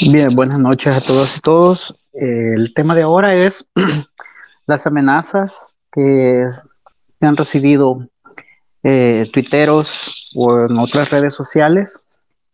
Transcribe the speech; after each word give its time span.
Bien, 0.00 0.34
buenas 0.34 0.58
noches 0.58 0.96
a 0.96 1.00
todos 1.00 1.36
y 1.36 1.40
todos. 1.40 1.94
Eh, 2.12 2.54
el 2.54 2.74
tema 2.74 2.94
de 2.94 3.02
ahora 3.02 3.34
es 3.34 3.68
las 4.66 4.86
amenazas 4.86 5.74
que 5.90 6.46
han 7.20 7.36
recibido 7.36 8.06
eh, 8.82 9.28
tuiteros 9.32 10.30
o 10.36 10.66
en 10.66 10.78
otras 10.78 11.10
redes 11.10 11.34
sociales 11.34 12.00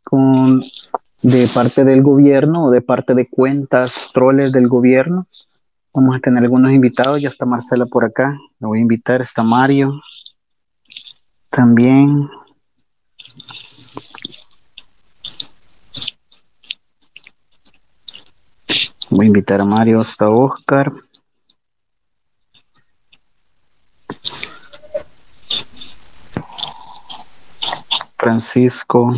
con, 0.04 0.62
de 1.22 1.46
parte 1.48 1.84
del 1.84 2.02
gobierno 2.02 2.66
o 2.66 2.70
de 2.70 2.80
parte 2.80 3.14
de 3.14 3.28
cuentas 3.28 4.10
troles 4.14 4.52
del 4.52 4.68
gobierno. 4.68 5.26
Vamos 5.92 6.16
a 6.16 6.20
tener 6.20 6.42
algunos 6.42 6.72
invitados, 6.72 7.20
ya 7.20 7.28
está 7.28 7.44
Marcela 7.44 7.84
por 7.86 8.04
acá, 8.04 8.38
la 8.60 8.68
voy 8.68 8.78
a 8.78 8.82
invitar, 8.82 9.20
está 9.20 9.42
Mario 9.42 10.00
también. 11.50 12.30
Voy 19.10 19.26
a 19.26 19.28
invitar 19.28 19.60
a 19.60 19.64
Mario 19.64 20.00
hasta 20.00 20.30
Oscar. 20.30 20.92
Francisco. 28.16 29.12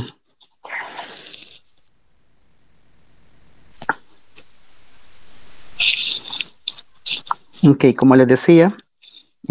Ok, 7.65 7.85
como 7.97 8.17
les 8.17 8.27
decía, 8.27 8.75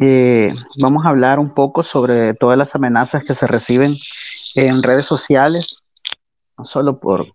eh, 0.01 0.55
vamos 0.79 1.05
a 1.05 1.09
hablar 1.09 1.37
un 1.37 1.53
poco 1.53 1.83
sobre 1.83 2.33
todas 2.33 2.57
las 2.57 2.73
amenazas 2.73 3.23
que 3.25 3.35
se 3.35 3.45
reciben 3.45 3.93
en 4.55 4.81
redes 4.81 5.05
sociales, 5.05 5.75
no 6.57 6.65
solo 6.65 6.99
por 6.99 7.27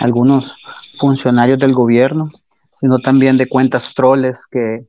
algunos 0.00 0.54
funcionarios 0.98 1.58
del 1.58 1.72
gobierno, 1.72 2.30
sino 2.74 2.98
también 2.98 3.36
de 3.36 3.48
cuentas 3.48 3.94
troles 3.94 4.46
que 4.50 4.86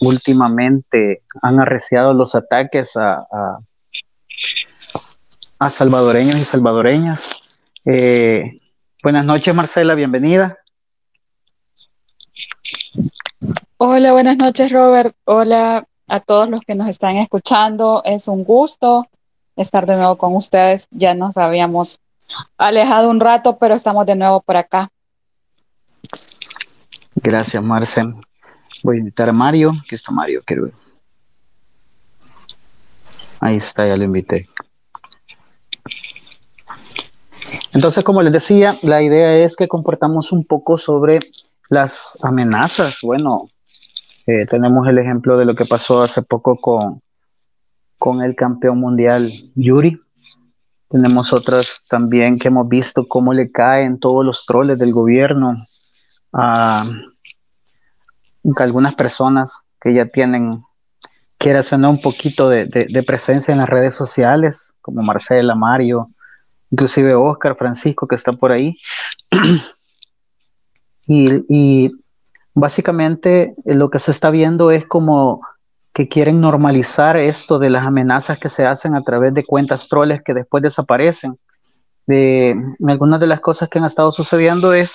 últimamente 0.00 1.22
han 1.42 1.60
arreciado 1.60 2.14
los 2.14 2.34
ataques 2.34 2.96
a, 2.96 3.26
a, 5.58 5.70
salvadoreños 5.70 6.36
y 6.36 6.44
salvadoreñas. 6.44 7.42
Eh, 7.84 8.60
buenas 9.02 9.24
noches, 9.24 9.54
Marcela, 9.54 9.94
bienvenida. 9.94 10.58
Hola, 13.76 14.12
buenas 14.12 14.36
noches, 14.36 14.72
Robert. 14.72 15.14
Hola 15.24 15.86
a 16.08 16.20
todos 16.20 16.48
los 16.48 16.60
que 16.60 16.74
nos 16.74 16.88
están 16.88 17.16
escuchando. 17.16 18.02
Es 18.04 18.28
un 18.28 18.44
gusto 18.44 19.06
estar 19.56 19.86
de 19.86 19.96
nuevo 19.96 20.16
con 20.16 20.34
ustedes. 20.34 20.88
Ya 20.90 21.14
nos 21.14 21.36
habíamos 21.36 22.00
alejado 22.58 23.10
un 23.10 23.20
rato, 23.20 23.58
pero 23.58 23.74
estamos 23.74 24.06
de 24.06 24.16
nuevo 24.16 24.40
por 24.40 24.56
acá. 24.56 24.90
Gracias, 27.22 27.62
Marcel. 27.62 28.14
Voy 28.82 28.96
a 28.96 28.98
invitar 28.98 29.28
a 29.28 29.32
Mario. 29.32 29.72
Aquí 29.80 29.94
está 29.94 30.10
Mario, 30.10 30.42
quiero 30.44 30.64
ver. 30.64 30.72
Ahí 33.40 33.56
está, 33.56 33.86
ya 33.86 33.96
lo 33.96 34.04
invité. 34.04 34.48
Entonces, 37.72 38.02
como 38.02 38.22
les 38.22 38.32
decía, 38.32 38.78
la 38.82 39.02
idea 39.02 39.34
es 39.44 39.56
que 39.56 39.68
comportamos 39.68 40.32
un 40.32 40.44
poco 40.44 40.78
sobre 40.78 41.20
las 41.68 42.18
amenazas. 42.22 42.98
Bueno, 43.02 43.48
eh, 44.26 44.44
tenemos 44.46 44.86
el 44.88 44.98
ejemplo 44.98 45.38
de 45.38 45.44
lo 45.44 45.54
que 45.54 45.64
pasó 45.64 46.02
hace 46.02 46.22
poco 46.22 46.56
con, 46.56 47.00
con 47.98 48.20
el 48.22 48.34
campeón 48.34 48.78
mundial 48.78 49.32
Yuri. 49.54 50.00
Tenemos 50.88 51.32
otras 51.32 51.84
también 51.88 52.38
que 52.38 52.48
hemos 52.48 52.68
visto 52.68 53.06
cómo 53.06 53.32
le 53.32 53.50
caen 53.50 54.00
todos 54.00 54.24
los 54.24 54.44
troles 54.44 54.78
del 54.78 54.92
gobierno 54.92 55.54
a, 56.32 56.84
algunas 58.56 58.94
personas 58.94 59.60
que 59.80 59.94
ya 59.94 60.06
tienen, 60.06 60.62
quiera 61.38 61.62
sonar 61.62 61.90
un 61.90 62.00
poquito 62.00 62.48
de, 62.48 63.04
presencia 63.06 63.52
en 63.52 63.58
las 63.58 63.68
redes 63.68 63.94
sociales, 63.94 64.72
como 64.80 65.02
Marcela, 65.02 65.54
Mario, 65.54 66.06
inclusive 66.70 67.14
Oscar, 67.14 67.56
Francisco, 67.56 68.06
que 68.06 68.16
está 68.16 68.32
por 68.32 68.52
ahí. 68.52 68.76
y, 71.06 71.90
básicamente 72.54 73.54
eh, 73.64 73.74
lo 73.74 73.88
que 73.88 73.98
se 73.98 74.10
está 74.10 74.28
viendo 74.28 74.70
es 74.70 74.84
como 74.84 75.40
que 75.94 76.08
quieren 76.08 76.40
normalizar 76.40 77.16
esto 77.16 77.58
de 77.58 77.70
las 77.70 77.86
amenazas 77.86 78.38
que 78.38 78.48
se 78.48 78.66
hacen 78.66 78.94
a 78.94 79.02
través 79.02 79.34
de 79.34 79.44
cuentas 79.44 79.88
troles 79.88 80.22
que 80.22 80.34
después 80.34 80.62
desaparecen. 80.62 81.38
De, 82.06 82.56
algunas 82.88 83.20
de 83.20 83.26
las 83.26 83.40
cosas 83.40 83.68
que 83.68 83.78
han 83.78 83.84
estado 83.84 84.10
sucediendo 84.10 84.74
es 84.74 84.90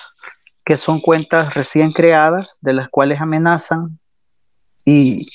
que 0.68 0.76
son 0.76 1.00
cuentas 1.00 1.54
recién 1.54 1.90
creadas, 1.92 2.58
de 2.60 2.74
las 2.74 2.90
cuales 2.90 3.22
amenazan 3.22 3.98
y 4.84 5.26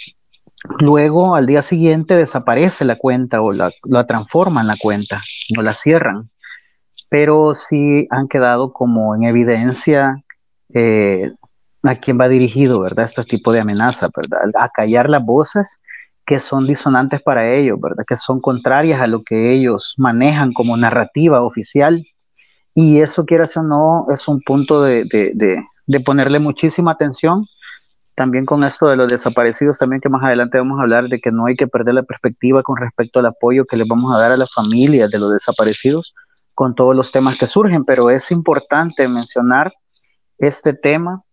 luego 0.78 1.36
al 1.36 1.48
día 1.48 1.64
siguiente 1.64 2.16
desaparece 2.16 2.86
la 2.86 2.98
cuenta 2.98 3.42
o 3.42 3.52
la, 3.52 3.72
transforman 4.06 4.68
la 4.68 4.76
cuenta 4.80 5.24
o 5.58 5.64
la 5.64 5.74
cierran. 5.74 6.30
Pero 7.10 7.56
sí 7.56 8.06
han 8.12 8.28
quedado 8.28 8.74
como 8.74 9.16
en 9.16 9.24
evidencia 9.24 10.24
eh, 10.72 11.32
a 11.82 11.96
quién 11.96 12.20
va 12.22 12.30
dirigido, 12.30 12.80
¿verdad? 12.82 13.06
Este 13.06 13.24
tipo 13.24 13.52
de 13.52 13.62
amenaza, 13.62 14.10
¿verdad? 14.16 14.52
A 14.54 14.70
callar 14.70 15.10
las 15.10 15.26
voces 15.26 15.80
que 16.28 16.40
son 16.40 16.68
disonantes 16.68 17.24
para 17.24 17.52
ellos, 17.56 17.82
¿verdad? 17.82 18.04
Que 18.08 18.18
son 18.18 18.40
contrarias 18.40 19.02
a 19.02 19.08
lo 19.08 19.24
que 19.24 19.52
ellos 19.52 19.96
manejan 19.98 20.54
como 20.54 20.78
narrativa 20.78 21.42
oficial 21.42 22.06
y 22.75 23.00
eso, 23.00 23.25
quieras 23.25 23.56
o 23.57 23.63
no, 23.63 24.07
es 24.11 24.28
un 24.28 24.41
punto 24.41 24.81
de, 24.81 25.06
ponerle 26.06 26.39
muchísima 26.39 26.91
atención. 26.91 27.45
También 28.16 28.45
con 28.45 28.63
esto 28.63 28.88
de 28.88 28.95
los 28.95 29.07
desaparecidos, 29.07 29.79
también 29.79 30.00
que 30.00 30.09
más 30.09 30.23
adelante 30.23 30.59
vamos 30.59 30.79
a 30.79 30.84
hablar 30.84 31.07
de 31.07 31.19
que 31.19 31.31
no 31.31 31.47
hay 31.47 31.56
que 31.56 31.67
perder 31.67 31.95
la 31.95 32.03
perspectiva 32.03 32.61
con 32.61 32.78
respecto 32.78 33.19
al 33.19 33.25
apoyo 33.25 33.66
que 33.66 33.75
le 33.75 33.85
vamos 33.85 34.13
a 34.13 34.19
dar 34.19 34.31
a 34.31 34.38
las 34.38 34.53
familias 34.53 35.09
de 35.09 35.17
los 35.17 35.31
desaparecidos 35.31 36.13
con 36.53 36.75
todos 36.75 36.95
los 36.95 37.11
temas 37.11 37.39
que 37.39 37.47
surgen, 37.47 37.84
pero 37.84 38.11
es 38.11 38.29
importante 38.29 39.07
mencionar 39.07 39.73
este 40.38 40.73
tema 40.73 41.23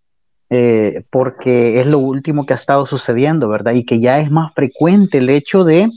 eh, 0.48 1.04
porque 1.12 1.80
es 1.80 1.86
lo 1.86 1.98
último 1.98 2.46
que 2.46 2.54
ha 2.54 2.56
estado 2.56 2.86
sucediendo, 2.86 3.48
¿verdad? 3.48 3.72
Y 3.74 3.84
que 3.84 4.00
ya 4.00 4.18
es 4.18 4.30
más 4.30 4.52
frecuente 4.54 5.18
el 5.18 5.28
hecho 5.28 5.64
de 5.64 5.90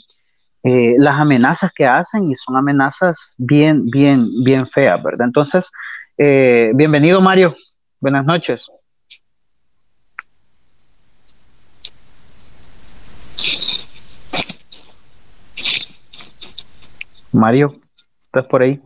eh, 0.63 0.95
las 0.97 1.19
amenazas 1.19 1.71
que 1.75 1.85
hacen 1.85 2.29
y 2.29 2.35
son 2.35 2.55
amenazas 2.55 3.35
bien, 3.37 3.89
bien, 3.89 4.25
bien 4.45 4.65
feas, 4.65 5.03
¿verdad? 5.03 5.27
Entonces, 5.27 5.69
eh, 6.17 6.71
bienvenido 6.73 7.19
Mario, 7.19 7.55
buenas 7.99 8.25
noches. 8.25 8.71
Mario, 17.33 17.75
¿estás 18.21 18.45
por 18.45 18.61
ahí? 18.61 18.79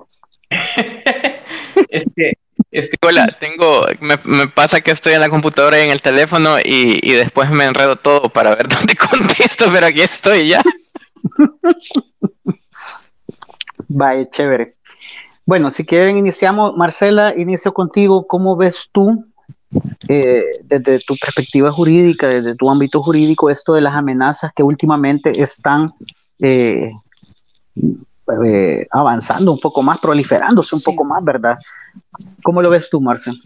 es 1.89 2.05
que, 2.15 2.33
es 2.71 2.89
que, 2.89 2.97
hola, 3.05 3.27
tengo, 3.39 3.85
me, 3.99 4.17
me, 4.23 4.47
pasa 4.47 4.81
que 4.81 4.89
estoy 4.89 5.13
en 5.13 5.19
la 5.19 5.29
computadora 5.29 5.79
y 5.79 5.83
en 5.83 5.91
el 5.91 6.01
teléfono 6.01 6.57
y, 6.57 6.99
y 7.03 7.11
después 7.11 7.51
me 7.51 7.65
enredo 7.65 7.97
todo 7.97 8.29
para 8.29 8.55
ver 8.55 8.67
dónde 8.69 8.95
contesto, 8.95 9.65
pero 9.71 9.85
aquí 9.85 10.01
estoy 10.01 10.47
ya. 10.47 10.63
Vaya, 13.87 14.29
chévere. 14.29 14.75
Bueno, 15.45 15.71
si 15.71 15.85
quieren 15.85 16.17
iniciamos, 16.17 16.75
Marcela, 16.75 17.33
inicio 17.37 17.73
contigo. 17.73 18.27
¿Cómo 18.27 18.57
ves 18.57 18.89
tú, 18.91 19.23
eh, 20.09 20.43
desde 20.63 20.99
tu 20.99 21.15
perspectiva 21.15 21.71
jurídica, 21.71 22.27
desde 22.27 22.53
tu 22.53 22.69
ámbito 22.69 23.01
jurídico, 23.01 23.49
esto 23.49 23.73
de 23.73 23.81
las 23.81 23.95
amenazas 23.95 24.51
que 24.53 24.63
últimamente 24.63 25.41
están 25.41 25.93
eh, 26.39 26.89
eh, 28.45 28.87
avanzando 28.91 29.53
un 29.53 29.59
poco 29.59 29.81
más, 29.81 29.99
proliferándose 29.99 30.75
un 30.75 30.81
poco 30.81 31.05
más, 31.05 31.23
¿verdad? 31.23 31.57
¿Cómo 32.43 32.61
lo 32.61 32.69
ves 32.69 32.89
tú, 32.89 32.99
Marcela? 33.01 33.37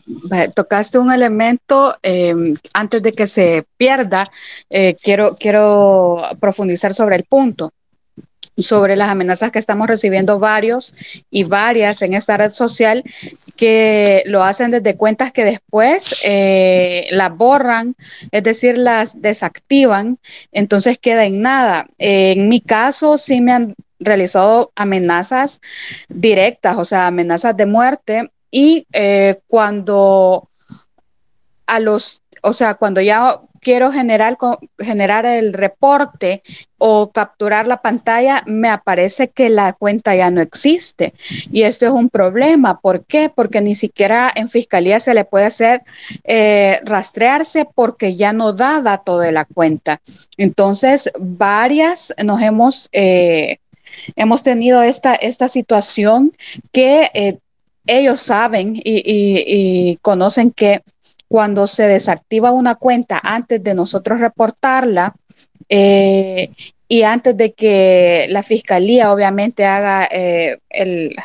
Tocaste 0.56 0.98
un 0.98 1.12
elemento, 1.12 1.96
em, 2.02 2.56
antes 2.74 3.02
de 3.02 3.14
que 3.14 3.28
se 3.28 3.66
pierda, 3.78 4.30
quiero, 5.02 5.36
quiero 5.36 6.22
profundizar 6.40 6.94
sobre 6.94 7.16
el 7.16 7.24
punto 7.26 7.72
sobre 8.58 8.96
las 8.96 9.10
amenazas 9.10 9.52
que 9.52 9.60
estamos 9.60 9.88
recibiendo 9.88 10.40
varios 10.40 10.94
y 11.30 11.44
varias 11.44 12.02
en 12.02 12.14
esta 12.14 12.38
red 12.38 12.52
social 12.52 13.04
que 13.56 14.24
lo 14.26 14.44
hacen 14.44 14.72
desde 14.72 14.96
cuentas 14.96 15.32
que 15.32 15.46
después 15.46 16.16
eh, 16.24 17.08
las 17.12 17.36
borran, 17.36 17.96
es 18.32 18.44
decir, 18.44 18.78
las 18.78 19.22
desactivan, 19.22 20.20
entonces 20.52 20.98
queda 20.98 21.26
en 21.26 21.42
nada. 21.42 21.88
en 21.98 22.50
mi 22.50 22.62
caso 22.62 23.18
sí 23.18 23.42
me 23.42 23.54
han 23.54 23.76
realizado 24.00 24.72
amenazas 24.76 25.62
directas, 26.10 26.78
o 26.78 26.86
sea, 26.86 27.08
amenazas 27.08 27.56
de 27.56 27.66
muerte 27.66 28.32
y 28.52 28.86
eh, 28.94 29.40
cuando 29.48 30.50
a 31.66 31.80
los, 31.80 32.22
o 32.44 32.54
sea, 32.54 32.76
cuando 32.76 33.02
ya 33.02 33.40
quiero 33.62 33.92
generar, 33.92 34.38
generar 34.78 35.26
el 35.26 35.54
reporte 35.54 36.44
o 36.78 37.12
capturar 37.12 37.68
la 37.68 37.82
pantalla, 37.82 38.44
me 38.48 38.68
aparece 38.68 39.30
que 39.30 39.50
la 39.50 39.72
cuenta 39.74 40.16
ya 40.16 40.32
no 40.32 40.42
existe. 40.42 41.14
Y 41.52 41.62
esto 41.62 41.86
es 41.86 41.92
un 41.92 42.10
problema. 42.10 42.80
¿Por 42.80 43.06
qué? 43.06 43.32
Porque 43.34 43.62
ni 43.62 43.76
siquiera 43.76 44.32
en 44.36 44.50
fiscalía 44.50 45.00
se 45.00 45.14
le 45.14 45.24
puede 45.24 45.46
hacer 45.46 45.84
eh, 46.24 46.82
rastrearse 46.84 47.66
porque 47.74 48.16
ya 48.16 48.34
no 48.34 48.52
da 48.52 48.82
dato 48.82 49.20
de 49.20 49.32
la 49.32 49.46
cuenta. 49.46 50.02
Entonces, 50.38 51.12
varias 51.18 52.14
nos 52.24 52.42
hemos... 52.42 52.90
Eh, 52.92 53.60
hemos 54.16 54.42
tenido 54.42 54.82
esta, 54.82 55.16
esta 55.16 55.50
situación 55.50 56.32
que 56.72 57.12
eh, 57.14 57.40
ellos 57.86 58.22
saben 58.22 58.80
y, 58.84 59.98
conocen 60.02 60.52
que 60.52 60.84
cuando 61.28 61.68
se 61.68 61.88
desactiva 61.88 62.52
una 62.52 62.76
cuenta 62.76 63.20
antes 63.24 63.64
de 63.64 63.74
nosotros 63.74 64.20
reportarla 64.20 65.16
eh, 65.70 66.52
y 66.88 67.04
antes 67.04 67.38
de 67.38 67.54
que 67.54 68.28
la 68.30 68.44
fiscalía 68.44 69.14
obviamente 69.14 69.66
haga 69.66 70.10
eh, 70.12 70.58
el, 70.70 71.16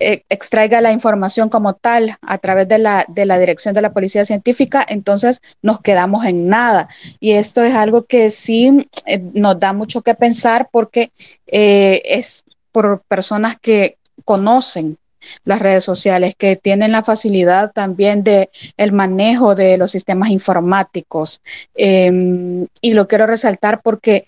eh, 0.00 0.24
extraiga 0.28 0.80
la 0.80 0.90
información 0.90 1.48
como 1.48 1.74
tal 1.74 2.18
a 2.22 2.38
través 2.38 2.66
de 2.66 2.78
la, 2.78 3.04
de 3.08 3.24
la 3.24 3.38
dirección 3.38 3.72
de 3.72 3.82
la 3.82 3.92
policía 3.92 4.24
científica, 4.24 4.84
entonces 4.88 5.40
nos 5.62 5.80
quedamos 5.80 6.24
en 6.24 6.48
nada. 6.48 6.88
Y 7.20 7.32
esto 7.32 7.62
es 7.62 7.74
algo 7.74 8.04
que 8.04 8.30
sí 8.30 8.88
nos 9.32 9.60
da 9.60 9.72
mucho 9.72 10.02
que 10.02 10.14
pensar 10.14 10.68
porque 10.72 11.12
es 11.46 12.44
por 12.72 13.02
personas 13.02 13.60
que 13.60 13.96
conocen 14.24 14.98
las 15.44 15.60
redes 15.60 15.84
sociales, 15.84 16.34
que 16.36 16.56
tienen 16.56 16.92
la 16.92 17.02
facilidad 17.02 17.72
también 17.72 18.24
de 18.24 18.50
el 18.76 18.92
manejo 18.92 19.54
de 19.54 19.76
los 19.76 19.90
sistemas 19.90 20.30
informáticos. 20.30 21.40
Em, 21.74 22.66
y 22.80 22.94
lo 22.94 23.08
quiero 23.08 23.26
resaltar 23.26 23.82
porque 23.82 24.26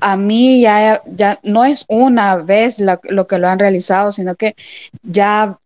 a 0.00 0.16
mí 0.16 0.62
ya, 0.62 1.02
ya 1.06 1.38
no 1.42 1.64
es 1.64 1.84
una 1.88 2.36
vez 2.36 2.78
lo 2.78 3.26
que 3.26 3.38
lo 3.38 3.48
han 3.48 3.58
realizado, 3.58 4.12
sino 4.12 4.34
que 4.34 4.54
ya 5.02 5.58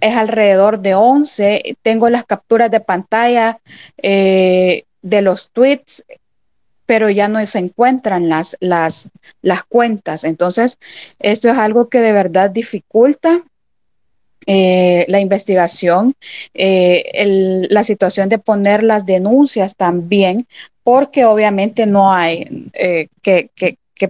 es 0.00 0.16
alrededor 0.16 0.80
de 0.80 0.94
11. 0.94 1.76
Tengo 1.82 2.08
las 2.10 2.24
capturas 2.24 2.70
de 2.70 2.80
pantalla 2.80 3.60
eh, 4.02 4.84
de 5.02 5.22
los 5.22 5.50
tweets 5.50 6.04
pero 6.86 7.10
ya 7.10 7.28
no 7.28 7.44
se 7.44 7.58
encuentran 7.58 8.28
las, 8.28 8.56
las, 8.60 9.10
las 9.42 9.64
cuentas. 9.64 10.24
Entonces, 10.24 10.78
esto 11.18 11.48
es 11.48 11.58
algo 11.58 11.88
que 11.88 12.00
de 12.00 12.12
verdad 12.12 12.50
dificulta 12.50 13.42
eh, 14.46 15.04
la 15.08 15.18
investigación, 15.18 16.14
eh, 16.54 17.66
la 17.68 17.82
situación 17.82 18.28
de 18.28 18.38
poner 18.38 18.84
las 18.84 19.04
denuncias 19.04 19.74
también, 19.74 20.46
porque 20.84 21.24
obviamente 21.24 21.86
no 21.86 22.12
hay 22.12 22.70
eh, 22.74 23.08
que, 23.22 23.50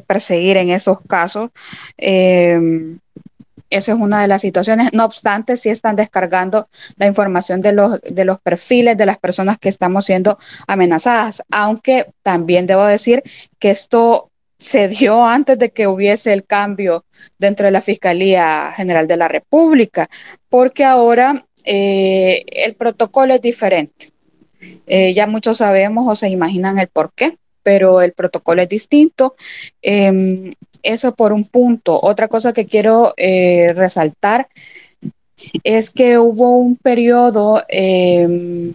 perseguir 0.06 0.58
en 0.58 0.70
esos 0.70 0.98
casos. 1.08 1.50
esa 1.96 3.92
es 3.92 3.98
una 3.98 4.20
de 4.20 4.28
las 4.28 4.42
situaciones. 4.42 4.90
No 4.92 5.04
obstante, 5.06 5.56
sí 5.56 5.70
están 5.70 5.96
descargando 5.96 6.68
la 6.96 7.06
información 7.06 7.60
de 7.62 7.72
los, 7.72 8.00
de 8.02 8.24
los 8.26 8.38
perfiles 8.40 8.96
de 8.98 9.06
las 9.06 9.18
personas 9.18 9.58
que 9.58 9.70
estamos 9.70 10.04
siendo 10.04 10.38
amenazadas, 10.66 11.42
aunque 11.50 12.08
también 12.22 12.66
debo 12.66 12.84
decir 12.84 13.22
que 13.58 13.70
esto 13.70 14.30
se 14.58 14.88
dio 14.88 15.25
antes 15.25 15.58
de 15.58 15.70
que 15.70 15.87
hubiese 15.87 16.32
el 16.32 16.44
cambio 16.44 17.05
dentro 17.38 17.67
de 17.67 17.73
la 17.73 17.82
Fiscalía 17.82 18.73
General 18.75 19.06
de 19.06 19.17
la 19.17 19.29
República, 19.29 20.08
porque 20.49 20.85
ahora 20.85 21.47
eh, 21.64 22.44
el 22.47 22.75
protocolo 22.75 23.35
es 23.35 23.41
diferente. 23.43 24.11
Eh, 24.87 25.12
ya 25.14 25.26
muchos 25.26 25.58
sabemos 25.58 26.06
o 26.08 26.14
se 26.14 26.29
imaginan 26.29 26.79
el 26.79 26.88
por 26.88 27.12
qué, 27.12 27.37
pero 27.62 28.00
el 28.00 28.12
protocolo 28.12 28.62
es 28.62 28.69
distinto. 28.69 29.35
Em, 29.82 30.53
eso 30.82 31.14
por 31.14 31.32
un 31.32 31.44
punto. 31.44 31.99
Otra 32.00 32.29
cosa 32.29 32.53
que 32.53 32.67
quiero 32.67 33.12
eh, 33.17 33.73
resaltar 33.75 34.49
es 35.64 35.91
que 35.91 36.19
hubo 36.19 36.56
un 36.56 36.76
periodo 36.76 37.62
em, 37.69 38.75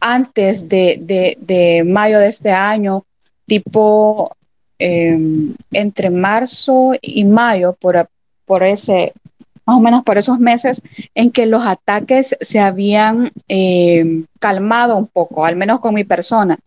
antes 0.00 0.68
de, 0.68 1.36
de, 1.40 1.84
mayo 1.84 2.18
de 2.18 2.28
este 2.28 2.50
año, 2.50 3.04
tipo 3.46 4.36
Em, 4.82 5.54
entre 5.72 6.08
marzo 6.08 6.92
y 7.02 7.26
mayo, 7.26 7.76
por, 7.78 8.08
por 8.46 8.62
ese, 8.62 9.12
más 9.66 9.76
o 9.76 9.80
menos 9.80 10.02
por 10.04 10.16
esos 10.16 10.38
meses, 10.38 10.80
en 11.14 11.30
que 11.30 11.44
los 11.44 11.66
ataques 11.66 12.34
se 12.40 12.60
habían 12.60 13.30
em, 13.46 14.24
calmado 14.38 14.96
un 14.96 15.06
poco, 15.06 15.44
al 15.44 15.54
menos 15.54 15.80
con 15.80 15.92
mi 15.92 16.04
persona. 16.04 16.58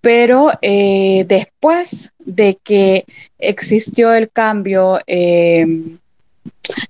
Pero 0.00 0.50
eh, 0.60 1.24
después 1.28 2.10
de 2.18 2.58
que 2.64 3.04
existió 3.38 4.12
el 4.12 4.28
cambio 4.28 4.98
em, 5.06 5.98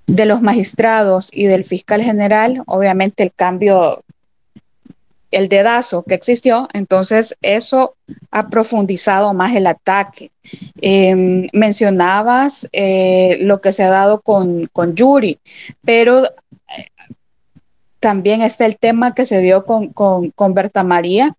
de 0.06 0.24
los 0.24 0.40
magistrados 0.40 1.28
y 1.30 1.44
del 1.44 1.64
fiscal 1.64 2.02
general, 2.02 2.62
obviamente 2.66 3.22
el 3.22 3.32
cambio 3.32 4.02
el 5.32 5.48
dedazo 5.48 6.04
que 6.04 6.14
existió, 6.14 6.68
entonces 6.74 7.36
eso 7.42 7.96
ha 8.30 8.48
profundizado 8.48 9.34
más 9.34 9.56
el 9.56 9.66
ataque. 9.66 10.30
Em, 10.80 11.48
mencionabas 11.52 12.68
eh, 12.72 13.38
lo 13.40 13.60
que 13.60 13.72
se 13.72 13.82
ha 13.82 13.90
dado 13.90 14.20
con, 14.20 14.68
Yuri, 14.94 15.38
pero 15.84 16.26
eh, 16.26 16.86
también 17.98 18.42
está 18.42 18.66
el 18.66 18.76
tema 18.76 19.14
que 19.14 19.24
se 19.24 19.40
dio 19.40 19.64
con, 19.64 19.88
con, 19.88 20.54
Berta 20.54 20.84
María, 20.84 21.34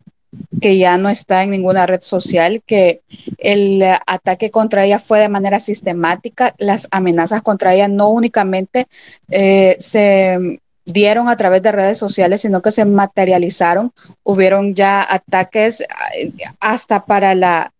que 0.59 0.77
ya 0.77 0.97
no 0.97 1.09
está 1.09 1.43
en 1.43 1.51
ninguna 1.51 1.85
red 1.85 2.01
social, 2.01 2.63
que 2.65 3.01
el 3.37 3.83
ataque 4.07 4.49
contra 4.49 4.85
ella 4.85 4.97
fue 4.97 5.19
de 5.19 5.29
manera 5.29 5.59
sistemática, 5.59 6.55
las 6.57 6.87
amenazas 6.89 7.43
contra 7.43 7.75
ella 7.75 7.87
no 7.87 8.09
únicamente 8.09 8.87
eh, 9.29 9.77
se 9.79 10.59
dieron 10.85 11.29
a 11.29 11.37
través 11.37 11.61
de 11.61 11.71
redes 11.71 11.97
sociales, 11.97 12.41
sino 12.41 12.61
que 12.61 12.71
se 12.71 12.85
materializaron. 12.85 13.91
Hubieron 14.23 14.75
ya 14.75 15.05
ataques 15.07 15.81
eh, 15.81 16.31
hasta 16.59 17.05
para 17.05 17.35
la 17.35 17.73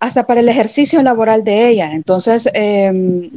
hasta 0.00 0.26
para 0.26 0.40
el 0.40 0.48
ejercicio 0.48 1.02
laboral 1.02 1.44
de 1.44 1.68
ella. 1.68 1.92
Entonces, 1.92 2.48
eh, 2.54 3.30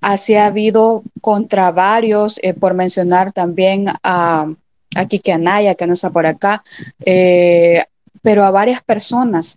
así 0.00 0.34
ha 0.34 0.46
habido 0.46 1.02
contra 1.20 1.70
varios, 1.70 2.38
eh, 2.42 2.54
por 2.54 2.74
mencionar 2.74 3.32
también 3.32 3.86
a, 4.02 4.52
a 4.94 5.04
Kike 5.06 5.32
Anaya, 5.32 5.74
que 5.74 5.86
no 5.86 5.94
está 5.94 6.10
por 6.10 6.26
acá, 6.26 6.62
eh, 7.04 7.84
pero 8.22 8.44
a 8.44 8.50
varias 8.50 8.82
personas, 8.82 9.56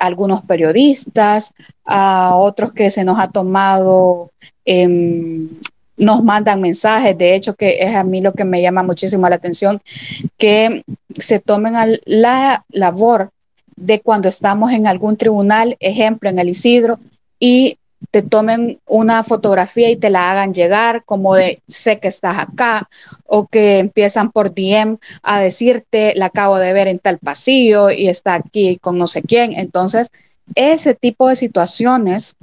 algunos 0.00 0.42
periodistas, 0.42 1.54
a 1.84 2.34
otros 2.34 2.72
que 2.72 2.90
se 2.90 3.04
nos 3.04 3.20
ha 3.20 3.28
tomado 3.28 4.32
em, 4.64 5.48
nos 6.00 6.24
mandan 6.24 6.60
mensajes, 6.60 7.16
de 7.16 7.34
hecho 7.34 7.54
que 7.54 7.76
es 7.80 7.94
a 7.94 8.02
mí 8.02 8.20
lo 8.22 8.32
que 8.32 8.44
me 8.44 8.62
llama 8.62 8.82
muchísimo 8.82 9.28
la 9.28 9.36
atención, 9.36 9.80
que 10.38 10.82
se 11.18 11.40
tomen 11.40 12.00
la 12.06 12.64
labor 12.70 13.30
de 13.76 14.00
cuando 14.00 14.28
estamos 14.28 14.72
en 14.72 14.86
algún 14.86 15.16
tribunal, 15.16 15.76
ejemplo 15.78 16.30
en 16.30 16.38
el 16.38 16.48
Isidro, 16.48 16.98
y 17.38 17.76
te 18.10 18.22
tomen 18.22 18.80
una 18.86 19.22
fotografía 19.22 19.90
y 19.90 19.96
te 19.96 20.08
la 20.08 20.30
hagan 20.30 20.54
llegar 20.54 21.04
como 21.04 21.34
de 21.34 21.60
sé 21.68 21.98
que 21.98 22.08
estás 22.08 22.38
acá 22.38 22.88
o 23.26 23.46
que 23.46 23.78
empiezan 23.78 24.32
por 24.32 24.54
DM 24.54 24.98
a 25.22 25.40
decirte 25.40 26.14
la 26.16 26.26
acabo 26.26 26.58
de 26.58 26.72
ver 26.72 26.88
en 26.88 26.98
tal 26.98 27.18
pasillo 27.18 27.90
y 27.90 28.08
está 28.08 28.34
aquí 28.34 28.78
con 28.78 28.96
no 28.96 29.06
sé 29.06 29.20
quién. 29.22 29.52
Entonces, 29.52 30.10
ese 30.54 30.94
tipo 30.94 31.28
de 31.28 31.36
situaciones 31.36 32.34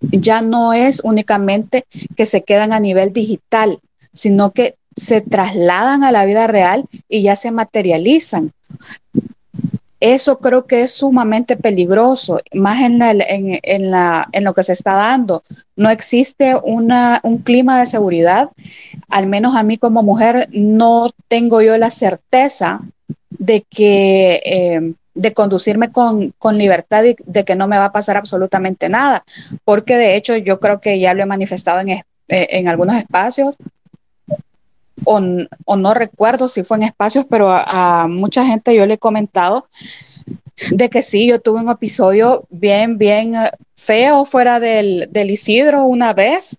ya 0.00 0.42
no 0.42 0.72
es 0.72 1.00
únicamente 1.04 1.86
que 2.16 2.26
se 2.26 2.42
quedan 2.42 2.72
a 2.72 2.80
nivel 2.80 3.12
digital, 3.12 3.80
sino 4.12 4.52
que 4.52 4.76
se 4.96 5.20
trasladan 5.20 6.02
a 6.04 6.12
la 6.12 6.24
vida 6.24 6.46
real 6.46 6.86
y 7.08 7.22
ya 7.22 7.36
se 7.36 7.50
materializan. 7.50 8.52
Eso 10.00 10.38
creo 10.38 10.66
que 10.66 10.82
es 10.82 10.92
sumamente 10.92 11.56
peligroso, 11.56 12.40
más 12.52 12.80
en, 12.82 13.00
en, 13.02 14.44
lo 14.44 14.54
que 14.54 14.62
se 14.62 14.72
está 14.72 14.94
dando. 14.94 15.42
No 15.74 15.90
existe 15.90 16.54
una, 16.54 17.20
un 17.24 17.38
clima 17.38 17.80
de 17.80 17.86
seguridad, 17.86 18.50
al 19.08 19.26
menos 19.26 19.56
a 19.56 19.64
mí 19.64 19.76
como 19.76 20.04
mujer 20.04 20.48
no 20.52 21.10
tengo 21.26 21.62
yo 21.62 21.76
la 21.78 21.90
certeza 21.90 22.80
de 23.30 23.64
que 23.68 24.40
eh, 24.44 24.94
de 25.18 25.34
conducirme 25.34 25.90
con, 25.90 26.32
libertad 26.52 27.04
y 27.04 27.16
de 27.24 27.44
que 27.44 27.56
no 27.56 27.66
me 27.66 27.76
va 27.76 27.86
a 27.86 27.92
pasar 27.92 28.16
absolutamente 28.16 28.88
nada, 28.88 29.24
porque 29.64 29.96
de 29.96 30.16
hecho 30.16 30.36
yo 30.36 30.60
creo 30.60 30.80
que 30.80 30.98
ya 31.00 31.12
lo 31.12 31.22
he 31.22 31.26
manifestado 31.26 31.80
en, 31.80 32.02
eh, 32.28 32.64
algunos 32.66 32.96
espacios, 32.96 33.56
o, 35.04 35.20
no 35.76 35.94
recuerdo 35.94 36.48
si 36.48 36.62
fue 36.62 36.76
en 36.78 36.84
espacios, 36.84 37.26
pero 37.28 37.50
a, 37.50 38.06
mucha 38.08 38.46
gente 38.46 38.74
yo 38.74 38.86
le 38.86 38.94
he 38.94 38.98
comentado 38.98 39.68
de 40.70 40.88
que 40.88 41.02
sí, 41.02 41.26
yo 41.26 41.40
tuve 41.40 41.60
un 41.60 41.70
episodio 41.70 42.44
bien, 42.50 42.98
bien 42.98 43.34
eh, 43.34 43.50
feo 43.74 44.24
fuera 44.24 44.60
del, 44.60 45.10
Isidro 45.30 45.84
una 45.84 46.12
vez, 46.12 46.58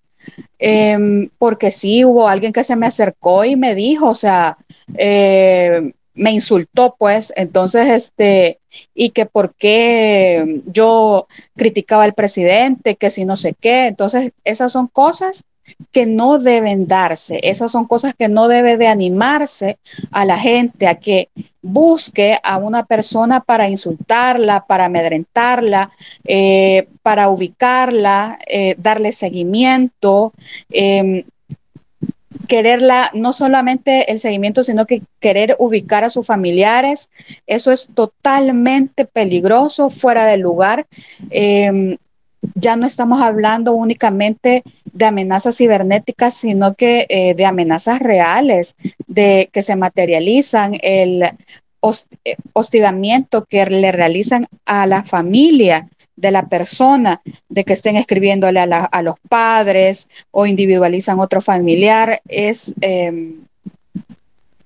em, 0.58 1.30
porque 1.38 1.70
sí 1.70 2.04
hubo 2.04 2.28
alguien 2.28 2.52
que 2.52 2.64
se 2.64 2.76
me 2.76 2.86
acercó 2.86 3.44
y 3.44 3.56
me 3.56 3.74
dijo, 3.74 4.08
o 4.08 4.14
sea, 4.14 4.58
eh, 4.96 5.92
me 6.20 6.32
insultó, 6.32 6.96
pues, 6.98 7.32
entonces, 7.34 7.88
este, 7.88 8.58
y 8.94 9.10
que 9.10 9.24
por 9.24 9.54
qué 9.54 10.60
yo 10.66 11.26
criticaba 11.56 12.04
al 12.04 12.12
presidente, 12.12 12.96
que 12.96 13.08
si 13.10 13.24
no 13.24 13.36
sé 13.36 13.54
qué, 13.58 13.86
entonces, 13.86 14.32
esas 14.44 14.72
son 14.72 14.86
cosas 14.86 15.44
que 15.92 16.04
no 16.04 16.38
deben 16.38 16.86
darse, 16.86 17.40
esas 17.42 17.72
son 17.72 17.86
cosas 17.86 18.14
que 18.14 18.28
no 18.28 18.48
debe 18.48 18.76
de 18.76 18.88
animarse 18.88 19.78
a 20.10 20.26
la 20.26 20.38
gente 20.38 20.86
a 20.86 20.96
que 20.96 21.30
busque 21.62 22.38
a 22.42 22.58
una 22.58 22.84
persona 22.84 23.40
para 23.40 23.68
insultarla, 23.68 24.66
para 24.66 24.86
amedrentarla, 24.86 25.90
eh, 26.24 26.86
para 27.02 27.30
ubicarla, 27.30 28.38
eh, 28.46 28.74
darle 28.76 29.12
seguimiento, 29.12 30.32
em, 30.70 31.24
quererla, 32.50 33.12
no 33.14 33.32
solamente 33.32 34.10
el 34.10 34.18
seguimiento, 34.18 34.64
sino 34.64 34.84
que 34.84 35.02
querer 35.20 35.54
ubicar 35.60 36.02
a 36.02 36.10
sus 36.10 36.26
familiares, 36.26 37.08
eso 37.46 37.70
es 37.70 37.90
totalmente 37.94 39.04
peligroso, 39.04 39.88
fuera 39.88 40.26
de 40.26 40.36
lugar. 40.36 40.88
Em, 41.30 41.96
ya 42.56 42.74
no 42.74 42.88
estamos 42.88 43.20
hablando 43.20 43.72
únicamente 43.72 44.64
de 44.84 45.04
amenazas 45.04 45.58
cibernéticas, 45.58 46.34
sino 46.34 46.74
que 46.74 47.06
eh, 47.08 47.34
de 47.34 47.46
amenazas 47.46 48.00
reales, 48.00 48.74
de 49.06 49.48
que 49.52 49.62
se 49.62 49.76
materializan, 49.76 50.76
el 50.82 51.22
eh, 51.22 52.36
hostigamiento 52.52 53.44
que 53.44 53.64
le 53.66 53.92
realizan 53.92 54.48
a 54.66 54.88
la 54.88 55.04
familia 55.04 55.88
de 56.16 56.30
la 56.30 56.46
persona, 56.46 57.22
de 57.48 57.64
que 57.64 57.72
estén 57.72 57.96
escribiéndole 57.96 58.60
a, 58.60 59.02
los 59.02 59.16
padres 59.28 60.08
o 60.30 60.46
individualizan 60.46 61.18
otro 61.18 61.40
familiar, 61.40 62.20
es, 62.28 62.74
em, 62.80 63.44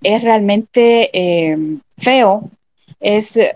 es 0.02 0.22
realmente 0.22 1.10
em, 1.12 1.80
feo, 1.96 2.50
es 3.00 3.36
eh, 3.36 3.52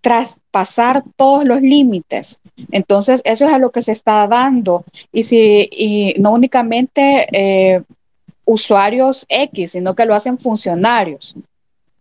traspasar 0.00 1.02
todos 1.16 1.44
los 1.44 1.60
límites. 1.60 2.40
Entonces, 2.70 3.20
eso 3.24 3.46
es 3.46 3.52
a 3.52 3.58
lo 3.58 3.70
que 3.70 3.82
se 3.82 3.92
está 3.92 4.26
dando. 4.26 4.84
Y, 5.12 5.24
si, 5.24 5.68
y 5.72 6.14
no 6.18 6.32
únicamente 6.32 7.26
eh, 7.32 7.82
usuarios 8.44 9.26
X, 9.28 9.72
sino 9.72 9.94
que 9.94 10.06
lo 10.06 10.14
hacen 10.14 10.38
funcionarios 10.38 11.34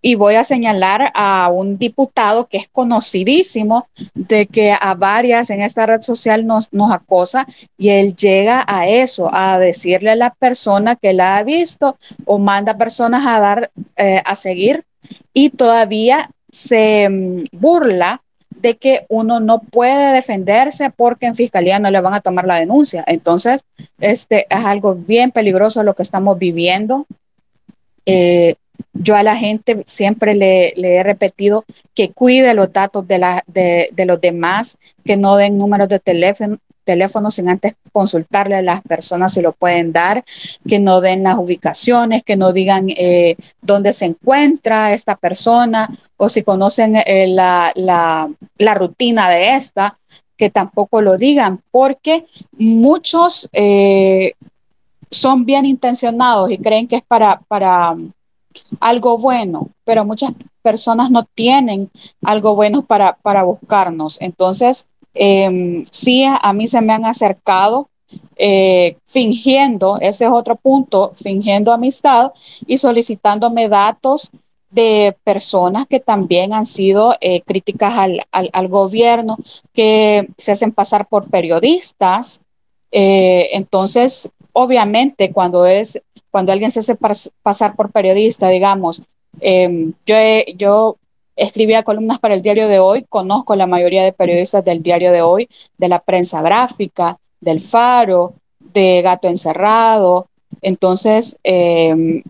y 0.02 0.16
voy 0.16 0.36
a 0.36 0.44
señalar 0.44 1.12
a 1.14 1.50
un 1.50 1.78
diputado 1.78 2.48
que 2.48 2.58
es 2.58 2.68
conocidísimo 2.68 3.88
de 4.14 4.46
que 4.46 4.72
a 4.80 4.94
varias 4.96 5.50
en 5.50 5.62
esta 5.62 5.86
red 5.86 6.02
social 6.02 6.46
nos, 6.46 6.70
acosa 6.92 7.48
y 7.78 7.90
él 7.90 8.16
llega 8.16 8.64
a 8.68 8.88
eso, 8.88 9.30
a 9.34 9.60
decirle 9.60 10.12
a 10.12 10.16
la 10.16 10.30
persona 10.32 10.96
que 10.96 11.14
la 11.14 11.38
ha 11.38 11.44
visto 11.44 11.98
o 12.26 12.40
manda 12.40 12.78
personas 12.78 13.26
a 13.26 13.40
dar, 13.40 13.72
eh, 13.96 14.22
a 14.24 14.36
seguir 14.36 14.86
y 15.34 15.50
todavía 15.50 16.30
se 16.52 17.10
mm, 17.10 17.44
burla 17.52 18.22
de 18.50 18.78
que 18.78 19.06
uno 19.10 19.40
no 19.40 19.60
puede 19.60 20.14
defenderse 20.14 20.90
porque 20.90 21.28
en 21.28 21.36
fiscalía 21.36 21.80
no 21.80 21.92
le 21.92 22.02
van 22.02 22.14
a 22.14 22.22
tomar 22.22 22.46
la 22.46 22.60
denuncia. 22.60 23.04
Entonces, 23.08 23.64
este 24.00 24.48
es 24.50 24.66
algo 24.66 24.96
bien 24.96 25.32
peligroso 25.32 25.84
lo 25.84 25.94
que 25.94 26.04
estamos 26.04 26.40
viviendo. 26.40 27.06
Eh, 28.06 28.56
yo 28.94 29.16
a 29.16 29.24
la 29.24 29.36
gente 29.36 29.84
siempre 29.86 30.36
le, 30.36 30.74
he 30.76 31.04
repetido 31.04 31.66
que 31.94 32.12
cuide 32.12 32.54
los 32.54 32.72
datos 32.72 33.08
de, 33.08 33.20
la, 33.20 33.44
de, 33.48 34.06
los 34.06 34.20
demás, 34.20 34.78
que 35.06 35.18
no 35.18 35.36
den 35.36 35.58
números 35.58 35.90
de 35.90 36.00
teléfono, 36.00 37.32
sin 37.32 37.50
antes 37.50 37.76
consultarle 37.92 38.56
a 38.56 38.62
las 38.62 38.82
personas 38.82 39.34
si 39.34 39.42
lo 39.42 39.52
pueden 39.54 39.92
dar, 39.92 40.24
que 40.68 40.80
no 40.80 41.02
den 41.02 41.24
las 41.24 41.38
ubicaciones, 41.38 42.24
que 42.24 42.38
no 42.38 42.54
digan 42.54 42.88
eh, 42.90 43.36
dónde 43.62 43.94
se 43.94 44.06
encuentra 44.06 44.94
esta 44.94 45.16
persona 45.16 45.90
o 46.18 46.30
si 46.30 46.44
conocen 46.44 46.96
eh, 46.96 47.28
la, 47.28 47.72
la, 47.76 48.74
rutina 48.74 49.30
de 49.30 49.56
esta, 49.56 49.98
que 50.38 50.50
tampoco 50.50 51.02
lo 51.02 51.18
digan, 51.18 51.62
porque 51.72 52.26
muchos 52.54 53.50
eh, 53.54 54.34
son 55.10 55.46
bien 55.46 55.66
intencionados 55.66 56.52
y 56.52 56.58
creen 56.58 56.88
que 56.88 56.98
es 56.98 57.04
para, 57.04 57.40
para 57.48 57.96
algo 58.80 59.18
bueno, 59.18 59.70
pero 59.84 60.06
muchas 60.06 60.32
personas 60.62 61.12
no 61.12 61.24
tienen 61.24 61.90
algo 62.22 62.56
bueno 62.56 62.84
para, 62.84 63.18
para 63.18 63.44
buscarnos. 63.44 64.18
Entonces, 64.22 64.88
eh, 65.14 65.84
sí, 65.92 66.26
a 66.26 66.54
mí 66.54 66.68
se 66.68 66.82
me 66.82 66.94
han 66.94 67.06
acercado 67.06 67.90
eh, 68.38 68.98
fingiendo, 69.06 69.98
ese 70.00 70.26
es 70.26 70.32
otro 70.32 70.56
punto, 70.56 71.14
fingiendo 71.16 71.74
amistad 71.74 72.32
y 72.66 72.78
solicitándome 72.78 73.68
datos 73.68 74.32
de 74.70 75.16
personas 75.24 75.88
que 75.88 76.00
también 76.00 76.54
han 76.54 76.66
sido 76.66 77.16
eh, 77.20 77.42
críticas 77.42 77.94
al, 77.98 78.22
al, 78.32 78.50
al, 78.54 78.68
gobierno, 78.68 79.38
que 79.74 80.28
se 80.38 80.52
hacen 80.52 80.72
pasar 80.72 81.08
por 81.08 81.30
periodistas. 81.30 82.42
Eh, 82.92 83.50
entonces, 83.54 84.30
obviamente, 84.54 85.32
cuando 85.32 85.66
es 85.66 86.02
cuando 86.38 86.52
alguien 86.52 86.70
se 86.70 86.82
hace 86.82 86.96
pasar 87.42 87.76
por 87.76 87.92
periodista, 87.92 88.50
digamos, 88.50 89.02
em, 89.40 89.94
yo, 90.06 90.96
escribía 91.36 91.82
columnas 91.82 92.20
para 92.20 92.36
el 92.36 92.44
diario 92.44 92.68
de 92.68 92.78
hoy, 92.78 93.08
conozco 93.10 93.56
la 93.56 93.66
mayoría 93.66 94.04
de 94.04 94.14
periodistas 94.14 94.64
del 94.64 94.84
diario 94.84 95.12
de 95.12 95.24
hoy, 95.24 95.50
de 95.80 95.88
la 95.88 95.98
prensa 95.98 96.44
gráfica, 96.44 97.18
del 97.42 97.60
Faro, 97.60 98.36
de 98.60 99.02
Gato 99.02 99.28
Encerrado. 99.28 100.28
Entonces, 100.62 101.36
em, 101.42 102.22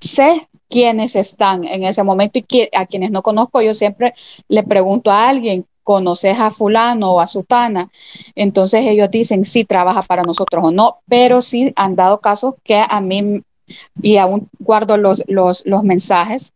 sé 0.00 0.48
quiénes 0.70 1.16
están 1.16 1.64
en 1.64 1.84
ese 1.84 2.02
momento 2.02 2.38
y 2.38 2.70
a 2.74 2.86
quienes 2.86 3.10
no 3.10 3.22
conozco, 3.22 3.60
yo 3.60 3.74
siempre 3.74 4.14
le 4.48 4.62
pregunto 4.62 5.10
a 5.10 5.28
alguien, 5.28 5.66
¿conoces 5.84 6.38
a 6.38 6.50
fulano 6.50 7.12
o 7.12 7.20
a 7.20 7.26
sutana? 7.26 7.90
Entonces 8.34 8.84
ellos 8.86 9.10
dicen 9.10 9.44
si 9.44 9.64
trabaja 9.64 10.02
para 10.02 10.22
nosotros 10.22 10.64
o 10.64 10.70
no, 10.72 10.98
pero 11.08 11.42
sí 11.42 11.72
han 11.76 11.94
dado 11.94 12.20
casos 12.20 12.54
que 12.64 12.76
a 12.76 13.00
mí, 13.00 13.42
y 14.02 14.16
aún 14.16 14.48
guardo 14.58 14.96
los, 14.96 15.22
los, 15.28 15.64
mensajes, 15.84 16.52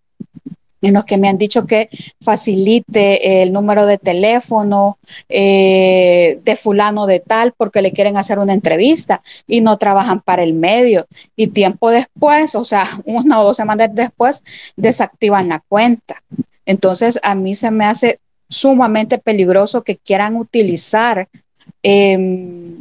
en 0.80 0.94
los 0.94 1.04
que 1.04 1.18
me 1.18 1.28
han 1.28 1.38
dicho 1.38 1.66
que 1.66 1.88
facilite 2.20 3.42
el 3.42 3.52
número 3.52 3.84
de 3.86 3.98
teléfono 3.98 4.98
eh, 5.28 6.40
de 6.44 6.56
fulano 6.56 7.06
de 7.06 7.20
tal 7.20 7.52
porque 7.56 7.82
le 7.82 7.92
quieren 7.92 8.16
hacer 8.16 8.38
una 8.38 8.54
entrevista 8.54 9.22
y 9.46 9.60
no 9.60 9.76
trabajan 9.76 10.20
para 10.20 10.42
el 10.42 10.54
medio. 10.54 11.06
Y 11.36 11.48
tiempo 11.48 11.90
después, 11.90 12.54
o 12.54 12.64
sea, 12.64 12.86
una 13.04 13.40
o 13.40 13.44
dos 13.44 13.56
semanas 13.56 13.90
después, 13.92 14.42
desactivan 14.76 15.48
la 15.48 15.60
cuenta. 15.68 16.22
Entonces, 16.64 17.18
a 17.22 17.34
mí 17.34 17.54
se 17.54 17.70
me 17.70 17.86
hace 17.86 18.20
sumamente 18.48 19.18
peligroso 19.18 19.82
que 19.82 19.96
quieran 19.96 20.36
utilizar 20.36 21.28
em, 21.82 22.80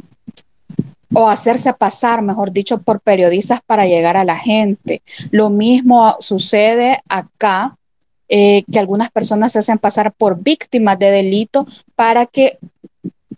o 1.12 1.28
hacerse 1.28 1.72
pasar, 1.72 2.22
mejor 2.22 2.52
dicho, 2.52 2.78
por 2.78 3.00
periodistas 3.00 3.60
para 3.66 3.86
llegar 3.86 4.16
a 4.16 4.24
la 4.24 4.38
gente. 4.38 5.02
Lo 5.30 5.50
mismo 5.50 6.16
sucede 6.20 7.00
acá 7.08 7.76
eh, 8.28 8.64
que 8.70 8.78
algunas 8.78 9.10
personas 9.10 9.52
se 9.52 9.60
hacen 9.60 9.78
pasar 9.78 10.12
por 10.12 10.42
víctimas 10.42 10.98
de 10.98 11.10
delito 11.10 11.66
para 11.96 12.26
que 12.26 12.58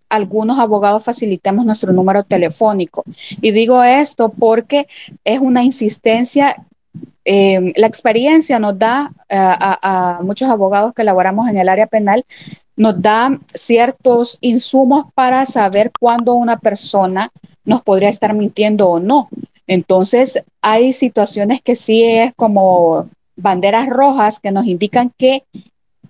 algunos 0.09 0.59
abogados 0.59 1.05
facilitemos 1.05 1.65
nuestro 1.65 1.93
número 1.93 2.25
telefónico. 2.25 3.05
Y 3.41 3.53
digo 3.53 3.83
esto 3.85 4.31
porque 4.31 4.89
es 5.25 5.39
una 5.39 5.63
insistencia, 5.63 6.57
eh, 7.33 7.73
la 7.77 7.87
experiencia 7.87 8.59
nos 8.59 8.77
da 8.77 9.13
eh, 9.29 9.37
a, 9.39 10.19
a, 10.19 10.23
muchos 10.23 10.51
abogados 10.51 10.93
que 10.93 11.03
elaboramos 11.03 11.49
en 11.49 11.59
el 11.59 11.69
área 11.69 11.87
penal, 11.87 12.25
nos 12.75 13.01
da 13.01 13.39
ciertos 13.55 14.37
insumos 14.41 15.05
para 15.15 15.47
saber 15.47 15.93
cuándo 16.01 16.35
una 16.35 16.59
persona 16.59 17.31
nos 17.65 17.83
podría 17.83 18.09
estar 18.09 18.35
mintiendo 18.35 18.89
o 18.89 18.99
no. 18.99 19.29
Entonces, 19.69 20.43
hay 20.61 20.93
situaciones 20.93 21.63
que 21.63 21.77
sí 21.77 22.03
es 22.03 22.35
como 22.35 23.09
banderas 23.37 23.87
rojas 23.87 24.41
que 24.41 24.51
nos 24.51 24.67
indican 24.67 25.13
que 25.17 25.45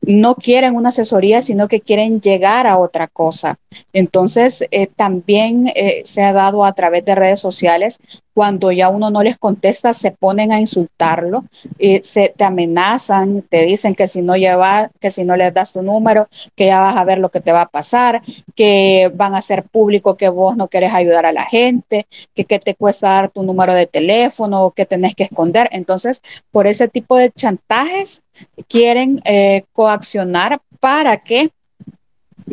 no 0.03 0.35
quieren 0.35 0.77
una 0.77 0.89
asesoría, 0.89 1.43
sino 1.43 1.69
que 1.69 1.81
quieren 1.81 2.21
llegar 2.21 2.67
a 2.67 2.79
otra 2.79 3.07
cosa. 3.07 3.59
Entonces, 3.93 4.67
eh, 4.71 4.87
también 4.87 5.71
eh, 5.75 6.03
se 6.05 6.23
ha 6.23 6.33
dado 6.33 6.65
a 6.65 6.73
través 6.73 7.05
de 7.05 7.15
redes 7.15 7.41
sociales 7.41 7.99
cuando 8.41 8.73
ya 8.73 8.89
uno 8.89 9.11
no 9.11 9.23
les 9.23 9.37
contesta, 9.37 9.93
se 9.93 10.13
ponen 10.13 10.51
a 10.51 10.59
insultarlo, 10.59 11.45
y 11.79 12.01
se 12.05 12.33
te 12.35 12.45
amenazan, 12.45 13.43
te 13.43 13.67
dicen 13.67 13.95
que 13.95 14.07
si 14.07 14.23
no 14.23 14.35
lleva, 14.35 14.91
que 14.99 15.11
si 15.11 15.25
no 15.25 15.37
les 15.37 15.53
das 15.53 15.75
tu 15.75 15.83
número, 15.83 16.27
que 16.57 16.65
ya 16.65 16.81
vas 16.81 16.97
a 16.97 17.05
ver 17.05 17.19
lo 17.19 17.29
que 17.29 17.43
te 17.43 17.53
va 17.53 17.61
a 17.61 17.69
pasar, 17.69 18.23
que 18.55 19.13
van 19.15 19.35
a 19.35 19.39
hacer 19.41 19.65
público 19.65 20.17
que 20.17 20.31
vos 20.31 20.57
no 20.57 20.69
quieres 20.69 20.95
ayudar 20.95 21.27
a 21.27 21.35
la 21.35 21.45
gente, 21.45 22.07
que 22.35 22.45
te 22.59 22.75
cuesta 22.75 23.11
dar 23.11 23.29
tu 23.29 23.43
número 23.43 23.75
de 23.75 23.85
teléfono, 23.85 24.73
que 24.75 24.87
tenés 24.87 25.15
que 25.15 25.25
esconder. 25.25 25.69
Entonces, 25.71 26.23
por 26.51 26.67
ese 26.67 26.89
tipo 26.89 27.19
de 27.19 27.31
chantajes 27.33 28.23
quieren 28.69 29.21
eh, 29.27 29.65
coaccionar 29.75 30.63
para 30.81 31.19
que 31.19 31.51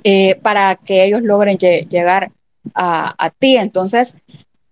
eh, 0.04 0.36
para 0.42 0.76
que 0.76 1.06
ellos 1.06 1.22
logren 1.22 1.58
llegar 1.58 2.32
a 2.74 3.30
ti. 3.40 3.56
Entonces, 3.56 4.18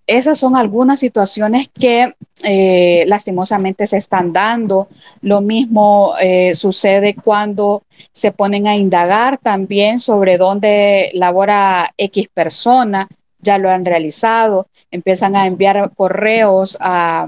esas 0.07 0.37
son 0.37 0.55
algunas 0.55 0.99
situaciones 0.99 1.67
que 1.69 2.15
eh, 2.43 3.05
lastimosamente 3.07 3.87
se 3.87 3.97
están 3.97 4.33
dando. 4.33 4.87
Lo 5.21 5.41
mismo 5.41 6.13
eh, 6.21 6.53
sucede 6.53 7.15
cuando 7.15 7.83
se 8.11 8.31
ponen 8.31 8.67
a 8.67 8.75
indagar 8.75 9.37
también 9.37 9.99
sobre 9.99 10.37
dónde 10.37 11.11
labora 11.13 11.91
X 11.97 12.27
persona, 12.33 13.07
ya 13.39 13.57
lo 13.57 13.69
han 13.69 13.85
realizado, 13.85 14.67
empiezan 14.91 15.35
a 15.35 15.47
enviar 15.47 15.91
correos 15.95 16.77
a 16.79 17.27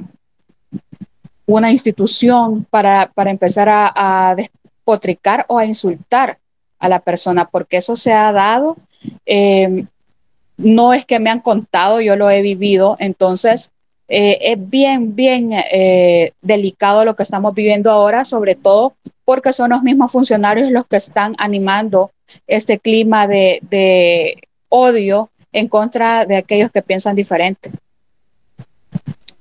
una 1.45 1.71
institución 1.71 2.65
para, 2.69 3.11
empezar 3.15 3.69
a, 3.69 4.35
despotricar 4.35 5.45
o 5.47 5.57
a 5.57 5.65
insultar 5.65 6.37
a 6.79 6.89
la 6.89 6.99
persona, 6.99 7.45
porque 7.45 7.77
eso 7.77 7.95
se 7.95 8.13
ha 8.13 8.31
dado. 8.31 8.77
Eh, 9.25 9.85
no 10.57 10.93
es 10.93 11.05
que 11.05 11.19
me 11.19 11.29
han 11.29 11.39
contado, 11.39 12.01
yo 12.01 12.15
lo 12.15 12.29
he 12.29 12.41
vivido, 12.41 12.97
entonces 12.99 13.71
eh, 14.09 14.37
es 14.41 14.69
bien, 14.69 15.15
bien 15.15 15.51
eh, 15.53 16.33
delicado 16.41 17.03
lo 17.05 17.15
que 17.15 17.23
estamos 17.23 17.53
viviendo 17.53 17.91
ahora, 17.91 18.25
sobre 18.25 18.55
todo 18.55 18.95
porque 19.25 19.51
son 19.51 19.71
los 19.71 19.83
mismos 19.83 20.11
funcionarios 20.11 20.71
los 20.71 20.85
que 20.85 20.95
están 20.95 21.35
animando 21.37 22.11
este 22.47 22.79
clima 22.79 23.27
de, 23.27 24.39
odio 24.69 25.29
en 25.51 25.67
contra 25.67 26.25
de 26.25 26.37
aquellos 26.37 26.71
que 26.71 26.81
piensan 26.81 27.15
diferente. 27.15 27.71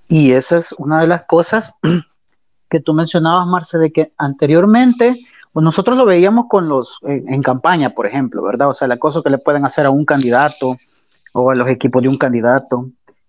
Y 0.09 0.33
esa 0.33 0.57
es 0.57 0.73
una 0.73 1.01
de 1.01 1.07
las 1.07 1.25
cosas 1.25 1.73
que 2.71 2.81
tú 2.81 2.95
mencionabas, 2.95 3.47
Marce, 3.47 3.79
de 3.79 3.93
que 3.93 4.11
anteriormente 4.19 5.21
nosotros 5.55 5.97
lo 5.97 6.05
veíamos 6.05 6.47
con 6.49 6.69
los 6.69 6.99
en, 7.03 7.43
campaña, 7.43 7.91
por 7.91 8.07
ejemplo, 8.07 8.43
¿verdad? 8.43 8.69
O 8.69 8.75
sea, 8.75 8.89
la 8.89 8.99
cosa 8.99 9.23
que 9.23 9.31
le 9.31 9.39
pueden 9.39 9.65
hacer 9.65 9.87
a 9.87 9.91
un 9.91 10.05
candidato 10.05 10.77
o 11.37 11.51
a 11.51 11.55
los 11.55 11.69
equipos 11.69 12.03
de 12.03 12.09
un 12.09 12.17
candidato, 12.17 12.87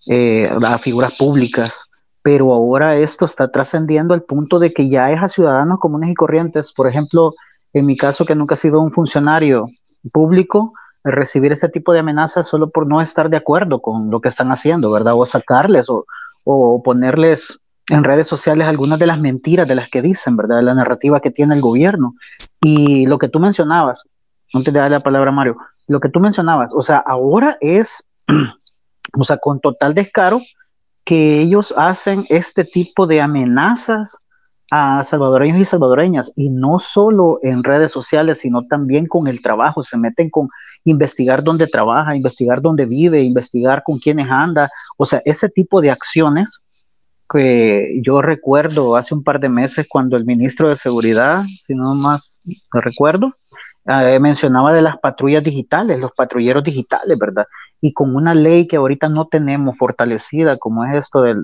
eh, 0.08 0.50
a 0.66 0.78
figuras 0.78 1.16
públicas, 1.18 1.90
pero 2.24 2.54
ahora 2.54 2.96
esto 2.96 3.26
está 3.26 3.52
trascendiendo 3.52 4.14
al 4.14 4.24
punto 4.24 4.60
de 4.60 4.74
que 4.74 4.90
ya 4.90 5.12
es 5.12 5.22
a 5.22 5.28
ciudadanos 5.28 5.80
comunes 5.80 6.10
y 6.10 6.14
corrientes. 6.14 6.74
Por 6.74 6.88
ejemplo, 6.88 7.34
en 7.74 7.86
mi 7.86 7.98
caso, 7.98 8.26
que 8.26 8.36
nunca 8.36 8.56
he 8.56 8.58
sido 8.58 8.82
un 8.82 8.92
funcionario 8.92 9.68
público, 10.12 10.74
recibir 11.04 11.52
ese 11.52 11.70
tipo 11.70 11.94
de 11.94 12.00
amenazas 12.00 12.48
solo 12.48 12.70
por 12.70 12.88
no 12.88 13.02
estar 13.02 13.30
de 13.30 13.38
acuerdo 13.38 13.82
con 13.82 14.10
lo 14.10 14.20
que 14.22 14.30
están 14.30 14.52
haciendo, 14.52 14.92
¿verdad? 14.92 15.14
O 15.16 15.26
sacarles 15.26 15.90
o, 15.90 16.06
o 16.44 16.82
ponerles 16.82 17.60
en 17.90 18.04
redes 18.04 18.28
sociales 18.28 18.68
algunas 18.68 19.00
de 19.00 19.06
las 19.06 19.20
mentiras 19.20 19.68
de 19.68 19.76
las 19.76 19.90
que 19.90 20.02
dicen, 20.02 20.36
¿verdad? 20.36 20.62
La 20.62 20.74
narrativa 20.74 21.20
que 21.20 21.32
tiene 21.32 21.56
el 21.56 21.62
gobierno. 21.62 22.14
Y 22.62 23.06
lo 23.06 23.18
que 23.18 23.30
tú 23.30 23.40
mencionabas, 23.40 24.04
antes 24.54 24.74
de 24.74 24.80
darle 24.80 24.98
la 24.98 25.04
palabra 25.04 25.32
Mario, 25.32 25.56
lo 25.88 26.00
que 26.00 26.10
tú 26.10 26.20
mencionabas, 26.20 26.74
o 26.74 26.82
sea, 26.82 26.98
ahora 26.98 27.58
es, 27.62 28.06
o 29.18 29.24
sea, 29.24 29.38
con 29.38 29.60
total 29.60 29.94
descaro 29.94 30.42
que 31.04 31.40
ellos 31.40 31.74
hacen 31.78 32.26
este 32.30 32.66
tipo 32.66 33.08
de 33.08 33.22
amenazas 33.22 34.18
a 34.70 35.04
salvadoreños 35.06 35.62
y 35.62 35.66
salvadoreñas, 35.66 36.34
y 36.36 36.50
no 36.50 36.80
solo 36.80 37.40
en 37.42 37.64
redes 37.64 37.92
sociales, 37.92 38.40
sino 38.40 38.64
también 38.64 39.06
con 39.06 39.28
el 39.28 39.42
trabajo, 39.42 39.82
se 39.82 39.98
meten 39.98 40.30
con 40.30 40.50
investigar 40.84 41.44
dónde 41.44 41.68
trabaja, 41.68 42.16
investigar 42.16 42.62
dónde 42.62 42.86
vive, 42.86 43.22
investigar 43.22 43.84
con 43.84 44.00
quiénes 44.00 44.30
anda, 44.30 44.70
o 44.98 45.06
sea, 45.06 45.22
ese 45.24 45.48
tipo 45.48 45.80
de 45.80 45.92
acciones 45.92 46.62
que 47.30 48.00
yo 48.04 48.22
recuerdo 48.22 48.96
hace 48.96 49.14
un 49.14 49.24
par 49.24 49.40
de 49.40 49.50
meses 49.50 49.86
cuando 49.90 50.16
el 50.18 50.26
ministro 50.26 50.70
de 50.70 50.76
Seguridad, 50.76 51.44
si 51.46 51.76
no 51.76 51.96
más 51.96 52.34
lo 52.74 52.82
recuerdo, 52.82 53.32
eh, 53.88 54.20
mencionaba 54.20 54.74
de 54.74 54.82
las 54.82 54.98
patrullas 54.98 55.44
digitales, 55.44 56.00
los 56.00 56.12
patrulleros 56.14 56.64
digitales, 56.64 57.18
¿verdad? 57.18 57.46
Y 57.80 57.94
con 57.94 58.16
una 58.16 58.34
ley 58.34 58.68
que 58.68 58.76
ahorita 58.76 59.10
no 59.10 59.28
tenemos 59.28 59.78
fortalecida, 59.78 60.58
como 60.58 60.84
es 60.86 60.96
esto 60.96 61.22
de, 61.22 61.36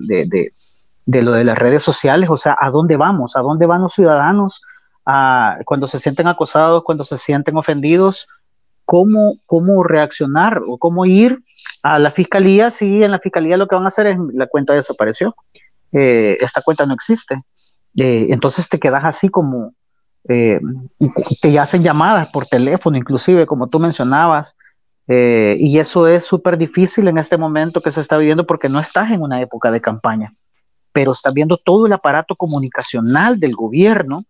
de, 1.06 1.22
lo 1.22 1.32
de 1.32 1.44
las 1.44 1.58
redes 1.58 1.82
sociales, 1.82 2.28
o 2.30 2.36
sea, 2.36 2.56
¿a 2.60 2.70
dónde 2.70 2.96
vamos? 2.96 3.36
¿A 3.36 3.40
dónde 3.40 3.66
van 3.66 3.82
los 3.82 3.94
ciudadanos 3.94 4.60
cuando 5.64 5.86
se 5.86 5.98
sienten 5.98 6.26
acosados, 6.26 6.82
cuando 6.84 7.04
se 7.04 7.18
sienten 7.18 7.56
ofendidos? 7.56 8.26
¿Cómo, 8.84 9.36
¿Cómo 9.46 9.82
reaccionar 9.82 10.60
o 10.66 10.76
cómo 10.76 11.06
ir 11.06 11.38
a 11.82 11.98
la 11.98 12.10
fiscalía 12.10 12.70
si 12.70 13.02
en 13.02 13.10
la 13.10 13.18
fiscalía 13.18 13.56
lo 13.56 13.68
que 13.68 13.74
van 13.74 13.84
a 13.84 13.88
hacer 13.88 14.06
es 14.06 14.18
la 14.32 14.46
cuenta 14.46 14.74
desapareció? 14.74 15.34
Eh, 15.92 16.36
esta 16.40 16.60
cuenta 16.60 16.84
no 16.84 16.94
existe. 16.94 17.40
Eh, 17.96 18.26
entonces 18.30 18.68
te 18.68 18.80
quedas 18.80 19.04
así 19.04 19.28
como, 19.28 19.72
eh, 20.28 20.60
te 21.42 21.58
hacen 21.58 21.82
llamadas 21.82 22.28
por 22.30 22.46
teléfono, 22.46 22.96
inclusive, 22.96 23.46
como 23.46 23.68
tú 23.68 23.78
mencionabas, 23.78 24.56
eh, 25.06 25.56
y 25.58 25.78
eso 25.78 26.08
es 26.08 26.24
súper 26.24 26.56
difícil 26.56 27.08
en 27.08 27.18
este 27.18 27.36
momento 27.36 27.82
que 27.82 27.90
se 27.90 28.00
está 28.00 28.16
viviendo 28.16 28.46
porque 28.46 28.70
no 28.70 28.80
estás 28.80 29.10
en 29.10 29.20
una 29.20 29.40
época 29.42 29.70
de 29.70 29.80
campaña, 29.80 30.34
pero 30.92 31.12
estás 31.12 31.34
viendo 31.34 31.58
todo 31.58 31.86
el 31.86 31.92
aparato 31.92 32.36
comunicacional 32.36 33.38
del 33.38 33.54
gobierno 33.54 34.24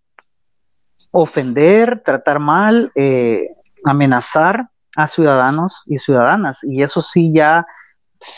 ofender, 1.12 2.00
tratar 2.00 2.40
mal, 2.40 2.90
eh, 2.96 3.50
amenazar 3.84 4.68
a 4.96 5.06
ciudadanos 5.06 5.84
y 5.86 6.00
ciudadanas, 6.00 6.64
y 6.64 6.82
eso 6.82 7.00
sí 7.00 7.32
ya 7.32 7.64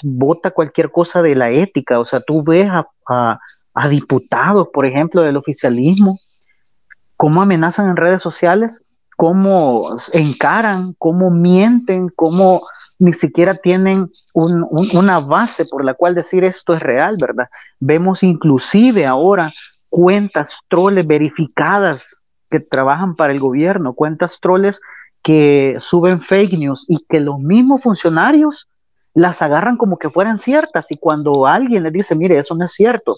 vota 0.03 0.51
cualquier 0.51 0.91
cosa 0.91 1.23
de 1.23 1.37
la 1.37 1.49
ética, 1.49 1.99
o 1.99 2.05
sea, 2.05 2.21
tú 2.21 2.43
ves 2.45 2.69
a 3.09 3.89
diputados, 3.89 4.69
por 4.75 4.85
ejemplo, 4.85 5.23
del 5.23 5.39
oficialismo, 5.39 6.19
cómo 7.17 7.43
amenazan 7.43 7.89
en 7.91 7.97
redes 7.97 8.23
sociales, 8.23 8.83
cómo 9.17 9.97
encaran, 10.13 10.95
cómo 10.99 11.31
mienten, 11.31 12.09
cómo 12.15 12.63
ni 12.99 13.13
siquiera 13.13 13.55
tienen 13.57 14.11
una 14.33 15.21
base 15.21 15.67
por 15.67 15.85
la 15.85 15.95
cual 15.95 16.15
decir 16.15 16.45
esto 16.45 16.75
es 16.75 16.83
real, 16.83 17.17
¿verdad? 17.21 17.49
Vemos 17.79 18.23
inclusive 18.23 19.07
ahora 19.07 19.53
cuentas 19.89 20.61
troles 20.69 21.07
verificadas 21.07 22.17
que 22.51 22.61
trabajan 22.61 23.15
para 23.15 23.33
el 23.33 23.41
gobierno, 23.41 23.95
cuentas 23.95 24.39
troles 24.41 24.81
que 25.23 25.77
suben 25.81 26.21
fake 26.21 26.59
news 26.59 26.85
y 26.89 27.05
que 27.09 27.21
los 27.21 27.39
mismos 27.39 27.83
funcionarios 27.83 28.69
las 29.15 29.41
agarran 29.43 29.77
como 29.77 29.99
que 29.99 30.11
fueran 30.11 30.39
ciertas 30.39 30.91
y 30.91 30.99
cuando 30.99 31.47
alguien 31.47 31.83
les 31.83 31.93
dice, 31.93 32.15
mire, 32.15 32.39
eso 32.39 32.55
no 32.55 32.67
es 32.67 32.73
cierto, 32.73 33.15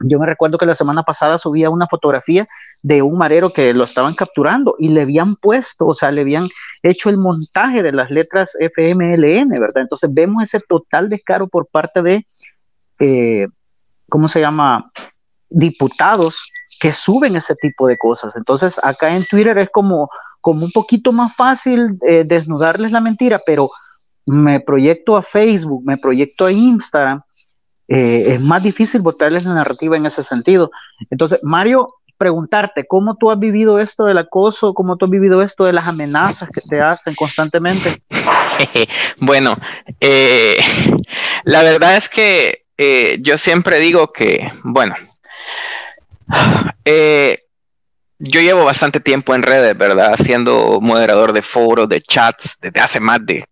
yo 0.00 0.18
me 0.18 0.26
recuerdo 0.26 0.58
que 0.58 0.66
la 0.66 0.74
semana 0.74 1.02
pasada 1.02 1.38
subía 1.38 1.70
una 1.70 1.86
fotografía 1.86 2.46
de 2.82 3.02
un 3.02 3.16
marero 3.16 3.50
que 3.50 3.72
lo 3.72 3.84
estaban 3.84 4.14
capturando 4.14 4.74
y 4.78 4.88
le 4.88 5.02
habían 5.02 5.36
puesto, 5.36 5.86
o 5.86 5.94
sea, 5.94 6.10
le 6.10 6.20
habían 6.20 6.48
hecho 6.82 7.08
el 7.08 7.16
montaje 7.16 7.82
de 7.82 7.92
las 7.92 8.10
letras 8.10 8.56
FMLN, 8.60 9.48
¿verdad? 9.48 9.82
Entonces 9.82 10.12
vemos 10.12 10.42
ese 10.42 10.60
total 10.60 11.08
descaro 11.08 11.48
por 11.48 11.66
parte 11.66 12.02
de, 12.02 12.26
eh, 13.00 13.46
¿cómo 14.08 14.28
se 14.28 14.40
llama? 14.40 14.90
Diputados 15.48 16.52
que 16.78 16.92
suben 16.92 17.36
ese 17.36 17.54
tipo 17.54 17.86
de 17.86 17.96
cosas. 17.96 18.36
Entonces 18.36 18.78
acá 18.82 19.14
en 19.14 19.24
Twitter 19.24 19.56
es 19.58 19.70
como, 19.70 20.10
como 20.42 20.64
un 20.64 20.72
poquito 20.72 21.12
más 21.12 21.34
fácil 21.34 21.98
eh, 22.06 22.24
desnudarles 22.26 22.92
la 22.92 23.00
mentira, 23.00 23.40
pero 23.46 23.70
me 24.26 24.60
proyecto 24.60 25.16
a 25.16 25.22
Facebook, 25.22 25.82
me 25.86 25.96
proyecto 25.96 26.46
a 26.46 26.52
Instagram 26.52 27.22
eh, 27.88 28.34
es 28.34 28.40
más 28.40 28.62
difícil 28.62 29.00
botarles 29.00 29.44
la 29.44 29.54
narrativa 29.54 29.96
en 29.96 30.06
ese 30.06 30.22
sentido. 30.22 30.70
Entonces, 31.10 31.38
Mario, 31.42 31.86
preguntarte, 32.18 32.86
¿cómo 32.86 33.16
tú 33.16 33.30
has 33.30 33.38
vivido 33.38 33.78
esto 33.78 34.04
del 34.04 34.18
acoso? 34.18 34.74
¿Cómo 34.74 34.96
tú 34.96 35.04
has 35.04 35.10
vivido 35.10 35.42
esto 35.42 35.64
de 35.64 35.72
las 35.72 35.86
amenazas 35.86 36.48
que 36.48 36.60
te 36.60 36.80
hacen 36.80 37.14
constantemente? 37.14 38.02
bueno, 39.20 39.56
eh, 40.00 40.58
la 41.44 41.62
verdad 41.62 41.96
es 41.96 42.08
que 42.08 42.64
eh, 42.76 43.18
yo 43.20 43.38
siempre 43.38 43.78
digo 43.78 44.12
que, 44.12 44.50
bueno, 44.64 44.94
yo 48.18 48.40
llevo 48.40 48.64
bastante 48.64 49.00
tiempo 49.00 49.34
en 49.34 49.42
redes, 49.42 49.76
¿verdad? 49.76 50.16
Siendo 50.22 50.80
moderador 50.80 51.32
de 51.32 51.42
foros, 51.42 51.88
de 51.88 52.00
chats, 52.00 52.56
desde 52.60 52.80
hace 52.80 53.00
más 53.00 53.24
de 53.24 53.44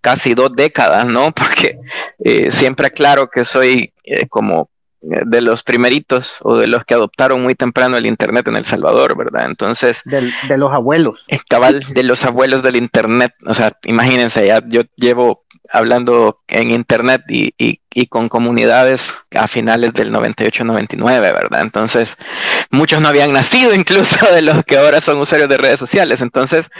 casi 0.00 0.34
dos 0.34 0.52
décadas, 0.54 1.06
¿no? 1.06 1.32
Porque 1.34 1.78
eh, 2.18 2.50
siempre 2.50 2.88
aclaro 2.88 3.28
que 3.28 3.44
soy 3.44 3.92
eh, 4.04 4.26
como 4.28 4.70
eh, 5.02 5.22
de 5.26 5.40
los 5.40 5.62
primeritos 5.62 6.38
o 6.42 6.56
de 6.56 6.66
los 6.66 6.84
que 6.84 6.94
adoptaron 6.94 7.42
muy 7.42 7.54
temprano 7.54 7.96
el 7.96 8.06
Internet 8.06 8.48
en 8.48 8.56
El 8.56 8.64
Salvador, 8.64 9.16
¿verdad? 9.16 9.46
Entonces... 9.46 10.02
de 10.04 10.56
los 10.56 10.72
abuelos. 10.72 11.26
Cabal, 11.48 11.80
de 11.80 12.02
los 12.02 12.24
abuelos 12.24 12.62
del 12.62 12.76
Internet. 12.76 13.32
O 13.46 13.54
sea, 13.54 13.76
imagínense, 13.84 14.46
ya 14.46 14.62
yo 14.66 14.82
llevo 14.96 15.44
hablando 15.70 16.40
en 16.48 16.70
Internet 16.70 17.22
y, 17.28 17.54
y, 17.58 17.80
y 17.92 18.06
con 18.06 18.28
comunidades 18.28 19.12
a 19.34 19.48
finales 19.48 19.92
del 19.92 20.12
98-99, 20.12 21.20
¿verdad? 21.20 21.60
Entonces, 21.60 22.16
muchos 22.70 23.00
no 23.00 23.08
habían 23.08 23.32
nacido 23.32 23.74
incluso 23.74 24.26
de 24.32 24.42
los 24.42 24.64
que 24.64 24.76
ahora 24.76 25.00
son 25.00 25.18
usuarios 25.18 25.48
de 25.48 25.58
redes 25.58 25.78
sociales. 25.78 26.20
Entonces, 26.20 26.70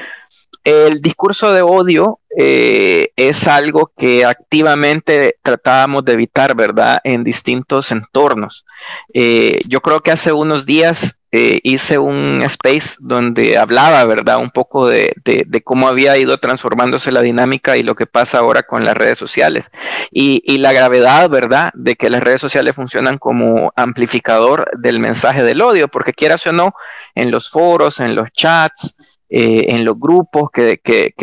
el 0.66 1.00
discurso 1.00 1.52
de 1.52 1.62
odio 1.62 2.18
eh, 2.37 3.12
es 3.14 3.46
algo 3.46 3.92
que 3.96 4.24
activamente 4.24 5.38
tratábamos 5.40 6.05
de 6.05 6.14
evitar, 6.14 6.57
¿verdad? 6.57 7.00
En 7.05 7.22
distintos 7.22 7.92
entornos. 7.92 8.66
Eh, 9.14 9.61
yo 9.68 9.81
creo 9.81 10.00
que 10.00 10.11
hace 10.11 10.33
unos 10.33 10.66
días 10.66 11.20
eh, 11.31 11.61
hice 11.62 11.98
un 11.98 12.42
space 12.42 12.96
donde 12.98 13.57
hablaba, 13.59 14.05
¿verdad? 14.07 14.38
Un 14.38 14.50
poco 14.50 14.88
de, 14.88 15.14
cómo 15.62 15.87
había 15.87 16.18
ido 16.18 16.38
transformándose 16.38 17.12
la 17.12 17.20
dinámica 17.20 17.76
y 17.76 17.85
lo 17.85 17.94
que 17.94 18.07
pasa 18.07 18.38
ahora 18.38 18.64
con 18.64 18.85
las 18.85 18.96
redes 18.96 19.18
sociales. 19.18 19.70
Y, 20.11 20.59
la 20.59 20.72
gravedad, 20.72 21.31
¿verdad? 21.31 21.70
De 21.74 21.94
que 21.94 22.11
las 22.11 22.22
redes 22.22 22.40
sociales 22.40 22.74
funcionan 22.74 23.18
como 23.18 23.72
amplificador 23.76 24.68
del 24.76 24.98
mensaje 24.98 25.44
del 25.44 25.62
odio, 25.62 25.87
porque 25.87 26.12
quieras 26.12 26.44
o 26.48 26.52
no, 26.52 26.74
en 27.14 27.31
los 27.31 27.50
foros, 27.50 28.00
en 28.00 28.16
los 28.16 28.33
chats, 28.33 28.96
eh, 29.28 29.66
en 29.68 29.84
los 29.84 29.98
grupos 29.98 30.50
que, 30.50 30.80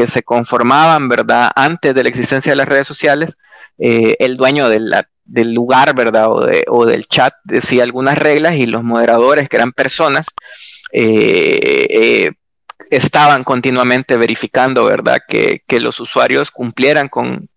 se 0.08 0.24
conformaban, 0.24 1.10
¿verdad? 1.10 1.52
Antes 1.56 1.96
de 1.96 2.04
la 2.04 2.10
existencia 2.10 2.52
de 2.52 2.56
las 2.58 2.68
redes 2.68 2.88
sociales, 2.88 3.38
eh, 3.78 4.16
el 4.20 4.38
dueño 4.38 4.70
del 4.70 5.54
lugar, 5.54 5.96
¿verdad? 5.96 6.32
O, 6.32 6.46
de, 6.46 6.66
o, 6.68 6.86
del 6.86 7.08
chat 7.08 7.34
decía 7.44 7.84
algunas 7.84 8.18
reglas 8.18 8.56
y 8.56 8.66
los 8.66 8.84
moderadores, 8.84 9.50
que 9.50 9.56
eran 9.58 9.72
personas, 9.72 10.28
eh, 10.92 11.88
eh, 11.90 12.32
estaban 12.90 13.44
continuamente 13.44 14.18
verificando, 14.18 14.86
¿verdad? 14.86 15.20
Que, 15.28 15.62
los 15.80 16.00
usuarios 16.00 16.52
cumplieran 16.52 17.10
con, 17.10 17.50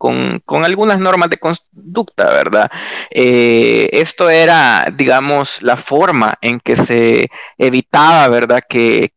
algunas 0.64 0.98
normas 0.98 1.30
de 1.30 1.38
conducta, 1.38 2.24
¿verdad? 2.24 2.70
Eh, 3.10 3.88
esto 3.92 4.30
era, 4.30 4.88
digamos, 4.92 5.62
la 5.62 5.76
forma 5.76 6.34
en 6.40 6.58
que 6.60 6.76
se 6.76 7.30
evitaba, 7.58 8.28
¿verdad? 8.28 8.62
Que, 8.68 9.10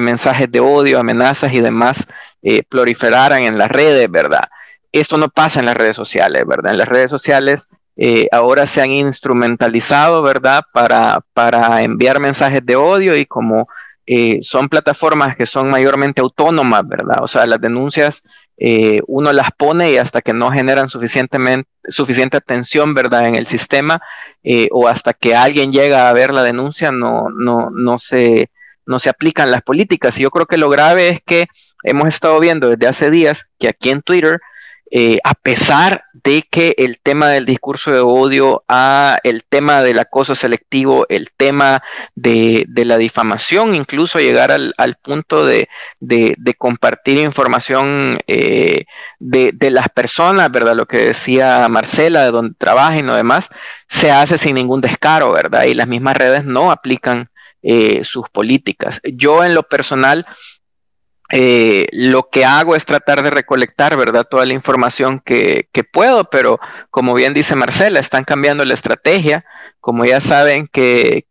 mensajes 0.00 0.50
de 0.50 0.60
odio, 0.60 0.98
amenazas 1.00 1.52
y 1.52 1.60
demás 1.60 2.06
proliferaran 2.68 3.42
en 3.42 3.58
las 3.58 3.70
redes, 3.70 4.10
¿verdad? 4.10 4.44
Esto 4.92 5.18
no 5.18 5.28
pasa 5.28 5.60
en 5.60 5.66
las 5.66 5.76
redes 5.76 5.96
sociales, 5.96 6.44
¿verdad? 6.46 6.72
En 6.72 6.78
las 6.78 6.88
redes 6.88 7.10
sociales 7.10 7.68
eh, 7.96 8.28
ahora 8.32 8.66
se 8.66 8.80
han 8.80 8.90
instrumentalizado, 8.90 10.22
¿verdad? 10.22 10.64
Para, 10.72 11.20
para 11.32 11.82
enviar 11.82 12.18
mensajes 12.20 12.64
de 12.64 12.76
odio 12.76 13.16
y 13.16 13.26
como 13.26 13.68
eh, 14.06 14.38
son 14.42 14.68
plataformas 14.68 15.36
que 15.36 15.46
son 15.46 15.70
mayormente 15.70 16.20
autónomas, 16.20 16.86
¿verdad? 16.86 17.16
O 17.22 17.26
sea, 17.26 17.46
las 17.46 17.60
denuncias 17.60 18.22
eh, 18.56 19.00
uno 19.06 19.32
las 19.32 19.50
pone 19.52 19.92
y 19.92 19.96
hasta 19.96 20.22
que 20.22 20.32
no 20.32 20.50
generan 20.50 20.88
suficientemente, 20.88 21.68
suficiente 21.88 22.36
atención, 22.36 22.94
¿verdad? 22.94 23.26
En 23.26 23.34
el 23.34 23.46
sistema 23.46 24.00
o 24.70 24.88
hasta 24.88 25.12
que 25.14 25.34
alguien 25.34 25.72
llega 25.72 26.08
a 26.08 26.12
ver 26.12 26.32
la 26.32 26.42
denuncia, 26.42 26.92
no, 26.92 27.30
no, 27.30 27.70
no, 27.70 27.98
se, 27.98 28.50
no 28.86 28.98
se 28.98 29.08
aplican 29.08 29.50
las 29.50 29.62
políticas. 29.62 30.18
Y 30.18 30.22
yo 30.22 30.30
creo 30.30 30.46
que 30.46 30.58
lo 30.58 30.68
grave 30.68 31.08
es 31.08 31.20
que 31.24 31.46
hemos 31.84 32.08
estado 32.08 32.40
viendo 32.40 32.68
desde 32.68 32.88
hace 32.88 33.10
días 33.10 33.46
que 33.58 33.68
aquí 33.68 33.90
en 33.90 34.02
Twitter, 34.02 34.40
eh, 34.96 35.18
a 35.24 35.34
pesar 35.34 36.04
de 36.12 36.46
que 36.48 36.76
el 36.78 37.00
tema 37.00 37.28
del 37.28 37.44
discurso 37.44 37.90
de 37.90 37.98
odio, 37.98 38.62
el 39.24 39.42
tema 39.42 39.82
del 39.82 39.98
acoso 39.98 40.36
selectivo, 40.36 41.04
el 41.08 41.32
tema 41.36 41.82
de, 42.14 42.64
la 42.76 42.96
difamación, 42.96 43.74
incluso 43.74 44.20
llegar 44.20 44.52
al, 44.52 44.94
punto 45.02 45.44
de, 45.44 45.68
compartir 46.58 47.18
información 47.18 48.18
eh, 48.28 48.84
de, 49.18 49.70
las 49.72 49.88
personas, 49.88 50.48
¿verdad? 50.52 50.76
Lo 50.76 50.86
que 50.86 50.98
decía 50.98 51.68
Marcela, 51.68 52.22
de 52.22 52.30
donde 52.30 52.54
trabaja 52.56 52.96
y 52.96 53.02
lo 53.02 53.16
demás, 53.16 53.50
se 53.88 54.12
hace 54.12 54.38
sin 54.38 54.54
ningún 54.54 54.80
descaro, 54.80 55.32
¿verdad? 55.32 55.64
Y 55.64 55.74
las 55.74 55.88
mismas 55.88 56.16
redes 56.16 56.44
no 56.44 56.70
aplican 56.70 57.30
eh, 57.64 58.04
sus 58.04 58.28
políticas. 58.28 59.00
Yo 59.02 59.42
en 59.42 59.54
lo 59.54 59.64
personal 59.64 60.24
eh, 61.32 61.86
lo 61.92 62.28
que 62.28 62.44
hago 62.44 62.76
es 62.76 62.84
tratar 62.84 63.22
de 63.22 63.30
recolectar, 63.30 63.96
¿verdad? 63.96 64.26
Toda 64.30 64.44
la 64.44 64.52
información 64.52 65.20
que, 65.24 65.68
puedo, 65.90 66.24
pero 66.28 66.60
como 66.90 67.14
bien 67.14 67.32
dice 67.32 67.54
Marcela, 67.54 67.98
están 67.98 68.24
cambiando 68.24 68.64
la 68.64 68.74
estrategia. 68.74 69.44
Como 69.80 70.04
ya 70.04 70.20
saben 70.20 70.68
que, 70.68 71.24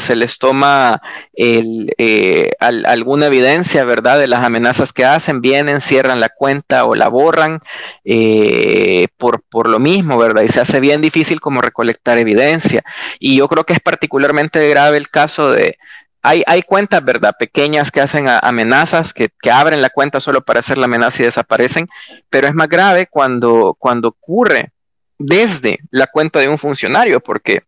se 0.00 0.16
les 0.16 0.38
toma 0.38 1.02
eh, 1.36 2.52
alguna 2.60 3.26
evidencia, 3.26 3.84
¿verdad? 3.84 4.18
De 4.20 4.28
las 4.28 4.44
amenazas 4.44 4.92
que 4.92 5.04
hacen, 5.04 5.40
vienen, 5.40 5.80
cierran 5.80 6.20
la 6.20 6.28
cuenta 6.28 6.84
o 6.84 6.94
la 6.94 7.08
borran 7.08 7.60
eh, 8.04 9.08
por, 9.16 9.42
por 9.42 9.68
lo 9.68 9.80
mismo, 9.80 10.16
¿verdad? 10.16 10.42
Y 10.42 10.48
se 10.48 10.60
hace 10.60 10.78
bien 10.80 11.00
difícil 11.00 11.40
como 11.40 11.60
recolectar 11.60 12.18
evidencia. 12.18 12.84
Y 13.18 13.36
yo 13.36 13.48
creo 13.48 13.64
que 13.64 13.72
es 13.74 13.80
particularmente 13.80 14.68
grave 14.68 14.96
el 14.96 15.08
caso 15.10 15.50
de, 15.50 15.76
hay, 16.24 16.62
cuentas, 16.62 17.04
¿verdad? 17.04 17.34
Pequeñas 17.38 17.90
que 17.90 18.00
hacen 18.00 18.26
amenazas, 18.28 19.12
que, 19.12 19.30
abren 19.50 19.82
la 19.82 19.90
cuenta 19.90 20.20
solo 20.20 20.42
para 20.42 20.60
hacer 20.60 20.78
la 20.78 20.86
amenaza 20.86 21.22
y 21.22 21.26
desaparecen, 21.26 21.86
pero 22.30 22.46
es 22.46 22.54
más 22.54 22.68
grave 22.68 23.06
cuando, 23.06 23.76
cuando 23.78 24.08
ocurre 24.08 24.72
desde 25.18 25.78
la 25.90 26.06
cuenta 26.06 26.38
de 26.38 26.48
un 26.48 26.56
funcionario, 26.56 27.20
porque 27.20 27.64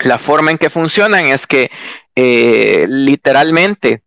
la 0.00 0.18
forma 0.18 0.50
en 0.50 0.58
que 0.58 0.68
funcionan 0.68 1.26
es 1.26 1.46
que 1.46 1.70
eh, 2.16 2.86
literalmente 2.88 4.02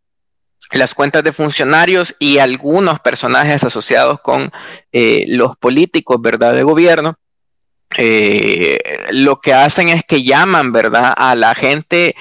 las 0.73 0.93
cuentas 0.93 1.23
de 1.23 1.31
funcionarios 1.31 2.13
y 2.19 2.37
algunos 2.37 2.99
personajes 2.99 3.63
asociados 3.63 4.19
con 4.19 4.51
eh, 4.91 5.23
los 5.29 5.55
políticos, 5.55 6.17
¿verdad? 6.21 6.53
De 6.53 6.63
gobierno, 6.63 7.17
eh, 7.97 8.77
lo 9.13 9.39
que 9.39 9.53
hacen 9.53 9.87
es 9.87 10.03
que 10.03 10.21
llaman, 10.21 10.73
¿verdad? 10.73 11.13
A 11.15 11.33
la 11.35 11.55
gente 11.55 12.15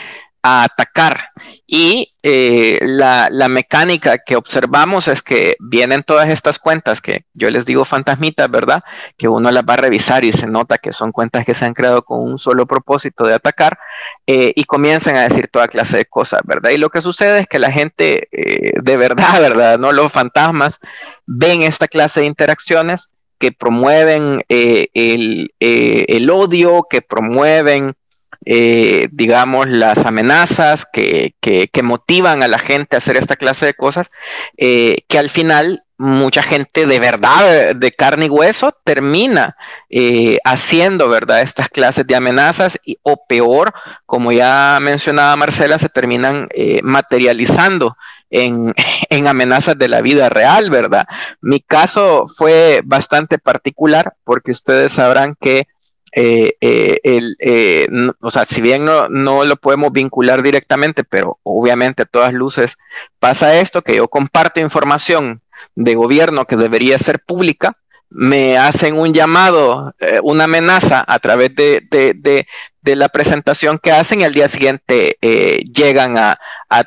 a 0.48 0.64
atacar. 0.64 1.30
Y 1.66 2.14
eh, 2.22 2.78
la, 2.82 3.28
mecánica 3.48 4.16
que 4.18 4.36
observamos 4.36 5.06
es 5.06 5.22
que 5.22 5.56
vienen 5.60 6.02
todas 6.02 6.30
estas 6.30 6.58
cuentas 6.58 7.02
que 7.02 7.26
yo 7.34 7.50
les 7.50 7.66
digo 7.66 7.84
fantasmitas, 7.84 8.50
¿verdad? 8.50 8.82
Que 9.18 9.28
uno 9.28 9.50
las 9.50 9.64
va 9.64 9.74
a 9.74 9.78
revisar 9.78 10.24
y 10.24 10.32
se 10.32 10.46
nota 10.46 10.78
que 10.78 10.92
son 10.92 11.12
cuentas 11.12 11.44
que 11.44 11.54
se 11.54 11.66
han 11.66 11.74
creado 11.74 12.02
con 12.02 12.20
un 12.20 12.38
solo 12.38 12.66
propósito 12.66 13.26
de 13.26 13.34
atacar 13.34 13.78
eh, 14.26 14.52
y 14.56 14.64
comienzan 14.64 15.16
a 15.16 15.28
decir 15.28 15.48
toda 15.52 15.68
clase 15.68 15.98
de 15.98 16.06
cosas, 16.06 16.40
¿verdad? 16.44 16.70
Y 16.70 16.78
lo 16.78 16.88
que 16.88 17.02
sucede 17.02 17.40
es 17.40 17.46
que 17.46 17.58
la 17.58 17.70
gente 17.70 18.28
eh, 18.32 18.72
de 18.82 18.96
verdad, 18.96 19.40
¿verdad? 19.40 19.78
No 19.78 19.92
los 19.92 20.10
fantasmas 20.10 20.78
ven 21.26 21.62
esta 21.62 21.88
clase 21.88 22.20
de 22.20 22.26
interacciones 22.26 23.10
que 23.38 23.52
promueven 23.52 24.42
el, 24.48 25.52
el 25.60 26.30
odio, 26.30 26.86
que 26.90 27.02
promueven 27.02 27.94
eh, 28.46 29.08
digamos, 29.10 29.68
las 29.68 30.06
amenazas 30.06 30.86
que, 30.90 31.34
motivan 31.82 32.42
a 32.42 32.48
la 32.48 32.58
gente 32.58 32.96
a 32.96 32.98
hacer 32.98 33.16
esta 33.16 33.36
clase 33.36 33.66
de 33.66 33.74
cosas, 33.74 34.10
eh, 34.56 34.98
que 35.08 35.18
al 35.18 35.30
final 35.30 35.84
mucha 35.96 36.44
gente 36.44 36.86
de 36.86 37.00
verdad, 37.00 37.74
de 37.74 37.92
carne 37.92 38.26
y 38.26 38.28
hueso, 38.28 38.72
termina 38.84 39.56
eh, 39.90 40.38
haciendo, 40.44 41.08
¿verdad?, 41.08 41.42
estas 41.42 41.68
clases 41.68 42.06
de 42.06 42.14
amenazas 42.14 42.78
y, 42.84 42.98
o 43.02 43.24
peor, 43.28 43.74
como 44.06 44.30
ya 44.30 44.78
mencionaba 44.80 45.34
Marcela, 45.34 45.78
se 45.78 45.88
terminan 45.88 46.48
materializando 46.84 47.96
en, 48.30 48.74
en, 49.10 49.26
amenazas 49.26 49.76
de 49.76 49.88
la 49.88 50.00
vida 50.00 50.28
real, 50.28 50.70
¿verdad? 50.70 51.08
Mi 51.40 51.60
caso 51.60 52.26
fue 52.28 52.82
bastante 52.84 53.38
particular 53.38 54.14
porque 54.24 54.52
ustedes 54.52 54.92
sabrán 54.92 55.34
que 55.40 55.66
eh, 56.12 56.54
eh, 56.60 56.98
eh, 57.38 57.88
o 58.20 58.30
sea, 58.30 58.44
si 58.44 58.60
bien 58.60 58.84
no, 58.84 59.08
no, 59.08 59.44
lo 59.44 59.56
podemos 59.56 59.92
vincular 59.92 60.42
directamente, 60.42 61.04
pero 61.04 61.38
obviamente 61.42 62.02
a 62.02 62.06
todas 62.06 62.32
luces 62.32 62.78
pasa 63.18 63.58
esto, 63.60 63.82
que 63.82 63.96
yo 63.96 64.08
comparto 64.08 64.60
información 64.60 65.42
de 65.74 65.94
gobierno 65.94 66.46
que 66.46 66.56
debería 66.56 66.98
ser 66.98 67.20
pública, 67.20 67.76
me 68.10 68.56
hacen 68.56 68.98
un 68.98 69.12
llamado, 69.12 69.94
una 70.22 70.44
amenaza 70.44 71.04
a 71.06 71.18
través 71.18 71.54
de, 71.54 72.46
la 72.82 73.10
presentación 73.10 73.78
que 73.78 73.92
hacen 73.92 74.22
y 74.22 74.24
al 74.24 74.32
día 74.32 74.48
siguiente 74.48 75.18
eh, 75.20 75.62
llegan 75.74 76.16
a, 76.16 76.38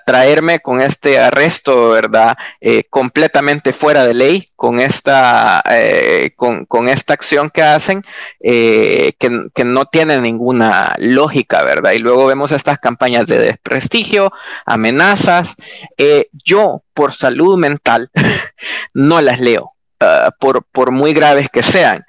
traerme 0.05 0.59
con 0.59 0.81
este 0.81 1.19
arresto, 1.19 1.89
¿verdad? 1.89 2.37
Eh, 2.59 2.85
completamente 2.89 3.71
fuera 3.71 4.05
de 4.05 4.15
ley, 4.15 4.47
con 4.55 4.79
esta, 4.79 5.61
eh, 5.69 6.31
con, 6.35 6.89
esta 6.89 7.13
acción 7.13 7.51
que 7.51 7.61
hacen, 7.61 8.01
que, 8.39 9.15
que, 9.19 9.63
no 9.63 9.85
tiene 9.85 10.19
ninguna 10.21 10.95
lógica, 10.97 11.63
¿verdad? 11.63 11.91
Y 11.91 11.99
luego 11.99 12.25
vemos 12.25 12.51
estas 12.51 12.79
campañas 12.79 13.27
de 13.27 13.37
desprestigio, 13.37 14.31
amenazas. 14.65 15.55
yo, 16.43 16.83
por 16.93 17.13
salud 17.13 17.57
mental, 17.57 18.09
no 18.93 19.21
las 19.21 19.39
leo, 19.39 19.75
ah, 20.01 20.33
por, 20.39 20.91
muy 20.91 21.13
graves 21.13 21.49
que 21.49 21.63
sean. 21.63 22.03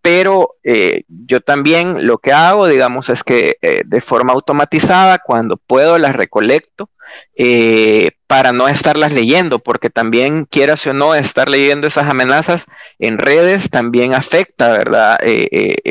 Pero 0.00 0.54
eh, 0.62 1.04
yo 1.08 1.40
también 1.40 2.06
lo 2.06 2.18
que 2.18 2.32
hago, 2.32 2.66
digamos, 2.66 3.08
es 3.08 3.24
que 3.24 3.56
eh, 3.60 3.82
de 3.84 4.00
forma 4.00 4.32
automatizada, 4.32 5.18
cuando 5.18 5.56
puedo, 5.56 5.98
las 5.98 6.14
recolecto 6.14 6.88
eh, 7.36 8.10
para 8.28 8.52
no 8.52 8.68
estarlas 8.68 9.10
leyendo, 9.10 9.58
porque 9.58 9.90
también, 9.90 10.44
quieras 10.44 10.86
o 10.86 10.92
no, 10.92 11.16
estar 11.16 11.48
leyendo 11.48 11.88
esas 11.88 12.06
amenazas 12.06 12.66
en 13.00 13.18
redes 13.18 13.70
también 13.70 14.14
afecta, 14.14 14.68
¿verdad? 14.68 15.18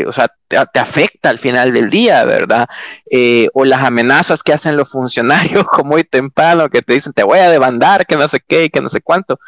o 0.07 0.11
sea, 0.13 0.29
te, 0.47 0.79
afecta 0.79 1.29
al 1.29 1.39
final 1.39 1.73
del 1.73 1.89
día, 1.89 2.23
¿verdad? 2.23 2.67
o 3.53 3.65
las 3.65 3.83
amenazas 3.83 4.43
que 4.43 4.53
hacen 4.53 4.77
los 4.77 4.89
funcionarios 4.89 5.63
como 5.67 5.91
muy 5.91 6.03
temprano, 6.03 6.69
que 6.69 6.81
te 6.81 6.93
dicen, 6.93 7.11
te 7.11 7.23
voy 7.23 7.39
a 7.39 7.49
demandar, 7.49 8.05
que 8.05 8.15
no 8.15 8.27
sé 8.27 8.39
qué, 8.47 8.69
que 8.69 8.81
no 8.81 8.87
sé 8.87 9.01
cuánto. 9.01 9.39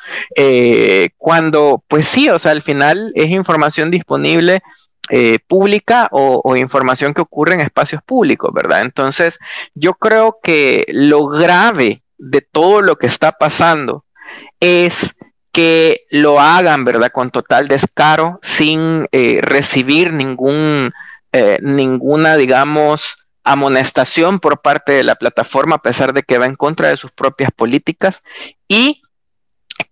cuando, 1.18 1.84
pues 1.88 2.08
sí, 2.08 2.30
o 2.30 2.40
sea, 2.40 2.52
al 2.52 2.62
final 2.62 3.14
es 3.16 3.30
información 3.30 3.92
disponible 3.92 4.62
eh, 5.12 5.40
pública 5.48 6.08
o, 6.12 6.56
información 6.56 7.16
que 7.16 7.22
ocurre 7.22 7.56
en 7.56 7.62
espacios 7.62 8.04
públicos, 8.04 8.52
¿verdad? 8.54 8.82
Entonces, 8.82 9.40
yo 9.74 9.96
creo 9.96 10.38
que 10.44 10.86
lo 10.90 11.26
grave 11.26 12.04
de 12.20 12.42
todo 12.42 12.82
lo 12.82 12.98
que 12.98 13.08
está 13.08 13.32
pasando 13.32 14.06
es 14.60 15.16
que 15.52 16.06
lo 16.12 16.40
hagan, 16.40 16.86
¿verdad? 16.86 17.12
Con 17.12 17.32
total 17.32 17.68
descaro, 17.68 18.40
sin 18.44 19.08
eh, 19.12 19.40
recibir 19.42 20.14
ningún, 20.14 20.92
eh, 21.32 21.58
ninguna, 21.62 22.38
digamos, 22.38 23.18
amonestación 23.44 24.40
por 24.40 24.62
parte 24.62 24.92
de 24.92 25.04
la 25.04 25.16
plataforma, 25.16 25.78
a 25.78 25.82
pesar 25.82 26.14
de 26.14 26.24
que 26.24 26.38
va 26.38 26.46
en 26.46 26.56
contra 26.56 26.90
de 26.90 26.98
sus 26.98 27.12
propias 27.12 27.52
políticas 27.52 28.22
y 28.68 29.02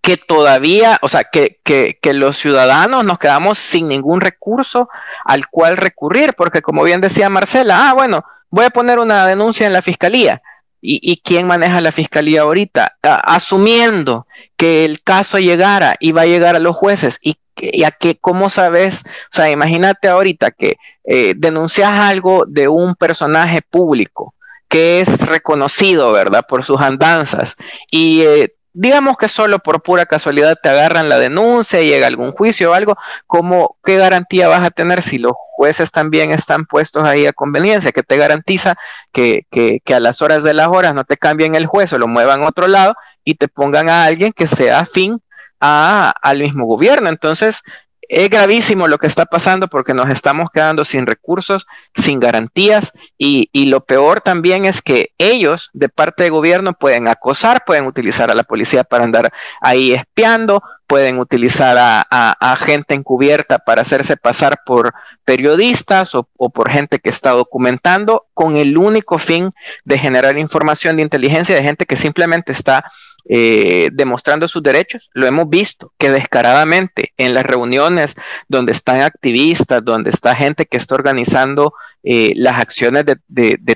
que 0.02 0.18
todavía, 0.18 1.00
o 1.02 1.08
sea, 1.08 1.24
que, 1.24 1.60
que, 1.63 1.98
que, 2.02 2.13
los 2.13 2.38
ciudadanos 2.38 3.06
nos 3.06 3.20
quedamos 3.20 3.58
sin 3.58 3.88
ningún 3.88 4.20
recurso 4.20 4.90
al 5.24 5.48
cual 5.48 5.78
recurrir, 5.78 6.34
porque 6.34 6.62
como 6.62 6.84
bien 6.84 7.00
decía 7.00 7.30
Marcela, 7.30 7.90
ah, 7.90 7.94
bueno, 7.94 8.26
voy 8.50 8.66
a 8.66 8.70
poner 8.70 9.00
una 9.00 9.26
denuncia 9.26 9.66
en 9.66 9.74
la 9.74 9.82
fiscalía. 9.82 10.42
¿Y, 10.80 11.22
quién 11.24 11.48
maneja 11.48 11.82
la 11.82 11.92
fiscalía 11.92 12.42
ahorita? 12.42 12.98
asumiendo 13.02 14.28
que 14.56 14.86
el 14.86 15.02
caso 15.02 15.40
llegara 15.40 15.96
y 16.00 16.12
va 16.12 16.22
a 16.22 16.28
llegar 16.28 16.56
a 16.56 16.60
los 16.60 16.76
jueces 16.76 17.20
y, 17.22 17.38
y 17.56 17.84
a 17.84 17.92
que, 17.92 18.18
¿cómo 18.18 18.50
sabes? 18.50 19.04
O 19.06 19.36
sea, 19.36 19.50
imagínate 19.50 20.08
ahorita 20.08 20.52
que 20.52 20.78
eh, 21.04 21.34
denuncias 21.36 21.90
algo 21.90 22.46
de 22.48 22.68
un 22.68 22.96
personaje 22.96 23.62
público 23.62 24.36
que 24.68 25.02
es 25.02 25.26
reconocido, 25.26 26.12
¿verdad? 26.12 26.46
Por 26.48 26.63
sus 26.63 26.82
andanzas 26.82 27.56
y 27.90 28.22
eh, 28.22 28.54
digamos 28.80 29.18
que 29.18 29.28
solo 29.28 29.58
por 29.58 29.82
pura 29.82 30.06
casualidad 30.06 30.56
te 30.62 30.70
agarran 30.70 31.10
la 31.10 31.18
denuncia, 31.18 31.82
llega 31.82 32.06
algún 32.06 32.32
juicio 32.32 32.70
o 32.70 32.74
algo, 32.76 32.96
¿cómo, 33.26 33.76
¿qué 33.84 33.98
garantía 33.98 34.48
vas 34.48 34.63
a 34.63 34.70
tener 34.70 35.02
si 35.02 35.18
los 35.18 35.32
jueces 35.56 35.92
también 35.92 36.32
están 36.32 36.68
puestos 36.68 37.04
ahí 37.04 37.26
a 37.26 37.34
conveniencia? 37.34 37.92
¿Qué 37.92 38.04
te 38.04 38.18
garantiza 38.18 38.76
que, 39.12 39.48
que, 39.50 39.80
que 39.84 39.96
a 39.96 40.00
las 40.00 40.22
horas 40.22 40.44
de 40.44 40.54
las 40.54 40.68
horas 40.68 40.94
no 40.94 41.06
te 41.06 41.18
cambien 41.18 41.56
el 41.56 41.66
juez 41.66 41.92
o 41.92 41.98
lo 41.98 42.08
muevan 42.08 42.44
a 42.44 42.50
otro 42.50 42.68
lado 42.68 42.94
y 43.24 43.34
te 43.34 43.48
pongan 43.48 43.90
a 43.90 44.04
alguien 44.04 44.32
que 44.32 44.46
sea 44.46 44.82
afín 44.82 45.24
a, 45.60 46.13
al 46.22 46.40
mismo 46.40 46.68
gobierno? 46.68 47.10
Entonces, 47.10 47.63
es 48.10 48.30
gravísimo 48.30 48.88
lo 48.88 48.98
que 48.98 49.08
está 49.08 49.26
pasando 49.26 49.67
porque 49.67 49.93
nos 49.93 50.10
estamos 50.10 50.50
quedando 50.52 50.86
sin 50.86 51.06
recursos, 51.06 51.67
sin 51.96 52.20
garantías 52.20 52.93
y, 53.17 53.50
y, 53.52 53.65
lo 53.65 53.84
peor 53.86 54.22
también 54.22 54.65
es 54.65 54.82
que 54.82 55.12
ellos 55.17 55.70
de 55.74 55.89
parte 55.89 56.24
del 56.24 56.32
gobierno 56.32 56.74
pueden 56.74 57.08
acosar, 57.08 57.63
pueden 57.65 57.86
utilizar 57.86 58.32
a 58.32 58.36
la 58.36 58.43
policía 58.43 58.84
para 58.84 59.04
andar 59.04 59.32
ahí 59.62 59.93
espiando, 59.93 60.62
pueden 60.88 61.20
utilizar 61.20 61.78
a, 61.78 62.58
gente 62.60 62.96
encubierta 62.96 63.60
para 63.60 63.82
hacerse 63.82 64.17
pasar 64.17 64.62
por 64.65 64.93
periodistas 65.26 66.15
o, 66.15 66.24
por 66.24 66.72
gente 66.72 67.00
que 67.00 67.10
está 67.10 67.32
documentando 67.32 68.26
con 68.34 68.56
el 68.56 68.78
único 68.78 69.17
fin 69.17 69.52
de 69.84 70.00
generar 70.00 70.38
información 70.38 70.96
de 70.96 71.04
inteligencia 71.04 71.56
de 71.56 71.63
gente 71.63 71.86
que 71.86 71.98
simplemente 71.98 72.54
está 72.54 72.89
eh, 73.30 73.90
demostrando 73.92 74.48
sus 74.48 74.63
derechos. 74.63 75.10
Lo 75.13 75.28
hemos 75.28 75.50
visto 75.50 75.94
que 75.98 76.10
descaradamente 76.12 77.13
en 77.18 77.34
las 77.34 77.46
reuniones 77.46 78.16
donde 78.48 78.72
están 78.72 79.02
activistas, 79.02 79.84
donde 79.84 80.12
está 80.12 80.36
gente 80.36 80.66
que 80.66 80.78
está 80.78 80.96
organizando 80.96 81.74
eh, 82.04 82.32
las 82.36 82.60
acciones 82.60 83.06
de, 83.06 83.18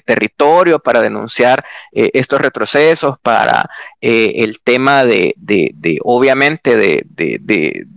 territorio 0.05 0.79
para 0.79 1.01
denunciar 1.01 1.65
eh, 1.91 2.11
estos 2.13 2.39
retrocesos, 2.39 3.17
para 3.21 3.69
el 3.99 4.59
tema 4.63 5.05
de, 5.05 5.35
obviamente, 6.03 6.77
de 6.77 7.05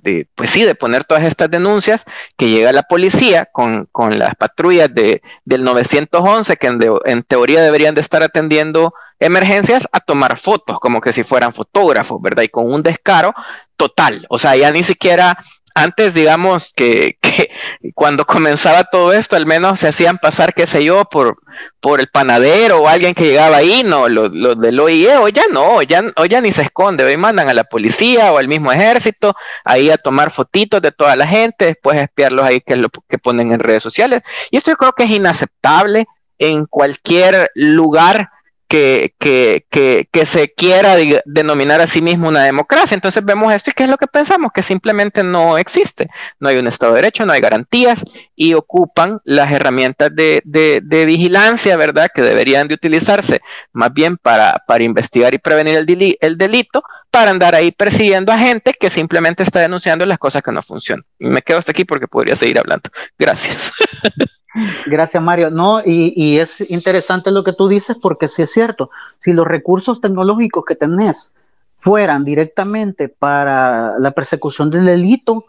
de, 0.05 0.29
pues 0.35 0.51
sí, 0.51 0.65
de 0.65 0.75
poner 0.75 1.05
todas 1.05 1.25
estas 1.25 1.51
denuncias, 1.51 2.05
que 2.37 2.49
llega 2.49 2.73
la 2.73 2.83
policía 2.83 3.49
con, 3.51 3.89
las 4.11 4.35
patrullas 4.37 4.95
de, 4.95 5.23
del 5.45 5.65
911, 5.65 6.57
que 6.57 6.67
en, 7.07 7.23
teoría 7.23 7.63
deberían 7.63 7.95
de 7.95 8.03
estar 8.03 8.23
atendiendo 8.23 8.95
emergencias, 9.25 9.89
a 9.93 10.01
tomar 10.01 10.37
fotos, 10.37 10.79
como 10.81 11.01
que 11.01 11.13
si 11.13 11.25
fueran 11.25 11.53
fotógrafos, 11.53 12.21
¿verdad? 12.21 12.43
Y 12.43 12.49
con 12.49 12.73
un 12.73 12.83
descaro 12.83 13.35
total, 13.77 14.27
o 14.29 14.39
sea, 14.39 14.57
ya 14.57 14.71
ni 14.71 14.83
siquiera 14.83 15.39
antes, 15.75 16.15
digamos, 16.15 16.73
que, 16.73 17.19
cuando 17.95 18.25
comenzaba 18.25 18.85
todo 18.85 19.13
esto, 19.13 19.35
al 19.35 19.45
menos 19.45 19.81
se 19.81 19.89
hacían 19.89 20.19
pasar, 20.19 20.55
qué 20.55 20.69
sé 20.69 20.85
yo, 20.85 21.05
por, 21.07 21.39
por 21.81 21.99
el 21.99 22.09
panadero 22.09 22.83
o 22.83 22.89
alguien 22.89 23.13
que 23.13 23.25
llegaba 23.25 23.57
ahí, 23.57 23.83
no, 23.85 24.09
los, 24.09 24.31
del 24.61 24.79
OIE, 24.79 25.17
o 25.17 25.29
ya 25.29 25.43
no, 25.51 25.83
ya, 25.83 26.05
o 26.17 26.25
ya 26.27 26.41
ni 26.41 26.53
se 26.53 26.63
esconde, 26.63 27.05
hoy 27.05 27.17
mandan 27.17 27.49
a 27.49 27.55
la 27.55 27.65
policía 27.65 28.33
o 28.33 28.39
al 28.39 28.47
mismo 28.47 28.71
ejército 28.71 29.35
ahí 29.65 29.91
a 29.91 29.99
tomar 29.99 30.31
fotitos 30.31 30.81
de 30.81 30.93
toda 30.93 31.17
la 31.17 31.27
gente, 31.27 31.67
después 31.67 31.99
espiarlos 31.99 32.47
ahí, 32.47 32.61
que 32.61 32.77
lo 32.77 32.89
que 33.09 33.19
ponen 33.19 33.51
en 33.51 33.59
redes 33.59 33.83
sociales. 33.83 34.23
Y 34.53 34.59
esto 34.59 34.71
yo 34.71 34.77
creo 34.77 34.93
que 34.93 35.03
es 35.03 35.11
inaceptable 35.11 36.07
en 36.39 36.67
cualquier 36.67 37.51
lugar 37.55 38.31
que, 38.75 39.15
que, 39.21 39.67
que, 39.71 40.09
que, 40.11 40.27
se 40.27 40.53
quiera 40.53 40.97
denominar 41.27 41.81
a 41.81 41.87
sí 41.87 42.03
mismo 42.03 42.27
una 42.27 42.43
democracia. 42.43 42.97
Entonces 42.97 43.25
vemos 43.25 43.53
esto 43.53 43.71
y 43.71 43.73
qué 43.73 43.85
es 43.85 43.89
lo 43.89 43.97
que 43.97 44.09
pensamos, 44.09 44.51
que 44.53 44.65
simplemente 44.65 45.23
no 45.23 45.59
existe. 45.59 46.09
No 46.41 46.49
hay 46.49 46.57
un 46.57 46.67
Estado 46.67 46.93
de 46.93 47.03
Derecho, 47.03 47.25
no 47.25 47.33
hay 47.33 47.41
garantías 47.41 48.03
y 48.35 48.55
ocupan 48.55 49.21
las 49.23 49.53
herramientas 49.53 50.11
de, 50.13 50.43
de, 50.45 50.81
de 50.83 51.05
vigilancia, 51.05 51.77
¿verdad? 51.77 52.11
Que 52.13 52.23
deberían 52.23 52.67
de 52.67 52.75
utilizarse 52.75 53.43
más 53.73 53.95
bien 53.95 54.17
para, 54.17 54.61
para 54.67 54.83
investigar 54.83 55.35
y 55.35 55.39
prevenir 55.39 55.77
el, 55.77 56.17
el 56.21 56.37
delito, 56.37 56.83
para 57.13 57.31
andar 57.31 57.55
ahí 57.55 57.71
persiguiendo 57.71 58.33
a 58.33 58.39
gente 58.39 58.75
que 58.75 58.91
simplemente 58.91 59.45
está 59.45 59.61
denunciando 59.61 60.05
las 60.05 60.19
cosas 60.19 60.43
que 60.43 60.51
no 60.51 60.63
funcionan. 60.63 61.07
Me 61.21 61.43
quedo 61.43 61.59
hasta 61.59 61.71
aquí 61.71 61.85
porque 61.85 62.09
podría 62.09 62.35
seguir 62.35 62.59
hablando. 62.59 62.91
Gracias. 63.17 63.71
Gracias, 64.87 65.23
Mario. 65.23 65.51
No, 65.51 65.81
y, 65.85 66.39
es 66.39 66.71
interesante 66.71 67.31
lo 67.31 67.45
que 67.45 67.53
tú 67.53 67.69
dices 67.69 67.97
porque 68.01 68.29
sí 68.29 68.43
es 68.43 68.53
cierto. 68.53 68.91
Si 69.19 69.33
los 69.33 69.47
recursos 69.47 70.01
tecnológicos 70.01 70.65
que 70.65 70.77
tenés 70.77 71.33
fueran 71.75 72.25
directamente 72.25 73.09
para 73.09 73.99
la 73.99 74.13
persecución 74.13 74.71
del 74.71 74.87
delito, 74.87 75.45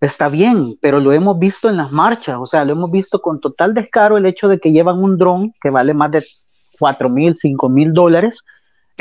está 0.00 0.28
bien, 0.28 0.78
pero 0.80 1.00
lo 1.00 1.12
hemos 1.12 1.38
visto 1.38 1.68
en 1.68 1.76
las 1.76 1.90
marchas, 1.90 2.36
o 2.38 2.46
sea, 2.46 2.64
lo 2.64 2.72
hemos 2.72 2.90
visto 2.90 3.20
con 3.20 3.40
total 3.40 3.74
descaro 3.74 4.16
el 4.16 4.26
hecho 4.26 4.48
de 4.48 4.58
que 4.58 4.72
llevan 4.72 5.02
un 5.02 5.18
dron 5.18 5.52
que 5.60 5.70
vale 5.70 5.92
más 5.92 6.10
de 6.10 6.24
4 6.78 7.08
mil, 7.10 7.36
5 7.36 7.68
mil 7.68 7.92
dólares 7.92 8.44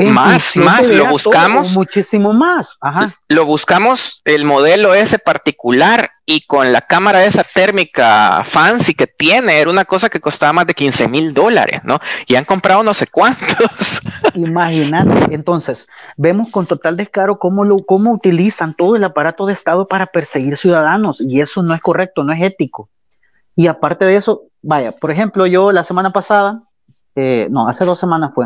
más, 0.05 0.55
más, 0.55 0.87
lo 0.87 1.07
buscamos. 1.07 1.73
muchísimo 1.73 2.33
más. 2.33 2.77
Ajá. 2.81 3.11
Lo 3.27 3.45
buscamos 3.45 4.21
el 4.25 4.45
modelo 4.45 4.93
ese 4.93 5.19
particular 5.19 6.11
y 6.25 6.41
con 6.41 6.71
la 6.71 6.81
cámara 6.81 7.25
esa 7.25 7.43
térmica 7.43 8.43
fancy 8.45 8.93
que 8.93 9.07
tiene, 9.07 9.59
era 9.59 9.71
una 9.71 9.85
cosa 9.85 10.09
que 10.09 10.19
costaba 10.19 10.53
más 10.53 10.67
de 10.67 10.75
15 10.75 11.07
mil 11.07 11.33
dólares, 11.33 11.81
¿no? 11.83 11.99
Y 12.27 12.35
han 12.35 12.45
comprado 12.45 12.83
no 12.83 12.93
sé 12.93 13.07
cuántos. 13.07 13.99
Imagínate, 14.35 15.33
entonces, 15.33 15.87
vemos 16.17 16.51
con 16.51 16.67
total 16.67 16.97
descaro 16.97 17.39
cómo, 17.39 17.65
lo, 17.65 17.77
cómo 17.77 18.13
utilizan 18.13 18.75
todo 18.75 18.95
el 18.95 19.03
aparato 19.03 19.47
de 19.47 19.53
Estado 19.53 19.87
para 19.87 20.05
perseguir 20.05 20.55
ciudadanos 20.57 21.19
y 21.19 21.41
eso 21.41 21.63
no 21.63 21.73
es 21.73 21.81
correcto, 21.81 22.23
no 22.23 22.31
es 22.31 22.41
ético. 22.41 22.89
Y 23.55 23.65
aparte 23.65 24.05
de 24.05 24.15
eso, 24.15 24.43
vaya, 24.61 24.91
por 24.91 25.09
ejemplo, 25.09 25.47
yo 25.47 25.71
la 25.71 25.83
semana 25.83 26.11
pasada, 26.11 26.61
eh, 27.15 27.47
no, 27.49 27.67
hace 27.67 27.85
dos 27.85 27.99
semanas 27.99 28.31
fue, 28.35 28.45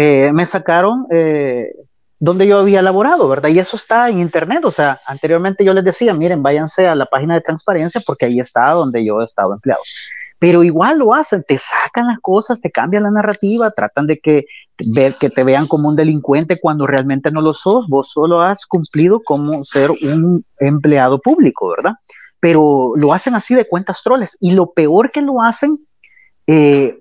eh, 0.00 0.30
me 0.32 0.46
sacaron 0.46 1.06
eh, 1.10 1.74
donde 2.20 2.46
yo 2.46 2.60
había 2.60 2.78
elaborado, 2.78 3.28
¿verdad? 3.28 3.48
Y 3.48 3.58
eso 3.58 3.76
está 3.76 4.08
en 4.08 4.20
internet, 4.20 4.64
o 4.64 4.70
sea, 4.70 4.96
anteriormente 5.08 5.64
yo 5.64 5.74
les 5.74 5.82
decía, 5.82 6.14
miren, 6.14 6.40
váyanse 6.40 6.86
a 6.86 6.94
la 6.94 7.06
página 7.06 7.34
de 7.34 7.40
transparencia 7.40 8.00
porque 8.06 8.26
ahí 8.26 8.38
está 8.38 8.70
donde 8.70 9.04
yo 9.04 9.20
he 9.20 9.24
estado 9.24 9.52
empleado. 9.52 9.82
Pero 10.38 10.62
igual 10.62 11.00
lo 11.00 11.14
hacen, 11.14 11.42
te 11.42 11.58
sacan 11.58 12.06
las 12.06 12.20
cosas, 12.20 12.60
te 12.60 12.70
cambian 12.70 13.02
la 13.02 13.10
narrativa, 13.10 13.72
tratan 13.72 14.06
de 14.06 14.20
que, 14.20 14.44
ver, 14.94 15.14
que 15.14 15.30
te 15.30 15.42
vean 15.42 15.66
como 15.66 15.88
un 15.88 15.96
delincuente 15.96 16.60
cuando 16.60 16.86
realmente 16.86 17.32
no 17.32 17.40
lo 17.40 17.52
sos, 17.52 17.88
vos 17.88 18.12
solo 18.12 18.40
has 18.40 18.66
cumplido 18.66 19.20
como 19.24 19.64
ser 19.64 19.90
un 19.90 20.44
empleado 20.60 21.18
público, 21.18 21.70
¿verdad? 21.70 21.94
Pero 22.38 22.92
lo 22.94 23.12
hacen 23.12 23.34
así 23.34 23.56
de 23.56 23.66
cuentas 23.66 24.04
troles. 24.04 24.36
Y 24.38 24.52
lo 24.52 24.70
peor 24.70 25.10
que 25.10 25.22
lo 25.22 25.42
hacen, 25.42 25.76
eh, 26.46 26.94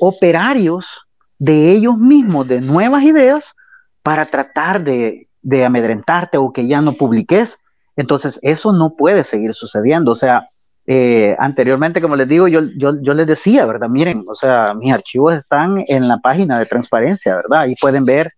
operarios 0.00 1.01
de 1.42 1.72
ellos 1.72 1.98
mismos, 1.98 2.46
de 2.46 2.60
nuevas 2.60 3.02
ideas, 3.02 3.56
para 4.04 4.26
tratar 4.26 4.84
de, 4.84 5.26
amedrentarte 5.66 6.38
o 6.38 6.52
que 6.52 6.68
ya 6.68 6.80
no 6.80 6.92
publiques. 6.92 7.58
Entonces, 7.96 8.38
eso 8.42 8.72
no 8.72 8.94
puede 8.94 9.24
seguir 9.24 9.52
sucediendo. 9.52 10.12
O 10.12 10.14
sea, 10.14 10.48
eh, 10.86 11.34
anteriormente, 11.40 12.00
como 12.00 12.14
les 12.14 12.28
digo, 12.28 12.46
yo, 12.46 12.60
yo, 12.78 12.92
yo, 13.02 13.14
les 13.14 13.26
decía, 13.26 13.66
¿verdad? 13.66 13.88
Miren, 13.88 14.22
o 14.28 14.36
sea, 14.36 14.74
mis 14.74 14.94
archivos 14.94 15.34
están 15.34 15.82
en 15.88 16.06
la 16.06 16.18
página 16.18 16.60
de 16.60 16.66
transparencia, 16.66 17.34
¿verdad? 17.34 17.62
Ahí 17.62 17.74
pueden 17.74 18.04
ver 18.04 18.30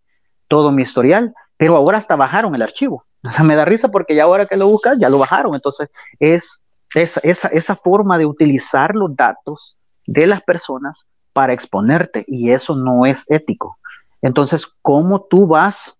todo 0.48 0.72
mi 0.72 0.82
historial, 0.82 1.34
pero 1.58 1.76
ahora 1.76 1.98
hasta 1.98 2.16
bajaron 2.16 2.54
el 2.54 2.62
archivo. 2.62 3.04
O 3.22 3.30
sea, 3.30 3.44
me 3.44 3.54
da 3.54 3.66
risa 3.66 3.88
porque 3.88 4.14
ya 4.14 4.24
ahora 4.24 4.46
que 4.46 4.56
lo 4.56 4.66
buscas, 4.66 4.98
ya 4.98 5.10
lo 5.10 5.18
bajaron. 5.18 5.54
Entonces, 5.54 5.90
es 6.20 6.62
esa, 6.94 7.20
esa, 7.22 7.48
esa 7.48 7.76
forma 7.76 8.16
de 8.16 8.24
utilizar 8.24 8.94
los 8.94 9.14
datos 9.14 9.78
de 10.06 10.26
las 10.26 10.42
personas 10.42 11.10
para 11.34 11.52
exponerte 11.52 12.24
y 12.26 12.50
eso 12.50 12.74
no 12.74 13.04
es 13.04 13.26
ético. 13.28 13.76
Entonces, 14.22 14.66
¿cómo 14.80 15.20
tú 15.20 15.46
vas 15.46 15.94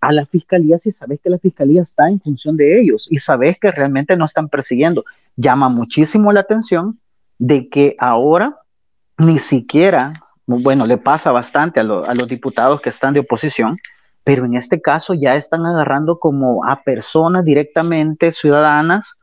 a 0.00 0.10
la 0.10 0.26
fiscalía 0.26 0.78
si 0.78 0.90
sabes 0.90 1.20
que 1.22 1.30
la 1.30 1.38
fiscalía 1.38 1.82
está 1.82 2.08
en 2.08 2.20
función 2.20 2.56
de 2.56 2.80
ellos 2.80 3.06
y 3.08 3.18
sabes 3.18 3.56
que 3.60 3.70
realmente 3.70 4.16
no 4.16 4.24
están 4.24 4.48
persiguiendo? 4.48 5.04
llama 5.40 5.68
muchísimo 5.68 6.32
la 6.32 6.40
atención 6.40 6.98
de 7.38 7.68
que 7.68 7.96
ahora 7.98 8.54
ni 9.18 9.38
siquiera, 9.38 10.12
bueno, 10.46 10.86
le 10.86 10.98
pasa 10.98 11.32
bastante 11.32 11.80
a, 11.80 11.84
los 11.84 12.28
diputados 12.28 12.80
que 12.80 12.90
están 12.90 13.14
de 13.14 13.20
oposición, 13.20 13.78
pero 14.24 14.44
en 14.44 14.54
este 14.54 14.80
caso 14.80 15.14
ya 15.14 15.34
están 15.34 15.64
agarrando 15.64 16.18
como 16.18 16.64
a 16.64 16.82
personas 16.82 17.44
directamente 17.44 18.32
ciudadanas 18.32 19.18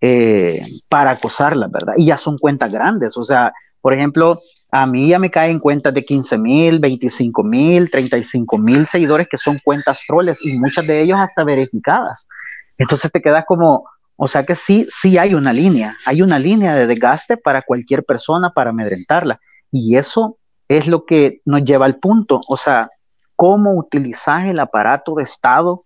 eh, 0.00 0.64
para 0.88 1.12
acosarlas, 1.12 1.70
¿verdad? 1.70 1.94
Y 1.96 2.06
ya 2.06 2.18
son 2.18 2.38
cuentas 2.38 2.72
grandes, 2.72 3.16
o 3.16 3.24
sea, 3.24 3.52
por 3.80 3.92
ejemplo, 3.92 4.38
a 4.82 4.86
mí 4.86 5.08
ya 5.08 5.18
me 5.18 5.30
caen 5.30 5.58
cuentas 5.58 5.94
de 5.94 6.04
15 6.04 6.36
mil, 6.36 6.78
25 6.78 7.42
mil, 7.42 7.90
35 7.90 8.58
mil 8.58 8.86
seguidores 8.86 9.26
que 9.30 9.38
son 9.38 9.56
cuentas 9.64 10.02
troles 10.06 10.44
y 10.44 10.58
muchas 10.58 10.86
de 10.86 11.00
ellos 11.00 11.18
hasta 11.18 11.44
verificadas. 11.44 12.28
Entonces 12.76 13.10
te 13.10 13.22
quedas 13.22 13.46
como, 13.46 13.84
o 14.16 14.28
sea 14.28 14.44
que 14.44 14.54
sí, 14.54 14.86
sí 14.90 15.16
hay 15.16 15.32
una 15.32 15.54
línea, 15.54 15.96
hay 16.04 16.20
una 16.20 16.38
línea 16.38 16.74
de 16.74 16.86
desgaste 16.86 17.38
para 17.38 17.62
cualquier 17.62 18.04
persona 18.04 18.50
para 18.50 18.68
amedrentarla. 18.68 19.38
Y 19.72 19.96
eso 19.96 20.36
es 20.68 20.86
lo 20.86 21.06
que 21.06 21.40
nos 21.46 21.64
lleva 21.64 21.86
al 21.86 21.96
punto, 21.96 22.42
o 22.46 22.56
sea, 22.58 22.90
cómo 23.34 23.78
utilizar 23.78 24.46
el 24.46 24.60
aparato 24.60 25.14
de 25.14 25.22
Estado 25.22 25.80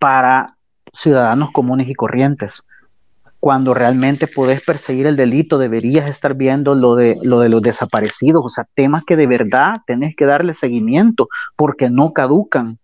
para 0.00 0.46
ciudadanos 0.92 1.52
comunes 1.52 1.88
y 1.88 1.94
corrientes 1.94 2.64
cuando 3.40 3.74
realmente 3.74 4.26
podés 4.26 4.62
perseguir 4.62 5.06
el 5.06 5.16
delito, 5.16 5.58
deberías 5.58 6.08
estar 6.08 6.34
viendo 6.34 6.74
lo 6.74 6.96
de, 6.96 7.18
lo 7.22 7.40
de 7.40 7.48
los 7.48 7.62
desaparecidos, 7.62 8.42
o 8.44 8.48
sea, 8.48 8.66
temas 8.74 9.04
que 9.04 9.16
de 9.16 9.26
verdad 9.26 9.76
tenés 9.86 10.16
que 10.16 10.26
darle 10.26 10.54
seguimiento 10.54 11.28
porque 11.56 11.90
no 11.90 12.12
caducan. 12.12 12.78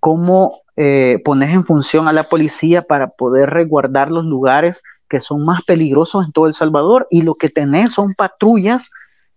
¿Cómo 0.00 0.60
eh, 0.76 1.20
pones 1.24 1.50
en 1.50 1.64
función 1.64 2.08
a 2.08 2.12
la 2.12 2.24
policía 2.24 2.82
para 2.82 3.08
poder 3.08 3.50
resguardar 3.50 4.10
los 4.10 4.24
lugares 4.24 4.82
que 5.08 5.20
son 5.20 5.44
más 5.44 5.62
peligrosos 5.62 6.26
en 6.26 6.32
todo 6.32 6.46
El 6.46 6.54
Salvador? 6.54 7.06
Y 7.10 7.22
lo 7.22 7.34
que 7.34 7.48
tenés 7.48 7.92
son 7.92 8.14
patrullas 8.14 8.90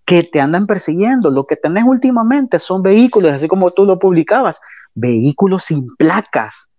que 0.06 0.24
te 0.24 0.42
andan 0.42 0.68
persiguiendo. 0.68 1.30
Lo 1.30 1.46
que 1.46 1.56
tenés 1.56 1.84
últimamente 1.86 2.60
son 2.60 2.82
vehículos, 2.82 3.32
así 3.32 3.48
como 3.48 3.72
tú 3.72 3.86
lo 3.86 4.00
publicabas, 4.00 4.60
vehículos 4.96 5.64
sin 5.66 5.88
placas, 5.98 6.70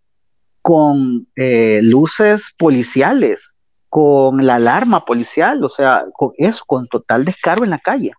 con 0.63 1.27
eh, 1.37 1.81
luces 1.83 2.53
policiales, 2.59 3.55
con 3.91 4.47
la 4.47 4.55
alarma 4.55 5.05
policial, 5.05 5.63
o 5.65 5.69
sea, 5.69 6.05
con 6.15 6.31
eso, 6.39 6.63
con 6.67 6.87
total 6.87 7.25
descaro 7.25 7.65
en 7.65 7.71
la 7.71 7.79
calle. 7.79 8.13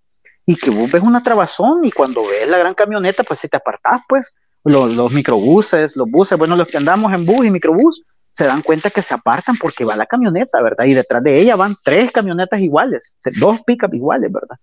Y 0.46 0.56
que 0.58 0.70
vos 0.70 0.92
ves 0.92 1.02
una 1.02 1.24
trabazón 1.24 1.86
y 1.86 1.92
cuando 1.92 2.22
ves 2.22 2.48
la 2.50 2.58
gran 2.58 2.74
camioneta, 2.74 3.24
pues 3.24 3.40
si 3.40 3.48
te 3.48 3.58
apartás, 3.58 4.02
pues 4.08 4.36
los, 4.66 4.94
los, 4.94 5.12
microbuses, 5.14 5.96
los 5.96 6.12
buses, 6.12 6.38
bueno, 6.38 6.58
los 6.58 6.68
que 6.68 6.78
andamos 6.78 7.14
en 7.14 7.26
bus 7.26 7.46
y 7.46 7.52
microbús, 7.52 8.04
se 8.34 8.46
dan 8.46 8.62
cuenta 8.62 8.90
que 8.90 9.02
se 9.02 9.14
apartan 9.14 9.56
porque 9.58 9.86
va 9.86 9.96
la 9.96 10.06
camioneta, 10.06 10.62
¿verdad? 10.62 10.86
Y 10.86 10.94
detrás 10.94 11.24
de 11.24 11.40
ella 11.40 11.56
van 11.56 11.76
tres 11.82 12.12
camionetas 12.12 12.60
iguales, 12.60 13.18
dos 13.40 13.64
pickups 13.64 13.94
iguales, 13.94 14.32
¿verdad? 14.32 14.58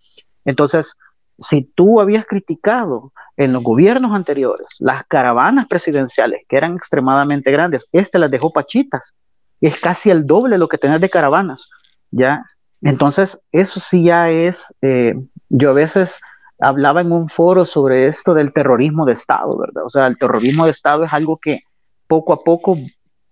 Entonces, 0.45 0.95
si 1.39 1.63
tú 1.75 2.01
habías 2.01 2.27
criticado 2.27 3.13
en 3.37 3.55
los 3.55 3.63
gobiernos 3.63 4.13
anteriores 4.13 4.67
las 4.79 5.07
caravanas 5.07 5.69
presidenciales, 5.69 6.43
que 6.49 6.57
eran 6.57 6.75
extremadamente 6.75 7.51
grandes, 7.51 7.89
este 7.93 8.19
las 8.19 8.31
dejó 8.31 8.51
pachitas, 8.53 9.15
es 9.61 9.81
casi 9.81 10.11
el 10.11 10.27
doble 10.27 10.59
lo 10.59 10.69
que 10.69 10.79
tenés 10.79 11.01
de 11.01 11.11
caravanas, 11.11 11.69
¿ya? 12.11 12.45
Entonces, 12.83 13.43
eso 13.51 13.81
sí 13.81 14.05
ya 14.05 14.31
es, 14.31 14.73
eh, 14.83 15.15
yo 15.49 15.71
a 15.71 15.75
veces 15.75 16.21
hablaba 16.61 17.01
en 17.01 17.13
un 17.13 17.29
foro 17.29 17.65
sobre 17.65 18.07
esto 18.07 18.35
del 18.35 18.53
terrorismo 18.53 19.05
de 19.05 19.13
Estado, 19.13 19.57
¿verdad? 19.59 19.85
O 19.85 19.91
sea, 19.91 20.07
el 20.07 20.19
terrorismo 20.19 20.65
de 20.65 20.71
Estado 20.71 21.05
es 21.05 21.13
algo 21.13 21.37
que 21.37 21.61
poco 22.07 22.33
a 22.33 22.43
poco 22.43 22.77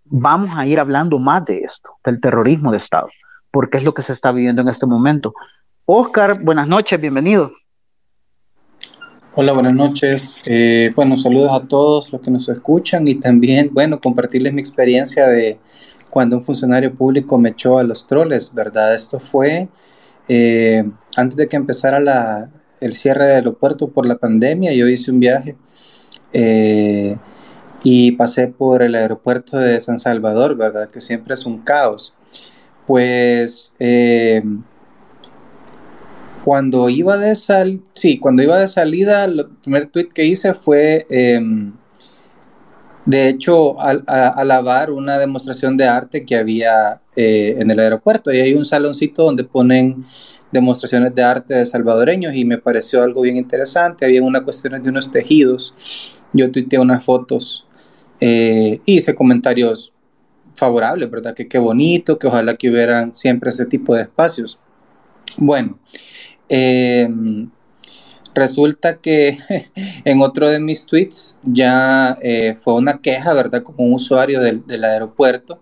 vamos 0.04 0.50
a 0.54 0.66
ir 0.66 0.78
hablando 0.78 1.18
más 1.18 1.44
de 1.44 1.58
esto, 1.58 1.90
del 2.04 2.20
terrorismo 2.20 2.70
de 2.70 2.78
Estado, 2.78 3.08
porque 3.50 3.78
es 3.78 3.84
lo 3.84 3.94
que 3.94 4.02
se 4.02 4.12
está 4.12 4.32
viviendo 4.32 4.62
en 4.62 4.68
este 4.68 4.86
momento. 4.86 5.32
Oscar, 5.84 6.40
buenas 6.42 6.68
noches, 6.68 7.00
bienvenido. 7.00 7.52
Hola, 9.38 9.52
buenas 9.52 9.74
noches. 9.74 10.38
Eh, 10.46 10.92
bueno, 10.96 11.16
saludos 11.16 11.50
a 11.52 11.66
todos 11.66 12.10
los 12.10 12.22
que 12.22 12.30
nos 12.30 12.48
escuchan 12.48 13.06
y 13.06 13.16
también, 13.16 13.68
bueno, 13.70 14.00
compartirles 14.00 14.54
mi 14.54 14.60
experiencia 14.60 15.26
de 15.26 15.58
cuando 16.10 16.36
un 16.36 16.44
funcionario 16.44 16.94
público 16.94 17.38
me 17.38 17.50
echó 17.50 17.78
a 17.78 17.82
los 17.82 18.06
troles, 18.06 18.52
¿verdad? 18.54 18.94
Esto 18.94 19.20
fue 19.20 19.68
eh, 20.28 20.84
antes 21.16 21.36
de 21.36 21.48
que 21.48 21.56
empezara 21.56 22.50
el 22.80 22.92
cierre 22.92 23.26
del 23.26 23.34
aeropuerto 23.36 23.88
por 23.88 24.06
la 24.06 24.16
pandemia, 24.16 24.72
yo 24.72 24.88
hice 24.88 25.10
un 25.10 25.20
viaje 25.20 25.56
eh, 26.32 27.16
y 27.82 28.12
pasé 28.12 28.48
por 28.48 28.82
el 28.82 28.94
aeropuerto 28.94 29.58
de 29.58 29.80
San 29.80 29.98
Salvador, 29.98 30.56
¿verdad? 30.56 30.88
Que 30.88 31.00
siempre 31.00 31.34
es 31.34 31.46
un 31.46 31.60
caos. 31.60 32.14
Pues 32.86 33.74
eh, 33.78 34.42
cuando 36.44 36.88
iba 36.88 37.16
de 37.16 37.34
sal, 37.34 37.80
sí, 37.94 38.18
cuando 38.18 38.42
iba 38.42 38.58
de 38.58 38.68
salida, 38.68 39.24
el 39.24 39.48
primer 39.62 39.88
tweet 39.88 40.08
que 40.14 40.24
hice 40.24 40.54
fue 40.54 41.06
em, 41.10 41.72
de 43.06 43.28
hecho, 43.28 43.80
al, 43.80 44.04
a, 44.06 44.28
alabar 44.28 44.90
una 44.90 45.18
demostración 45.18 45.76
de 45.76 45.86
arte 45.86 46.26
que 46.26 46.36
había 46.36 47.00
eh, 47.14 47.56
en 47.58 47.70
el 47.70 47.78
aeropuerto. 47.78 48.32
Y 48.32 48.40
hay 48.40 48.54
un 48.54 48.64
saloncito 48.64 49.24
donde 49.24 49.44
ponen 49.44 50.04
demostraciones 50.52 51.14
de 51.14 51.22
arte 51.22 51.54
de 51.54 51.64
salvadoreños 51.64 52.34
y 52.34 52.44
me 52.44 52.58
pareció 52.58 53.02
algo 53.02 53.22
bien 53.22 53.36
interesante. 53.36 54.04
Había 54.04 54.22
una 54.22 54.42
cuestión 54.44 54.82
de 54.82 54.90
unos 54.90 55.10
tejidos. 55.10 55.74
Yo 56.32 56.50
tuiteé 56.50 56.78
unas 56.78 57.04
fotos 57.04 57.66
eh, 58.20 58.80
hice 58.86 59.14
comentarios 59.14 59.92
favorables, 60.54 61.10
¿verdad? 61.10 61.34
Que 61.34 61.48
qué 61.48 61.58
bonito, 61.58 62.18
que 62.18 62.26
ojalá 62.26 62.54
que 62.54 62.70
hubieran 62.70 63.14
siempre 63.14 63.50
ese 63.50 63.66
tipo 63.66 63.94
de 63.94 64.02
espacios. 64.02 64.58
Bueno, 65.38 65.78
eh, 66.48 67.08
resulta 68.36 68.98
que 68.98 69.38
en 70.04 70.22
otro 70.22 70.48
de 70.48 70.60
mis 70.60 70.86
tweets 70.86 71.36
ya 71.42 72.18
eh, 72.22 72.54
fue 72.58 72.74
una 72.74 73.00
queja, 73.00 73.32
¿verdad? 73.32 73.62
Como 73.62 73.84
un 73.84 73.94
usuario 73.94 74.40
del, 74.40 74.84
aeropuerto. 74.84 75.60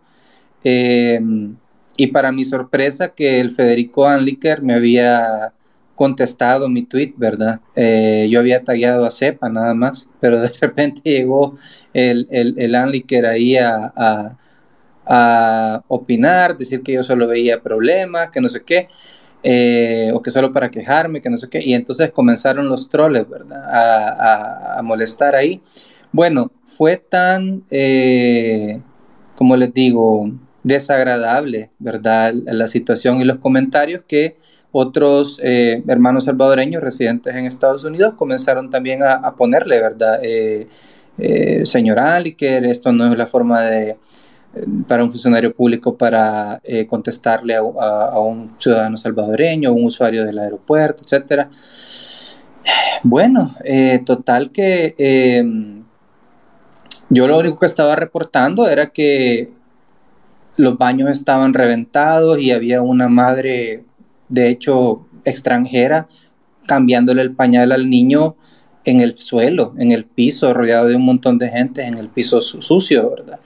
Em, 0.62 1.56
y 1.96 2.08
para 2.08 2.32
mi 2.32 2.44
sorpresa 2.44 3.10
que 3.14 3.40
el 3.40 3.50
Federico 3.52 4.06
Anliker 4.06 4.62
me 4.62 4.74
había 4.74 5.52
contestado 5.94 6.68
mi 6.68 6.84
tweet, 6.84 7.14
¿verdad? 7.16 7.60
Eh, 7.76 8.26
yo 8.30 8.40
había 8.40 8.64
tallado 8.64 9.06
a 9.06 9.10
Cepa 9.10 9.48
nada 9.48 9.74
más, 9.74 10.08
pero 10.20 10.40
de 10.40 10.48
repente 10.60 11.00
llegó 11.04 11.56
el, 11.92 12.26
el, 12.30 12.74
Anliker 12.74 13.26
ahí 13.26 13.56
a, 13.56 13.92
a 15.06 15.82
opinar, 15.88 16.56
decir 16.56 16.82
que 16.82 16.94
yo 16.94 17.02
solo 17.02 17.28
veía 17.28 17.62
problemas, 17.62 18.30
que 18.30 18.40
no 18.40 18.48
sé 18.48 18.64
qué. 18.64 18.88
Eh, 19.46 20.11
o 20.14 20.22
que 20.22 20.30
solo 20.30 20.52
para 20.54 20.70
quejarme, 20.70 21.20
que 21.20 21.28
no 21.28 21.37
sé 21.37 21.50
qué, 21.50 21.61
y 21.62 21.74
entonces 21.74 22.11
comenzaron 22.12 22.66
los 22.66 22.88
troles, 22.88 23.28
¿verdad? 23.28 24.78
A, 24.78 24.83
molestar 24.83 25.37
ahí. 25.37 25.61
Bueno, 26.12 26.50
fue 26.64 26.96
tan, 26.96 27.62
eh, 27.70 28.80
como 29.35 29.54
les 29.57 29.74
digo, 29.74 30.30
desagradable, 30.62 31.68
¿verdad? 31.78 32.33
La 32.33 32.66
situación 32.68 33.20
y 33.20 33.24
los 33.24 33.37
comentarios 33.37 34.02
que 34.04 34.38
otros 34.72 35.38
eh, 35.42 35.83
hermanos 35.88 36.24
salvadoreños 36.24 36.83
residentes 36.83 37.35
en 37.35 37.44
Estados 37.44 37.85
Unidos 37.85 38.14
comenzaron 38.14 38.70
también 38.70 39.02
a, 39.02 39.35
ponerle, 39.37 39.78
¿verdad? 39.78 40.20
señor 41.64 41.98
Aliker, 41.98 42.64
esto 42.64 42.92
no 42.92 43.12
es 43.12 43.18
la 43.18 43.26
forma 43.26 43.62
de, 43.62 43.96
para 44.86 45.04
un 45.04 45.10
funcionario 45.10 45.54
público 45.54 45.96
para 45.96 46.60
eh, 46.64 46.86
contestarle 46.86 47.56
a, 47.56 48.18
un 48.20 48.54
ciudadano 48.58 48.96
salvadoreño, 48.96 49.72
un 49.72 49.84
usuario 49.86 50.24
del 50.24 50.38
aeropuerto, 50.38 51.02
etcétera. 51.02 51.50
Bueno, 53.02 53.54
eh, 53.64 54.00
total 54.04 54.50
que 54.50 54.94
em, 54.96 55.84
yo 57.10 57.28
lo 57.28 57.38
único 57.38 57.58
que 57.58 57.66
estaba 57.66 57.96
reportando 57.96 58.68
era 58.68 58.90
que 58.90 59.50
los 60.56 60.78
baños 60.78 61.10
estaban 61.10 61.52
reventados 61.52 62.38
y 62.38 62.52
había 62.52 62.80
una 62.80 63.08
madre, 63.08 63.84
de 64.28 64.48
hecho, 64.48 65.06
extranjera, 65.24 66.08
cambiándole 66.66 67.22
el 67.22 67.34
pañal 67.34 67.72
al 67.72 67.90
niño 67.90 68.36
en 68.84 69.00
el 69.00 69.16
suelo, 69.18 69.74
en 69.78 69.92
el 69.92 70.04
piso, 70.04 70.52
rodeado 70.54 70.86
de 70.86 70.96
un 70.96 71.04
montón 71.04 71.38
de 71.38 71.48
gente, 71.48 71.82
en 71.84 71.98
el 71.98 72.08
piso 72.08 72.40
sucio, 72.40 73.10
¿verdad? 73.10 73.40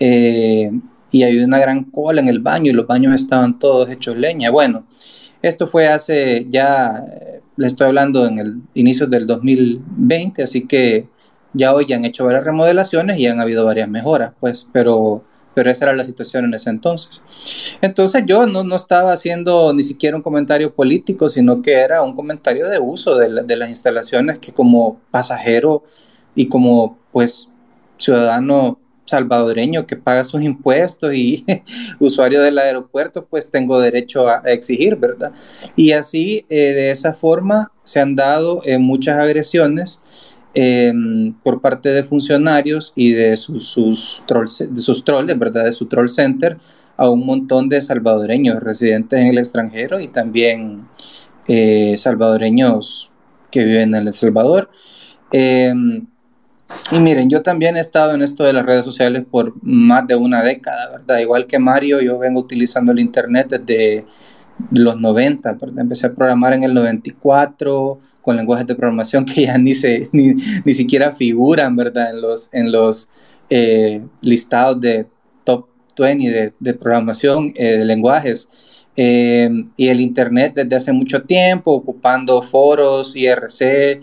Eh, 0.00 0.70
y 1.10 1.22
había 1.22 1.44
una 1.44 1.58
gran 1.58 1.84
cola 1.84 2.20
en 2.20 2.28
el 2.28 2.40
baño 2.40 2.70
y 2.70 2.74
los 2.74 2.86
baños 2.86 3.14
estaban 3.14 3.58
todos 3.58 3.88
hechos 3.88 4.16
leña. 4.16 4.50
Bueno, 4.50 4.86
esto 5.42 5.66
fue 5.66 5.88
hace 5.88 6.46
ya, 6.48 7.04
eh, 7.10 7.40
le 7.56 7.66
estoy 7.66 7.86
hablando 7.86 8.26
en 8.26 8.38
el 8.38 8.60
inicio 8.74 9.06
del 9.06 9.26
2020, 9.26 10.42
así 10.42 10.66
que 10.66 11.08
ya 11.52 11.74
hoy 11.74 11.86
ya 11.86 11.96
han 11.96 12.04
hecho 12.04 12.24
varias 12.24 12.44
remodelaciones 12.44 13.18
y 13.18 13.26
han 13.26 13.40
habido 13.40 13.64
varias 13.64 13.88
mejoras, 13.88 14.34
pues, 14.40 14.68
pero, 14.72 15.24
pero 15.54 15.70
esa 15.70 15.86
era 15.86 15.94
la 15.94 16.04
situación 16.04 16.44
en 16.44 16.54
ese 16.54 16.70
entonces. 16.70 17.22
Entonces 17.80 18.24
yo 18.26 18.46
no, 18.46 18.64
no 18.64 18.76
estaba 18.76 19.12
haciendo 19.12 19.72
ni 19.72 19.82
siquiera 19.82 20.16
un 20.16 20.22
comentario 20.22 20.74
político, 20.74 21.28
sino 21.28 21.62
que 21.62 21.72
era 21.74 22.02
un 22.02 22.14
comentario 22.14 22.68
de 22.68 22.78
uso 22.78 23.16
de, 23.16 23.44
de 23.44 23.56
las 23.56 23.70
instalaciones 23.70 24.38
que 24.38 24.52
como 24.52 25.00
pasajero 25.10 25.84
y 26.34 26.48
como 26.48 26.98
pues 27.12 27.50
ciudadano 27.98 28.78
salvadoreño 29.08 29.86
que 29.86 29.96
paga 29.96 30.22
sus 30.22 30.42
impuestos 30.42 31.14
y 31.14 31.44
usuario 31.98 32.42
del 32.42 32.58
aeropuerto, 32.58 33.26
pues 33.26 33.50
tengo 33.50 33.80
derecho 33.80 34.28
a, 34.28 34.42
exigir, 34.44 34.96
¿verdad? 34.96 35.32
Y 35.76 35.92
así, 35.92 36.44
eh, 36.48 36.72
de 36.74 36.90
esa 36.90 37.14
forma, 37.14 37.72
se 37.82 38.00
han 38.00 38.14
dado 38.14 38.62
eh, 38.64 38.78
muchas 38.78 39.18
agresiones 39.18 40.02
em, 40.54 41.32
por 41.42 41.60
parte 41.60 41.88
de 41.88 42.02
funcionarios 42.04 42.92
y 42.94 43.12
de 43.12 43.36
sus, 43.36 43.66
sus, 43.66 44.22
de 44.26 44.78
sus 44.78 45.04
trolls, 45.04 45.38
¿verdad? 45.38 45.64
De 45.64 45.72
su 45.72 45.86
troll 45.86 46.08
center 46.08 46.58
a 46.96 47.08
un 47.08 47.24
montón 47.24 47.68
de 47.68 47.80
salvadoreños 47.80 48.60
residentes 48.62 49.20
en 49.20 49.28
el 49.28 49.38
extranjero 49.38 50.00
y 50.00 50.08
también 50.08 50.86
eh, 51.46 51.94
salvadoreños 51.96 53.10
que 53.50 53.64
viven 53.64 53.94
en 53.94 54.08
El 54.08 54.14
Salvador. 54.14 54.68
Em, 56.90 56.96
y 56.96 57.00
miren, 57.00 57.30
yo 57.30 57.42
también 57.42 57.76
he 57.76 57.80
estado 57.80 58.14
en 58.14 58.22
esto 58.22 58.44
de 58.44 58.52
las 58.52 58.66
redes 58.66 58.84
sociales 58.84 59.24
por 59.30 59.54
más 59.62 60.06
de 60.06 60.16
una 60.16 60.42
década, 60.42 60.90
¿verdad? 60.90 61.18
Igual 61.18 61.46
que 61.46 61.58
Mario, 61.58 62.00
yo 62.00 62.18
vengo 62.18 62.40
utilizando 62.40 62.92
el 62.92 63.00
Internet 63.00 63.48
desde 63.48 64.04
los 64.70 64.98
90, 65.00 65.52
¿verdad? 65.52 65.80
Empecé 65.80 66.06
a 66.06 66.12
programar 66.12 66.52
en 66.52 66.64
el 66.64 66.74
94 66.74 68.00
con 68.22 68.36
lenguajes 68.36 68.66
de 68.66 68.74
programación 68.74 69.24
que 69.24 69.42
ya 69.42 69.56
ni, 69.56 69.74
se, 69.74 70.08
ni, 70.12 70.34
ni 70.64 70.74
siquiera 70.74 71.12
figuran, 71.12 71.76
¿verdad? 71.76 72.10
En 72.10 72.20
los, 72.20 72.48
en 72.52 72.72
los 72.72 73.08
eh, 73.50 74.02
listados 74.20 74.80
de 74.80 75.06
top 75.44 75.66
20 75.98 76.30
de, 76.30 76.52
de 76.58 76.74
programación 76.74 77.52
eh, 77.56 77.78
de 77.78 77.84
lenguajes. 77.84 78.48
Eh, 78.96 79.48
y 79.76 79.88
el 79.88 80.00
Internet 80.00 80.54
desde 80.56 80.74
hace 80.74 80.92
mucho 80.92 81.22
tiempo, 81.22 81.72
ocupando 81.72 82.42
foros, 82.42 83.14
IRC, 83.14 84.02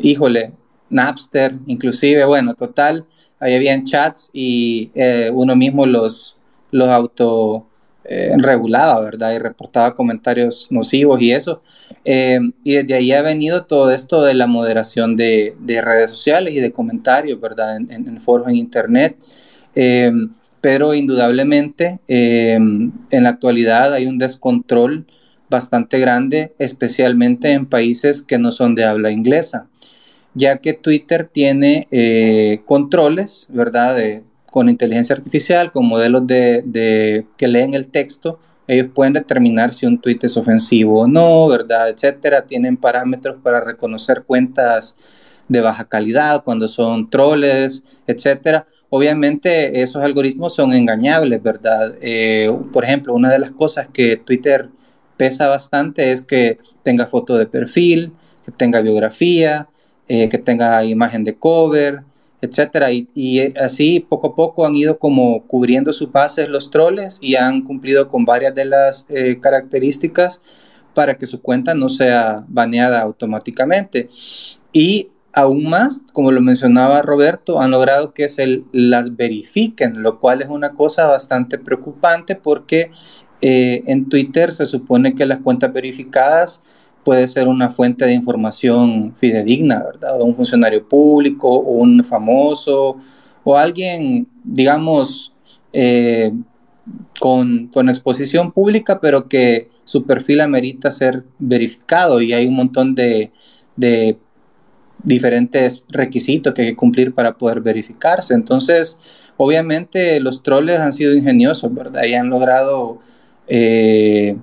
híjole, 0.00 0.52
Napster, 0.94 1.54
inclusive, 1.66 2.24
bueno, 2.24 2.54
total, 2.54 3.04
ahí 3.40 3.56
habían 3.56 3.84
chats 3.84 4.30
y 4.32 4.90
eh, 4.94 5.30
uno 5.32 5.56
mismo 5.56 5.86
los, 5.86 6.36
los 6.70 6.88
auto 6.88 7.66
eh, 8.04 8.32
regulaba, 8.38 9.00
¿verdad? 9.00 9.34
Y 9.34 9.38
reportaba 9.38 9.94
comentarios 9.94 10.68
nocivos 10.70 11.20
y 11.20 11.32
eso. 11.32 11.62
Eh, 12.04 12.38
y 12.62 12.74
desde 12.74 12.94
ahí 12.94 13.12
ha 13.12 13.22
venido 13.22 13.64
todo 13.64 13.90
esto 13.90 14.22
de 14.22 14.34
la 14.34 14.46
moderación 14.46 15.16
de, 15.16 15.56
redes 15.82 16.10
sociales 16.10 16.54
y 16.54 16.60
de 16.60 16.70
comentarios, 16.70 17.40
¿verdad? 17.40 17.76
En, 17.76 17.90
en, 17.90 18.20
foros 18.20 18.48
en 18.48 18.56
Internet. 18.56 19.16
pero 20.60 20.94
indudablemente 20.94 21.98
en 22.08 22.92
la 23.10 23.28
actualidad 23.28 23.92
hay 23.92 24.06
un 24.06 24.18
descontrol 24.18 25.04
bastante 25.50 25.98
grande, 25.98 26.54
especialmente 26.58 27.52
en 27.52 27.66
países 27.66 28.22
que 28.22 28.38
no 28.38 28.50
son 28.52 28.74
de 28.74 28.84
habla 28.84 29.10
inglesa 29.10 29.66
ya 30.34 30.58
que 30.58 30.74
Twitter 30.74 31.28
tiene 31.32 31.88
eh, 31.90 32.62
controles, 32.66 33.46
¿verdad? 33.50 34.22
con 34.54 34.68
inteligencia 34.68 35.16
artificial, 35.16 35.72
con 35.72 35.86
modelos 35.86 36.28
de, 36.28 37.26
que 37.36 37.48
leen 37.48 37.74
el 37.74 37.88
texto, 37.88 38.38
ellos 38.68 38.86
pueden 38.94 39.12
determinar 39.12 39.72
si 39.72 39.84
un 39.84 40.00
tweet 40.00 40.20
es 40.22 40.36
ofensivo 40.36 41.00
o 41.00 41.06
no, 41.08 41.48
¿verdad? 41.48 41.88
Etcétera. 41.88 42.46
Tienen 42.46 42.76
parámetros 42.76 43.36
para 43.42 43.60
reconocer 43.60 44.22
cuentas 44.22 44.96
de 45.48 45.60
baja 45.60 45.84
calidad 45.84 46.44
cuando 46.44 46.68
son 46.68 47.10
troles, 47.10 47.82
etcétera. 48.06 48.66
Obviamente 48.90 49.82
esos 49.82 50.02
algoritmos 50.02 50.54
son 50.54 50.72
engañables, 50.72 51.42
¿verdad? 51.42 51.96
Eh, 52.00 52.48
por 52.72 52.84
ejemplo, 52.84 53.12
una 53.12 53.30
de 53.30 53.40
las 53.40 53.50
cosas 53.50 53.88
que 53.92 54.16
Twitter 54.16 54.68
pesa 55.16 55.48
bastante 55.48 56.12
es 56.12 56.22
que 56.22 56.58
tenga 56.82 57.06
foto 57.06 57.36
de 57.36 57.46
perfil, 57.46 58.12
que 58.44 58.52
tenga 58.52 58.80
biografía, 58.80 59.68
eh, 60.08 60.28
que 60.28 60.38
tenga 60.38 60.84
imagen 60.84 61.24
de 61.24 61.34
cover, 61.36 62.02
etcétera. 62.40 62.88
Y, 62.92 63.54
así 63.56 64.00
poco 64.00 64.28
a 64.28 64.34
poco 64.34 64.66
han 64.66 64.74
ido 64.74 64.98
como 64.98 65.42
cubriendo 65.46 65.92
sus 65.92 66.12
bases 66.12 66.48
los 66.48 66.70
troles 66.70 67.18
y 67.20 67.36
han 67.36 67.62
cumplido 67.62 68.08
con 68.08 68.24
varias 68.24 68.54
de 68.54 68.64
las 68.66 69.06
eh, 69.08 69.38
características 69.40 70.42
para 70.94 71.16
que 71.16 71.26
su 71.26 71.40
cuenta 71.42 71.74
no 71.74 71.88
sea 71.88 72.44
baneada 72.48 73.00
automáticamente. 73.00 74.08
Y 74.72 75.08
aún 75.32 75.68
más, 75.68 76.04
como 76.12 76.30
lo 76.30 76.40
mencionaba 76.40 77.02
Roberto, 77.02 77.60
han 77.60 77.72
logrado 77.72 78.14
que 78.14 78.28
se 78.28 78.62
las 78.72 79.16
verifiquen, 79.16 80.02
lo 80.02 80.20
cual 80.20 80.42
es 80.42 80.48
una 80.48 80.72
cosa 80.72 81.06
bastante 81.06 81.58
preocupante 81.58 82.36
porque 82.36 82.90
eh, 83.40 83.82
en 83.86 84.08
Twitter 84.08 84.52
se 84.52 84.66
supone 84.66 85.14
que 85.14 85.26
las 85.26 85.40
cuentas 85.40 85.72
verificadas 85.72 86.62
puede 87.04 87.28
ser 87.28 87.48
una 87.48 87.70
fuente 87.70 88.04
de 88.04 88.12
información 88.12 89.14
fidedigna, 89.16 89.82
¿verdad? 89.84 90.20
un 90.20 90.34
funcionario 90.34 90.86
público, 90.88 91.58
un 91.58 92.02
famoso, 92.02 92.96
o 93.44 93.56
alguien, 93.56 94.26
digamos, 94.42 95.32
eh, 95.72 96.32
con, 97.20 97.70
exposición 97.88 98.52
pública, 98.52 99.00
pero 99.00 99.28
que 99.28 99.68
su 99.84 100.04
perfil 100.04 100.40
amerita 100.40 100.90
ser 100.90 101.24
verificado 101.38 102.20
y 102.20 102.32
hay 102.32 102.46
un 102.46 102.56
montón 102.56 102.94
de, 102.94 103.30
de 103.76 104.18
diferentes 105.02 105.84
requisitos 105.88 106.54
que 106.54 106.62
hay 106.62 106.68
que 106.68 106.76
cumplir 106.76 107.12
para 107.12 107.36
poder 107.36 107.60
verificarse. 107.60 108.34
Entonces, 108.34 109.00
obviamente 109.36 110.20
los 110.20 110.42
troles 110.42 110.80
han 110.80 110.92
sido 110.92 111.14
ingeniosos, 111.14 111.72
¿verdad? 111.74 112.04
Y 112.04 112.14
han 112.14 112.30
logrado... 112.30 112.98
Eh, 113.46 114.36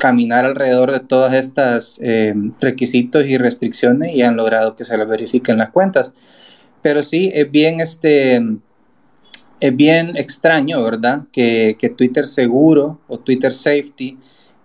caminar 0.00 0.46
alrededor 0.46 0.90
de 0.92 1.00
todas 1.00 1.34
estas 1.34 2.00
eh, 2.02 2.34
requisitos 2.58 3.26
y 3.26 3.36
restricciones 3.36 4.14
y 4.14 4.22
han 4.22 4.34
logrado 4.34 4.74
que 4.74 4.84
se 4.84 4.96
las 4.96 5.06
verifiquen 5.06 5.58
las 5.58 5.70
cuentas. 5.70 6.12
Pero 6.82 7.02
sí, 7.02 7.30
es 7.34 7.50
bien, 7.50 7.80
este, 7.80 8.42
es 9.60 9.76
bien 9.76 10.16
extraño, 10.16 10.82
¿verdad? 10.82 11.24
Que, 11.30 11.76
Twitter 11.96 12.24
seguro 12.24 12.98
o 13.08 13.18
Twitter 13.18 13.52
safety 13.52 14.18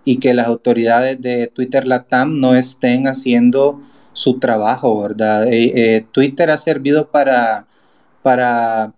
y 0.06 0.20
que 0.20 0.34
las 0.34 0.48
autoridades 0.48 1.22
de 1.22 1.48
Twitter 1.48 1.86
Latam 1.86 2.40
no 2.40 2.56
estén 2.56 3.08
haciendo 3.08 3.82
su 4.14 4.40
trabajo, 4.40 5.02
¿verdad? 5.02 5.48
Eh, 5.52 5.74
eh, 5.76 6.06
Twitter 6.14 6.50
ha 6.50 6.58
servido 6.58 7.10
para, 7.12 7.68
para 8.24 8.94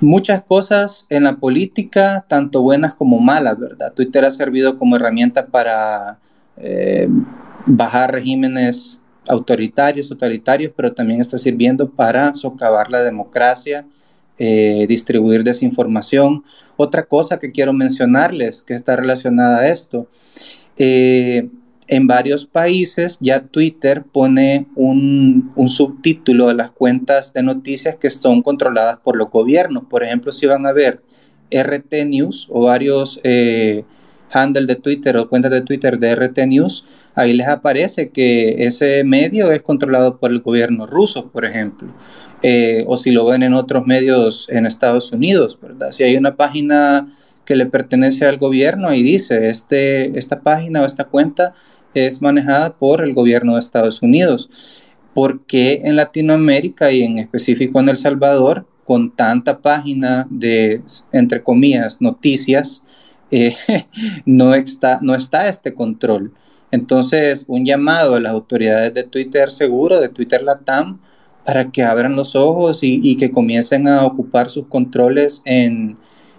muchas 0.00 0.42
cosas 0.42 1.06
en 1.08 1.24
la 1.24 1.36
política, 1.36 2.24
tanto 2.28 2.62
buenas 2.62 2.94
como 2.94 3.18
malas, 3.18 3.58
¿verdad? 3.58 3.92
Twitter 3.92 4.24
ha 4.24 4.30
servido 4.30 4.78
como 4.78 4.96
herramienta 4.96 5.46
para 5.46 6.18
eh, 6.56 7.08
bajar 7.66 8.12
regímenes 8.12 9.02
autoritarios, 9.26 10.08
totalitarios, 10.08 10.72
pero 10.76 10.92
también 10.92 11.20
está 11.20 11.38
sirviendo 11.38 11.90
para 11.90 12.34
socavar 12.34 12.90
la 12.90 13.02
democracia, 13.02 13.86
eh, 14.38 14.86
distribuir 14.88 15.44
desinformación. 15.44 16.44
Otra 16.76 17.04
cosa 17.04 17.38
que 17.38 17.52
quiero 17.52 17.72
mencionarles 17.72 18.62
que 18.62 18.74
está 18.74 18.96
relacionada 18.96 19.60
a 19.60 19.68
esto, 19.68 20.08
eh, 20.76 21.48
en 21.86 22.06
varios 22.06 22.46
países 22.46 23.18
ya 23.20 23.42
Twitter 23.42 24.04
pone 24.10 24.66
un, 24.74 25.52
subtítulo 25.68 26.48
a 26.48 26.54
las 26.54 26.70
cuentas 26.70 27.32
de 27.32 27.42
noticias 27.42 27.96
que 27.96 28.10
son 28.10 28.42
controladas 28.42 28.98
por 28.98 29.16
los 29.16 29.30
gobiernos. 29.30 29.84
Por 29.84 30.02
ejemplo, 30.02 30.32
si 30.32 30.46
van 30.46 30.66
a 30.66 30.72
ver 30.72 31.02
RT 31.50 32.06
News 32.06 32.46
o 32.50 32.62
varios 32.62 33.20
eh, 33.22 33.84
handles 34.30 34.66
de 34.66 34.76
Twitter 34.76 35.16
o 35.16 35.28
cuentas 35.28 35.50
de 35.50 35.62
Twitter 35.62 35.98
de 35.98 36.14
RT 36.14 36.38
News, 36.46 36.84
ahí 37.14 37.32
les 37.32 37.48
aparece 37.48 38.10
que 38.10 38.66
ese 38.66 39.04
medio 39.04 39.52
es 39.52 39.62
controlado 39.62 40.18
por 40.18 40.30
el 40.30 40.40
gobierno 40.40 40.86
ruso, 40.86 41.30
por 41.30 41.44
ejemplo. 41.44 41.88
Eh, 42.42 42.84
o 42.86 42.96
si 42.96 43.10
lo 43.10 43.26
ven 43.26 43.42
en 43.42 43.54
otros 43.54 43.86
medios 43.86 44.48
en 44.50 44.66
Estados 44.66 45.12
Unidos, 45.12 45.58
¿verdad? 45.60 45.92
Si 45.92 46.02
hay 46.02 46.16
una 46.16 46.36
página 46.36 47.08
que 47.44 47.56
le 47.56 47.66
pertenece 47.66 48.26
al 48.26 48.38
gobierno, 48.38 48.88
ahí 48.88 49.02
dice, 49.02 49.48
este, 49.48 50.18
esta 50.18 50.40
página 50.40 50.82
o 50.82 50.86
esta 50.86 51.04
cuenta 51.04 51.54
es 51.94 52.22
manejada 52.22 52.76
por 52.76 53.02
el 53.02 53.14
gobierno 53.14 53.54
de 53.54 53.60
Estados 53.60 54.02
Unidos. 54.02 54.50
porque 55.14 55.80
en 55.84 55.94
Latinoamérica 55.94 56.90
y 56.90 57.04
en 57.04 57.18
específico 57.18 57.78
en 57.78 57.88
El 57.88 57.96
Salvador, 57.96 58.66
con 58.84 59.14
tanta 59.14 59.58
página 59.58 60.26
de, 60.28 60.82
entre 61.12 61.40
comillas, 61.40 62.00
noticias, 62.02 62.84
eh, 63.30 63.54
no, 64.26 64.54
está, 64.54 64.98
no 65.02 65.14
está 65.14 65.48
este 65.48 65.72
control? 65.72 66.32
Entonces, 66.70 67.44
un 67.46 67.64
llamado 67.64 68.16
a 68.16 68.20
las 68.20 68.32
autoridades 68.32 68.92
de 68.92 69.04
Twitter 69.04 69.50
seguro, 69.50 70.00
de 70.00 70.08
Twitter 70.08 70.42
Latam, 70.42 71.00
para 71.44 71.70
que 71.70 71.82
abran 71.82 72.16
los 72.16 72.34
ojos 72.34 72.80
y, 72.82 73.16
que 73.16 73.30
comiencen 73.30 73.86
a 73.86 74.04
ocupar 74.04 74.48
sus 74.48 74.66
controles 74.66 75.42
en, 75.44 75.98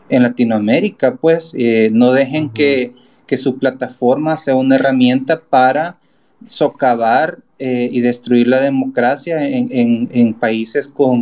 Latinoamérica, 0.09 1.15
pues 1.15 1.53
eh, 1.57 1.89
no 1.91 2.11
dejen 2.11 2.49
que 2.49 2.93
que 3.25 3.37
su 3.37 3.57
plataforma 3.57 4.37
sea 4.37 4.55
una 4.55 4.75
herramienta 4.75 5.39
para 5.39 5.97
socavar 6.45 7.39
eh, 7.57 7.89
y 7.91 8.01
destruir 8.01 8.47
la 8.47 8.61
democracia 8.61 9.37
en, 9.47 10.33
países 10.33 10.87
con 10.87 11.21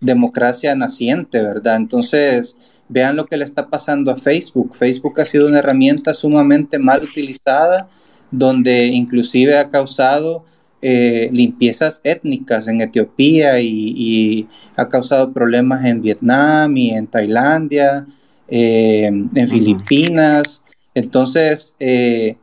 democracia 0.00 0.74
naciente, 0.74 1.42
¿verdad? 1.42 1.76
Entonces, 1.76 2.56
vean 2.88 3.16
lo 3.16 3.26
que 3.26 3.36
le 3.36 3.44
está 3.44 3.68
pasando 3.68 4.10
a 4.10 4.16
Facebook. 4.16 4.76
Facebook 4.76 5.20
ha 5.20 5.24
sido 5.24 5.48
una 5.48 5.60
herramienta 5.60 6.12
sumamente 6.12 6.78
mal 6.78 7.02
utilizada, 7.02 7.88
donde 8.30 8.86
inclusive 8.86 9.56
ha 9.56 9.70
causado 9.70 10.44
eh, 10.82 11.30
limpiezas 11.32 12.00
étnicas 12.04 12.68
en 12.68 12.82
Etiopía 12.82 13.58
y, 13.60 14.46
ha 14.76 14.88
causado 14.88 15.32
problemas 15.32 15.84
en 15.86 16.02
Vietnam 16.02 16.76
y 16.76 16.90
en 16.90 17.06
Tailandia, 17.06 18.06
eh, 18.48 19.06
en 19.06 19.48
Filipinas. 19.48 20.63
Entonces, 20.94 21.74
eh, 21.80 22.36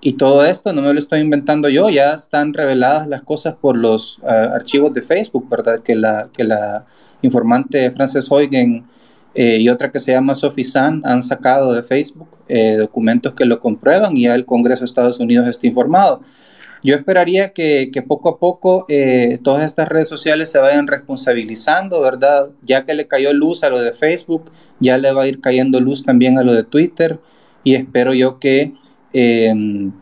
y 0.00 0.14
todo 0.14 0.44
esto 0.44 0.72
no 0.72 0.82
me 0.82 0.92
lo 0.92 0.98
estoy 0.98 1.20
inventando 1.20 1.68
yo, 1.68 1.90
ya 1.90 2.14
están 2.14 2.54
reveladas 2.54 3.08
las 3.08 3.22
cosas 3.22 3.54
por 3.54 3.76
los 3.76 4.20
archivos 4.24 4.94
de 4.94 5.02
Facebook, 5.02 5.48
¿verdad? 5.48 5.80
Que 5.80 5.94
la, 5.94 6.28
que 6.36 6.44
la 6.44 6.86
informante 7.22 7.90
Frances 7.90 8.30
Huygen 8.30 8.86
y 9.34 9.68
otra 9.68 9.90
que 9.90 9.98
se 9.98 10.12
llama 10.12 10.34
Sophie 10.36 10.64
San 10.64 11.02
han 11.04 11.22
sacado 11.22 11.72
de 11.72 11.82
Facebook 11.82 12.28
documentos 12.78 13.34
que 13.34 13.44
lo 13.44 13.60
comprueban 13.60 14.16
y 14.16 14.22
ya 14.22 14.36
el 14.36 14.46
Congreso 14.46 14.80
de 14.80 14.86
Estados 14.86 15.18
Unidos 15.18 15.48
está 15.48 15.66
informado. 15.66 16.22
Yo 16.82 16.94
esperaría 16.94 17.52
que, 17.52 17.90
poco 18.06 18.28
a 18.28 18.38
poco 18.38 18.86
eh, 18.88 19.38
todas 19.42 19.64
estas 19.64 19.88
redes 19.88 20.08
sociales 20.08 20.50
se 20.50 20.58
vayan 20.58 20.86
responsabilizando, 20.86 22.00
¿verdad? 22.00 22.50
Ya 22.62 22.84
que 22.84 22.94
le 22.94 23.08
cayó 23.08 23.32
luz 23.32 23.64
a 23.64 23.70
lo 23.70 23.80
de 23.82 23.92
Facebook, 23.92 24.50
ya 24.78 24.96
le 24.96 25.12
va 25.12 25.24
a 25.24 25.28
ir 25.28 25.40
cayendo 25.40 25.80
luz 25.80 26.04
también 26.04 26.38
a 26.38 26.42
lo 26.42 26.54
de 26.54 26.64
Twitter 26.64 27.18
y 27.68 27.74
espero 27.74 28.14
yo 28.14 28.38
que 28.38 28.72
em, 29.12 29.92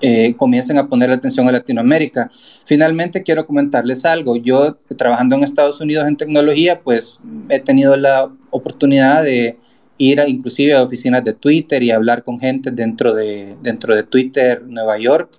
eh, 0.00 0.34
comiencen 0.36 0.78
a 0.78 0.88
poner 0.88 1.10
atención 1.10 1.46
a 1.48 1.52
Latinoamérica. 1.52 2.30
Finalmente 2.64 3.22
quiero 3.22 3.46
comentarles 3.46 4.06
algo. 4.06 4.36
Yo 4.36 4.76
trabajando 4.96 5.36
en 5.36 5.42
Estados 5.42 5.80
Unidos 5.82 6.08
en 6.08 6.16
tecnología, 6.16 6.80
pues 6.80 7.20
he 7.50 7.60
tenido 7.60 7.94
la 7.96 8.30
oportunidad 8.50 9.22
de 9.22 9.58
ir 9.98 10.20
a, 10.20 10.28
inclusive 10.28 10.74
a 10.74 10.82
oficinas 10.82 11.24
de 11.24 11.34
Twitter 11.34 11.82
y 11.82 11.90
hablar 11.90 12.22
con 12.22 12.40
gente 12.40 12.70
dentro 12.70 13.12
de, 13.12 13.56
dentro 13.62 13.94
de 13.94 14.02
Twitter 14.02 14.62
Nueva 14.66 14.98
York 14.98 15.38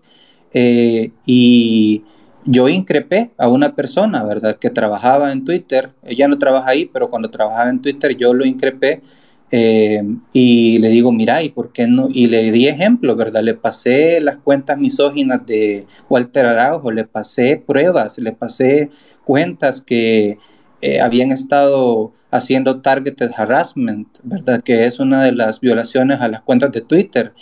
eh, 0.54 1.12
y 1.26 2.04
yo 2.46 2.70
increpé 2.70 3.32
a 3.38 3.48
una 3.48 3.76
persona, 3.76 4.24
¿verdad?, 4.24 4.58
que 4.58 4.70
trabajaba 4.70 5.32
en 5.32 5.46
Twitter. 5.46 5.92
Ella 6.04 6.28
no 6.28 6.38
trabaja 6.38 6.70
ahí, 6.70 6.86
pero 6.86 7.10
cuando 7.10 7.30
trabajaba 7.30 7.70
en 7.70 7.82
Twitter 7.82 8.16
yo 8.16 8.34
lo 8.34 8.46
increpé 8.46 9.02
eh, 9.50 10.04
y 10.34 10.80
le 10.80 10.90
digo, 10.90 11.12
mira, 11.12 11.42
¿y 11.42 11.50
por 11.50 11.72
qué 11.72 11.88
no? 11.88 12.10
Y 12.12 12.28
le 12.28 12.52
di 12.52 12.68
ejemplo, 12.68 13.16
¿verdad? 13.16 13.44
Le 13.44 13.54
pasé 13.54 14.20
las 14.20 14.38
cuentas 14.38 14.78
misóginas 14.78 15.46
de 15.46 15.86
Walter 16.10 16.46
Araujo, 16.46 16.92
le 16.92 17.06
pasé 17.06 17.62
pruebas, 17.66 18.18
le 18.18 18.34
pasé 18.34 18.90
cuentas 19.24 19.82
que 19.82 20.38
eh, 20.82 21.00
habían 21.00 21.32
estado 21.32 22.14
haciendo 22.30 22.82
targeted 22.82 23.32
harassment, 23.38 24.20
¿verdad? 24.24 24.62
Que 24.62 24.86
es 24.86 25.00
una 25.00 25.24
de 25.24 25.32
las 25.32 25.62
violaciones 25.62 26.22
a 26.22 26.28
las 26.28 26.42
cuentas 26.42 26.72
de 26.74 26.82
Twitter. 26.82 27.34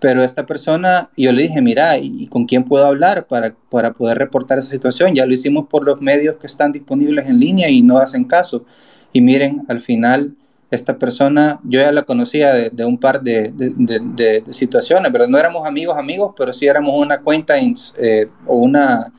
Pero 0.00 0.22
esta 0.22 0.46
persona, 0.46 1.10
yo 1.16 1.32
le 1.32 1.42
dije, 1.42 1.60
mira, 1.60 1.98
¿y 1.98 2.26
con 2.28 2.44
quién 2.46 2.64
puedo 2.64 2.86
hablar 2.86 3.26
para, 3.26 3.54
para 3.70 3.94
poder 3.94 4.18
reportar 4.18 4.58
esa 4.58 4.68
situación? 4.68 5.14
Ya 5.14 5.26
lo 5.26 5.32
hicimos 5.32 5.66
por 5.68 5.84
los 5.84 6.00
medios 6.00 6.36
que 6.36 6.46
están 6.46 6.72
disponibles 6.72 7.26
en 7.26 7.40
línea 7.40 7.68
y 7.68 7.82
no 7.82 7.98
hacen 7.98 8.24
caso. 8.24 8.64
Y 9.12 9.20
miren, 9.22 9.64
al 9.68 9.80
final, 9.80 10.36
esta 10.70 10.98
persona, 10.98 11.60
yo 11.64 11.80
ya 11.80 11.92
la 11.92 12.02
conocía 12.02 12.52
de, 12.52 12.84
un 12.84 12.98
par 12.98 13.22
de, 13.22 14.42
situaciones, 14.50 15.10
pero 15.12 15.26
no 15.26 15.38
éramos 15.38 15.66
amigos, 15.66 15.96
amigos, 15.96 16.34
pero 16.36 16.52
sí 16.52 16.66
éramos 16.66 16.94
una 16.94 17.20
cuenta 17.20 17.54
eh, 17.58 18.28
o 18.46 18.56
una, 18.56 19.12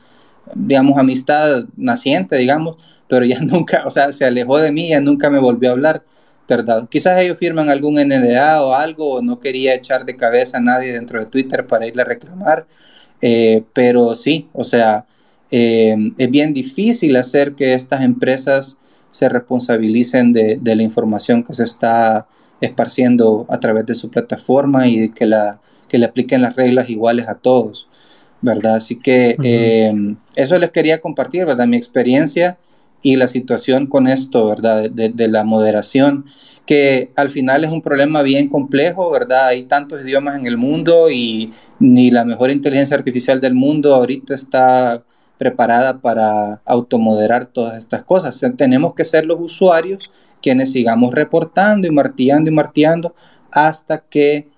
digamos, 0.54 0.96
amistad 0.98 1.64
naciente, 1.76 2.36
digamos, 2.36 2.76
pero 3.08 3.24
ya 3.24 3.40
nunca, 3.40 3.82
o 3.84 3.90
sea, 3.90 4.12
se 4.12 4.24
alejó 4.24 4.58
de 4.58 4.70
mí, 4.70 4.90
ya 4.90 5.00
nunca 5.00 5.30
me 5.30 5.40
volvió 5.40 5.70
a 5.70 5.72
hablar. 5.72 6.04
Quizás 6.88 7.22
ellos 7.22 7.38
firman 7.38 7.68
algún 7.68 7.94
NDA 7.94 8.62
o 8.64 8.74
algo, 8.74 9.14
o 9.14 9.22
no 9.22 9.38
quería 9.38 9.74
echar 9.74 10.04
de 10.04 10.16
cabeza 10.16 10.58
a 10.58 10.60
nadie 10.60 10.92
dentro 10.92 11.20
de 11.20 11.26
Twitter 11.26 11.64
para 11.66 11.86
irle 11.86 12.02
a 12.02 12.04
reclamar, 12.04 12.66
eh, 13.20 13.62
pero 13.72 14.14
sí, 14.16 14.48
o 14.52 14.64
sea, 14.64 15.06
eh, 15.50 15.96
es 16.18 16.30
bien 16.30 16.52
difícil 16.52 17.16
hacer 17.16 17.54
que 17.54 17.74
estas 17.74 18.02
empresas 18.02 18.78
se 19.10 19.28
responsabilicen 19.28 20.32
de, 20.32 20.60
la 20.62 20.82
información 20.82 21.42
que 21.42 21.52
se 21.52 21.64
está 21.64 22.26
esparciendo 22.60 23.46
a 23.48 23.58
través 23.58 23.86
de 23.86 23.94
su 23.94 24.10
plataforma 24.10 24.86
y 24.86 25.08
que, 25.10 25.26
la, 25.26 25.60
que 25.88 25.98
le 25.98 26.06
apliquen 26.06 26.42
las 26.42 26.56
reglas 26.56 26.88
iguales 26.90 27.28
a 27.28 27.34
todos, 27.34 27.88
¿verdad? 28.40 28.76
Así 28.76 28.96
que 28.96 29.36
eh, 29.42 29.92
eso 30.34 30.58
les 30.58 30.70
quería 30.70 31.00
compartir, 31.00 31.46
¿verdad? 31.46 31.66
Mi 31.66 31.76
experiencia 31.76 32.58
y 33.02 33.16
la 33.16 33.28
situación 33.28 33.86
con 33.86 34.06
esto, 34.06 34.46
¿verdad? 34.46 34.90
De, 34.90 35.28
la 35.28 35.44
moderación, 35.44 36.26
que 36.66 37.10
al 37.16 37.30
final 37.30 37.64
es 37.64 37.70
un 37.70 37.80
problema 37.80 38.22
bien 38.22 38.48
complejo, 38.48 39.10
¿verdad? 39.10 39.48
Hay 39.48 39.62
tantos 39.64 40.02
idiomas 40.02 40.38
en 40.38 40.46
el 40.46 40.58
mundo 40.58 41.10
y 41.10 41.52
ni 41.78 42.10
la 42.10 42.24
mejor 42.24 42.50
inteligencia 42.50 42.96
artificial 42.96 43.40
del 43.40 43.54
mundo 43.54 43.94
ahorita 43.94 44.34
está 44.34 45.02
preparada 45.40 46.02
para 46.02 46.60
automoderar 46.66 47.46
todas 47.46 47.78
estas 47.78 48.04
cosas. 48.04 48.38
tenemos 48.58 48.92
que 48.92 49.04
ser 49.04 49.24
los 49.24 49.40
usuarios 49.40 50.12
quienes 50.42 50.70
sigamos 50.72 51.14
reportando 51.14 51.86
y 51.86 51.90
martillando 51.90 52.50
y 52.50 52.52
martillando 52.52 53.14
hasta 53.50 54.00
que 54.00 54.48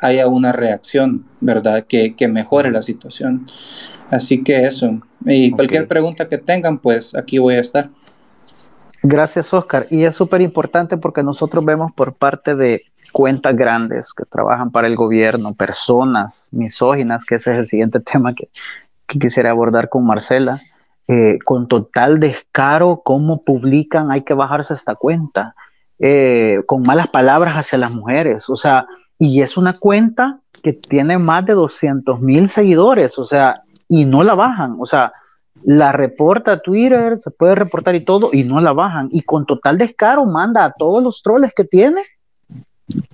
haya 0.00 0.26
una 0.26 0.50
reacción, 0.50 1.24
¿verdad? 1.40 1.86
Que, 1.86 2.16
que 2.16 2.26
mejore 2.26 2.72
la 2.72 2.82
situación. 2.82 3.46
Así 4.10 4.42
que 4.42 4.66
eso. 4.66 4.98
Y 5.24 5.52
cualquier 5.52 5.86
pregunta 5.86 6.28
que 6.28 6.38
tengan, 6.38 6.78
pues 6.78 7.14
aquí 7.14 7.38
voy 7.38 7.54
a 7.54 7.60
estar. 7.60 7.88
Gracias, 9.04 9.54
Oscar. 9.54 9.86
Y 9.90 10.04
es 10.04 10.16
súper 10.16 10.40
importante 10.40 10.96
porque 10.96 11.22
nosotros 11.22 11.64
vemos 11.64 11.92
por 11.92 12.14
parte 12.14 12.56
de 12.56 12.82
cuentas 13.12 13.56
grandes 13.56 14.12
que 14.12 14.24
trabajan 14.24 14.72
para 14.72 14.88
el 14.88 14.96
gobierno, 14.96 15.54
personas 15.54 16.42
misóginas, 16.50 17.24
que 17.24 17.36
ese 17.36 17.52
es 17.52 17.58
el 17.60 17.68
siguiente 17.68 18.00
tema 18.12 18.34
que, 18.34 18.48
quisiera 19.06 19.50
abordar 19.50 19.88
con 19.88 20.06
Marcela, 20.06 20.60
eh, 21.08 21.38
con 21.44 21.68
total 21.68 22.18
descaro, 22.18 23.02
cómo 23.04 23.42
publican, 23.44 24.10
hay 24.10 24.22
que 24.22 24.34
bajarse 24.34 24.74
esta 24.74 24.94
cuenta, 24.94 25.54
eh, 25.98 26.62
con 26.66 26.82
malas 26.82 27.08
palabras 27.08 27.54
hacia 27.54 27.78
las 27.78 27.92
mujeres. 27.92 28.50
O 28.50 28.56
sea, 28.56 28.86
y 29.18 29.40
es 29.40 29.56
una 29.56 29.74
cuenta 29.74 30.38
que 30.62 30.72
tiene 30.72 31.18
más 31.18 31.46
de 31.46 31.54
200 31.54 32.20
mil 32.20 32.48
seguidores, 32.48 33.18
o 33.18 33.24
sea, 33.24 33.62
y 33.88 34.04
no 34.04 34.24
la 34.24 34.34
bajan, 34.34 34.76
o 34.78 34.86
sea, 34.86 35.12
la 35.62 35.92
reporta 35.92 36.60
Twitter, 36.60 37.18
se 37.18 37.30
puede 37.30 37.54
reportar 37.54 37.94
y 37.94 38.04
todo, 38.04 38.30
y 38.32 38.44
no 38.44 38.60
la 38.60 38.72
bajan, 38.72 39.08
y 39.12 39.22
con 39.22 39.46
total 39.46 39.78
descaro 39.78 40.26
manda 40.26 40.64
a 40.64 40.72
todos 40.72 41.02
los 41.02 41.22
troles 41.22 41.52
que 41.54 41.64
tiene 41.64 42.02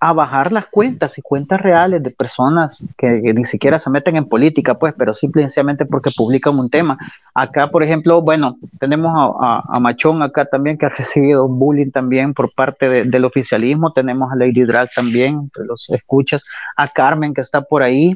a 0.00 0.12
bajar 0.12 0.52
las 0.52 0.66
cuentas 0.66 1.16
y 1.16 1.22
cuentas 1.22 1.60
reales 1.60 2.02
de 2.02 2.10
personas 2.10 2.84
que, 2.98 3.32
ni 3.34 3.44
siquiera 3.44 3.78
se 3.78 3.90
meten 3.90 4.16
en 4.16 4.28
política, 4.28 4.78
pues, 4.78 4.94
pero 4.96 5.14
simplemente 5.14 5.86
porque 5.86 6.10
publican 6.14 6.58
un 6.58 6.68
tema. 6.68 6.98
Acá, 7.34 7.68
por 7.70 7.82
ejemplo, 7.82 8.20
bueno, 8.20 8.56
tenemos 8.78 9.12
a, 9.40 9.78
Machón 9.80 10.22
acá 10.22 10.44
también 10.44 10.76
que 10.76 10.86
ha 10.86 10.88
recibido 10.96 11.48
bullying 11.48 11.90
también 11.90 12.34
por 12.34 12.52
parte 12.54 13.04
del 13.04 13.24
oficialismo, 13.24 13.92
tenemos 13.92 14.30
a 14.30 14.36
Lady 14.36 14.64
Drag 14.64 14.90
también, 14.94 15.50
los 15.54 15.88
escuchas, 15.90 16.44
a 16.76 16.88
Carmen 16.88 17.34
que 17.34 17.40
está 17.40 17.62
por 17.62 17.82
ahí. 17.82 18.14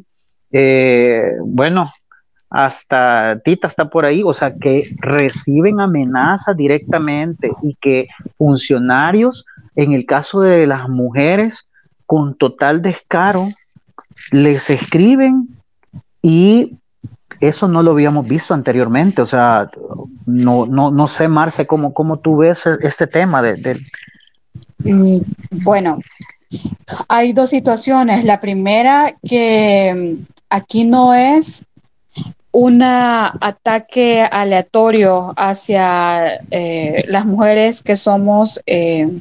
Eh, 0.53 1.33
bueno, 1.45 1.91
hasta 2.51 3.41
Tita 3.45 3.67
está 3.67 3.89
por 3.89 4.05
ahí, 4.05 4.23
o 4.25 4.33
sea, 4.33 4.55
que 4.55 4.89
reciben 5.01 5.81
amenazas 5.81 6.57
directamente 6.57 7.51
y 7.63 7.75
que 7.81 8.09
funcionarios, 8.39 9.45
en 9.77 9.93
el 9.93 10.07
caso 10.07 10.41
de 10.41 10.67
las 10.67 10.89
mujeres, 10.89 11.69
con 12.07 12.37
total 12.37 12.83
descaro, 12.83 13.49
les 14.31 14.71
escriben 14.71 15.47
y 16.23 16.79
eso 17.41 17.69
no 17.69 17.83
lo 17.83 17.93
habíamos 17.93 18.27
visto 18.27 18.55
anteriormente, 18.55 19.21
o 19.21 19.27
sea, 19.27 19.71
no, 20.25 20.67
no, 20.67 20.91
no 20.91 21.09
sé, 21.09 21.29
Marce, 21.29 21.67
cómo, 21.67 21.93
cómo 21.93 22.19
tú 22.19 22.39
ves 22.39 22.67
este 22.81 23.07
tema 23.07 23.43
de... 23.43 23.79
Mm, 24.79 25.19
bueno, 25.51 25.99
hay 27.09 27.33
dos 27.33 27.51
situaciones. 27.51 28.25
La 28.25 28.41
primera 28.41 29.15
que 29.27 30.17
aquí 30.49 30.85
no 30.85 31.15
es 31.15 31.65
un 32.53 32.83
ataque 32.83 34.23
aleatorio 34.23 35.35
hacia 35.37 36.41
eh, 36.51 37.05
las 37.09 37.27
mujeres 37.27 37.83
que 37.83 37.97
somos 37.97 38.61
eh, 38.65 39.21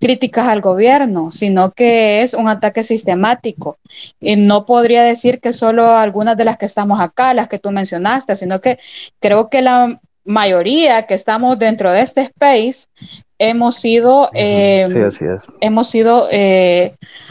críticas 0.00 0.46
al 0.46 0.60
gobierno, 0.60 1.32
sino 1.32 1.72
que 1.72 2.22
es 2.22 2.34
un 2.34 2.48
ataque 2.48 2.82
sistemático. 2.82 3.78
Y 4.20 4.36
no 4.36 4.64
podría 4.64 5.02
decir 5.02 5.40
que 5.40 5.52
solo 5.52 5.92
algunas 5.92 6.36
de 6.36 6.44
las 6.44 6.56
que 6.56 6.66
estamos 6.66 7.00
acá, 7.00 7.34
las 7.34 7.48
que 7.48 7.58
tú 7.58 7.70
mencionaste, 7.70 8.36
sino 8.36 8.60
que 8.60 8.78
creo 9.20 9.48
que 9.48 9.62
la 9.62 10.00
mayoría 10.24 11.04
que 11.04 11.14
estamos 11.14 11.58
dentro 11.58 11.90
de 11.90 12.02
este 12.02 12.20
space 12.22 12.86
hemos 13.38 13.76
sido, 13.76 14.30
eh, 14.34 14.86
hemos 15.60 15.88
sido 15.88 16.28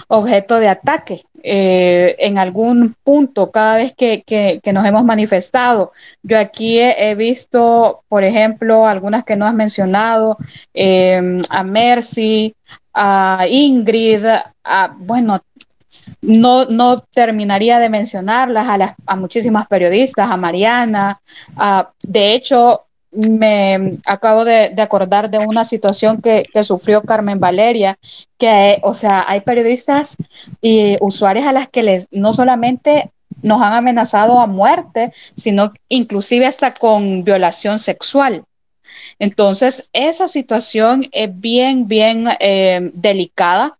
objeto 0.07 0.59
de 0.59 0.69
ataque 0.69 1.23
eh, 1.43 2.15
en 2.19 2.37
algún 2.39 2.95
punto 3.03 3.51
cada 3.51 3.77
vez 3.77 3.93
que, 3.93 4.61
nos 4.73 4.85
hemos 4.85 5.03
manifestado. 5.03 5.91
Yo 6.23 6.39
aquí 6.39 6.79
he, 6.79 7.15
visto, 7.15 8.03
por 8.07 8.23
ejemplo, 8.23 8.87
algunas 8.87 9.23
que 9.23 9.35
no 9.35 9.45
has 9.45 9.53
mencionado, 9.53 10.37
eh, 10.73 11.41
a 11.49 11.63
Mercy, 11.63 12.55
a 12.93 13.45
Ingrid, 13.47 14.25
a, 14.63 14.95
bueno, 14.97 15.41
no, 16.21 16.65
no 16.65 16.99
terminaría 16.99 17.79
de 17.79 17.89
mencionarlas 17.89 18.67
a, 18.67 18.77
las, 18.77 18.95
a 19.05 19.15
muchísimas 19.15 19.67
periodistas, 19.67 20.29
a 20.31 20.37
Mariana. 20.37 21.21
de 22.01 22.33
hecho, 22.33 22.86
me 23.11 23.99
acabo 24.05 24.45
de, 24.45 24.73
acordar 24.77 25.29
de 25.29 25.39
una 25.39 25.63
situación 25.63 26.21
que, 26.21 26.45
sufrió 26.63 27.01
Carmen 27.01 27.39
Valeria, 27.39 27.97
que, 28.37 28.79
o 28.83 28.93
sea, 28.93 29.25
hay 29.27 29.41
periodistas 29.41 30.17
y 30.61 30.97
usuarios 30.99 31.45
a 31.45 31.53
las 31.53 31.69
que 31.69 31.83
les 31.83 32.07
no 32.11 32.33
solamente 32.33 33.11
nos 33.41 33.61
han 33.61 33.73
amenazado 33.73 34.39
a 34.39 34.47
muerte, 34.47 35.13
sino 35.35 35.71
inclusive 35.89 36.45
hasta 36.45 36.73
con 36.73 37.23
violación 37.23 37.79
sexual. 37.79 38.43
Entonces, 39.19 39.89
esa 39.93 40.27
situación 40.27 41.05
es 41.11 41.29
bien, 41.39 41.87
bien 41.87 42.27
eh, 42.39 42.91
delicada. 42.93 43.77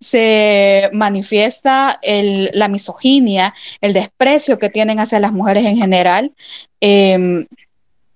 Se 0.00 0.90
manifiesta 0.92 1.98
la 2.02 2.68
misoginia, 2.68 3.54
el 3.80 3.92
desprecio 3.92 4.58
que 4.58 4.70
tienen 4.70 5.00
hacia 5.00 5.20
las 5.20 5.32
mujeres 5.32 5.64
en 5.64 5.76
general. 5.76 6.32
Em, 6.80 7.46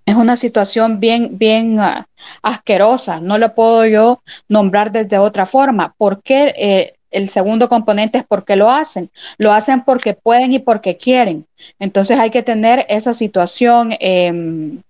es 0.08 0.14
una 0.14 0.36
situación 0.36 1.00
bien, 1.00 1.36
bien 1.36 1.78
ah, 1.80 2.08
asquerosa. 2.40 3.20
No 3.20 3.36
lo 3.36 3.54
puedo 3.54 3.84
yo 3.84 4.22
nombrar 4.48 4.90
desde 4.90 5.18
otra 5.18 5.44
forma. 5.44 5.94
¿Por 5.98 6.22
qué? 6.22 6.54
Eh, 6.56 6.94
el 7.10 7.28
segundo 7.28 7.68
componente 7.68 8.16
es 8.18 8.24
porque 8.24 8.56
lo 8.56 8.70
hacen. 8.70 9.10
Lo 9.36 9.52
hacen 9.52 9.82
porque 9.82 10.14
pueden 10.14 10.52
y 10.52 10.60
porque 10.60 10.96
quieren. 10.96 11.46
Entonces 11.78 12.18
hay 12.18 12.30
que 12.30 12.42
tener 12.42 12.86
esa 12.88 13.12
situación 13.12 13.94
em, 14.00 14.80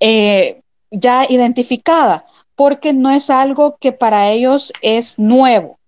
eh, 0.00 0.60
ya 0.90 1.24
identificada, 1.28 2.26
porque 2.56 2.92
no 2.92 3.10
es 3.10 3.30
algo 3.30 3.76
que 3.80 3.92
para 3.92 4.30
ellos 4.30 4.72
es 4.82 5.16
nuevo. 5.16 5.78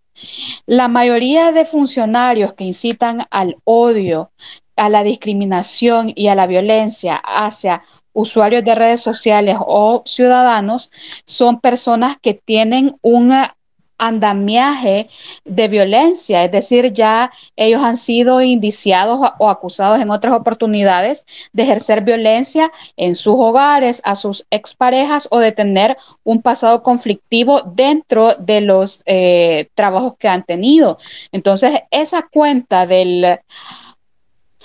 La 0.67 0.87
mayoría 0.87 1.51
de 1.51 1.67
funcionarios 1.67 2.53
que 2.53 2.63
incitan 2.63 3.27
al 3.31 3.57
odio, 3.65 4.31
a 4.77 4.89
la 4.89 5.03
discriminación 5.03 6.13
y 6.15 6.29
a 6.29 6.35
la 6.35 6.47
violencia 6.47 7.17
hacia 7.17 7.83
usuarios 8.15 8.65
de 8.65 8.75
redes 8.75 9.03
sociales 9.03 9.59
o 9.61 10.03
ciudadanos 10.07 10.91
son 11.27 11.61
personas 11.61 12.17
que 12.23 12.33
tienen 12.33 12.97
una 13.03 13.57
andamiaje 13.99 15.09
de 15.45 15.69
violencia, 15.69 16.45
es 16.45 16.51
decir, 16.51 16.93
ya 16.93 17.31
ellos 17.57 17.83
han 17.83 17.97
sido 17.97 18.41
indiciados 18.43 19.31
o 19.39 19.49
acusados 19.49 20.01
en 20.01 20.11
otras 20.11 20.35
oportunidades 20.35 21.25
de 21.53 21.63
ejercer 21.63 22.03
violencia 22.03 22.73
en 22.97 23.15
sus 23.15 23.37
hogares, 23.37 24.03
a 24.05 24.17
sus 24.17 24.47
exparejas 24.51 25.29
o 25.31 25.39
de 25.39 25.53
tener 25.53 25.97
un 26.25 26.43
pasado 26.43 26.83
conflictivo 26.83 27.63
dentro 27.63 28.35
de 28.35 28.61
los 28.63 29.03
eh, 29.07 29.69
trabajos 29.75 30.17
que 30.19 30.29
han 30.29 30.43
tenido. 30.43 30.99
Entonces, 31.31 31.83
esa 31.91 32.23
cuenta 32.23 32.87
del, 32.87 33.39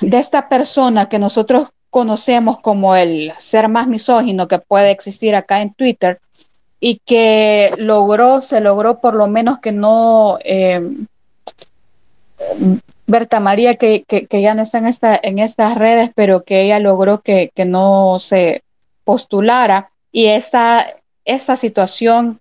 de 0.02 0.18
esta 0.18 0.50
persona 0.50 1.08
que 1.08 1.20
nosotros 1.20 1.70
conocemos 1.90 2.60
como 2.60 2.96
el 2.96 3.34
ser 3.38 3.68
más 3.68 3.88
misógino 3.88 4.48
que 4.48 4.60
puede 4.60 4.92
existir 4.92 5.36
acá 5.36 5.62
en 5.62 5.74
Twitter, 5.74 6.20
y 6.80 7.02
que 7.06 7.74
logró, 7.78 8.42
se 8.42 8.62
logró 8.62 9.00
por 9.00 9.16
lo 9.16 9.28
menos 9.28 9.60
que 9.60 9.72
no, 9.72 10.40
eh, 10.44 10.82
Berta 13.06 13.40
María, 13.40 13.76
que, 13.76 14.06
ya 14.32 14.54
no 14.54 14.62
está 14.62 14.78
en, 14.78 14.88
esta, 14.88 15.20
en 15.22 15.40
estas 15.40 15.76
redes, 15.76 16.12
pero 16.16 16.44
que 16.44 16.62
ella 16.62 16.80
logró 16.80 17.22
que, 17.22 17.52
no 17.66 18.18
se 18.20 18.64
postulara. 19.04 19.92
Y 20.12 20.28
esta, 20.28 20.96
esta 21.26 21.58
situación, 21.58 22.40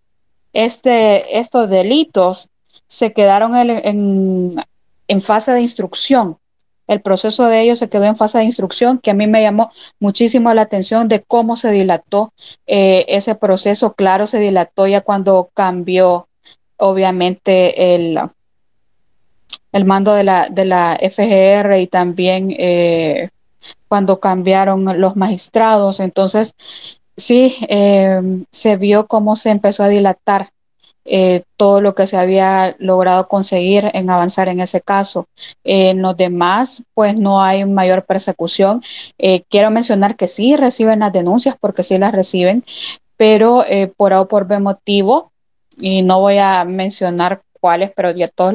este, 0.53 1.39
estos 1.39 1.69
delitos 1.69 2.49
se 2.87 3.13
quedaron 3.13 3.57
en, 3.57 4.63
en 5.09 5.21
fase 5.21 5.53
de 5.53 5.63
instrucción 5.63 6.39
el 6.89 7.03
proceso 7.03 7.47
de 7.47 7.61
ellos 7.61 7.79
se 7.79 7.89
quedó 7.89 8.05
en 8.05 8.17
fase 8.17 8.39
de 8.39 8.45
instrucción, 8.45 8.99
que 8.99 9.11
a 9.11 9.15
mí 9.15 9.27
me 9.27 9.43
llamó 9.43 9.71
muchísimo 10.01 10.53
la 10.55 10.63
atención 10.63 11.07
de 11.07 11.23
cómo 11.23 11.57
se 11.57 11.71
dilató 11.71 12.33
eh, 12.67 13.05
ese 13.09 13.35
proceso. 13.35 13.93
Claro, 13.93 14.27
se 14.27 14.41
dilató 14.41 14.87
ya 14.87 15.03
cuando 15.03 15.51
cambió, 15.55 16.29
obviamente, 16.79 17.95
el, 17.95 18.19
el 19.73 19.85
mando 19.85 20.15
de 20.15 20.25
la, 20.25 20.49
de 20.51 20.65
la 20.65 20.99
FGR 20.99 21.79
y 21.79 21.87
también 21.87 22.55
eh, 22.59 23.29
cuando 23.87 24.19
cambiaron 24.19 24.99
los 24.99 25.15
magistrados. 25.15 26.01
Entonces, 26.01 26.55
sí, 27.17 27.55
eh, 27.69 28.21
se 28.51 28.77
vio 28.77 29.07
cómo 29.07 29.37
se 29.37 29.51
empezó 29.51 29.83
a 29.83 29.89
dilatar 29.89 30.53
eh, 31.11 31.43
todo 31.57 31.81
lo 31.81 31.95
que 31.95 32.07
se 32.07 32.17
había 32.19 32.77
logrado 32.79 33.29
conseguir 33.29 33.91
en 33.95 34.11
avanzar 34.11 34.49
en 34.49 34.61
ese 34.61 34.81
caso. 34.81 35.27
en 35.65 36.03
los 36.03 36.17
demás, 36.17 36.83
pues 36.95 37.17
no 37.17 37.43
hay 37.43 37.65
mayor 37.65 38.05
persecución. 38.05 38.83
Eh, 39.19 39.43
quiero 39.49 39.71
mencionar 39.71 40.17
que 40.17 40.29
sí 40.29 40.57
reciben 40.57 41.01
las 41.01 41.13
denuncias 41.13 41.57
porque 41.59 41.83
sí 41.83 41.99
las 41.99 42.13
reciben, 42.13 42.65
pero 43.17 43.65
eh, 43.65 43.93
por 43.97 44.13
A 44.13 44.21
o 44.21 44.29
por 44.29 44.47
B 44.47 44.59
motivo, 44.61 45.33
y 45.79 46.03
no 46.03 46.21
voy 46.21 46.39
a 46.39 46.65
mencionar 46.65 47.43
cuáles, 47.61 47.91
pero 47.95 48.11
ya 48.11 48.29
todos 48.29 48.55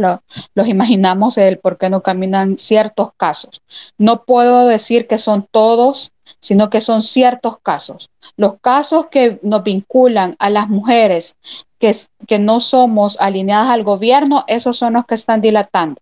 los 0.56 0.68
imaginamos 0.68 1.38
el 1.38 1.60
por 1.60 1.78
qué 1.78 1.90
no 1.90 2.02
caminan 2.02 2.58
ciertos 2.58 3.10
casos. 3.18 3.62
No 3.98 4.24
puedo 4.24 4.68
decir 4.68 5.08
que 5.08 5.18
son 5.18 5.48
todos 5.52 6.13
sino 6.44 6.70
que 6.70 6.82
son 6.82 7.02
ciertos 7.02 7.58
casos. 7.58 8.10
Los 8.36 8.60
casos 8.60 9.08
que 9.08 9.40
nos 9.44 9.64
vinculan 9.64 10.36
a 10.40 10.50
las 10.50 10.68
mujeres 10.68 11.38
que, 11.80 11.96
que 12.28 12.38
no 12.38 12.60
somos 12.60 13.18
alineadas 13.22 13.70
al 13.70 13.84
gobierno, 13.84 14.44
esos 14.48 14.76
son 14.76 14.94
los 14.94 15.06
que 15.06 15.16
están 15.16 15.40
dilatando. 15.40 16.02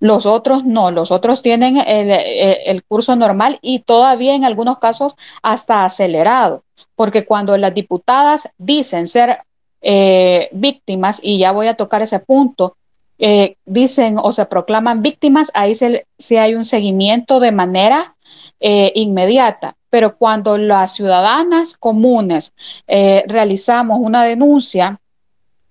Los 0.00 0.24
otros 0.24 0.64
no, 0.64 0.90
los 0.90 1.10
otros 1.10 1.42
tienen 1.42 1.76
el, 1.86 2.82
curso 2.84 3.14
normal 3.14 3.58
y 3.60 3.80
todavía 3.80 4.34
en 4.34 4.46
algunos 4.46 4.78
casos 4.78 5.16
hasta 5.42 5.84
acelerado, 5.84 6.64
porque 6.94 7.26
cuando 7.26 7.58
las 7.58 7.74
diputadas 7.74 8.48
dicen 8.56 9.06
ser 9.06 9.40
eh, 9.82 10.48
víctimas, 10.52 11.20
y 11.22 11.38
ya 11.38 11.52
voy 11.52 11.66
a 11.66 11.74
tocar 11.76 12.00
ese 12.00 12.20
punto, 12.20 12.74
eh, 13.18 13.56
dicen 13.66 14.16
o 14.18 14.32
se 14.32 14.46
proclaman 14.46 15.02
víctimas, 15.02 15.50
ahí 15.52 15.74
sí 15.74 16.36
hay 16.38 16.54
un 16.54 16.64
seguimiento 16.64 17.38
de 17.38 17.52
manera 17.52 18.15
eh, 18.60 18.92
inmediata. 18.94 19.76
Pero 19.90 20.16
cuando 20.16 20.58
las 20.58 20.94
ciudadanas 20.94 21.76
comunes 21.76 22.52
eh, 22.86 23.24
realizamos 23.26 23.98
una 24.00 24.24
denuncia, 24.24 25.00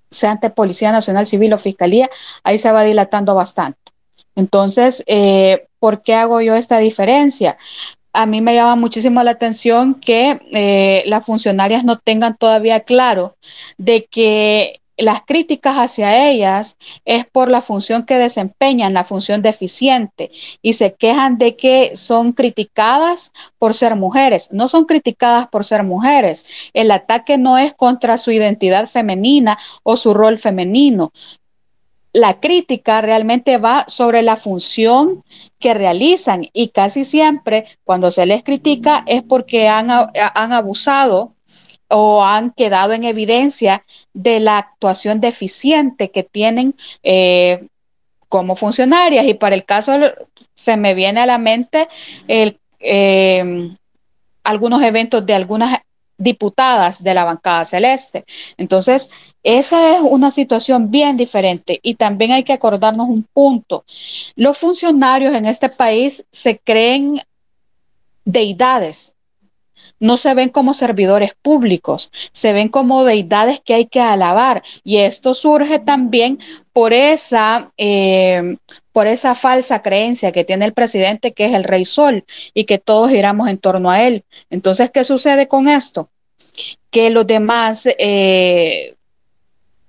sea 0.09 0.31
ante 0.31 0.49
Policía 0.49 0.91
Nacional 0.91 1.27
Civil 1.27 1.53
o 1.53 1.57
Fiscalía, 1.57 2.09
ahí 2.43 2.57
se 2.57 2.71
va 2.71 2.83
dilatando 2.83 3.35
bastante. 3.35 3.79
Entonces, 4.35 5.03
eh, 5.07 5.67
¿por 5.79 6.01
qué 6.01 6.15
hago 6.15 6.41
yo 6.41 6.55
esta 6.55 6.77
diferencia? 6.77 7.57
A 8.13 8.25
mí 8.25 8.41
me 8.41 8.55
llama 8.55 8.75
muchísimo 8.75 9.21
la 9.23 9.31
atención 9.31 9.95
que 9.95 11.03
las 11.05 11.25
funcionarias 11.25 11.83
no 11.83 11.97
tengan 11.97 12.37
todavía 12.37 12.79
claro 12.79 13.35
de 13.77 14.05
que 14.05 14.81
las 14.97 15.23
críticas 15.23 15.75
hacia 15.75 16.29
ellas 16.29 16.77
es 17.03 17.25
por 17.25 17.49
la 17.49 17.61
función 17.61 18.05
que 18.05 18.17
desempeñan, 18.17 18.93
la 18.93 19.03
función 19.03 19.41
deficiente, 19.41 20.31
y 20.61 20.73
se 20.73 20.93
quejan 20.93 21.37
de 21.37 21.55
que 21.55 21.95
son 21.95 22.31
criticadas 22.31 23.31
por 23.57 23.73
ser 23.73 23.95
mujeres. 23.95 24.49
No 24.51 24.67
son 24.67 24.85
criticadas 24.85 25.47
por 25.47 25.65
ser 25.65 25.83
mujeres. 25.83 26.45
El 26.73 26.91
ataque 26.91 27.37
no 27.37 27.57
es 27.57 27.73
contra 27.73 28.17
su 28.17 28.31
identidad 28.31 28.87
femenina 28.87 29.57
o 29.83 29.97
su 29.97 30.13
rol 30.13 30.39
femenino. 30.39 31.11
La 32.13 32.39
crítica 32.39 33.01
realmente 33.01 33.57
va 33.57 33.83
sobre 33.89 34.21
la 34.21 34.37
función 34.37 35.25
que 35.59 35.73
realizan 35.73 36.45
y 36.53 36.69
casi 36.69 37.03
siempre 37.03 37.65
cuando 37.83 38.09
se 38.09 38.25
les 38.25 38.41
critica 38.41 39.03
es 39.05 39.21
porque 39.21 39.67
han, 39.67 39.89
han 39.91 40.53
abusado 40.53 41.34
o 41.89 42.23
han 42.23 42.51
quedado 42.51 42.93
en 42.93 43.03
evidencia 43.03 43.83
de 44.13 44.39
la 44.39 44.57
actuación 44.57 45.19
deficiente 45.19 46.11
que 46.11 46.23
tienen 46.23 46.75
eh, 47.03 47.67
como 48.29 48.55
funcionarias. 48.55 49.25
Y 49.25 49.33
para 49.33 49.55
el 49.55 49.65
caso, 49.65 49.93
se 50.53 50.77
me 50.77 50.93
viene 50.93 51.21
a 51.21 51.25
la 51.25 51.37
mente 51.37 51.87
em, 52.27 53.75
algunos 54.43 54.81
eventos 54.81 55.25
de 55.25 55.33
algunas 55.33 55.79
diputadas 56.17 57.03
de 57.03 57.13
la 57.13 57.25
bancada 57.25 57.65
celeste. 57.65 58.25
Entonces, 58.57 59.09
esa 59.43 59.95
es 59.95 60.01
una 60.01 60.31
situación 60.31 60.89
bien 60.91 61.17
diferente 61.17 61.79
y 61.83 61.95
también 61.95 62.31
hay 62.31 62.43
que 62.43 62.53
acordarnos 62.53 63.07
un 63.07 63.23
punto. 63.23 63.85
Los 64.35 64.57
funcionarios 64.57 65.33
en 65.33 65.45
este 65.45 65.69
país 65.69 66.25
se 66.31 66.57
creen 66.57 67.21
deidades, 68.23 69.14
no 69.99 70.17
se 70.17 70.33
ven 70.33 70.49
como 70.49 70.73
servidores 70.73 71.33
públicos, 71.41 72.11
se 72.31 72.53
ven 72.53 72.69
como 72.69 73.03
deidades 73.03 73.59
que 73.59 73.73
hay 73.73 73.85
que 73.85 74.01
alabar. 74.01 74.63
Y 74.83 74.97
esto 74.97 75.33
surge 75.33 75.79
también 75.79 76.39
por 76.73 76.93
esa, 76.93 77.71
eh, 77.77 78.57
por 78.91 79.07
esa 79.07 79.35
falsa 79.35 79.81
creencia 79.81 80.31
que 80.31 80.43
tiene 80.43 80.65
el 80.65 80.73
presidente 80.73 81.33
que 81.33 81.45
es 81.45 81.53
el 81.53 81.63
rey 81.63 81.85
sol 81.85 82.25
y 82.53 82.65
que 82.65 82.77
todos 82.77 83.09
giramos 83.09 83.47
en 83.49 83.57
torno 83.57 83.89
a 83.89 84.03
él. 84.03 84.25
Entonces, 84.49 84.91
¿qué 84.91 85.03
sucede 85.03 85.47
con 85.47 85.67
esto? 85.67 86.09
Que 86.89 87.09
los 87.09 87.25
demás 87.27 87.87
eh, 87.97 88.95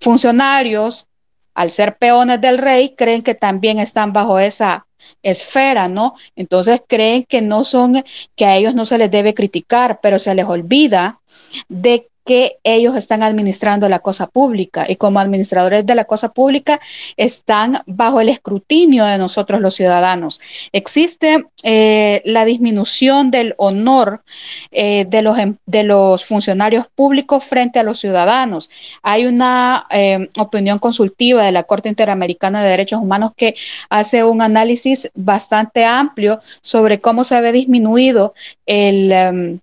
funcionarios 0.01 1.09
al 1.57 1.71
ser 1.71 1.97
peones 1.97 2.39
del 2.43 2.59
rey, 2.59 2.95
creen 2.95 3.23
que 3.23 3.35
también 3.35 3.79
están 3.79 4.13
bajo 4.13 4.39
esa 4.39 4.86
esfera, 5.23 5.89
¿no? 5.89 6.15
Entonces 6.37 6.83
creen 6.87 7.25
que 7.25 7.43
no 7.43 7.65
son, 7.65 8.05
que 8.35 8.47
a 8.47 8.57
ellos 8.57 8.75
no 8.75 8.85
se 8.85 8.99
les 8.99 9.11
debe 9.11 9.35
criticar, 9.35 10.01
pero 10.01 10.19
se 10.19 10.35
les 10.35 10.47
olvida 10.47 11.21
de 11.69 12.09
que 12.27 12.59
ellos 12.65 12.97
están 12.97 13.23
administrando 13.23 13.89
la 13.89 14.01
cosa 14.01 14.27
pública 14.27 14.85
y 14.89 14.97
como 14.97 15.21
administradores 15.21 15.87
de 15.87 15.95
la 15.95 16.05
cosa 16.05 16.33
pública 16.33 16.81
están 17.17 17.83
bajo 17.87 18.21
el 18.21 18.29
escrutinio 18.29 19.05
de 19.05 19.17
nosotros 19.17 19.61
los 19.61 19.75
ciudadanos. 19.75 20.41
Existe 20.73 21.47
eh, 21.63 22.23
la 22.25 22.45
disminución 22.45 23.31
del 23.31 23.55
honor 23.59 24.25
eh, 24.73 25.07
de, 25.09 25.23
los, 25.23 25.39
em, 25.39 25.57
de 25.67 25.85
los 25.85 26.25
funcionarios 26.25 26.89
públicos 26.93 27.45
frente 27.45 27.79
a 27.79 27.85
los 27.85 28.01
ciudadanos. 28.01 28.71
Hay 29.03 29.27
una 29.27 29.87
eh, 29.91 30.29
opinión 30.37 30.81
consultiva 30.81 31.45
de 31.45 31.53
la 31.53 31.63
Corte 31.63 31.89
Interamericana 31.89 32.61
de 32.61 32.71
Derechos 32.71 33.01
Humanos 33.01 33.31
que 33.37 33.55
hace 33.89 34.25
un 34.25 34.43
análisis 34.43 35.11
bastante 35.15 35.85
amplio 35.85 36.41
sobre 36.61 36.99
cómo 37.01 37.23
se 37.23 37.37
ha 37.37 37.53
disminuido 37.53 38.35
el... 38.67 39.13
Em, 39.13 39.61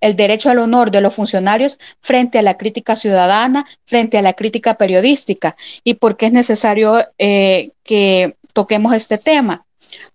el 0.00 0.16
derecho 0.16 0.50
al 0.50 0.58
honor 0.58 0.90
de 0.90 1.00
los 1.00 1.14
funcionarios 1.14 1.78
frente 2.00 2.38
a 2.38 2.42
la 2.42 2.56
crítica 2.56 2.96
ciudadana, 2.96 3.66
frente 3.84 4.18
a 4.18 4.22
la 4.22 4.34
crítica 4.34 4.74
periodística. 4.74 5.56
¿Y 5.84 5.94
por 5.94 6.16
qué 6.16 6.26
es 6.26 6.32
necesario 6.32 7.04
eh, 7.18 7.70
que 7.82 8.36
toquemos 8.52 8.94
este 8.94 9.18
tema? 9.18 9.64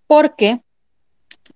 Porque 0.06 0.60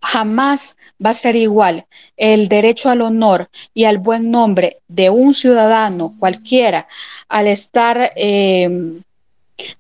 jamás 0.00 0.76
va 1.04 1.10
a 1.10 1.14
ser 1.14 1.36
igual 1.36 1.86
el 2.16 2.48
derecho 2.48 2.90
al 2.90 3.02
honor 3.02 3.48
y 3.74 3.84
al 3.84 3.98
buen 3.98 4.30
nombre 4.30 4.78
de 4.88 5.10
un 5.10 5.34
ciudadano 5.34 6.14
cualquiera 6.18 6.86
al 7.28 7.46
estar... 7.46 8.12
Eh, 8.16 9.00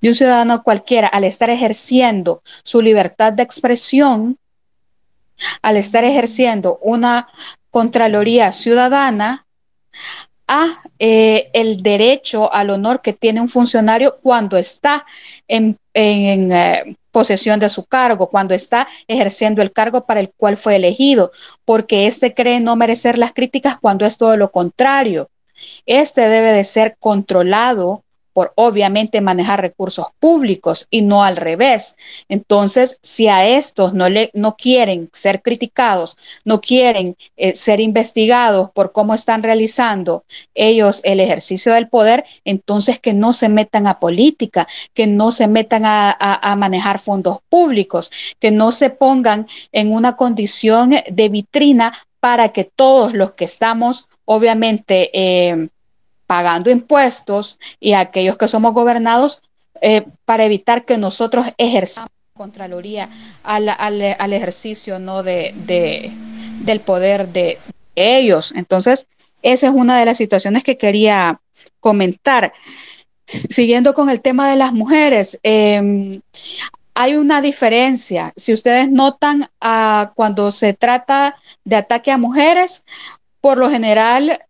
de 0.00 0.08
un 0.08 0.14
ciudadano 0.14 0.62
cualquiera 0.62 1.06
al 1.06 1.24
estar 1.24 1.50
ejerciendo 1.50 2.42
su 2.62 2.80
libertad 2.80 3.34
de 3.34 3.42
expresión, 3.42 4.38
al 5.60 5.76
estar 5.76 6.02
ejerciendo 6.04 6.78
una 6.80 7.28
Contraloría 7.76 8.52
Ciudadana 8.52 9.44
a 10.48 10.82
eh, 10.98 11.50
el 11.52 11.82
derecho 11.82 12.50
al 12.50 12.70
honor 12.70 13.02
que 13.02 13.12
tiene 13.12 13.42
un 13.42 13.48
funcionario 13.48 14.16
cuando 14.22 14.56
está 14.56 15.04
en, 15.46 15.78
eh, 15.92 16.96
posesión 17.10 17.60
de 17.60 17.68
su 17.68 17.84
cargo, 17.84 18.30
cuando 18.30 18.54
está 18.54 18.88
ejerciendo 19.06 19.60
el 19.60 19.72
cargo 19.72 20.06
para 20.06 20.20
el 20.20 20.30
cual 20.30 20.56
fue 20.56 20.76
elegido, 20.76 21.32
porque 21.66 22.06
éste 22.06 22.32
cree 22.32 22.60
no 22.60 22.76
merecer 22.76 23.18
las 23.18 23.34
críticas 23.34 23.76
cuando 23.78 24.06
es 24.06 24.16
todo 24.16 24.38
lo 24.38 24.50
contrario. 24.50 25.28
Este 25.84 26.30
debe 26.30 26.52
de 26.52 26.64
ser 26.64 26.96
controlado 26.98 28.04
por 28.36 28.52
obviamente 28.56 29.22
manejar 29.22 29.62
recursos 29.62 30.08
públicos 30.20 30.86
y 30.90 31.00
no 31.00 31.24
al 31.24 31.38
revés. 31.38 31.96
Entonces, 32.28 32.98
si 33.00 33.28
a 33.28 33.46
estos 33.46 33.94
no, 33.94 34.10
le, 34.10 34.30
no 34.34 34.56
quieren 34.56 35.08
ser 35.14 35.40
criticados, 35.40 36.18
no 36.44 36.60
quieren 36.60 37.16
eh, 37.38 37.54
ser 37.54 37.80
investigados 37.80 38.70
por 38.72 38.92
cómo 38.92 39.14
están 39.14 39.42
realizando 39.42 40.24
ellos 40.54 41.00
el 41.04 41.20
ejercicio 41.20 41.72
del 41.72 41.88
poder, 41.88 42.26
entonces 42.44 42.98
que 42.98 43.14
no 43.14 43.32
se 43.32 43.48
metan 43.48 43.86
a 43.86 44.00
política, 44.00 44.68
que 44.92 45.06
no 45.06 45.32
se 45.32 45.48
metan 45.48 45.84
a, 45.86 46.54
manejar 46.58 46.98
fondos 46.98 47.38
públicos, 47.48 48.10
que 48.38 48.50
no 48.50 48.70
se 48.70 48.90
pongan 48.90 49.46
en 49.72 49.90
una 49.90 50.14
condición 50.14 50.90
de 51.10 51.28
vitrina 51.30 51.94
para 52.20 52.50
que 52.50 52.64
todos 52.64 53.14
los 53.14 53.32
que 53.32 53.46
estamos, 53.46 54.08
obviamente, 54.26 55.10
eh, 55.14 55.68
pagando 56.26 56.70
impuestos 56.70 57.58
y 57.80 57.92
aquellos 57.92 58.36
que 58.36 58.48
somos 58.48 58.74
gobernados 58.74 59.42
eh, 59.80 60.06
para 60.24 60.44
evitar 60.44 60.84
que 60.84 60.98
nosotros 60.98 61.46
ejerzamos 61.58 62.10
Contraloría 62.36 63.08
al, 63.44 63.70
al, 63.70 64.32
ejercicio 64.34 64.98
¿no? 64.98 65.22
de, 65.22 65.54
de, 65.64 66.12
del 66.60 66.80
poder 66.80 67.28
de 67.28 67.58
ellos. 67.94 68.52
Entonces, 68.54 69.08
esa 69.40 69.68
es 69.68 69.72
una 69.72 69.98
de 69.98 70.04
las 70.04 70.18
situaciones 70.18 70.62
que 70.62 70.76
quería 70.76 71.40
comentar. 71.80 72.52
Siguiendo 73.26 73.94
con 73.94 74.10
el 74.10 74.20
tema 74.20 74.50
de 74.50 74.56
las 74.56 74.74
mujeres, 74.74 75.40
em, 75.42 76.20
hay 76.94 77.16
una 77.16 77.40
diferencia. 77.40 78.34
Si 78.36 78.52
ustedes 78.52 78.90
notan, 78.90 79.48
uh, 79.64 80.12
cuando 80.14 80.50
se 80.50 80.74
trata 80.74 81.36
de 81.64 81.76
ataque 81.76 82.10
a 82.12 82.18
mujeres, 82.18 82.84
por 83.40 83.56
lo 83.56 83.70
general 83.70 84.40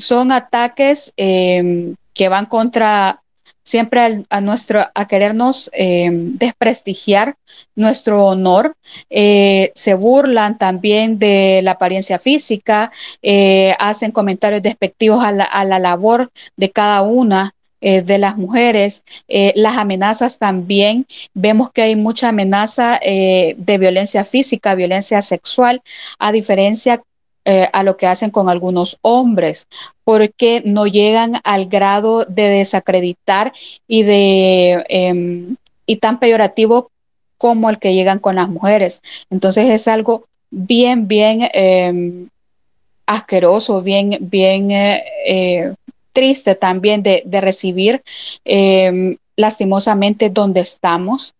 son 0.00 0.32
ataques 0.32 1.12
em, 1.16 1.94
que 2.14 2.28
van 2.28 2.46
contra 2.46 3.22
siempre 3.62 4.24
a, 4.28 4.40
nuestro, 4.40 4.80
a 4.94 5.06
querernos 5.06 5.70
em, 5.72 6.36
desprestigiar 6.36 7.36
nuestro 7.76 8.24
honor. 8.24 8.74
Eh, 9.10 9.70
se 9.74 9.94
burlan 9.94 10.58
también 10.58 11.18
de 11.18 11.60
la 11.62 11.72
apariencia 11.72 12.18
física, 12.18 12.90
eh, 13.22 13.72
hacen 13.78 14.10
comentarios 14.10 14.62
despectivos 14.62 15.22
a 15.24 15.32
la, 15.32 15.78
labor 15.78 16.30
de 16.56 16.70
cada 16.70 17.02
una 17.02 17.54
eh, 17.80 18.02
de 18.02 18.18
las 18.18 18.36
mujeres, 18.36 19.04
las 19.28 19.78
amenazas 19.78 20.38
también. 20.38 21.06
Vemos 21.34 21.70
que 21.70 21.82
hay 21.82 21.96
mucha 21.96 22.28
amenaza 22.30 22.98
de 23.02 23.78
violencia 23.78 24.24
física, 24.24 24.74
violencia 24.74 25.22
sexual, 25.22 25.80
a 26.18 26.32
diferencia 26.32 27.02
eh, 27.44 27.68
a 27.72 27.82
lo 27.82 27.96
que 27.96 28.06
hacen 28.06 28.30
con 28.30 28.48
algunos 28.48 28.98
hombres, 29.02 29.66
porque 30.04 30.62
no 30.64 30.86
llegan 30.86 31.40
al 31.44 31.66
grado 31.66 32.24
de 32.26 32.48
desacreditar 32.48 33.52
y 33.88 34.02
de 34.02 34.84
em, 34.88 35.56
y 35.86 35.96
tan 35.96 36.20
peyorativo 36.20 36.90
como 37.38 37.70
el 37.70 37.78
que 37.78 37.94
llegan 37.94 38.18
con 38.18 38.36
las 38.36 38.48
mujeres. 38.48 39.00
Entonces 39.30 39.70
es 39.70 39.88
algo 39.88 40.26
bien, 40.50 41.08
bien 41.08 41.48
em, 41.54 42.28
asqueroso, 43.06 43.82
bien, 43.82 44.18
bien 44.20 44.70
eh, 44.70 45.02
eh, 45.26 45.74
triste 46.12 46.54
también 46.54 47.02
de, 47.02 47.22
de 47.24 47.40
recibir 47.40 48.02
em, 48.44 49.16
lastimosamente 49.36 50.30
donde 50.30 50.60
estamos. 50.60 51.34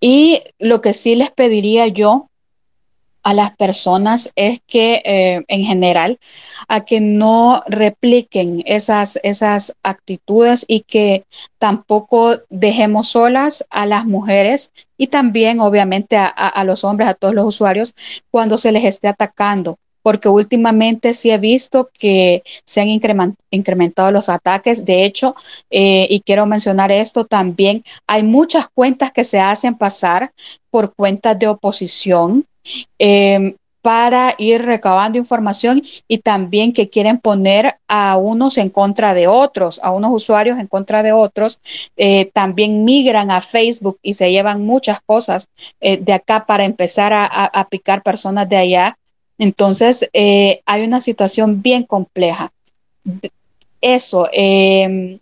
Y 0.00 0.42
lo 0.58 0.80
que 0.80 0.92
sí 0.92 1.14
les 1.16 1.30
pediría 1.30 1.86
yo 1.86 2.28
a 3.26 3.34
las 3.34 3.56
personas 3.56 4.32
es 4.36 4.60
que 4.68 5.02
eh, 5.04 5.44
en 5.48 5.64
general 5.64 6.20
a 6.68 6.84
que 6.84 7.00
no 7.00 7.64
repliquen 7.66 8.62
esas, 8.66 9.18
esas 9.24 9.74
actitudes 9.82 10.64
y 10.68 10.82
que 10.82 11.24
tampoco 11.58 12.36
dejemos 12.50 13.08
solas 13.08 13.66
a 13.68 13.84
las 13.84 14.04
mujeres 14.04 14.72
y 14.96 15.08
también 15.08 15.58
obviamente 15.58 16.16
a, 16.16 16.62
los 16.62 16.84
hombres, 16.84 17.08
a 17.08 17.14
todos 17.14 17.34
los 17.34 17.46
usuarios 17.46 17.96
cuando 18.30 18.58
se 18.58 18.70
les 18.70 18.84
esté 18.84 19.08
atacando 19.08 19.76
porque 20.04 20.28
últimamente 20.28 21.12
sí 21.12 21.32
he 21.32 21.38
visto 21.38 21.90
que 21.98 22.44
se 22.64 22.80
han 22.80 22.86
incrementado 23.50 24.12
los 24.12 24.28
ataques. 24.28 24.84
De 24.84 25.04
hecho, 25.04 25.34
eh, 25.68 26.06
y 26.08 26.20
quiero 26.20 26.46
mencionar 26.46 26.92
esto 26.92 27.24
también, 27.24 27.82
hay 28.06 28.22
muchas 28.22 28.68
cuentas 28.68 29.10
que 29.10 29.24
se 29.24 29.40
hacen 29.40 29.74
pasar 29.74 30.32
por 30.70 30.94
cuentas 30.94 31.36
de 31.36 31.48
oposición 31.48 32.46
Em, 32.98 33.54
para 33.86 34.34
ir 34.38 34.62
recabando 34.62 35.16
información 35.16 35.80
y 36.08 36.18
también 36.18 36.72
que 36.72 36.88
quieren 36.88 37.18
poner 37.18 37.76
a 37.86 38.16
unos 38.16 38.58
en 38.58 38.68
contra 38.68 39.14
de 39.14 39.28
otros, 39.28 39.78
a 39.80 39.92
unos 39.92 40.10
usuarios 40.12 40.58
en 40.58 40.66
contra 40.66 41.04
de 41.04 41.12
otros. 41.12 41.60
Eh, 41.96 42.28
también 42.32 42.84
migran 42.84 43.30
a 43.30 43.40
Facebook 43.40 44.00
y 44.02 44.14
se 44.14 44.32
llevan 44.32 44.66
muchas 44.66 44.98
cosas 45.06 45.48
eh, 45.80 45.98
de 45.98 46.12
acá 46.12 46.46
para 46.46 46.64
empezar 46.64 47.12
a, 47.14 47.68
picar 47.70 48.02
personas 48.02 48.48
de 48.48 48.56
allá. 48.56 48.98
Entonces, 49.38 50.10
eh, 50.12 50.62
hay 50.66 50.82
una 50.82 51.00
situación 51.00 51.62
bien 51.62 51.84
compleja. 51.84 52.50
Eso, 53.80 54.28
em, 54.32 55.20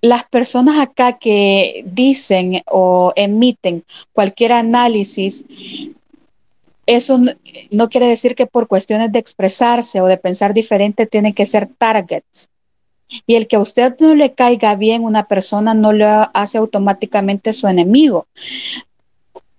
las 0.00 0.24
personas 0.24 0.80
acá 0.80 1.18
que 1.18 1.84
dicen 1.86 2.62
o 2.66 3.12
emiten 3.14 3.84
cualquier 4.12 4.54
análisis 4.54 5.44
eso 6.96 7.20
no, 7.70 7.88
quiere 7.88 8.08
decir 8.08 8.34
que 8.34 8.46
por 8.46 8.66
cuestiones 8.66 9.12
de 9.12 9.20
expresarse 9.20 10.00
o 10.00 10.06
de 10.06 10.16
pensar 10.16 10.52
diferente 10.54 11.06
tienen 11.06 11.34
que 11.34 11.46
ser 11.46 11.68
targets. 11.78 12.48
Y 13.26 13.36
el 13.36 13.46
que 13.46 13.56
a 13.56 13.60
usted 13.60 13.94
no 14.00 14.14
le 14.16 14.34
caiga 14.34 14.74
bien 14.74 15.04
una 15.04 15.28
persona 15.28 15.72
no 15.72 15.92
le 15.92 16.04
hace 16.04 16.58
automáticamente 16.58 17.52
su 17.52 17.68
enemigo. 17.68 18.26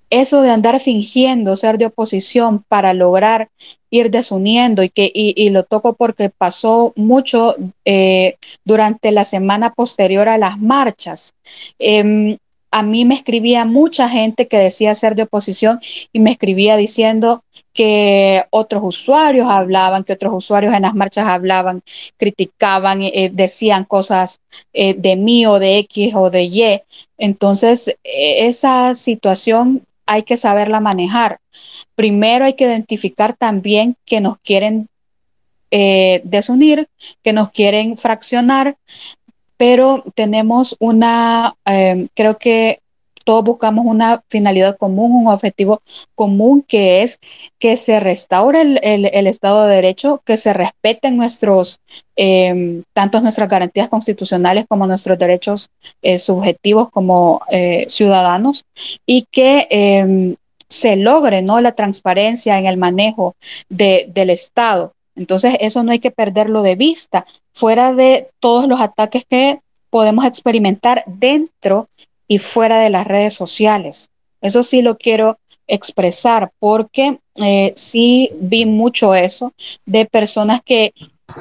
Eso 0.09 0.41
de 0.41 0.49
andar 0.49 0.81
fingiendo 0.81 1.55
ser 1.55 1.77
de 1.77 1.85
oposición 1.85 2.65
para 2.67 2.93
lograr 2.93 3.49
ir 3.89 4.11
desuniendo 4.11 4.83
y 4.83 4.89
que 4.89 5.09
y, 5.13 5.49
lo 5.51 5.63
toco 5.63 5.93
porque 5.93 6.29
pasó 6.29 6.91
mucho 6.97 7.55
eh, 7.85 8.35
durante 8.65 9.11
la 9.11 9.23
semana 9.23 9.73
posterior 9.73 10.27
a 10.27 10.37
las 10.37 10.59
marchas. 10.59 11.33
Em, 11.79 12.37
a 12.71 12.83
mí 12.83 13.05
me 13.05 13.15
escribía 13.15 13.65
mucha 13.65 14.09
gente 14.09 14.47
que 14.47 14.57
decía 14.57 14.95
ser 14.95 15.15
de 15.15 15.23
oposición 15.23 15.81
y 16.13 16.19
me 16.19 16.31
escribía 16.31 16.77
diciendo 16.77 17.43
que 17.73 18.45
otros 18.49 18.81
usuarios 18.83 19.47
hablaban, 19.49 20.03
que 20.03 20.13
otros 20.13 20.33
usuarios 20.33 20.73
en 20.73 20.83
las 20.83 20.93
marchas 20.93 21.27
hablaban, 21.27 21.81
criticaban, 22.17 23.01
eh, 23.03 23.29
decían 23.31 23.85
cosas 23.85 24.39
eh, 24.73 24.93
de 24.93 25.15
mí 25.15 25.45
o 25.45 25.59
de 25.59 25.79
X 25.79 26.13
o 26.15 26.29
de 26.29 26.43
Y. 26.43 26.81
Entonces, 27.17 27.87
e, 28.03 28.47
esa 28.47 28.95
situación 28.95 29.83
hay 30.05 30.23
que 30.23 30.37
saberla 30.37 30.79
manejar. 30.79 31.39
Primero 31.95 32.45
hay 32.45 32.53
que 32.55 32.65
identificar 32.65 33.35
también 33.35 33.95
que 34.05 34.21
nos 34.21 34.37
quieren 34.39 34.89
eh, 35.73 36.21
desunir, 36.25 36.89
que 37.23 37.31
nos 37.31 37.51
quieren 37.51 37.97
fraccionar, 37.97 38.75
pero 39.61 40.03
tenemos 40.15 40.75
una, 40.79 41.53
creo 42.15 42.39
que 42.39 42.81
todos 43.25 43.43
buscamos 43.43 43.85
una 43.85 44.23
finalidad 44.27 44.75
común, 44.75 45.11
un 45.11 45.27
objetivo 45.27 45.83
común 46.15 46.65
que 46.67 47.03
es 47.03 47.19
que 47.59 47.77
se 47.77 47.99
restaure 47.99 48.61
el, 48.81 49.27
Estado 49.27 49.67
de 49.67 49.75
Derecho, 49.75 50.19
que 50.25 50.37
se 50.37 50.53
respeten 50.53 51.15
nuestros, 51.15 51.79
eh, 52.15 52.81
tanto 52.93 53.21
nuestras 53.21 53.49
garantías 53.49 53.87
constitucionales 53.87 54.65
como 54.67 54.87
nuestros 54.87 55.19
derechos 55.19 55.69
eh, 56.01 56.17
subjetivos 56.17 56.89
como 56.89 57.41
eh, 57.51 57.85
ciudadanos 57.87 58.65
y 59.05 59.27
que 59.29 59.67
em, 59.69 60.37
se 60.69 60.95
logre 60.95 61.43
¿no? 61.43 61.61
la 61.61 61.73
transparencia 61.73 62.57
en 62.57 62.65
el 62.65 62.77
manejo 62.77 63.35
del 63.69 64.31
Estado. 64.31 64.93
Entonces, 65.15 65.55
eso 65.59 65.83
no 65.83 65.91
hay 65.91 65.99
que 65.99 66.11
perderlo 66.11 66.61
de 66.61 66.75
vista, 66.75 67.25
fuera 67.53 67.93
de 67.93 68.29
todos 68.39 68.67
los 68.67 68.79
ataques 68.79 69.25
que 69.29 69.59
podemos 69.89 70.25
experimentar 70.25 71.03
dentro 71.05 71.89
y 72.27 72.39
fuera 72.39 72.79
de 72.79 72.89
las 72.89 73.05
redes 73.05 73.33
sociales. 73.33 74.09
Eso 74.41 74.63
sí 74.63 74.81
lo 74.81 74.97
quiero 74.97 75.37
expresar 75.67 76.51
porque 76.59 77.19
eh, 77.35 77.73
sí 77.75 78.29
vi 78.39 78.65
mucho 78.65 79.15
eso 79.15 79.53
de 79.85 80.05
personas 80.05 80.61
que 80.63 80.93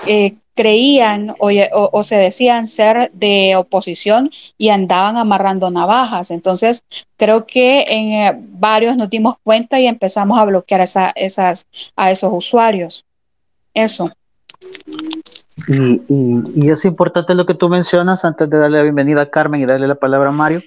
eh, 0.06 0.34
creían 0.54 1.34
o, 1.38 2.02
se 2.02 2.16
decían 2.16 2.66
ser 2.66 3.10
de 3.12 3.56
oposición 3.56 4.30
y 4.58 4.68
andaban 4.68 5.16
amarrando 5.16 5.70
navajas. 5.70 6.30
Entonces, 6.30 6.84
creo 7.16 7.46
que 7.46 7.86
en 7.88 8.12
eh, 8.12 8.32
varios 8.36 8.96
nos 8.96 9.08
dimos 9.08 9.36
cuenta 9.42 9.80
y 9.80 9.86
empezamos 9.86 10.38
a 10.38 10.44
bloquear 10.44 10.82
esa, 10.82 11.12
esas, 11.16 11.66
a 11.96 12.10
esos 12.10 12.30
usuarios. 12.32 13.06
Eso. 13.74 14.10
Y, 15.68 16.00
y, 16.54 16.70
es 16.70 16.84
importante 16.84 17.34
lo 17.34 17.46
que 17.46 17.54
tú 17.54 17.68
mencionas 17.68 18.24
antes 18.24 18.48
de 18.48 18.58
darle 18.58 18.78
la 18.78 18.82
bienvenida 18.82 19.22
a 19.22 19.30
Carmen 19.30 19.60
y 19.60 19.66
darle 19.66 19.86
la 19.86 19.94
palabra 19.94 20.30
a 20.30 20.32
Mario 20.32 20.62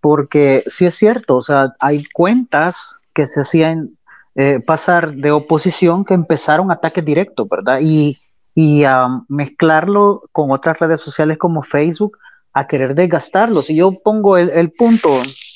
porque 0.00 0.64
sí 0.66 0.86
es 0.86 0.94
cierto, 0.94 1.36
o 1.36 1.42
sea, 1.42 1.74
hay 1.78 2.04
cuentas 2.12 2.98
que 3.14 3.26
se 3.26 3.40
hacían 3.40 3.98
eh, 4.34 4.60
pasar 4.64 5.12
de 5.12 5.30
oposición 5.30 6.04
que 6.04 6.14
empezaron 6.14 6.70
ataques 6.70 7.04
directos, 7.04 7.48
¿verdad? 7.48 7.80
Y, 7.82 8.18
y 8.54 8.84
a 8.84 9.08
mezclarlo 9.28 10.22
con 10.32 10.50
otras 10.50 10.78
redes 10.78 11.00
sociales 11.00 11.38
como 11.38 11.62
Facebook, 11.62 12.18
a 12.52 12.66
querer 12.66 12.94
desgastarlos. 12.94 13.70
Y 13.70 13.76
yo 13.76 13.92
pongo 14.02 14.36
el, 14.36 14.50
el 14.50 14.72
punto 14.72 15.08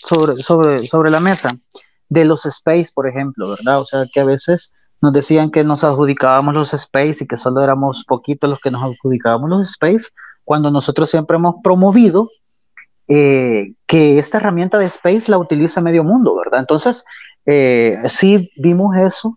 sobre, 0.07 0.43
sobre, 0.43 0.87
sobre 0.87 1.11
la 1.11 1.21
mesa 1.21 1.57
de 2.09 2.25
los 2.25 2.45
space, 2.47 2.89
por 2.95 3.09
ejemplo, 3.09 3.51
¿verdad? 3.51 3.81
O 3.81 3.87
sea, 3.87 4.07
que 4.13 4.21
a 4.21 4.25
veces 4.25 4.75
nos 5.05 5.13
decían 5.13 5.51
que 5.51 5.63
nos 5.63 5.85
adjudicábamos 5.85 6.55
los 6.55 6.75
space 6.75 7.19
y 7.21 7.27
que 7.27 7.37
solo 7.37 7.63
éramos 7.63 8.05
poquitos 8.09 8.49
los 8.49 8.59
que 8.59 8.71
nos 8.71 8.83
adjudicábamos 8.83 9.51
los 9.51 9.71
space, 9.71 10.09
cuando 10.45 10.71
nosotros 10.71 11.11
siempre 11.11 11.37
hemos 11.37 11.57
promovido 11.63 12.29
eh, 13.07 13.75
que 13.87 14.19
esta 14.19 14.39
herramienta 14.39 14.79
de 14.79 14.87
Space 14.87 15.31
la 15.31 15.37
utiliza 15.37 15.83
medio 15.83 16.05
mundo, 16.05 16.35
¿verdad? 16.37 16.61
Entonces, 16.61 17.05
eh, 17.45 17.99
sí 18.07 18.51
vimos 18.57 18.97
eso 18.97 19.37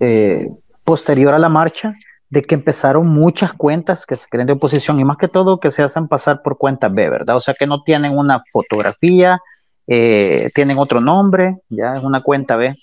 eh, 0.00 0.46
posterior 0.82 1.34
a 1.34 1.38
la 1.38 1.50
marcha, 1.50 1.94
de 2.30 2.42
que 2.42 2.54
empezaron 2.54 3.06
muchas 3.06 3.52
cuentas 3.52 4.06
que 4.06 4.16
se 4.16 4.28
creen 4.28 4.46
de 4.46 4.54
oposición 4.54 4.98
y 4.98 5.04
más 5.04 5.18
que 5.18 5.28
todo 5.28 5.60
que 5.60 5.70
se 5.70 5.82
hacen 5.82 6.08
pasar 6.08 6.40
por 6.42 6.56
cuentas 6.56 6.92
B, 6.92 7.08
¿verdad? 7.08 7.36
O 7.36 7.40
sea 7.40 7.54
que 7.54 7.66
no 7.66 7.82
tienen 7.82 8.16
una 8.16 8.40
fotografía, 8.50 9.38
tienen 9.86 10.78
otro 10.78 11.00
nombre, 11.00 11.58
ya 11.68 11.96
es 11.96 12.02
una 12.02 12.22
cuenta 12.22 12.56
B, 12.56 12.74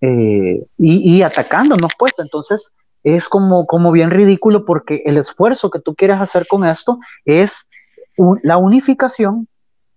y, 0.00 0.64
y, 0.78 1.22
atacándonos, 1.22 1.92
pues. 1.98 2.12
Entonces, 2.18 2.72
es 3.02 3.28
como, 3.28 3.66
como 3.66 3.92
bien 3.92 4.10
ridículo 4.10 4.64
porque 4.64 5.02
el 5.04 5.16
esfuerzo 5.16 5.70
que 5.70 5.80
tú 5.80 5.94
quieres 5.94 6.20
hacer 6.20 6.46
con 6.46 6.64
esto 6.64 6.98
es 7.24 7.68
la 8.42 8.58
unificación 8.58 9.46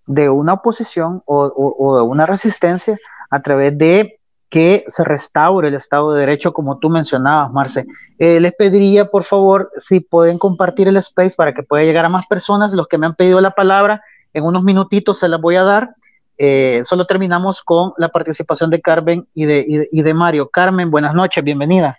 de 0.05 0.29
una 0.29 0.53
oposición 0.53 1.21
o, 1.25 1.97
de 1.97 2.01
una 2.03 2.25
resistencia 2.25 2.97
a 3.29 3.41
través 3.41 3.77
de 3.77 4.19
que 4.49 4.85
se 4.87 5.03
restaure 5.03 5.69
el 5.69 5.73
Estado 5.73 6.13
de 6.13 6.19
Derecho, 6.19 6.53
como 6.53 6.77
tú 6.77 6.89
mencionabas, 6.89 7.51
Marce. 7.51 7.85
Eh, 8.19 8.39
les 8.39 8.53
pediría, 8.55 9.05
por 9.05 9.23
favor, 9.23 9.71
si 9.77 9.99
pueden 9.99 10.37
compartir 10.37 10.87
el 10.87 10.97
space 10.97 11.33
para 11.35 11.53
que 11.53 11.63
pueda 11.63 11.83
llegar 11.83 12.05
a 12.05 12.09
más 12.09 12.27
personas. 12.27 12.71
Los 12.73 12.87
que 12.87 12.99
me 12.99 13.07
han 13.07 13.15
pedido 13.15 13.41
la 13.41 13.51
palabra, 13.51 13.99
en 14.31 14.43
unos 14.43 14.63
minutitos 14.63 15.17
se 15.17 15.27
las 15.27 15.41
voy 15.41 15.55
a 15.55 15.63
dar. 15.63 15.95
Eh, 16.38 16.81
solo 16.86 17.05
terminamos 17.05 17.61
con 17.63 17.93
la 17.97 18.09
participación 18.09 18.69
de 18.69 18.81
Carmen 18.81 19.27
y 19.34 19.45
de, 19.45 19.88
y 19.91 20.01
de 20.01 20.13
Mario. 20.13 20.49
Carmen, 20.49 20.91
buenas 20.91 21.13
noches, 21.13 21.43
bienvenida. 21.43 21.97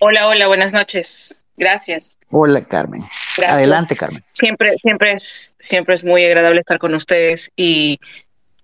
Hola, 0.00 0.28
hola, 0.28 0.46
buenas 0.46 0.72
noches. 0.72 1.44
Gracias. 1.56 2.18
Hola, 2.30 2.62
Carmen. 2.64 3.02
Adelante, 3.46 3.96
Carmen. 3.96 4.22
Siempre, 4.30 4.74
siempre 4.82 5.12
es, 5.12 5.54
siempre 5.58 5.94
es 5.94 6.04
muy 6.04 6.24
agradable 6.24 6.60
estar 6.60 6.78
con 6.78 6.94
ustedes 6.94 7.50
y 7.56 8.00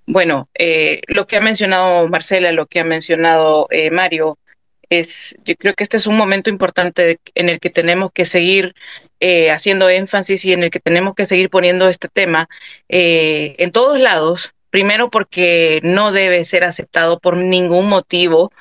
bueno, 0.06 0.48
eh, 0.58 1.02
lo 1.06 1.26
que 1.26 1.36
ha 1.36 1.40
mencionado 1.40 2.08
Marcela, 2.08 2.50
lo 2.52 2.66
que 2.66 2.80
ha 2.80 2.84
mencionado 2.84 3.68
eh, 3.70 3.90
Mario, 3.90 4.38
es, 4.90 5.36
yo 5.44 5.54
creo 5.56 5.74
que 5.74 5.84
este 5.84 5.96
es 5.96 6.06
un 6.06 6.16
momento 6.16 6.50
importante 6.50 7.18
en 7.34 7.48
el 7.48 7.60
que 7.60 7.70
tenemos 7.70 8.10
que 8.12 8.26
seguir 8.26 8.74
eh, 9.20 9.50
haciendo 9.50 9.88
énfasis 9.88 10.44
y 10.44 10.52
en 10.52 10.64
el 10.64 10.70
que 10.70 10.80
tenemos 10.80 11.14
que 11.14 11.26
seguir 11.26 11.48
poniendo 11.48 11.88
este 11.88 12.08
tema 12.08 12.48
en 12.88 13.72
todos 13.72 13.98
lados. 13.98 14.52
Primero 14.70 15.10
porque 15.10 15.80
no 15.82 16.12
debe 16.12 16.44
ser 16.44 16.64
aceptado 16.64 17.18
por 17.18 17.36
ningún 17.36 17.88
motivo 17.88 18.52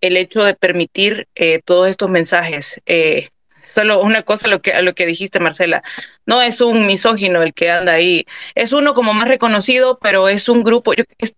el 0.00 0.16
hecho 0.16 0.42
de 0.44 0.54
permitir 0.54 1.28
eh, 1.34 1.60
todos 1.64 1.88
estos 1.88 2.10
mensajes. 2.10 2.80
Eh, 2.86 3.30
solo 3.60 4.02
una 4.02 4.22
cosa 4.22 4.48
lo 4.48 4.60
que, 4.62 4.72
a 4.72 4.82
lo 4.82 4.94
que 4.94 5.06
dijiste, 5.06 5.40
Marcela. 5.40 5.82
No 6.26 6.42
es 6.42 6.60
un 6.60 6.86
misógino 6.86 7.42
el 7.42 7.54
que 7.54 7.70
anda 7.70 7.92
ahí. 7.94 8.24
Es 8.54 8.72
uno 8.72 8.94
como 8.94 9.14
más 9.14 9.28
reconocido, 9.28 9.98
pero 10.00 10.28
es 10.28 10.48
un 10.48 10.62
grupo. 10.62 10.92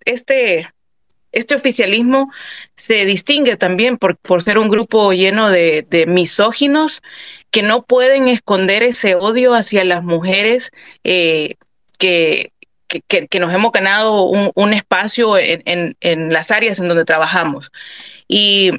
este, 0.05 0.71
este 1.33 1.55
oficialismo 1.55 2.31
se 2.77 3.05
distingue 3.05 3.57
también 3.57 3.99
por, 3.99 4.17
por 4.17 4.43
ser 4.43 4.59
un 4.59 4.69
grupo 4.69 5.13
lleno 5.13 5.51
de, 5.51 6.05
misóginos 6.07 7.03
que 7.51 7.63
no 7.63 7.83
pueden 7.83 8.29
esconder 8.29 8.83
ese 8.83 9.15
odio 9.15 9.55
hacia 9.55 9.85
las 9.85 10.03
mujeres 10.03 10.71
eh, 11.05 11.57
que, 11.99 12.53
que, 13.01 13.41
nos 13.41 13.53
hemos 13.53 13.73
ganado 13.73 14.23
un, 14.25 14.73
espacio 14.73 15.39
en, 15.39 15.97
en, 16.01 16.33
las 16.33 16.51
áreas 16.51 16.79
en 16.79 16.89
donde 16.89 17.05
trabajamos. 17.05 17.71
Y 18.29 18.73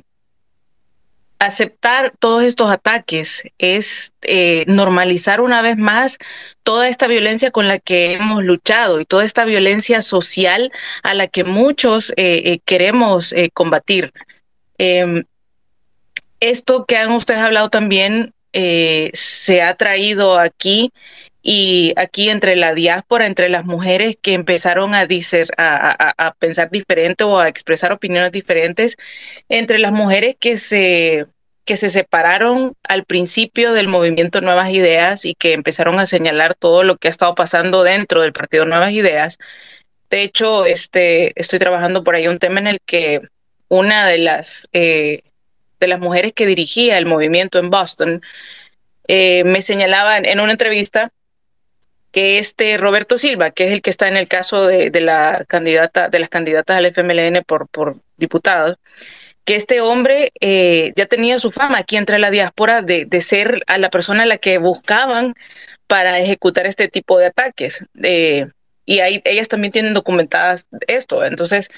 aceptar 1.40 2.14
todos 2.20 2.44
estos 2.44 2.72
ataques 2.72 3.44
es 3.58 4.14
eh, 4.22 4.64
normalizar 4.68 5.42
una 5.42 5.62
vez 5.62 5.78
más 5.78 6.18
toda 6.64 6.88
esta 6.88 7.08
violencia 7.08 7.52
con 7.52 7.68
la 7.68 7.80
que 7.80 8.14
hemos 8.14 8.44
luchado 8.44 9.00
y 9.02 9.06
toda 9.06 9.26
esta 9.26 9.44
violencia 9.44 10.02
social 10.02 10.72
a 11.04 11.14
la 11.14 11.28
que 11.28 11.44
muchos 11.44 12.12
eh, 12.12 12.42
eh, 12.46 12.60
queremos 12.66 13.34
combatir. 13.54 14.14
Em, 14.78 15.26
esto 16.40 16.86
que 16.86 16.98
han 16.98 17.12
ustedes 17.12 17.42
hablado 17.42 17.70
también 17.70 18.34
se 18.54 19.62
ha 19.64 19.76
traído 19.76 20.38
aquí 20.38 20.92
y 21.46 21.94
aquí 21.98 22.30
entre 22.30 22.56
la 22.56 22.74
diáspora, 22.74 23.28
entre 23.28 23.50
las 23.50 23.66
mujeres 23.66 24.18
que 24.20 24.34
empezaron 24.34 24.96
a, 24.96 25.06
a, 25.58 26.14
a, 26.18 26.34
pensar 26.36 26.72
diferente 26.72 27.26
o 27.26 27.38
a 27.38 27.50
expresar 27.50 27.92
opiniones 27.92 28.32
diferentes, 28.32 28.98
entre 29.50 29.78
las 29.78 29.92
mujeres 29.92 30.38
que 30.40 30.58
se, 30.58 31.26
que 31.66 31.76
se 31.76 31.90
separaron 31.90 32.76
al 32.84 33.04
principio 33.04 33.74
del 33.74 33.90
movimiento 33.90 34.40
Nuevas 34.40 34.70
Ideas 34.72 35.26
y 35.26 35.36
que 35.36 35.52
empezaron 35.52 36.00
a 36.00 36.06
señalar 36.06 36.56
todo 36.56 36.84
lo 36.84 36.98
que 36.98 37.10
ha 37.10 37.12
estado 37.12 37.36
pasando 37.36 37.84
dentro 37.84 38.22
del 38.22 38.32
partido 38.32 38.66
Nuevas 38.66 38.92
Ideas. 38.92 39.38
De 40.10 40.22
hecho, 40.24 40.66
este, 40.66 41.34
estoy 41.40 41.60
trabajando 41.60 42.06
por 42.06 42.16
ahí 42.16 42.28
un 42.30 42.40
tema 42.40 42.62
en 42.62 42.68
el 42.68 42.80
que 42.86 43.22
una 43.68 44.08
de 44.08 44.18
las, 44.20 44.70
eh, 44.72 45.24
de 45.80 45.88
las 45.88 46.00
mujeres 46.00 46.32
que 46.34 46.46
dirigía 46.46 46.98
el 46.98 47.06
movimiento 47.06 47.60
en 47.60 47.70
Boston 47.70 48.22
eh, 49.10 49.44
me 49.44 49.62
señalaba 49.62 50.18
en 50.20 50.40
una 50.40 50.54
entrevista 50.54 51.12
que 52.14 52.38
este 52.38 52.78
Roberto 52.78 53.18
Silva, 53.18 53.52
que 53.52 53.66
es 53.66 53.72
el 53.72 53.82
que 53.82 53.90
está 53.90 54.08
en 54.08 54.16
el 54.16 54.28
caso 54.28 54.68
de, 54.68 54.92
la 55.02 55.46
candidata, 55.48 56.10
de 56.10 56.20
las 56.20 56.30
candidatas 56.30 56.78
al 56.78 56.86
FMLN 56.86 57.44
por, 57.44 57.68
por 57.68 57.98
diputado, 58.18 58.78
que 59.46 59.56
este 59.56 59.82
hombre 59.82 60.32
eh, 60.40 60.94
ya 60.96 61.08
tenía 61.08 61.40
su 61.40 61.52
fama 61.52 61.80
aquí 61.80 61.98
entre 61.98 62.20
la 62.20 62.30
diáspora 62.30 62.84
de, 62.84 63.08
ser 63.22 63.64
a 63.66 63.80
la 63.80 63.90
persona 63.90 64.24
a 64.24 64.28
la 64.28 64.38
que 64.38 64.60
buscaban 64.60 65.34
para 65.88 66.20
ejecutar 66.20 66.68
este 66.68 66.88
tipo 66.88 67.18
de 67.18 67.26
ataques. 67.26 67.84
Eh, 68.04 68.46
y 68.86 69.00
ellas 69.02 69.48
también 69.48 69.74
tienen 69.74 69.96
documentadas 69.96 70.68
esto. 70.88 71.26
Entonces, 71.26 71.72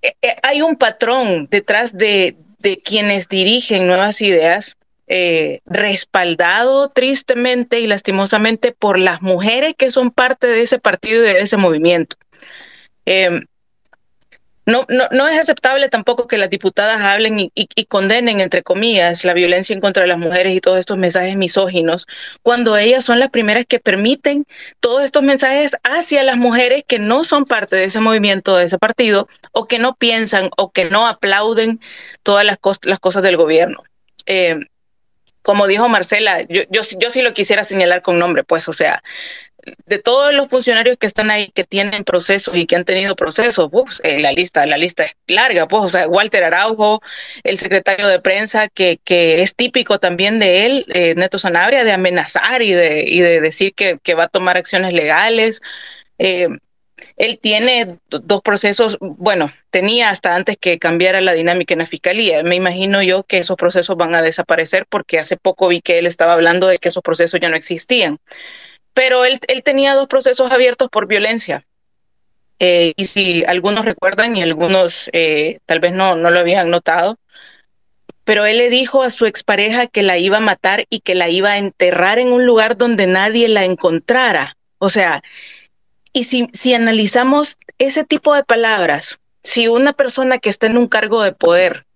eh, 0.00 0.14
hay 0.44 0.62
un 0.62 0.76
patrón 0.76 1.48
detrás 1.50 1.98
de, 1.98 2.36
de 2.60 2.78
quienes 2.78 3.28
dirigen 3.28 3.88
nuevas 3.88 4.22
ideas, 4.22 4.76
eh, 5.08 5.60
respaldado 5.66 6.88
tristemente 6.90 7.80
y 7.80 7.86
lastimosamente 7.86 8.72
por 8.72 8.98
las 8.98 9.22
mujeres 9.22 9.74
que 9.76 9.90
son 9.90 10.10
parte 10.10 10.46
de 10.46 10.62
ese 10.62 10.78
partido 10.78 11.24
y 11.24 11.28
de 11.28 11.40
ese 11.40 11.56
movimiento. 11.56 12.16
Eh, 13.06 13.40
no, 14.68 14.84
no, 14.90 15.08
no, 15.10 15.26
es 15.26 15.38
aceptable 15.38 15.88
tampoco 15.88 16.26
que 16.26 16.36
las 16.36 16.50
diputadas 16.50 17.00
hablen 17.00 17.50
y, 17.54 17.84
condenen, 17.86 18.42
entre 18.42 18.62
comillas, 18.62 19.24
la 19.24 19.32
violencia 19.32 19.72
en 19.72 19.80
contra 19.80 20.02
de 20.02 20.08
las 20.08 20.18
mujeres 20.18 20.54
y 20.54 20.60
todos 20.60 20.78
estos 20.78 20.98
mensajes 20.98 21.36
misóginos, 21.36 22.06
cuando 22.42 22.76
ellas 22.76 23.02
son 23.02 23.18
las 23.18 23.30
primeras 23.30 23.64
que 23.64 23.80
permiten 23.80 24.44
todos 24.78 25.04
estos 25.04 25.22
mensajes 25.22 25.74
hacia 25.84 26.22
las 26.22 26.36
mujeres 26.36 26.84
que 26.86 26.98
no 26.98 27.24
son 27.24 27.46
parte 27.46 27.76
de 27.76 27.84
ese 27.84 28.00
movimiento, 28.00 28.56
de 28.56 28.66
ese 28.66 28.76
partido, 28.76 29.26
o 29.52 29.66
que 29.66 29.78
no 29.78 29.96
piensan 29.96 30.50
o 30.58 30.70
que 30.70 30.84
no 30.84 31.06
aplauden 31.06 31.80
todas 32.22 32.44
las, 32.44 32.58
cos 32.58 32.78
las 32.82 33.00
cosas 33.00 33.22
del 33.22 33.38
gobierno. 33.38 33.82
Eh, 34.26 34.58
como 35.48 35.66
dijo 35.66 35.88
Marcela, 35.88 36.42
yo, 36.42 36.60
yo, 36.68 36.82
yo 36.98 37.08
sí 37.08 37.22
lo 37.22 37.32
quisiera 37.32 37.64
señalar 37.64 38.02
con 38.02 38.18
nombre, 38.18 38.44
pues, 38.44 38.68
o 38.68 38.74
sea, 38.74 39.02
de 39.86 39.98
todos 39.98 40.34
los 40.34 40.48
funcionarios 40.48 40.98
que 40.98 41.06
están 41.06 41.30
ahí, 41.30 41.50
que 41.54 41.64
tienen 41.64 42.04
procesos 42.04 42.54
y 42.54 42.66
que 42.66 42.76
han 42.76 42.84
tenido 42.84 43.16
procesos, 43.16 43.70
uf, 43.72 43.98
eh, 44.02 44.20
la 44.20 44.30
lista, 44.32 44.66
la 44.66 44.76
lista 44.76 45.04
es 45.04 45.16
larga, 45.26 45.66
pues, 45.66 45.84
o 45.84 45.88
sea, 45.88 46.06
Walter 46.06 46.44
Araujo, 46.44 47.00
el 47.44 47.56
secretario 47.56 48.08
de 48.08 48.20
prensa, 48.20 48.68
que, 48.68 49.00
que 49.04 49.40
es 49.40 49.54
típico 49.54 49.98
también 49.98 50.38
de 50.38 50.66
él, 50.66 50.84
eh, 50.90 51.14
Neto 51.16 51.38
Sanabria, 51.38 51.82
de 51.82 51.92
amenazar 51.92 52.60
y 52.60 52.72
de, 52.72 53.04
y 53.06 53.20
de 53.20 53.40
decir 53.40 53.72
que, 53.72 53.98
que 54.02 54.12
va 54.12 54.24
a 54.24 54.28
tomar 54.28 54.58
acciones 54.58 54.92
legales. 54.92 55.62
Eh, 56.18 56.48
él 57.16 57.38
tiene 57.40 57.98
dos 58.08 58.42
procesos, 58.42 58.98
bueno, 59.00 59.52
tenía 59.70 60.10
hasta 60.10 60.34
antes 60.34 60.56
que 60.56 60.78
cambiara 60.78 61.20
la 61.20 61.32
dinámica 61.32 61.74
en 61.74 61.80
la 61.80 61.86
fiscalía. 61.86 62.42
Me 62.42 62.56
imagino 62.56 63.02
yo 63.02 63.24
que 63.24 63.38
esos 63.38 63.56
procesos 63.56 63.96
van 63.96 64.14
a 64.14 64.22
desaparecer 64.22 64.86
porque 64.88 65.18
hace 65.18 65.36
poco 65.36 65.68
vi 65.68 65.80
que 65.80 65.98
él 65.98 66.06
estaba 66.06 66.34
hablando 66.34 66.66
de 66.66 66.78
que 66.78 66.88
esos 66.88 67.02
procesos 67.02 67.40
ya 67.40 67.48
no 67.48 67.56
existían 67.56 68.18
pero 68.98 69.24
él, 69.24 69.38
él 69.46 69.62
tenía 69.62 69.94
dos 69.94 70.08
procesos 70.08 70.50
abiertos 70.50 70.88
por 70.90 71.06
violencia. 71.06 71.64
Eh, 72.58 72.94
y 72.96 73.04
si 73.04 73.44
algunos 73.44 73.84
recuerdan 73.84 74.36
y 74.36 74.42
algunos 74.42 75.08
eh, 75.12 75.60
tal 75.66 75.78
vez 75.78 75.92
no, 75.92 76.16
no 76.16 76.30
lo 76.30 76.40
habían 76.40 76.68
notado, 76.68 77.16
pero 78.24 78.44
él 78.44 78.58
le 78.58 78.68
dijo 78.70 79.04
a 79.04 79.10
su 79.10 79.26
expareja 79.26 79.86
que 79.86 80.02
la 80.02 80.18
iba 80.18 80.38
a 80.38 80.40
matar 80.40 80.84
y 80.90 80.98
que 80.98 81.14
la 81.14 81.28
iba 81.28 81.52
a 81.52 81.58
enterrar 81.58 82.18
en 82.18 82.32
un 82.32 82.44
lugar 82.44 82.76
donde 82.76 83.06
nadie 83.06 83.46
la 83.46 83.64
encontrara. 83.64 84.56
O 84.78 84.90
sea, 84.90 85.22
y 86.12 86.24
si, 86.24 86.48
si 86.52 86.74
analizamos 86.74 87.58
ese 87.78 88.04
tipo 88.04 88.34
de 88.34 88.44
palabras, 88.44 89.18
si 89.42 89.68
una 89.68 89.92
persona 89.92 90.38
que 90.38 90.50
está 90.50 90.66
en 90.66 90.78
un 90.78 90.88
cargo 90.88 91.22
de 91.22 91.32
poder 91.32 91.86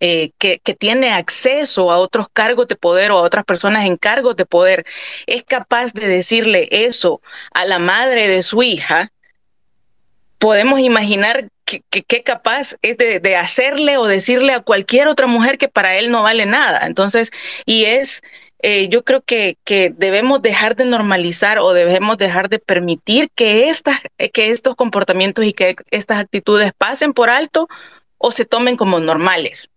eh, 0.00 0.30
que, 0.38 0.60
que, 0.60 0.74
tiene 0.74 1.10
acceso 1.12 1.90
a 1.90 1.98
otros 1.98 2.28
cargos 2.32 2.68
de 2.68 2.76
poder 2.76 3.10
o 3.10 3.18
a 3.18 3.22
otras 3.22 3.44
personas 3.44 3.86
en 3.86 3.96
cargos 3.96 4.36
de 4.36 4.46
poder, 4.46 4.86
es 5.26 5.42
capaz 5.42 5.92
de 5.92 6.06
decirle 6.06 6.68
eso 6.70 7.20
a 7.52 7.64
la 7.64 7.78
madre 7.78 8.28
de 8.28 8.42
su 8.42 8.62
hija, 8.62 9.10
podemos 10.38 10.78
imaginar 10.78 11.48
qué 11.64 12.22
capaz 12.22 12.76
es 12.80 12.96
de, 12.96 13.20
de, 13.20 13.36
hacerle 13.36 13.98
o 13.98 14.06
decirle 14.06 14.54
a 14.54 14.60
cualquier 14.60 15.08
otra 15.08 15.26
mujer 15.26 15.58
que 15.58 15.68
para 15.68 15.96
él 15.96 16.10
no 16.10 16.22
vale 16.22 16.46
nada. 16.46 16.86
Entonces, 16.86 17.30
y 17.66 17.84
es... 17.84 18.22
Eh, 18.60 18.88
yo 18.88 19.04
creo 19.04 19.22
que, 19.22 19.56
que, 19.64 19.92
debemos 19.96 20.42
dejar 20.42 20.74
de 20.76 20.84
normalizar 20.84 21.58
o 21.58 21.72
debemos 21.72 22.18
dejar 22.18 22.48
de 22.48 22.58
permitir 22.58 23.30
que, 23.34 23.68
estas, 23.68 24.00
que 24.32 24.50
estos 24.50 24.74
comportamientos 24.74 25.44
y 25.44 25.52
que 25.52 25.76
estas 25.90 26.18
actitudes 26.18 26.72
pasen 26.76 27.12
por 27.12 27.30
alto 27.30 27.68
o 28.18 28.30
se 28.30 28.44
tomen 28.44 28.76
como 28.76 29.00
normales. 29.00 29.70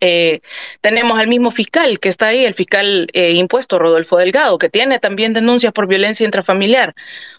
Eh, 0.00 0.40
tenemos 0.80 1.20
al 1.20 1.28
mismo 1.28 1.50
fiscal 1.50 2.00
que 2.00 2.08
está 2.08 2.28
ahí, 2.28 2.44
el 2.46 2.54
fiscal 2.54 3.08
eh, 3.12 3.32
impuesto, 3.32 3.78
Rodolfo 3.78 4.16
Delgado, 4.16 4.56
que 4.56 4.70
tiene 4.70 4.98
también 4.98 5.34
denuncias 5.34 5.72
por 5.74 5.86
violencia 5.86 6.24
intrafamiliar. 6.24 6.94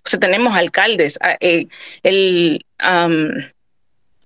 O 0.06 0.10
sea, 0.10 0.20
tenemos 0.20 0.56
alcaldes, 0.56 1.18
eh, 1.40 1.68
el, 2.04 2.66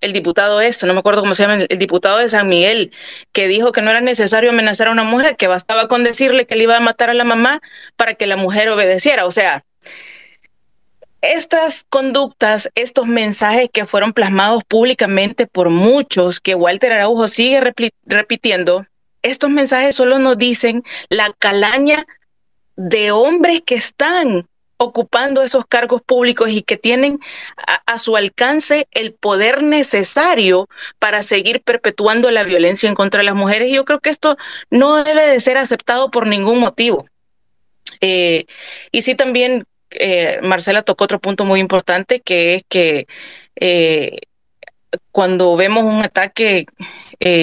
el 0.05 0.13
diputado 0.13 0.61
este, 0.61 0.87
no 0.87 0.93
me 0.93 0.99
acuerdo 0.99 1.21
cómo 1.21 1.35
se 1.35 1.43
llama, 1.43 1.65
el 1.67 1.79
diputado 1.79 2.19
de 2.19 2.29
San 2.29 2.47
Miguel, 2.47 2.91
que 3.31 3.47
dijo 3.47 3.71
que 3.71 3.81
no 3.81 3.91
era 3.91 4.01
necesario 4.01 4.51
amenazar 4.51 4.87
a 4.87 4.91
una 4.91 5.03
mujer, 5.03 5.35
que 5.35 5.47
bastaba 5.47 5.87
con 5.87 6.03
decirle 6.03 6.45
que 6.45 6.55
le 6.55 6.63
iba 6.63 6.77
a 6.77 6.79
matar 6.79 7.09
a 7.09 7.13
la 7.13 7.23
mamá 7.23 7.61
para 7.95 8.15
que 8.15 8.27
la 8.27 8.37
mujer 8.37 8.69
obedeciera. 8.69 9.25
O 9.25 9.31
sea, 9.31 9.65
estas 11.21 11.85
conductas, 11.89 12.69
estos 12.75 13.07
mensajes 13.07 13.69
que 13.73 13.85
fueron 13.85 14.13
plasmados 14.13 14.63
públicamente 14.63 15.47
por 15.47 15.69
muchos, 15.69 16.39
que 16.39 16.55
Walter 16.55 16.93
Araujo 16.93 17.27
sigue 17.27 17.61
repitiendo, 18.05 18.85
estos 19.23 19.49
mensajes 19.49 19.95
solo 19.95 20.19
nos 20.19 20.37
dicen 20.37 20.83
la 21.09 21.33
calaña 21.37 22.05
de 22.75 23.11
hombres 23.11 23.61
que 23.65 23.75
están 23.75 24.47
ocupando 24.77 25.41
esos 25.41 25.65
cargos 25.65 26.01
públicos 26.01 26.49
y 26.49 26.61
que 26.61 26.77
tienen 26.77 27.19
a, 27.85 27.97
su 27.97 28.17
alcance 28.17 28.87
el 28.91 29.13
poder 29.13 29.63
necesario 29.63 30.67
para 30.99 31.23
seguir 31.23 31.61
perpetuando 31.61 32.31
la 32.31 32.43
violencia 32.43 32.89
en 32.89 32.95
contra 32.95 33.19
de 33.19 33.25
las 33.25 33.35
mujeres. 33.35 33.69
Y 33.69 33.75
yo 33.75 33.85
creo 33.85 33.99
que 33.99 34.09
esto 34.09 34.37
no 34.69 35.03
debe 35.03 35.27
de 35.27 35.39
ser 35.39 35.57
aceptado 35.57 36.11
por 36.11 36.27
ningún 36.27 36.59
motivo. 36.59 37.05
Eh, 38.01 38.45
y 38.91 39.01
sí 39.01 39.15
también 39.15 39.65
eh, 39.91 40.39
Marcela 40.41 40.81
tocó 40.81 41.05
otro 41.05 41.19
punto 41.19 41.45
muy 41.45 41.59
importante, 41.59 42.19
que 42.19 42.55
es 42.55 42.63
que 42.67 43.07
eh, 43.55 44.19
cuando 45.11 45.55
vemos 45.55 45.83
un 45.83 46.01
ataque, 46.03 46.65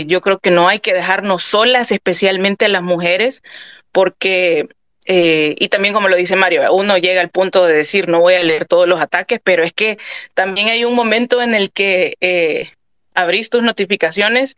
yo 0.07 0.21
creo 0.21 0.39
que 0.39 0.51
no 0.51 0.69
hay 0.69 0.81
que 0.81 0.93
dejarnos 0.93 1.43
solas, 1.43 1.93
especialmente 1.93 2.67
a 2.67 2.69
las 2.69 2.83
mujeres, 2.83 3.43
porque, 3.91 4.69
eh, 5.07 5.57
y 5.59 5.69
también 5.69 5.95
como 5.95 6.09
lo 6.09 6.17
dice 6.17 6.37
Mario, 6.37 6.73
uno 6.73 6.97
llega 6.97 7.21
al 7.21 7.31
punto 7.31 7.67
de 7.67 7.75
decir, 7.75 8.09
no 8.09 8.21
voy 8.21 8.35
a 8.35 8.43
leer 8.43 8.67
todos 8.67 8.87
los 8.87 9.01
ataques, 9.01 9.41
pero 9.43 9.65
es 9.65 9.73
que 9.73 9.99
también 10.35 10.69
hay 10.69 10.85
un 10.85 10.95
momento 10.95 11.43
en 11.43 11.55
el 11.55 11.73
que 11.73 12.17
eh, 12.21 12.71
abrís 13.15 13.51
tus 13.51 13.63
notificaciones 13.63 14.57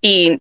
y 0.00 0.40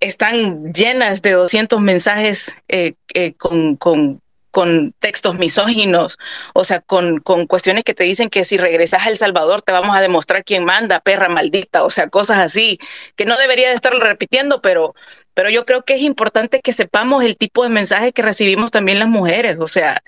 están 0.00 0.72
llenas 0.72 1.22
de 1.22 1.32
200 1.32 1.80
mensajes 1.80 2.54
eh, 2.68 2.94
eh, 3.14 3.34
con, 3.34 3.76
con, 3.76 4.20
con 4.50 4.92
textos 4.98 5.36
misóginos, 5.36 6.18
o 6.54 6.64
sea, 6.64 6.80
con, 6.80 7.20
con 7.20 7.46
cuestiones 7.46 7.84
que 7.84 7.94
te 7.94 8.04
dicen 8.04 8.30
que 8.30 8.44
si 8.44 8.56
regresas 8.56 9.06
a 9.06 9.10
El 9.10 9.16
Salvador 9.16 9.62
te 9.62 9.72
vamos 9.72 9.96
a 9.96 10.00
demostrar 10.00 10.44
quién 10.44 10.64
manda, 10.64 11.00
perra 11.00 11.28
maldita, 11.28 11.84
o 11.84 11.90
sea, 11.90 12.08
cosas 12.08 12.38
así, 12.38 12.78
que 13.16 13.24
no 13.24 13.36
debería 13.36 13.68
de 13.68 13.74
estarlo 13.74 14.00
repitiendo, 14.00 14.60
pero, 14.60 14.94
pero 15.34 15.50
yo 15.50 15.64
creo 15.64 15.82
que 15.82 15.94
es 15.94 16.02
importante 16.02 16.60
que 16.60 16.72
sepamos 16.72 17.24
el 17.24 17.36
tipo 17.36 17.62
de 17.62 17.70
mensaje 17.70 18.12
que 18.12 18.22
recibimos 18.22 18.70
también 18.70 18.98
las 18.98 19.08
mujeres, 19.08 19.58
o 19.60 19.68
sea, 19.68 20.02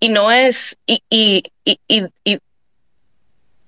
y 0.00 0.08
no 0.08 0.30
es, 0.30 0.78
y, 0.86 1.02
y, 1.10 1.42
y, 1.64 1.78
y, 1.88 2.38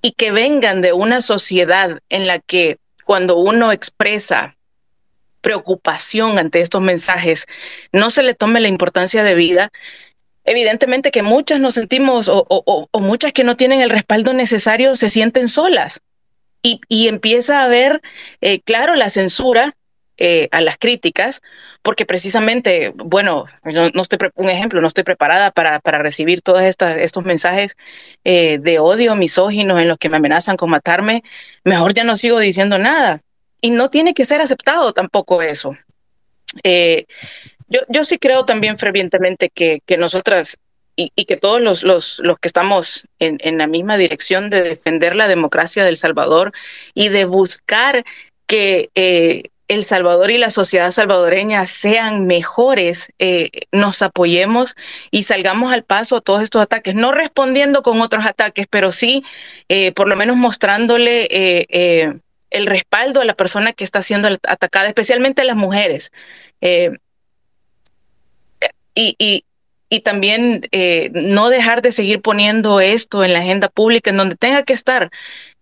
y 0.03 0.13
que 0.13 0.31
vengan 0.31 0.81
de 0.81 0.93
una 0.93 1.21
sociedad 1.21 1.99
en 2.09 2.27
la 2.27 2.39
que 2.39 2.79
cuando 3.05 3.37
uno 3.37 3.73
expresa 3.73 4.58
preocupación 5.49 6.39
ante 6.39 6.61
estos 6.61 6.83
mensajes, 6.83 7.47
no 7.91 8.11
se 8.11 8.23
le 8.23 8.35
tome 8.35 8.61
la 8.61 8.69
importancia 8.69 9.23
de 9.23 9.35
vida, 9.35 9.71
evidentemente 10.45 11.11
que 11.11 11.23
muchas 11.23 11.59
nos 11.59 11.73
sentimos 11.73 12.29
o, 12.31 12.89
muchas 13.01 13.33
que 13.33 13.45
no 13.45 13.57
tienen 13.57 13.81
el 13.81 13.89
respaldo 13.89 14.35
necesario 14.35 14.95
se 14.95 15.09
sienten 15.09 15.49
solas. 15.49 16.03
Y, 16.63 17.09
empieza 17.09 17.61
a 17.61 17.65
haber, 17.65 18.03
eh, 18.43 18.61
claro, 18.61 18.95
la 18.95 19.09
censura 19.09 19.75
eh, 20.19 20.49
a 20.51 20.61
las 20.61 20.77
críticas, 20.77 21.41
porque 21.81 22.05
precisamente, 22.05 22.93
bueno, 22.95 23.47
no, 23.65 23.89
no, 23.89 24.03
estoy, 24.03 24.19
un 24.35 24.51
ejemplo, 24.51 24.83
no 24.83 24.89
estoy 24.89 25.05
preparada 25.05 25.51
para, 25.51 25.81
recibir 25.99 26.43
todos 26.43 26.61
estos 26.61 27.25
mensajes 27.25 27.75
eh, 28.25 28.59
de 28.59 28.81
odio 28.81 29.15
misóginos 29.15 29.81
en 29.81 29.89
los 29.89 29.97
que 29.97 30.11
me 30.11 30.19
amenazan 30.19 30.59
con 30.59 30.69
matarme, 30.69 31.23
mejor 31.65 31.95
ya 31.95 32.05
no 32.05 32.17
sigo 32.17 32.39
diciendo 32.39 32.79
nada 32.79 33.23
y 33.61 33.71
no 33.71 33.91
tiene 33.91 34.15
que 34.15 34.25
ser 34.25 34.41
aceptado 34.41 34.93
tampoco 34.93 35.43
eso. 35.43 35.77
Eh, 36.63 37.07
yo, 37.69 37.81
yo 37.89 38.05
sí 38.05 38.19
creo 38.19 38.45
también 38.45 38.79
fervientemente 38.79 39.51
que, 39.51 39.81
que 39.85 39.97
nosotras 39.97 40.59
y, 41.01 41.27
que 41.27 41.37
todos 41.37 41.61
los, 41.61 41.85
los, 41.85 42.19
los 42.25 42.41
que 42.41 42.49
estamos 42.49 43.07
en, 43.21 43.39
en, 43.41 43.57
la 43.57 43.69
misma 43.69 43.97
dirección 43.97 44.51
de 44.51 44.63
defender 44.65 45.15
la 45.15 45.29
democracia 45.29 45.85
del 45.85 45.97
Salvador 45.97 46.51
y 46.93 47.09
de 47.09 47.25
buscar 47.25 48.05
que 48.49 48.91
eh, 48.97 49.45
El 49.69 49.85
Salvador 49.85 50.33
y 50.33 50.39
la 50.39 50.51
sociedad 50.51 50.91
salvadoreña 50.91 51.69
sean 51.69 52.27
mejores, 52.27 53.13
eh, 53.21 53.51
nos 53.71 54.03
apoyemos 54.03 54.75
y 55.13 55.23
salgamos 55.23 55.73
al 55.73 55.85
paso 55.85 56.17
a 56.17 56.21
todos 56.21 56.43
estos 56.43 56.63
ataques, 56.63 56.97
no 56.97 57.13
respondiendo 57.13 57.85
con 57.85 58.01
otros 58.01 58.27
ataques, 58.27 58.67
pero 58.69 58.91
sí 58.91 59.23
por 59.95 60.09
lo 60.09 60.17
menos 60.17 60.37
mostrándole 60.37 62.09
el 62.51 62.67
respaldo 62.67 63.21
a 63.21 63.25
la 63.25 63.35
persona 63.35 63.73
que 63.73 63.85
está 63.85 64.03
siendo 64.03 64.29
atacada, 64.45 64.89
especialmente 64.89 65.43
a 65.43 65.45
las 65.45 65.57
mujeres. 65.57 66.13
Eh, 66.61 66.91
y, 68.95 69.45
y, 69.91 70.01
también 70.01 70.63
eh, 70.73 71.11
no 71.15 71.49
dejar 71.51 71.83
de 71.83 71.93
seguir 71.93 72.21
poniendo 72.21 72.81
esto 72.81 73.25
en 73.25 73.33
la 73.33 73.39
agenda 73.39 73.69
pública 73.69 74.11
en 74.11 74.17
donde 74.17 74.37
tenga 74.37 74.63
que 74.65 74.73
estar, 74.73 75.11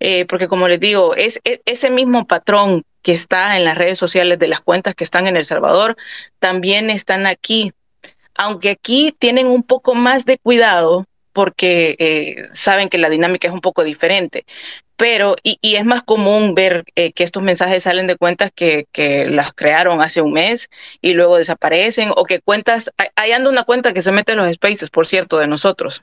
eh, 0.01 0.25
porque 0.27 0.49
como 0.49 0.69
les 0.69 0.81
digo, 0.81 1.15
es, 1.15 1.41
es, 1.45 1.61
ese 1.65 1.91
mismo 1.91 2.27
patrón 2.27 2.83
que 3.03 3.13
está 3.13 3.57
en 3.57 3.65
las 3.65 3.77
redes 3.77 3.99
sociales 3.99 4.39
de 4.39 4.49
las 4.49 4.61
cuentas 4.61 4.95
que 4.95 5.05
están 5.05 5.27
en 5.27 5.37
El 5.37 5.45
Salvador, 5.45 5.97
también 6.39 6.91
están 6.91 7.27
aquí. 7.27 7.73
Aunque 8.35 8.71
aquí 8.71 9.15
tienen 9.19 9.47
un 9.47 9.63
poco 9.63 9.95
más 9.95 10.25
de 10.25 10.39
cuidado 10.39 11.07
porque 11.33 12.49
saben 12.53 12.89
que 12.89 12.99
la 12.99 13.11
dinámica 13.11 13.47
es 13.49 13.55
un 13.55 13.61
poco 13.61 13.85
diferente 13.85 14.45
pero 14.97 15.37
y, 15.43 15.59
es 15.63 15.85
más 15.85 16.03
común 16.03 16.55
ver 16.55 16.85
eh, 16.95 17.13
que 17.13 17.25
estos 17.25 17.43
mensajes 17.43 17.85
salen 17.85 18.07
de 18.07 18.17
cuentas 18.17 18.51
que, 18.55 18.87
las 19.29 19.53
crearon 19.53 20.01
hace 20.01 20.23
un 20.23 20.33
mes 20.33 20.71
y 21.01 21.13
luego 21.13 21.37
desaparecen 21.37 22.11
o 22.17 22.25
que 22.25 22.41
cuentas, 22.41 22.91
hay 23.15 23.33
anda 23.33 23.51
una 23.51 23.65
cuenta 23.65 23.93
que 23.93 24.03
se 24.03 24.13
mete 24.13 24.33
en 24.33 24.39
los 24.39 24.53
spaces, 24.55 24.91
por 24.91 25.07
cierto, 25.07 25.39
de 25.39 25.47
nosotros, 25.47 26.03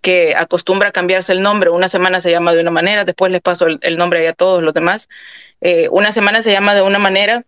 que 0.00 0.34
acostumbra 0.34 0.88
a 0.88 0.92
cambiarse 0.92 1.32
el 1.32 1.42
nombre, 1.42 1.70
una 1.70 1.88
semana 1.88 2.20
se 2.20 2.30
llama 2.30 2.54
de 2.54 2.60
una 2.60 2.70
manera, 2.70 3.04
después 3.04 3.30
les 3.30 3.42
paso 3.42 3.66
el, 3.66 3.96
nombre 3.98 4.26
a 4.26 4.32
todos 4.32 4.62
los 4.62 4.72
demás, 4.72 5.08
eh, 5.60 5.88
una 5.90 6.12
semana 6.12 6.42
se 6.42 6.52
llama 6.52 6.74
de 6.74 6.82
una 6.82 6.98
manera. 6.98 7.44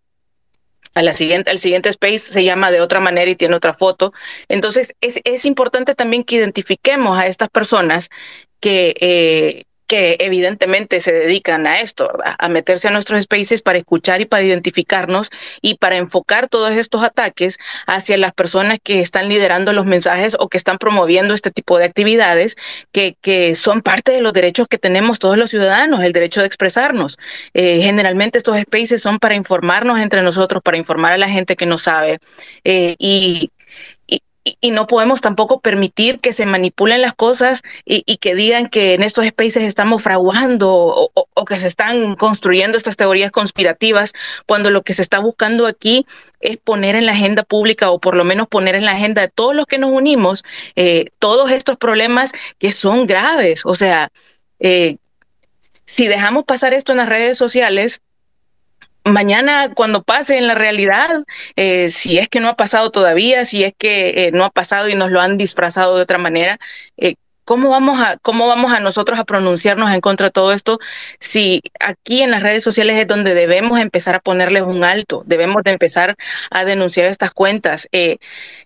A 0.95 1.03
la 1.03 1.12
siguiente, 1.12 1.51
al 1.51 1.59
siguiente 1.59 1.91
space 1.91 2.20
se 2.20 2.43
llama 2.43 2.70
de 2.70 2.81
otra 2.81 3.01
manera 3.01 3.31
y 3.31 3.37
tiene 3.37 3.55
otra 3.55 3.74
foto. 3.74 4.14
Entonces, 4.49 4.95
es, 5.03 5.20
es 5.24 5.45
importante 5.45 5.95
también 5.95 6.24
que 6.24 6.37
identifiquemos 6.37 7.18
a 7.18 7.27
estas 7.27 7.51
personas 7.51 8.09
que, 8.61 8.95
eh, 8.99 9.64
que 9.87 10.16
evidentemente 10.20 11.01
se 11.01 11.12
dedican 11.12 11.66
a 11.66 11.80
esto, 11.80 12.09
¿verdad? 12.12 12.34
A 12.39 12.49
meterse 12.49 12.89
a 12.89 12.91
nuestros 12.91 13.22
spaces 13.22 13.62
para 13.62 13.78
escuchar 13.78 14.20
y 14.20 14.26
para 14.26 14.43
identificarnos 14.43 15.30
y 15.62 15.76
para 15.76 15.97
enfocar 15.97 16.49
todos 16.49 16.72
estos 16.72 17.03
ataques 17.03 17.59
hacia 17.87 18.16
las 18.16 18.32
personas 18.32 18.78
que 18.82 19.01
están 19.01 19.28
liderando 19.28 19.72
los 19.72 19.87
mensajes 19.87 20.37
o 20.39 20.49
que 20.49 20.59
están 20.59 20.78
promoviendo 20.78 21.34
este 21.34 21.51
tipo 21.51 21.78
de 21.78 21.84
actividades 21.84 22.57
que, 22.93 23.16
que 23.20 23.55
son 23.55 23.82
parte 23.82 24.12
de 24.12 24.20
los 24.20 24.32
derechos 24.32 24.68
que 24.68 24.78
tenemos 24.78 25.18
todos 25.18 25.37
los 25.37 25.51
ciudadanos, 25.51 26.03
el 26.03 26.12
derecho 26.12 26.41
de 26.41 26.47
expresarnos. 26.47 27.18
Eh, 27.55 27.80
generalmente 27.82 28.39
estos 28.39 28.59
spaces 28.59 29.03
son 29.03 29.18
para 29.18 29.34
informarnos 29.34 30.01
entre 30.01 30.22
nosotros, 30.22 30.62
para 30.62 30.76
informar 30.76 31.12
a 31.12 31.18
la 31.18 31.28
gente 31.28 31.57
que 31.57 31.66
no 31.66 31.78
sabe 31.78 32.18
eh, 32.64 32.97
y 32.99 33.51
y, 34.61 34.71
no 34.71 34.87
podemos 34.87 35.21
tampoco 35.21 35.61
permitir 35.61 36.21
que 36.21 36.33
se 36.33 36.47
manipulen 36.47 37.03
las 37.03 37.15
cosas 37.15 37.63
y, 37.85 38.03
que 38.19 38.35
digan 38.35 38.69
que 38.69 38.95
en 38.95 39.03
estos 39.03 39.27
spaces 39.27 39.65
estamos 39.65 40.03
fraguando 40.03 40.73
o, 40.73 41.11
o, 41.15 41.29
o, 41.35 41.45
que 41.45 41.57
se 41.57 41.67
están 41.67 42.15
construyendo 42.15 42.79
estas 42.79 42.97
teorías 42.97 43.33
conspirativas, 43.33 44.13
cuando 44.47 44.71
lo 44.71 44.83
que 44.83 44.95
se 44.95 45.03
está 45.03 45.19
buscando 45.19 45.67
aquí 45.67 46.07
es 46.41 46.59
poner 46.59 46.95
en 46.95 47.07
la 47.07 47.13
agenda 47.13 47.43
pública 47.43 47.91
o 47.91 47.99
por 47.99 48.15
lo 48.15 48.25
menos 48.25 48.47
poner 48.47 48.77
en 48.77 48.85
la 48.85 48.93
agenda 48.93 49.23
de 49.23 49.29
todos 49.29 49.55
los 49.55 49.67
que 49.67 49.79
nos 49.79 49.91
unimos 49.91 50.45
eh, 50.77 51.07
todos 51.19 51.51
estos 51.51 51.77
problemas 51.77 52.31
que 52.59 52.71
son 52.71 53.07
graves. 53.07 53.63
O 53.65 53.75
sea, 53.75 54.11
eh, 54.61 54.99
si 55.87 56.07
dejamos 56.07 56.45
pasar 56.45 56.73
esto 56.73 56.93
en 56.93 56.99
las 56.99 57.09
redes 57.09 57.37
sociales, 57.37 58.01
mañana 59.07 59.73
cuando 59.75 60.03
pase 60.03 60.39
en 60.39 60.47
la 60.47 60.55
realidad, 60.55 61.25
eh, 61.57 61.89
si 61.89 62.19
es 62.19 62.29
que 62.29 62.41
no 62.41 62.49
ha 62.49 62.57
pasado 62.57 62.91
todavía, 62.91 63.45
si 63.45 63.65
es 63.65 63.73
que 63.77 64.27
eh, 64.27 64.31
no 64.33 64.45
ha 64.45 64.51
pasado 64.51 64.89
y 64.89 64.95
nos 64.95 65.11
lo 65.11 65.21
han 65.21 65.37
disfrazado 65.37 65.97
de 65.97 66.03
otra 66.03 66.19
manera, 66.19 66.59
eh, 66.97 67.15
¿cómo 67.45 67.71
vamos 67.71 68.01
a 68.01 68.19
cómo 68.23 68.49
vamos 68.49 68.73
a 68.73 68.81
nosotros 68.81 69.19
a 69.19 69.25
pronunciarnos 69.25 69.93
en 69.93 70.01
contra 70.01 70.27
de 70.27 70.33
todo 70.33 70.53
esto 70.53 70.79
si 71.21 71.63
aquí 71.81 72.23
en 72.23 72.33
las 72.33 72.43
redes 72.43 72.65
sociales 72.65 72.99
es 72.99 73.07
donde 73.07 73.35
debemos 73.35 73.79
empezar 73.81 74.17
a 74.17 74.21
ponerles 74.21 74.63
un 74.63 74.85
alto, 74.85 75.23
debemos 75.27 75.63
de 75.65 75.71
empezar 75.73 76.17
a 76.51 76.65
denunciar 76.65 77.07
estas 77.07 77.31
cuentas. 77.33 77.89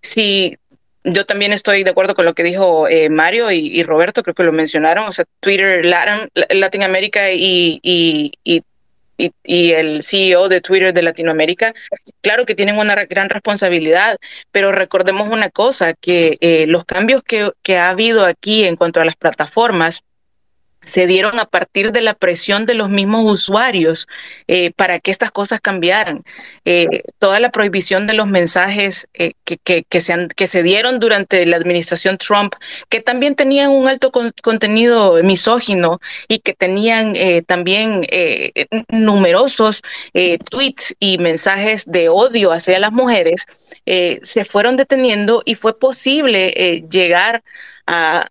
Si 0.03 0.57
yo 1.05 1.27
también 1.27 1.53
estoy 1.53 1.83
de 1.85 1.91
acuerdo 1.91 2.15
con 2.15 2.25
lo 2.25 2.35
que 2.35 2.43
dijo 2.43 2.87
Mario 3.11 3.51
y, 3.51 3.83
Roberto, 3.83 4.23
creo 4.23 4.35
que 4.35 4.45
lo 4.45 4.53
mencionaron, 4.53 5.07
o 5.09 5.13
sea, 5.13 5.25
Twitter 5.41 5.85
Latin, 5.85 6.29
Latinoamérica 6.51 7.31
y, 7.33 7.81
y, 7.83 8.33
y 8.45 8.63
y, 9.27 9.33
y, 9.45 9.73
el 9.73 10.03
CEO 10.03 10.49
de 10.49 10.61
Twitter 10.61 10.93
de 10.93 11.03
Latinoamérica, 11.03 11.75
claro 12.23 12.47
que 12.47 12.55
tienen 12.55 12.79
una 12.79 12.95
gran 13.05 13.29
responsabilidad, 13.29 14.19
pero 14.51 14.73
recordemos 14.73 15.29
una 15.29 15.51
cosa, 15.51 15.95
que 15.95 16.37
eh, 16.41 16.67
los 16.67 16.85
cambios 16.85 17.23
que, 17.23 17.51
que 17.63 17.79
ha 17.79 17.91
habido 17.91 18.25
aquí 18.25 18.65
en 18.65 18.77
cuanto 18.77 19.01
a 19.01 19.05
las 19.05 19.17
plataformas, 19.17 20.03
se 20.83 21.07
dieron 21.07 21.39
a 21.39 21.45
partir 21.45 21.93
de 21.93 22.01
la 22.01 22.15
presión 22.15 22.65
de 22.65 22.75
los 22.75 22.89
mismos 22.89 23.31
usuarios 23.31 24.09
eh, 24.49 24.73
para 24.73 24.99
que 24.99 25.11
estas 25.11 25.31
cosas 25.31 25.61
cambiaran. 25.61 26.25
Eh, 26.65 27.03
toda 27.19 27.39
la 27.39 27.51
prohibición 27.51 28.07
de 28.07 28.15
los 28.15 28.27
mensajes 28.27 29.07
eh, 29.15 29.33
que, 29.45 29.85
que, 29.85 30.01
se 30.01 30.29
que, 30.35 30.47
se 30.47 30.63
dieron 30.63 30.99
durante 30.99 31.45
la 31.47 31.57
administración 31.57 32.17
Trump, 32.17 32.55
que 32.89 33.01
también 33.01 33.35
tenían 33.35 33.71
un 33.71 33.89
alto 33.89 34.11
con, 34.11 34.33
contenido 34.43 35.23
misógino 35.23 36.01
y 36.29 36.39
que 36.39 36.55
tenían 36.55 37.15
también 37.47 38.07
numerosos 38.89 39.83
tweets 40.51 40.97
y 40.99 41.19
mensajes 41.19 41.85
de 41.87 42.09
odio 42.09 42.53
hacia 42.53 42.79
las 42.79 42.93
mujeres, 42.93 43.47
se 43.85 44.45
fueron 44.45 44.77
deteniendo 44.77 45.43
y 45.45 45.55
fue 45.55 45.79
posible 45.79 46.85
llegar 46.91 47.43
a 47.87 48.27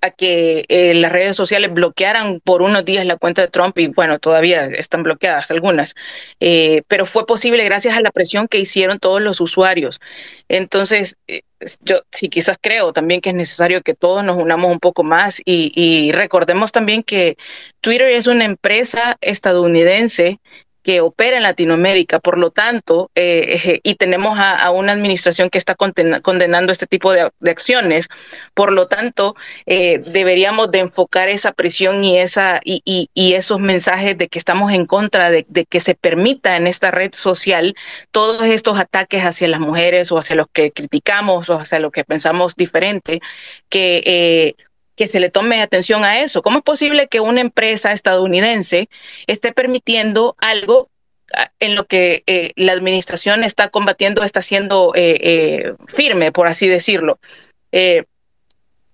a 0.00 0.10
que 0.10 0.64
eh, 0.68 0.94
las 0.94 1.12
redes 1.12 1.36
sociales 1.36 1.72
bloquearan 1.72 2.40
por 2.40 2.62
unos 2.62 2.84
días 2.84 3.04
la 3.04 3.16
cuenta 3.16 3.42
de 3.42 3.48
Trump 3.48 3.78
y 3.78 3.88
bueno, 3.88 4.18
todavía 4.18 4.66
están 4.66 5.02
bloqueadas 5.02 5.50
algunas, 5.50 5.94
eh, 6.40 6.82
pero 6.88 7.06
fue 7.06 7.26
posible 7.26 7.64
gracias 7.64 7.96
a 7.96 8.00
la 8.00 8.10
presión 8.10 8.48
que 8.48 8.58
hicieron 8.58 8.98
todos 8.98 9.20
los 9.20 9.40
usuarios. 9.40 10.00
Entonces, 10.48 11.16
eh, 11.26 11.42
yo 11.80 12.02
sí 12.12 12.28
quizás 12.28 12.58
creo 12.60 12.92
también 12.92 13.20
que 13.20 13.30
es 13.30 13.34
necesario 13.34 13.82
que 13.82 13.94
todos 13.94 14.22
nos 14.22 14.36
unamos 14.40 14.70
un 14.70 14.78
poco 14.78 15.02
más 15.02 15.40
y, 15.44 15.72
y 15.74 16.12
recordemos 16.12 16.72
también 16.72 17.02
que 17.02 17.36
Twitter 17.80 18.08
es 18.10 18.26
una 18.26 18.44
empresa 18.44 19.16
estadounidense 19.20 20.38
que 20.86 21.00
opera 21.00 21.36
en 21.36 21.42
Latinoamérica. 21.42 22.20
Por 22.20 22.38
lo 22.38 22.52
tanto, 22.52 23.10
eh, 23.16 23.80
y 23.82 23.96
tenemos 23.96 24.38
a, 24.38 24.70
una 24.70 24.92
administración 24.92 25.50
que 25.50 25.58
está 25.58 25.74
condenando 25.74 26.70
este 26.70 26.86
tipo 26.86 27.10
de, 27.12 27.28
de 27.40 27.50
acciones. 27.50 28.08
Por 28.54 28.72
lo 28.72 28.86
tanto, 28.86 29.34
eh, 29.66 29.98
deberíamos 29.98 30.70
de 30.70 30.78
enfocar 30.78 31.28
esa 31.28 31.50
presión 31.50 32.04
y, 32.04 32.18
esa, 32.18 32.60
y, 32.62 33.10
esos 33.34 33.58
mensajes 33.58 34.16
de 34.16 34.28
que 34.28 34.38
estamos 34.38 34.72
en 34.72 34.86
contra 34.86 35.28
de, 35.28 35.44
que 35.68 35.80
se 35.80 35.96
permita 35.96 36.54
en 36.54 36.68
esta 36.68 36.92
red 36.92 37.12
social 37.14 37.74
todos 38.12 38.44
estos 38.44 38.78
ataques 38.78 39.24
hacia 39.24 39.48
las 39.48 39.58
mujeres 39.58 40.12
o 40.12 40.18
hacia 40.18 40.36
los 40.36 40.46
que 40.52 40.70
criticamos 40.70 41.50
o 41.50 41.58
hacia 41.58 41.80
los 41.80 41.90
que 41.90 42.04
pensamos 42.04 42.54
diferente, 42.54 43.20
que 43.68 44.04
eh, 44.06 44.54
que 44.96 45.06
se 45.08 45.20
le 45.20 45.30
tome 45.30 45.60
atención 45.60 46.04
a 46.04 46.20
eso. 46.20 46.42
¿Cómo 46.42 46.58
es 46.58 46.64
posible 46.64 47.06
que 47.06 47.20
una 47.20 47.40
empresa 47.40 47.92
estadounidense 47.92 48.88
esté 49.26 49.52
permitiendo 49.52 50.34
algo 50.38 50.88
ah, 51.34 51.50
en 51.60 51.74
lo 51.74 51.84
que 51.84 52.24
eh, 52.26 52.52
la 52.56 52.72
administración 52.72 53.44
está 53.44 53.68
combatiendo, 53.68 54.22
está 54.22 54.42
siendo 54.42 54.92
eh, 54.94 55.18
eh, 55.20 55.74
firme, 55.86 56.32
por 56.32 56.48
así 56.48 56.66
decirlo? 56.66 57.18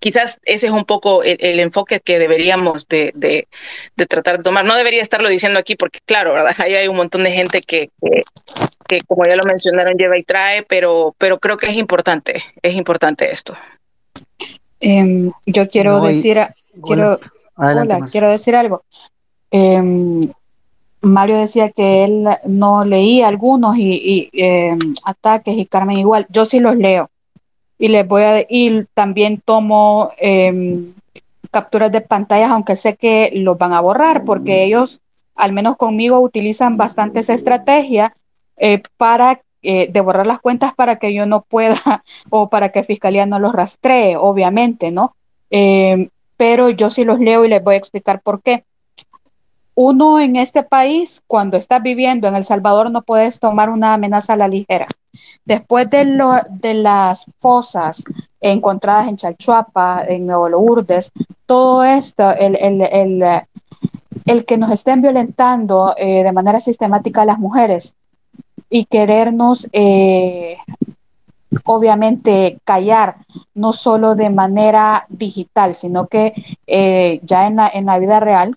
Quizás 0.03 0.41
ese 0.45 0.67
es 0.67 0.73
un 0.73 0.85
poco 0.85 1.23
el, 1.23 1.61
enfoque 1.61 2.01
que 2.01 2.19
deberíamos 2.19 2.89
de, 2.89 3.13
de, 3.15 3.47
tratar 4.09 4.39
de 4.39 4.43
tomar. 4.43 4.65
No 4.65 4.75
debería 4.75 5.01
estarlo 5.01 5.29
diciendo 5.29 5.61
aquí 5.61 5.77
porque, 5.77 6.01
claro. 6.05 6.35
Ahí 6.59 6.75
hay 6.75 6.89
un 6.89 6.97
montón 6.97 7.23
de 7.23 7.31
gente 7.31 7.61
que, 7.61 7.89
que, 8.01 8.23
que, 8.89 9.01
como 9.07 9.25
ya 9.25 9.37
lo 9.37 9.45
mencionaron, 9.45 9.95
lleva 9.97 10.19
y 10.19 10.25
trae, 10.25 10.65
pero, 10.65 11.15
pero 11.19 11.39
creo 11.39 11.57
que 11.57 11.67
es 11.67 11.77
importante, 11.77 12.43
es 12.63 12.75
importante 12.75 13.31
esto. 13.31 13.57
Eh, 14.83 15.31
yo 15.47 15.69
quiero 15.71 15.99
no, 15.99 16.05
decir, 16.05 16.39
y, 16.75 16.81
quiero, 16.83 17.19
hola, 17.57 18.09
quiero 18.11 18.31
decir 18.31 18.55
algo. 18.57 18.83
Eh, 19.51 20.29
Mario 21.03 21.39
decía 21.39 21.71
que 21.71 22.05
él 22.05 22.29
no 22.47 22.85
leía 22.85 23.29
algunos 23.29 23.77
y, 23.77 24.31
y 24.33 24.43
eh, 24.43 24.77
ataques 25.05 25.57
y 25.57 25.67
Carmen 25.67 25.99
igual. 25.99 26.27
Yo 26.31 26.45
sí 26.47 26.61
los 26.61 26.77
leo 26.77 27.11
y 27.79 27.89
les 27.89 28.07
voy 28.07 28.23
a 28.23 28.47
y 28.49 28.85
también 28.95 29.43
tomo 29.45 30.13
em, 30.19 30.93
capturas 31.51 31.91
de 31.91 32.01
pantallas, 32.01 32.53
aunque 32.53 32.77
sé 32.77 32.95
que 32.95 33.33
los 33.35 33.59
van 33.59 33.73
a 33.73 33.81
borrar 33.81 34.25
porque 34.25 34.63
ellos, 34.63 35.01
al 35.35 35.53
menos 35.53 35.77
conmigo, 35.77 36.21
utilizan 36.21 36.77
bastantes 36.77 37.29
estrategias 37.29 38.13
eh, 38.57 38.83
para 38.97 39.41
eh, 39.63 39.89
de 39.91 40.01
borrar 40.01 40.27
las 40.27 40.41
cuentas 40.41 40.75
para 40.75 40.97
que 40.97 41.15
yo 41.15 41.27
no 41.27 41.43
pueda 41.43 41.77
o 42.31 42.49
para 42.49 42.71
que 42.71 42.85
Fiscalía 42.85 43.27
no 43.27 43.39
los 43.39 43.53
rastree, 43.53 44.17
obviamente, 44.17 44.91
¿no? 44.91 45.15
Eh, 45.51 46.09
pero 46.37 46.71
yo 46.71 46.91
sí 46.91 47.05
los 47.05 47.21
leo 47.21 47.45
y 47.45 47.49
les 47.49 47.63
voy 47.63 47.75
a 47.75 47.79
explicar 47.79 48.21
por 48.21 48.43
qué. 48.43 48.65
Uno 49.75 50.21
en 50.21 50.37
este 50.37 50.63
país, 50.63 51.23
cuando 51.27 51.57
estás 51.57 51.83
viviendo 51.83 52.29
en 52.29 52.35
El 52.35 52.45
Salvador, 52.45 52.91
no 52.91 53.03
puedes 53.03 53.39
tomar 53.39 53.71
una 53.71 53.95
amenaza 53.95 54.35
a 54.35 54.37
la 54.37 54.49
ligera. 54.49 54.87
Después 55.45 55.89
de, 55.89 56.05
lo, 56.05 56.33
de 56.51 56.75
las 56.75 57.27
fosas 57.39 58.05
encontradas 58.41 59.09
en 59.09 59.17
Chalchuapa, 59.17 60.05
en 60.07 60.27
Nuevo 60.27 60.49
Lourdes, 60.49 61.11
todo 61.47 61.85
esto, 61.85 62.33
el, 62.33 62.57
el, 62.57 62.83
el, 62.83 63.25
el 64.27 64.45
que 64.45 64.59
nos 64.59 64.71
estén 64.71 65.01
violentando 65.01 65.95
eh, 65.97 66.23
de 66.23 66.33
manera 66.33 66.61
sistemática 66.61 67.23
a 67.23 67.27
las 67.27 67.39
mujeres, 67.39 67.95
y 68.73 68.87
querernos 68.87 69.69
eh, 69.73 70.57
obviamente 71.65 72.59
callar, 72.65 73.17
no 73.55 73.75
solo 73.75 74.15
de 74.15 74.31
manera 74.31 75.05
digital, 75.11 75.75
sino 75.75 76.07
que 76.07 76.33
eh, 76.67 77.21
ya 77.23 77.47
en 77.47 77.57
la, 77.57 77.69
en 77.69 77.85
la 77.85 77.99
vida 77.99 78.19
real 78.19 78.57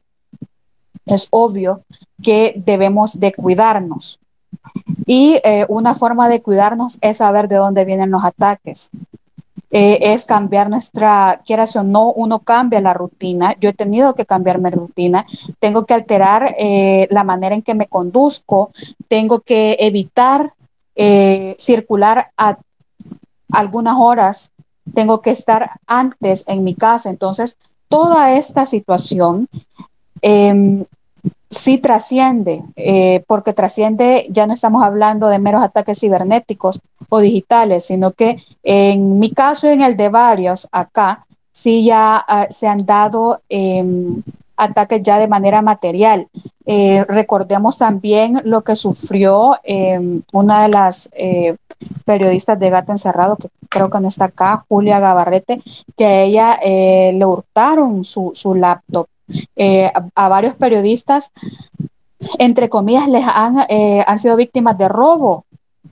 es 1.05 1.27
obvio 1.31 1.81
que 2.23 2.53
debemos 2.65 3.19
de 3.19 3.33
cuidarnos. 3.33 4.19
Y 5.05 5.37
eh, 5.43 5.65
una 5.67 5.93
forma 5.93 6.29
de 6.29 6.41
cuidarnos 6.41 6.97
es 7.01 7.17
saber 7.17 7.49
de 7.49 7.57
dónde 7.57 7.83
vienen 7.83 8.09
los 8.09 8.23
ataques. 8.23 8.91
Eh, 9.71 10.13
es 10.13 10.25
cambiar 10.25 10.69
nuestra, 10.69 11.41
quieras 11.45 11.75
o 11.75 11.83
no, 11.83 12.11
uno 12.11 12.39
cambia 12.39 12.81
la 12.81 12.93
rutina. 12.93 13.55
Yo 13.59 13.69
he 13.69 13.73
tenido 13.73 14.15
que 14.15 14.25
cambiar 14.25 14.59
mi 14.59 14.69
rutina, 14.69 15.25
tengo 15.59 15.85
que 15.85 15.93
alterar 15.93 16.55
eh, 16.57 17.07
la 17.11 17.23
manera 17.23 17.55
en 17.55 17.61
que 17.61 17.73
me 17.73 17.87
conduzco, 17.87 18.71
tengo 19.07 19.39
que 19.41 19.77
evitar 19.79 20.53
circular 21.57 22.31
a 22.37 22.57
algunas 23.51 23.97
horas, 23.97 24.51
tengo 24.93 25.21
que 25.21 25.31
estar 25.31 25.71
antes 25.87 26.45
en 26.47 26.63
mi 26.63 26.75
casa. 26.75 27.09
Entonces, 27.09 27.57
toda 27.89 28.33
esta 28.33 28.65
situación 28.65 29.47
em, 30.21 30.85
sí 31.49 31.77
trasciende, 31.77 32.63
eh, 32.75 33.23
porque 33.27 33.53
trasciende, 33.53 34.27
ya 34.29 34.47
no 34.47 34.53
estamos 34.53 34.83
hablando 34.83 35.27
de 35.27 35.39
meros 35.39 35.63
ataques 35.63 35.99
cibernéticos 35.99 36.81
o 37.09 37.19
digitales, 37.19 37.85
sino 37.85 38.11
que 38.11 38.43
en 38.63 39.19
mi 39.19 39.31
caso 39.31 39.67
y 39.69 39.73
en 39.73 39.81
el 39.81 39.95
de 39.97 40.09
varios 40.09 40.67
acá, 40.71 41.25
sí 41.51 41.83
ya 41.85 42.17
ah, 42.17 42.47
se 42.49 42.67
han 42.67 42.85
dado 42.85 43.41
em, 43.49 44.21
ataques 44.57 45.03
ya 45.03 45.19
de 45.19 45.27
manera 45.27 45.61
material. 45.61 46.27
Eh, 46.65 47.05
recordemos 47.07 47.77
también 47.77 48.41
lo 48.43 48.63
que 48.63 48.75
sufrió 48.75 49.57
em, 49.63 50.23
una 50.33 50.63
de 50.63 50.69
las 50.69 51.09
eh, 51.13 51.55
periodistas 52.05 52.59
de 52.59 52.69
Gato 52.69 52.91
Encerrado, 52.91 53.35
que 53.37 53.49
creo 53.69 53.89
que 53.89 53.99
no 53.99 54.07
está 54.07 54.25
acá, 54.25 54.65
Julia 54.67 54.99
Gabarrete, 54.99 55.61
que 55.95 56.05
a 56.05 56.21
ella 56.23 56.59
le 56.63 57.25
hurtaron 57.25 58.03
su, 58.03 58.31
su 58.33 58.55
laptop 58.55 59.07
eh, 59.55 59.91
a, 60.15 60.29
varios 60.29 60.55
periodistas, 60.55 61.31
entre 62.39 62.69
comillas, 62.69 63.07
les 63.07 63.23
han, 63.25 63.65
eh, 63.69 64.03
han 64.05 64.19
sido 64.19 64.35
víctimas 64.35 64.77
de 64.77 64.87
robo. 64.87 65.45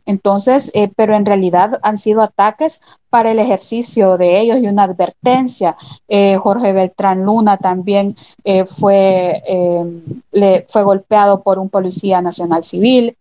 Entonces, 0.05 0.69
eh, 0.73 0.91
pero 0.97 1.15
en 1.15 1.26
realidad 1.26 1.80
han 1.81 1.97
sido 1.97 2.22
ataques 2.22 2.81
para 3.10 3.31
el 3.31 3.39
ejercicio 3.39 4.18
de 4.18 4.41
ellos 4.41 4.57
y 4.57 4.68
una 4.68 4.84
advertencia. 4.84 5.77
Jorge 6.39 6.73
Beltrán 6.73 7.23
Luna 7.23 7.57
también 7.57 8.18
fue, 8.65 9.41
le, 10.31 10.65
fue 10.68 10.84
golpeado 10.84 11.41
por 11.41 11.57
un 11.60 11.69
policía 11.69 12.22
nacional 12.22 12.64
civil. 12.64 13.15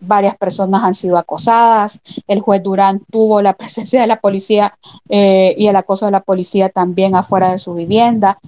varias 0.00 0.36
personas 0.36 0.82
han 0.82 0.96
sido 0.96 1.16
acosadas. 1.16 2.00
El 2.26 2.40
juez 2.40 2.62
Durán 2.62 3.00
tuvo 3.10 3.40
la 3.40 3.52
presencia 3.56 4.00
de 4.00 4.08
la 4.08 4.20
policía 4.20 4.76
y 5.08 5.66
el 5.66 5.76
acoso 5.76 6.06
de 6.06 6.12
la 6.12 6.20
policía 6.20 6.68
también 6.68 7.14
afuera 7.14 7.52
de 7.52 7.58
su 7.58 7.74
vivienda. 7.74 8.38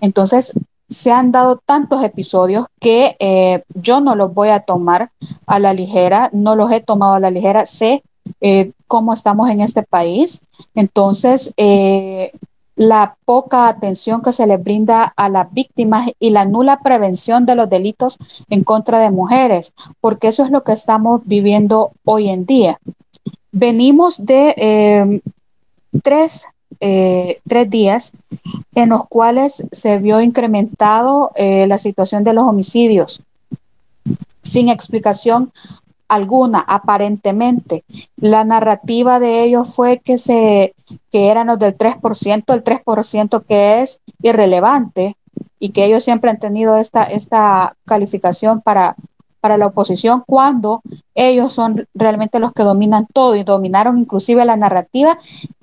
Entonces, 0.00 0.54
se 0.88 1.12
han 1.12 1.32
dado 1.32 1.60
tantos 1.64 2.02
episodios 2.02 2.66
que 2.80 3.16
eh, 3.18 3.62
yo 3.74 4.00
no 4.00 4.14
los 4.14 4.32
voy 4.32 4.48
a 4.48 4.60
tomar 4.60 5.10
a 5.46 5.58
la 5.58 5.72
ligera, 5.74 6.30
no 6.32 6.56
los 6.56 6.72
he 6.72 6.80
tomado 6.80 7.14
a 7.14 7.20
la 7.20 7.30
ligera, 7.30 7.66
sé 7.66 8.02
eh, 8.40 8.72
cómo 8.86 9.12
estamos 9.12 9.50
en 9.50 9.60
este 9.60 9.82
país. 9.82 10.40
Entonces, 10.74 11.52
eh, 11.56 12.32
la 12.74 13.16
poca 13.24 13.68
atención 13.68 14.22
que 14.22 14.32
se 14.32 14.46
les 14.46 14.62
brinda 14.62 15.12
a 15.16 15.28
las 15.28 15.52
víctimas 15.52 16.10
y 16.18 16.30
la 16.30 16.44
nula 16.44 16.80
prevención 16.80 17.44
de 17.44 17.54
los 17.54 17.68
delitos 17.68 18.18
en 18.48 18.64
contra 18.64 19.00
de 19.00 19.10
mujeres, 19.10 19.74
porque 20.00 20.28
eso 20.28 20.44
es 20.44 20.50
lo 20.50 20.62
que 20.62 20.72
estamos 20.72 21.22
viviendo 21.24 21.90
hoy 22.04 22.28
en 22.28 22.46
día. 22.46 22.78
Venimos 23.50 24.24
de 24.24 25.20
tres 26.02 26.46
eh, 26.80 27.40
tres 27.46 27.68
días 27.70 28.12
en 28.74 28.90
los 28.90 29.06
cuales 29.08 29.64
se 29.72 29.98
vio 29.98 30.20
incrementado 30.20 31.32
eh, 31.34 31.66
la 31.66 31.78
situación 31.78 32.24
de 32.24 32.32
los 32.32 32.44
homicidios 32.44 33.22
sin 34.42 34.68
explicación 34.68 35.52
alguna, 36.08 36.60
aparentemente. 36.60 37.84
La 38.16 38.44
narrativa 38.44 39.20
de 39.20 39.44
ellos 39.44 39.74
fue 39.74 39.98
que, 39.98 40.18
se, 40.18 40.74
que 41.12 41.28
eran 41.28 41.48
los 41.48 41.58
del 41.58 41.76
3%, 41.76 42.54
el 42.54 42.64
3% 42.64 43.44
que 43.46 43.82
es 43.82 44.00
irrelevante 44.22 45.16
y 45.60 45.70
que 45.70 45.84
ellos 45.84 46.04
siempre 46.04 46.30
han 46.30 46.38
tenido 46.38 46.78
esta, 46.78 47.04
esta 47.04 47.76
calificación 47.84 48.62
para, 48.62 48.96
para 49.40 49.56
la 49.56 49.66
oposición 49.66 50.22
cuando 50.26 50.82
ellos 51.14 51.52
son 51.52 51.86
realmente 51.94 52.38
los 52.38 52.52
que 52.52 52.62
dominan 52.62 53.06
todo 53.12 53.34
y 53.36 53.42
dominaron 53.42 53.98
inclusive 53.98 54.44
la 54.44 54.56
narrativa 54.56 55.18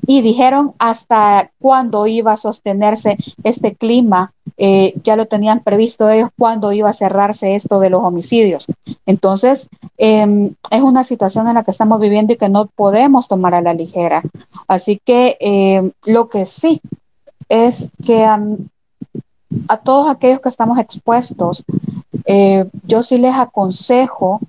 y 0.07 0.21
dijeron 0.21 0.73
hasta 0.77 1.51
cuándo 1.59 2.07
iba 2.07 2.33
a 2.33 2.37
sostenerse 2.37 3.17
este 3.43 3.75
clima, 3.75 4.33
eh, 4.57 4.93
ya 5.03 5.15
lo 5.15 5.25
tenían 5.25 5.61
previsto 5.61 6.09
ellos, 6.09 6.29
cuándo 6.37 6.71
iba 6.71 6.89
a 6.89 6.93
cerrarse 6.93 7.55
esto 7.55 7.79
de 7.79 7.89
los 7.89 8.01
homicidios. 8.01 8.67
Entonces, 9.05 9.69
em, 9.97 10.53
es 10.69 10.81
una 10.81 11.03
situación 11.03 11.47
en 11.47 11.55
la 11.55 11.63
que 11.63 11.71
estamos 11.71 11.99
viviendo 11.99 12.33
y 12.33 12.37
que 12.37 12.49
no 12.49 12.67
podemos 12.67 13.27
tomar 13.27 13.55
a 13.55 13.61
la 13.61 13.73
ligera. 13.73 14.23
Así 14.67 15.01
que 15.03 15.37
em, 15.39 15.91
lo 16.05 16.29
que 16.29 16.45
sí 16.45 16.81
es 17.49 17.87
que 18.05 18.25
a 19.67 19.77
todos 19.77 20.09
aquellos 20.09 20.39
que 20.39 20.49
estamos 20.49 20.77
expuestos, 20.79 21.63
eh, 22.25 22.65
yo 22.83 23.03
sí 23.03 23.17
les 23.17 23.35
aconsejo, 23.35 24.39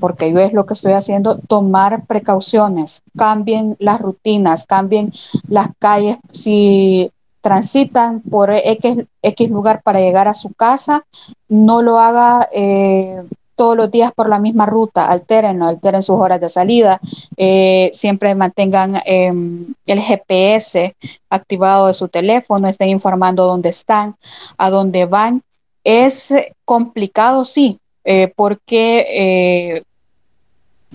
porque 0.00 0.32
yo 0.32 0.40
es 0.40 0.52
lo 0.52 0.66
que 0.66 0.74
estoy 0.74 0.92
haciendo, 0.92 1.38
tomar 1.38 2.04
precauciones, 2.06 3.02
cambien 3.16 3.76
las 3.78 4.00
rutinas, 4.00 4.64
cambien 4.64 5.12
las 5.48 5.68
calles. 5.78 6.18
Si 6.32 7.10
transitan 7.40 8.20
por 8.20 8.50
X, 8.50 9.50
lugar 9.50 9.82
para 9.82 10.00
llegar 10.00 10.28
a 10.28 10.34
su 10.34 10.52
casa, 10.52 11.04
no 11.48 11.82
lo 11.82 12.00
haga 12.00 12.48
eh, 12.52 13.22
todos 13.54 13.76
los 13.76 13.90
días 13.90 14.12
por 14.12 14.28
la 14.28 14.38
misma 14.38 14.66
ruta, 14.66 15.10
alteren, 15.10 15.62
alteren 15.62 16.02
sus 16.02 16.16
horas 16.16 16.40
de 16.40 16.48
salida, 16.48 17.00
eh, 17.36 17.90
siempre 17.92 18.34
mantengan 18.34 19.00
em, 19.04 19.74
el 19.86 20.00
GPS 20.00 20.96
activado 21.30 21.86
de 21.86 21.94
su 21.94 22.08
teléfono, 22.08 22.68
estén 22.68 22.88
informando 22.88 23.46
dónde 23.46 23.68
están, 23.68 24.16
a 24.56 24.70
dónde 24.70 25.06
van. 25.06 25.42
Es 25.84 26.32
complicado, 26.64 27.44
sí, 27.44 27.78
eh, 28.04 28.32
porque 28.34 29.06
eh, 29.08 29.82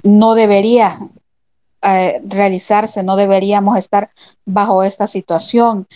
no 0.04 0.36
debería 0.36 1.00
realizarse, 1.82 3.04
no 3.04 3.16
deberíamos 3.16 3.78
estar 3.78 4.12
bajo 4.46 4.84
esta 4.84 5.08
situación, 5.08 5.88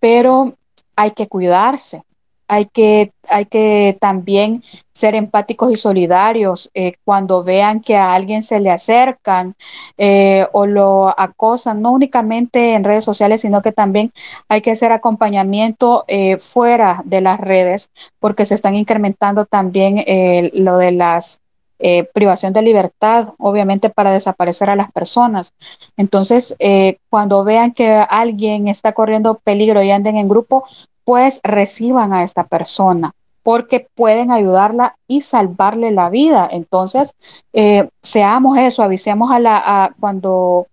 pero 0.00 0.54
hay 0.96 1.10
que 1.10 1.28
cuidarse 1.28 2.02
hay 2.48 2.66
que, 2.66 3.12
hay 3.28 3.46
que 3.46 3.96
también 4.00 4.62
ser 4.92 5.14
empáticos 5.14 5.72
y 5.72 5.76
solidarios 5.76 6.70
eh, 6.74 6.94
cuando 7.04 7.42
vean 7.42 7.80
que 7.80 7.96
a 7.96 8.14
alguien 8.14 8.42
se 8.42 8.60
le 8.60 8.70
acercan 8.70 9.54
eh, 9.98 10.46
o 10.52 10.66
lo 10.66 11.18
acosan, 11.18 11.82
no 11.82 11.92
únicamente 11.92 12.74
en 12.74 12.84
redes 12.84 13.04
sociales, 13.04 13.40
sino 13.40 13.62
que 13.62 13.72
también 13.72 14.12
hay 14.48 14.60
que 14.60 14.70
hacer 14.70 14.92
acompañamiento 14.92 16.04
eh, 16.08 16.38
fuera 16.38 17.02
de 17.04 17.20
las 17.20 17.40
redes, 17.40 17.90
porque 18.20 18.46
se 18.46 18.54
están 18.54 18.76
incrementando 18.76 19.44
también 19.44 20.04
lo 20.54 20.78
de 20.78 20.92
las 20.92 21.40
privación 22.14 22.54
de 22.54 22.62
libertad, 22.62 23.34
obviamente 23.38 23.90
para 23.90 24.10
desaparecer 24.10 24.70
a 24.70 24.76
las 24.76 24.90
personas. 24.92 25.52
Entonces, 25.98 26.56
cuando 27.10 27.44
vean 27.44 27.72
que 27.72 27.86
alguien 28.08 28.68
está 28.68 28.92
corriendo 28.92 29.34
peligro 29.44 29.82
y 29.82 29.90
anden 29.90 30.16
en 30.16 30.26
grupo, 30.26 30.64
pues 31.06 31.40
reciban 31.44 32.12
a 32.12 32.24
esta 32.24 32.44
persona 32.44 33.14
porque 33.44 33.86
pueden 33.94 34.32
ayudarla 34.32 34.96
y 35.06 35.20
salvarle 35.20 35.92
la 35.92 36.10
vida. 36.10 36.48
Entonces, 36.50 37.14
eh, 37.52 37.88
seamos 38.02 38.58
eso, 38.58 38.82
avisemos 38.82 39.30
a 39.30 39.38
la, 39.38 39.94
cuando 40.00 40.66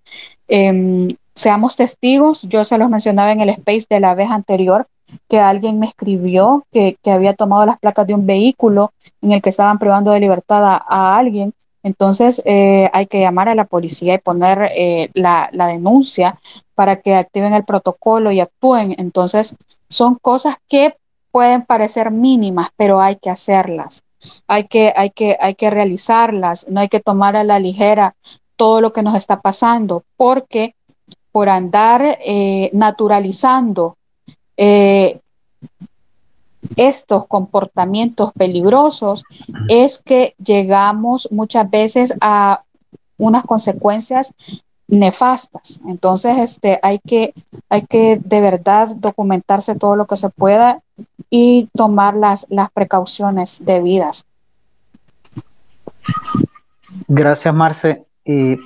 em, 0.47 1.09
seamos 1.35 1.75
testigos, 1.75 2.41
yo 2.49 2.65
se 2.65 2.79
los 2.79 2.89
mencionaba 2.89 3.31
en 3.31 3.41
el 3.41 3.49
space 3.49 3.85
de 3.87 3.99
la 3.99 4.15
vez 4.15 4.31
anterior, 4.31 4.87
que 5.29 5.39
alguien 5.39 5.77
me 5.77 5.85
escribió 5.85 6.65
que, 6.71 6.97
había 7.05 7.35
tomado 7.35 7.67
las 7.67 7.77
placas 7.77 8.07
de 8.07 8.15
un 8.15 8.25
vehículo 8.25 8.91
en 9.21 9.33
el 9.33 9.41
que 9.43 9.51
estaban 9.51 9.77
privando 9.77 10.09
de 10.09 10.19
libertad 10.19 10.63
a, 10.65 11.15
alguien. 11.15 11.53
Entonces 11.83 12.41
eh, 12.43 12.89
hay 12.91 13.05
que 13.05 13.19
llamar 13.19 13.49
a 13.49 13.55
la 13.55 13.65
policía 13.65 14.15
y 14.15 14.17
poner 14.17 14.71
eh, 14.75 15.11
la, 15.13 15.47
la, 15.51 15.67
denuncia 15.67 16.39
para 16.73 16.95
que 16.95 17.13
activen 17.13 17.53
el 17.53 17.65
protocolo 17.65 18.31
y 18.31 18.39
actúen. 18.39 18.95
Entonces, 18.97 19.55
son 19.93 20.15
cosas 20.15 20.57
que 20.67 20.95
pueden 21.31 21.63
parecer 21.63 22.11
mínimas, 22.11 22.69
pero 22.75 22.99
hay 22.99 23.15
que 23.17 23.29
hacerlas. 23.29 24.03
Hay 24.47 24.65
que, 24.67 24.93
hay 24.95 25.09
que, 25.09 25.37
hay 25.39 25.55
que 25.55 25.69
realizarlas, 25.69 26.65
no 26.69 26.79
hay 26.79 26.89
que 26.89 27.01
tomar 27.01 27.35
a 27.35 27.43
la 27.43 27.59
ligera 27.59 28.15
todo 28.55 28.81
lo 28.81 28.93
que 28.93 29.03
nos 29.03 29.15
está 29.15 29.41
pasando, 29.41 30.03
porque 30.15 30.75
por 31.31 31.49
andar 31.49 32.19
eh, 32.23 32.69
naturalizando 32.73 33.97
eh, 34.55 35.19
estos 36.77 37.25
comportamientos 37.27 38.31
peligrosos 38.33 39.23
es 39.67 39.97
que 39.97 40.35
llegamos 40.43 41.27
muchas 41.31 41.69
veces 41.69 42.13
a 42.21 42.63
unas 43.17 43.43
consecuencias 43.43 44.33
nefastas. 44.93 45.79
Entonces, 45.87 46.37
este, 46.37 46.79
hay 46.81 46.99
que, 46.99 47.33
hay 47.69 47.81
que 47.83 48.19
de 48.23 48.41
verdad 48.41 48.95
documentarse 48.95 49.75
todo 49.75 49.95
lo 49.95 50.05
que 50.05 50.17
se 50.17 50.29
pueda 50.29 50.81
y 51.29 51.69
tomar 51.73 52.15
las, 52.15 52.45
las 52.49 52.69
precauciones 52.71 53.61
debidas. 53.65 54.25
Gracias, 57.07 57.53
Marce. 57.53 58.05
Y 58.25 58.57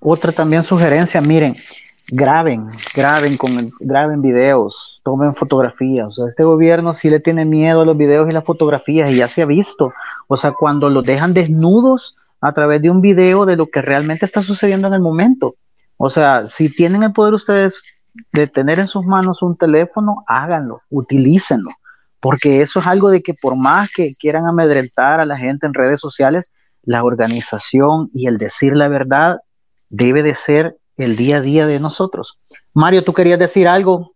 otra 0.00 0.32
también 0.32 0.64
sugerencia, 0.64 1.20
miren, 1.20 1.54
graben, 2.08 2.68
graben, 2.94 3.36
con, 3.36 3.70
graben 3.80 4.22
videos, 4.22 5.00
tomen 5.04 5.34
fotografías. 5.34 6.06
O 6.08 6.10
sea, 6.10 6.28
este 6.28 6.44
gobierno 6.44 6.94
sí 6.94 7.10
le 7.10 7.20
tiene 7.20 7.44
miedo 7.44 7.82
a 7.82 7.86
los 7.86 7.96
videos 7.96 8.28
y 8.28 8.32
las 8.32 8.44
fotografías 8.44 9.10
y 9.10 9.16
ya 9.16 9.28
se 9.28 9.42
ha 9.42 9.46
visto. 9.46 9.92
O 10.26 10.36
sea, 10.36 10.52
cuando 10.52 10.90
los 10.90 11.04
dejan 11.04 11.32
desnudos 11.32 12.16
a 12.40 12.52
través 12.52 12.82
de 12.82 12.90
un 12.90 13.00
video 13.00 13.46
de 13.46 13.56
lo 13.56 13.66
que 13.66 13.82
realmente 13.82 14.24
está 14.24 14.42
sucediendo 14.42 14.88
en 14.88 14.94
el 14.94 15.00
momento. 15.00 15.54
O 15.96 16.10
sea, 16.10 16.46
si 16.48 16.68
tienen 16.68 17.02
el 17.02 17.12
poder 17.12 17.34
ustedes 17.34 17.82
de 18.32 18.46
tener 18.46 18.78
en 18.78 18.86
sus 18.86 19.04
manos 19.04 19.42
un 19.42 19.56
teléfono, 19.56 20.24
háganlo, 20.26 20.80
utilícenlo, 20.90 21.70
porque 22.20 22.62
eso 22.62 22.80
es 22.80 22.86
algo 22.86 23.10
de 23.10 23.22
que 23.22 23.34
por 23.34 23.56
más 23.56 23.90
que 23.90 24.14
quieran 24.14 24.46
amedrentar 24.46 25.20
a 25.20 25.26
la 25.26 25.36
gente 25.36 25.66
en 25.66 25.74
redes 25.74 26.00
sociales, 26.00 26.52
la 26.82 27.04
organización 27.04 28.10
y 28.14 28.26
el 28.26 28.38
decir 28.38 28.74
la 28.74 28.88
verdad 28.88 29.38
debe 29.88 30.22
de 30.22 30.34
ser 30.34 30.76
el 30.96 31.16
día 31.16 31.38
a 31.38 31.40
día 31.40 31.66
de 31.66 31.80
nosotros. 31.80 32.38
Mario, 32.72 33.04
¿tú 33.04 33.12
querías 33.12 33.38
decir 33.38 33.68
algo? 33.68 34.12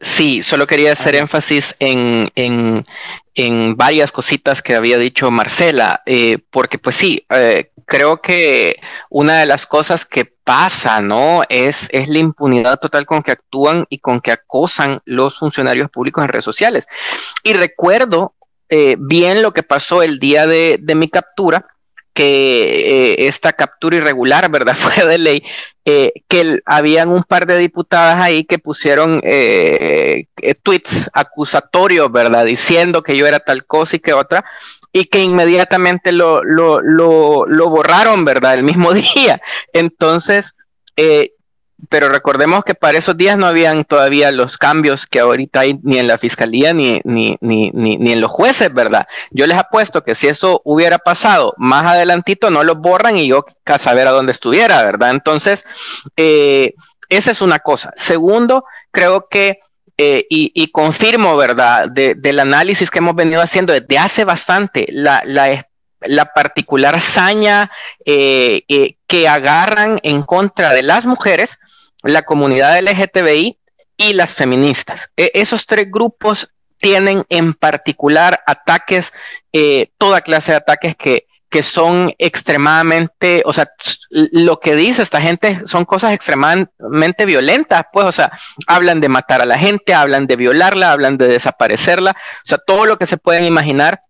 Sí, 0.00 0.42
solo 0.42 0.66
quería 0.66 0.92
hacer 0.92 1.14
énfasis 1.14 1.74
en, 1.78 2.28
en, 2.34 2.84
en, 3.34 3.76
varias 3.76 4.12
cositas 4.12 4.60
que 4.60 4.74
había 4.74 4.98
dicho 4.98 5.30
Marcela, 5.30 6.02
eh, 6.04 6.38
porque 6.50 6.78
pues 6.78 6.96
sí, 6.96 7.24
eh, 7.30 7.70
creo 7.86 8.20
que 8.20 8.76
una 9.10 9.40
de 9.40 9.46
las 9.46 9.66
cosas 9.66 10.04
que 10.04 10.24
pasa, 10.24 11.00
¿no? 11.00 11.42
Es, 11.48 11.88
es 11.90 12.08
la 12.08 12.18
impunidad 12.18 12.78
total 12.78 13.06
con 13.06 13.22
que 13.22 13.32
actúan 13.32 13.86
y 13.88 13.98
con 13.98 14.20
que 14.20 14.32
acosan 14.32 15.00
los 15.04 15.38
funcionarios 15.38 15.90
públicos 15.90 16.22
en 16.22 16.28
redes 16.28 16.44
sociales. 16.44 16.86
Y 17.42 17.54
recuerdo 17.54 18.34
eh, 18.68 18.96
bien 18.98 19.42
lo 19.42 19.52
que 19.52 19.62
pasó 19.62 20.02
el 20.02 20.18
día 20.18 20.46
de, 20.46 20.78
mi 20.94 21.08
captura, 21.08 21.66
que 22.12 23.12
eh, 23.12 23.26
esta 23.26 23.52
captura 23.52 23.96
irregular, 23.96 24.50
¿verdad? 24.50 24.76
Fue 24.78 25.04
de 25.06 25.18
ley, 25.18 25.42
eh, 25.84 26.12
que 26.28 26.60
habían 26.66 27.08
un 27.08 27.24
par 27.24 27.46
de 27.46 27.58
diputadas 27.58 28.22
ahí 28.22 28.44
que 28.44 28.58
pusieron 28.58 29.20
eh, 29.24 30.26
tweets 30.62 31.10
acusatorios, 31.12 32.10
¿verdad? 32.12 32.44
Diciendo 32.44 33.02
que 33.02 33.16
yo 33.16 33.26
era 33.26 33.40
tal 33.40 33.64
cosa 33.64 33.96
y 33.96 34.00
que 34.00 34.12
otra, 34.12 34.44
y 34.94 35.06
que 35.06 35.18
inmediatamente 35.18 36.12
lo, 36.12 36.44
lo, 36.44 36.80
lo, 36.80 37.46
lo 37.46 37.68
borraron, 37.68 38.24
¿verdad? 38.24 38.54
El 38.54 38.62
mismo 38.62 38.92
día. 39.14 39.42
Entonces, 39.72 40.54
pero 41.88 42.08
recordemos 42.08 42.64
que 42.64 42.76
para 42.76 42.96
esos 42.96 43.16
días 43.16 43.36
no 43.36 43.46
habían 43.46 43.84
todavía 43.84 44.30
los 44.30 44.56
cambios 44.56 45.06
que 45.08 45.18
ahorita 45.18 45.60
hay 45.60 45.80
ni 45.82 45.98
en 45.98 46.06
la 46.06 46.16
fiscalía 46.16 46.72
ni, 46.72 47.00
ni, 47.02 47.36
ni, 47.40 47.70
ni, 47.72 48.12
en 48.12 48.20
los 48.20 48.30
jueces, 48.30 48.72
¿verdad? 48.72 49.08
Yo 49.32 49.48
les 49.48 49.58
apuesto 49.58 50.04
que 50.04 50.14
si 50.14 50.28
eso 50.28 50.62
hubiera 50.64 50.98
pasado 50.98 51.54
más 51.56 51.84
adelantito, 51.84 52.50
no 52.50 52.62
lo 52.62 52.76
borran 52.76 53.16
y 53.16 53.26
yo 53.26 53.44
a 53.64 53.78
saber 53.80 54.06
a 54.06 54.12
dónde 54.12 54.30
estuviera, 54.30 54.82
¿verdad? 54.84 55.10
Entonces, 55.10 55.64
eh, 56.16 56.74
esa 57.08 57.32
es 57.32 57.42
una 57.42 57.58
cosa. 57.58 57.92
Segundo, 57.96 58.64
creo 58.92 59.26
que, 59.28 59.58
eh, 59.96 60.26
y, 60.28 60.66
confirmo, 60.72 61.36
¿verdad? 61.36 61.88
del 61.88 62.40
análisis 62.40 62.90
que 62.90 62.98
hemos 62.98 63.14
venido 63.14 63.40
haciendo 63.40 63.72
desde 63.72 63.98
hace 63.98 64.24
bastante, 64.24 64.86
la, 64.90 65.22
la 65.24 65.66
la 66.06 66.32
particular 66.32 67.00
saña 67.00 67.70
eh, 68.04 68.96
que 69.06 69.28
agarran 69.28 69.98
en 70.02 70.22
contra 70.22 70.72
de 70.72 70.82
las 70.82 71.06
mujeres 71.06 71.58
la 72.02 72.22
comunidad 72.22 72.78
LGTBI 72.82 73.58
y 73.96 74.12
las 74.12 74.34
feministas. 74.34 75.10
E, 75.16 75.30
esos 75.34 75.66
tres 75.66 75.90
grupos 75.90 76.50
tienen 76.78 77.24
en 77.30 77.54
particular 77.54 78.42
ataques, 78.46 79.12
eh, 79.52 79.90
toda 79.96 80.20
clase 80.20 80.52
de 80.52 80.58
ataques 80.58 80.96
que, 80.96 81.26
que 81.54 81.62
son 81.62 82.12
extremadamente, 82.18 83.44
o 83.46 83.52
sea, 83.52 83.68
lo 84.10 84.58
que 84.58 84.74
dice 84.74 85.02
esta 85.02 85.20
gente 85.20 85.60
son 85.66 85.84
cosas 85.84 86.12
extremadamente 86.12 87.26
violentas, 87.26 87.84
pues, 87.92 88.06
o 88.06 88.10
sea, 88.10 88.32
hablan 88.66 89.00
de 89.00 89.08
matar 89.08 89.40
a 89.40 89.44
la 89.44 89.56
gente, 89.56 89.94
hablan 89.94 90.26
de 90.26 90.34
violarla, 90.34 90.90
hablan 90.90 91.16
de 91.16 91.28
desaparecerla, 91.28 92.10
o 92.10 92.42
sea, 92.48 92.58
todo 92.58 92.86
lo 92.86 92.98
que 92.98 93.06
se 93.06 93.18
pueden 93.18 93.44
imaginar 93.44 94.00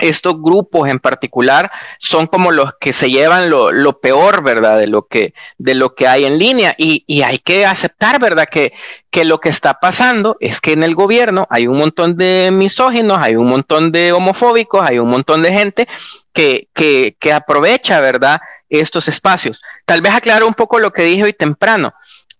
estos 0.00 0.40
grupos 0.40 0.88
en 0.88 0.98
particular 0.98 1.70
son 1.98 2.26
como 2.26 2.50
los 2.50 2.74
que 2.80 2.92
se 2.92 3.10
llevan 3.10 3.50
lo, 3.50 4.00
peor, 4.00 4.42
¿verdad? 4.42 4.78
De 4.78 4.86
lo 4.86 5.06
que, 5.06 5.34
de 5.58 5.74
lo 5.74 5.94
que 5.94 6.06
hay 6.06 6.24
en 6.24 6.38
línea. 6.38 6.74
Y, 6.78 7.04
hay 7.22 7.38
que 7.38 7.66
aceptar, 7.66 8.20
¿verdad? 8.20 8.48
Que, 8.50 8.72
que, 9.10 9.24
lo 9.24 9.40
que 9.40 9.48
está 9.48 9.74
pasando 9.74 10.36
es 10.40 10.60
que 10.60 10.72
en 10.72 10.82
el 10.82 10.94
gobierno 10.94 11.46
hay 11.50 11.66
un 11.66 11.76
montón 11.76 12.16
de 12.16 12.50
misóginos, 12.52 13.18
hay 13.20 13.36
un 13.36 13.48
montón 13.48 13.92
de 13.92 14.12
homofóbicos, 14.12 14.82
hay 14.82 14.98
un 14.98 15.08
montón 15.08 15.42
de 15.42 15.52
gente 15.52 15.88
que, 16.32 16.68
que, 16.72 17.16
que 17.18 17.32
aprovecha, 17.32 18.00
¿verdad? 18.00 18.40
Estos 18.68 19.08
espacios. 19.08 19.60
Tal 19.84 20.00
vez 20.00 20.12
aclaro 20.14 20.46
un 20.46 20.54
poco 20.54 20.78
lo 20.78 20.92
que 20.92 21.02
dije 21.02 21.24
hoy 21.24 21.32
temprano. 21.32 21.92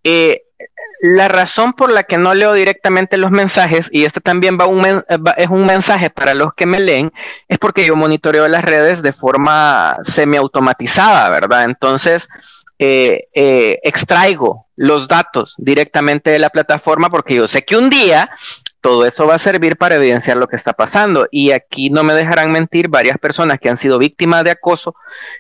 Eh, 0.03 0.45
la 1.01 1.28
razón 1.28 1.73
por 1.73 1.91
la 1.91 2.03
que 2.03 2.19
no 2.19 2.35
leo 2.35 2.53
directamente 2.53 3.16
los 3.16 3.31
mensajes, 3.31 3.89
y 3.91 4.05
este 4.05 4.20
también 4.20 4.59
va 4.61 4.66
un 4.66 5.03
es 5.37 5.49
un 5.49 5.66
mensaje 5.66 6.11
para 6.11 6.35
los 6.35 6.55
que 6.55 6.66
me 6.66 6.81
leen, 6.81 7.12
es 7.49 7.59
porque 7.59 7.87
yo 7.87 7.97
monitoreo 7.97 8.49
las 8.49 8.65
redes 8.65 9.03
de 9.03 9.12
forma 9.12 9.97
semiautomatizada, 10.03 11.28
¿verdad? 11.31 11.65
Entonces, 11.65 12.28
eh, 12.78 13.28
eh, 13.35 13.78
extraigo 13.82 14.66
los 14.77 15.09
datos 15.09 15.55
directamente 15.59 16.31
de 16.31 16.39
la 16.39 16.49
plataforma 16.49 17.11
porque 17.11 17.35
yo 17.35 17.47
sé 17.47 17.62
que 17.62 17.77
un 17.77 17.91
día 17.91 18.31
todo 18.81 19.05
eso 19.05 19.27
va 19.27 19.35
a 19.35 19.39
servir 19.39 19.77
para 19.77 19.97
evidenciar 19.97 20.37
lo 20.37 20.49
que 20.49 20.57
está 20.57 20.73
pasando. 20.73 21.27
Y 21.31 21.51
aquí 21.51 21.91
no 21.91 22.03
me 22.03 22.15
dejarán 22.15 22.51
mentir 22.53 22.89
varias 22.89 23.19
personas 23.19 23.59
que 23.61 23.69
han 23.69 23.77
sido 23.77 23.99
víctimas 23.99 24.45
de 24.45 24.53
acoso 24.53 24.95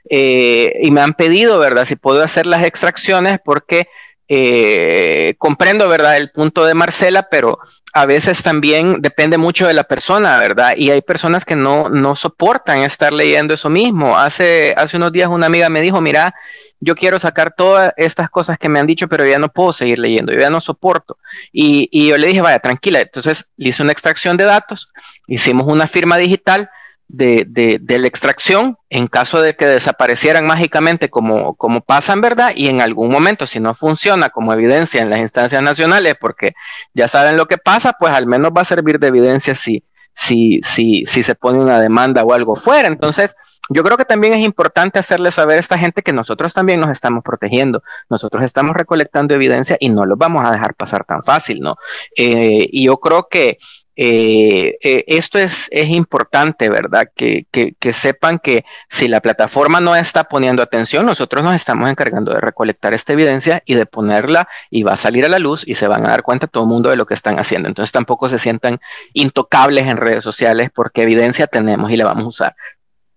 eh, 0.08 0.72
y 0.82 0.90
me 0.90 1.00
han 1.00 1.14
pedido, 1.14 1.58
¿verdad? 1.58 1.86
Si 1.86 1.96
puedo 1.96 2.22
hacer 2.22 2.46
las 2.46 2.64
extracciones 2.64 3.38
porque 3.42 3.88
eh, 4.32 5.34
comprendo, 5.38 5.88
¿verdad?, 5.88 6.16
el 6.16 6.30
punto 6.30 6.64
de 6.64 6.72
Marcela, 6.72 7.26
pero 7.28 7.58
a 7.92 8.06
veces 8.06 8.44
también 8.44 9.02
depende 9.02 9.38
mucho 9.38 9.66
de 9.66 9.72
la 9.72 9.82
persona, 9.82 10.38
¿verdad? 10.38 10.74
Y 10.76 10.92
hay 10.92 11.00
personas 11.02 11.44
que 11.44 11.56
no, 11.56 11.88
no 11.88 12.14
soportan 12.14 12.84
estar 12.84 13.12
leyendo 13.12 13.54
eso 13.54 13.68
mismo. 13.68 14.16
Hace, 14.16 14.72
hace 14.76 14.98
unos 14.98 15.10
días 15.10 15.28
una 15.28 15.46
amiga 15.46 15.68
me 15.68 15.80
dijo, 15.80 16.00
mira, 16.00 16.32
yo 16.78 16.94
quiero 16.94 17.18
sacar 17.18 17.50
todas 17.50 17.92
estas 17.96 18.30
cosas 18.30 18.56
que 18.56 18.68
me 18.68 18.78
han 18.78 18.86
dicho, 18.86 19.08
pero 19.08 19.26
ya 19.26 19.40
no 19.40 19.48
puedo 19.48 19.72
seguir 19.72 19.98
leyendo, 19.98 20.32
yo 20.32 20.38
ya 20.38 20.48
no 20.48 20.60
soporto. 20.60 21.18
Y, 21.50 21.88
y 21.90 22.10
yo 22.10 22.16
le 22.16 22.28
dije, 22.28 22.40
vaya, 22.40 22.60
tranquila. 22.60 23.00
Entonces 23.00 23.48
le 23.56 23.70
hice 23.70 23.82
una 23.82 23.90
extracción 23.90 24.36
de 24.36 24.44
datos, 24.44 24.90
hicimos 25.26 25.66
una 25.66 25.88
firma 25.88 26.18
digital 26.18 26.70
de, 27.12 27.80
la 27.86 28.06
extracción 28.06 28.76
en 28.88 29.06
caso 29.06 29.40
de 29.42 29.56
que 29.56 29.66
desaparecieran 29.66 30.46
mágicamente 30.46 31.10
como, 31.10 31.54
como 31.54 31.80
pasa 31.80 32.12
en 32.12 32.20
verdad 32.20 32.52
y 32.54 32.68
en 32.68 32.80
algún 32.80 33.10
momento 33.10 33.46
si 33.46 33.60
no 33.60 33.74
funciona 33.74 34.30
como 34.30 34.52
evidencia 34.52 35.02
en 35.02 35.10
las 35.10 35.20
instancias 35.20 35.62
nacionales 35.62 36.14
porque 36.20 36.54
ya 36.94 37.08
saben 37.08 37.36
lo 37.36 37.46
que 37.46 37.58
pasa, 37.58 37.94
pues 37.98 38.12
al 38.12 38.26
menos 38.26 38.52
va 38.56 38.62
a 38.62 38.66
servir 38.66 38.98
de 38.98 39.08
evidencia 39.08 39.54
si, 39.54 39.84
si, 40.12 40.60
si, 40.62 41.04
si 41.06 41.22
se 41.22 41.34
pone 41.34 41.58
una 41.60 41.80
demanda 41.80 42.22
o 42.22 42.32
algo 42.32 42.56
fuera. 42.56 42.88
Entonces, 42.88 43.34
yo 43.72 43.84
creo 43.84 43.96
que 43.96 44.04
también 44.04 44.32
es 44.32 44.40
importante 44.40 44.98
hacerle 44.98 45.30
saber 45.30 45.56
a 45.56 45.60
esta 45.60 45.78
gente 45.78 46.02
que 46.02 46.12
nosotros 46.12 46.52
también 46.52 46.80
nos 46.80 46.90
estamos 46.90 47.22
protegiendo, 47.22 47.84
nosotros 48.08 48.42
estamos 48.42 48.76
recolectando 48.76 49.32
evidencia 49.32 49.76
y 49.78 49.90
no 49.90 50.04
lo 50.06 50.16
vamos 50.16 50.42
a 50.44 50.50
dejar 50.50 50.74
pasar 50.74 51.04
tan 51.04 51.22
fácil, 51.22 51.60
¿no? 51.60 51.76
Eh, 52.16 52.68
y 52.72 52.86
yo 52.86 52.98
creo 52.98 53.28
que 53.28 53.58
eh, 54.02 54.78
eh, 54.82 55.04
esto 55.08 55.38
es, 55.38 55.68
es 55.70 55.90
importante, 55.90 56.70
¿verdad? 56.70 57.10
Que, 57.14 57.44
que, 57.50 57.92
sepan 57.92 58.38
que 58.38 58.64
si 58.88 59.08
la 59.08 59.20
plataforma 59.20 59.78
no 59.82 59.94
está 59.94 60.24
poniendo 60.24 60.62
atención, 60.62 61.04
nosotros 61.04 61.44
nos 61.44 61.54
estamos 61.54 61.90
encargando 61.90 62.32
de 62.32 62.40
recolectar 62.40 62.94
esta 62.94 63.12
evidencia 63.12 63.62
y 63.66 63.74
de 63.74 63.84
ponerla 63.84 64.48
y 64.70 64.84
va 64.84 64.94
a 64.94 64.96
salir 64.96 65.26
a 65.26 65.28
la 65.28 65.38
luz 65.38 65.68
y 65.68 65.74
se 65.74 65.86
van 65.86 66.06
a 66.06 66.08
dar 66.08 66.22
cuenta 66.22 66.46
todo 66.46 66.62
el 66.62 66.70
mundo 66.70 66.88
de 66.88 66.96
lo 66.96 67.04
que 67.04 67.12
están 67.12 67.38
haciendo. 67.38 67.68
Entonces 67.68 67.92
tampoco 67.92 68.30
se 68.30 68.38
sientan 68.38 68.80
intocables 69.12 69.86
en 69.86 69.98
redes 69.98 70.24
sociales 70.24 70.70
porque 70.74 71.02
evidencia 71.02 71.46
tenemos 71.46 71.90
y 71.90 71.98
la 71.98 72.06
vamos 72.06 72.24
a 72.24 72.28
usar. 72.28 72.56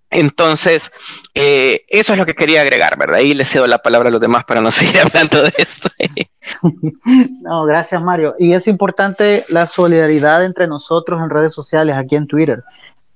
Entonces, 0.09 0.91
eh, 1.33 1.85
eso 1.87 2.11
es 2.11 2.19
lo 2.19 2.25
que 2.25 2.35
quería 2.35 2.59
agregar, 2.59 2.97
¿verdad? 2.97 3.19
Y 3.19 3.33
le 3.33 3.45
cedo 3.45 3.67
la 3.67 3.77
palabra 3.77 4.09
a 4.09 4.11
los 4.11 4.19
demás 4.19 4.43
para 4.43 4.59
no 4.59 4.69
seguir 4.73 4.99
hablando 4.99 5.43
de 5.43 5.53
esto. 5.57 5.89
no, 7.43 7.65
gracias 7.65 8.01
Mario. 8.01 8.35
Y 8.37 8.53
es 8.53 8.67
importante 8.67 9.45
la 9.49 9.67
solidaridad 9.67 10.45
entre 10.45 10.67
nosotros 10.67 11.21
en 11.21 11.29
redes 11.29 11.53
sociales, 11.53 11.95
aquí 11.95 12.15
en 12.15 12.27
Twitter. 12.27 12.63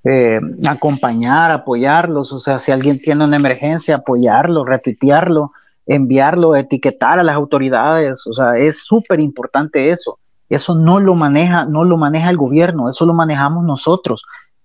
Eh, 0.04 0.40
acompañar, 0.68 1.52
apoyarlos, 1.52 2.32
o 2.32 2.40
sea, 2.40 2.60
si 2.60 2.72
alguien 2.72 3.00
tiene 3.00 3.26
una 3.26 3.36
emergencia, 3.36 3.96
apoyarlo, 3.96 4.64
retuitearlo, 4.64 5.52
enviarlo, 5.86 6.56
etiquetar 6.56 7.20
a 7.20 7.24
las 7.24 7.36
autoridades, 7.36 8.26
o 8.28 8.34
sea, 8.34 8.58
es 8.58 8.84
súper 8.86 9.20
importante 9.20 9.90
eso. 9.92 10.20
Eso 10.50 10.76
no 10.76 11.00
lo 11.00 11.16
maneja, 11.16 11.66
no 11.66 11.84
lo 11.84 11.98
maneja 11.98 12.30
el 12.30 12.38
gobierno, 12.38 12.90
eso 12.90 13.06
lo 13.06 13.14
manejamos 13.14 13.66
nosotros. 13.66 14.24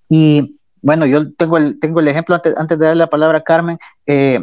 Y 0.09 0.59
bueno, 0.81 1.07
yo 1.07 1.33
tengo 1.33 1.57
el, 1.57 1.81
tengo 1.81 2.01
el 2.01 2.09
ejemplo 2.09 2.37
antes, 2.37 2.57
antes 2.57 2.79
de 2.79 2.87
darle 2.87 3.01
la 3.01 3.09
palabra 3.09 3.39
a 3.39 3.43
Carmen. 3.43 3.79
Eh, 4.07 4.41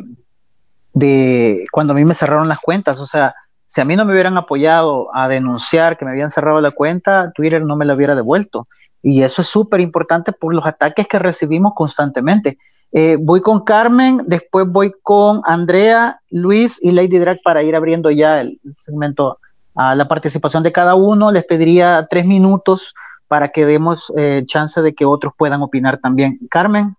de 0.93 1.65
cuando 1.71 1.93
a 1.93 1.95
mí 1.95 2.03
me 2.03 2.13
cerraron 2.13 2.47
las 2.47 2.59
cuentas. 2.59 2.99
O 2.99 3.05
sea, 3.05 3.33
si 3.69 3.81
a 3.81 3.85
mí 3.85 3.95
no 3.95 4.03
me 4.03 4.13
hubieran 4.13 4.35
apoyado 4.35 5.15
a 5.15 5.27
denunciar 5.27 5.95
que 5.95 6.03
me 6.03 6.09
habían 6.09 6.31
cerrado 6.31 6.59
la 6.59 6.71
cuenta, 6.71 7.31
Twitter 7.35 7.61
no 7.63 7.75
me 7.75 7.85
la 7.85 7.93
hubiera 7.93 8.15
devuelto. 8.15 8.65
Y 9.03 9.21
eso 9.21 9.43
es 9.43 9.47
súper 9.47 9.79
importante 9.79 10.31
por 10.31 10.55
los 10.55 10.65
ataques 10.65 11.07
que 11.07 11.19
recibimos 11.19 11.73
constantemente. 11.75 12.57
Eh, 12.91 13.17
voy 13.21 13.41
con 13.41 13.63
Carmen, 13.63 14.21
después 14.25 14.65
voy 14.67 14.91
con 15.03 15.41
Andrea, 15.45 16.19
Luis 16.31 16.79
y 16.81 16.93
Lady 16.93 17.19
Drag 17.19 17.37
para 17.43 17.61
ir 17.61 17.75
abriendo 17.75 18.09
ya 18.09 18.41
el 18.41 18.59
segmento 18.79 19.37
a 19.75 19.93
la 19.93 20.07
participación 20.07 20.63
de 20.63 20.71
cada 20.71 20.95
uno. 20.95 21.31
Les 21.31 21.45
pediría 21.45 22.07
tres 22.09 22.25
minutos 22.25 22.95
para 23.27 23.49
que 23.49 23.67
demos 23.67 24.11
eh, 24.17 24.41
chance 24.47 24.81
de 24.81 24.95
que 24.95 25.05
otros 25.05 25.31
puedan 25.37 25.61
opinar 25.61 25.99
también. 25.99 26.39
Carmen. 26.49 26.95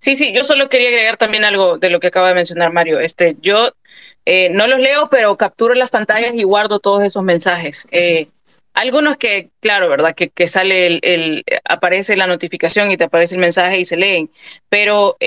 Sí, 0.00 0.16
sí, 0.16 0.32
yo 0.32 0.42
solo 0.44 0.70
quería 0.70 0.88
agregar 0.88 1.18
también 1.18 1.44
algo 1.44 1.76
de 1.76 1.90
lo 1.90 2.00
que 2.00 2.06
acaba 2.06 2.28
de 2.28 2.34
mencionar 2.34 2.72
Mario. 2.72 3.00
Este, 3.00 3.36
yo 3.40 3.70
eh, 4.24 4.48
no 4.50 4.66
los 4.66 4.80
leo, 4.80 5.08
pero 5.10 5.36
capturo 5.36 5.74
las 5.74 5.90
pantallas 5.90 6.32
y 6.34 6.42
guardo 6.42 6.80
todos 6.80 7.04
esos 7.04 7.22
mensajes. 7.22 7.86
Eh, 7.90 8.26
algunos 8.72 9.18
que, 9.18 9.50
claro, 9.60 9.90
¿verdad? 9.90 10.14
Que, 10.14 10.30
que 10.30 10.48
sale 10.48 11.00
el, 11.02 11.44
aparece 11.64 12.16
la 12.16 12.26
notificación 12.26 12.90
y 12.90 12.96
te 12.96 13.04
aparece 13.04 13.34
el 13.34 13.42
mensaje 13.42 13.78
y 13.78 13.84
se 13.84 13.98
leen. 13.98 14.30
Pero, 14.70 15.18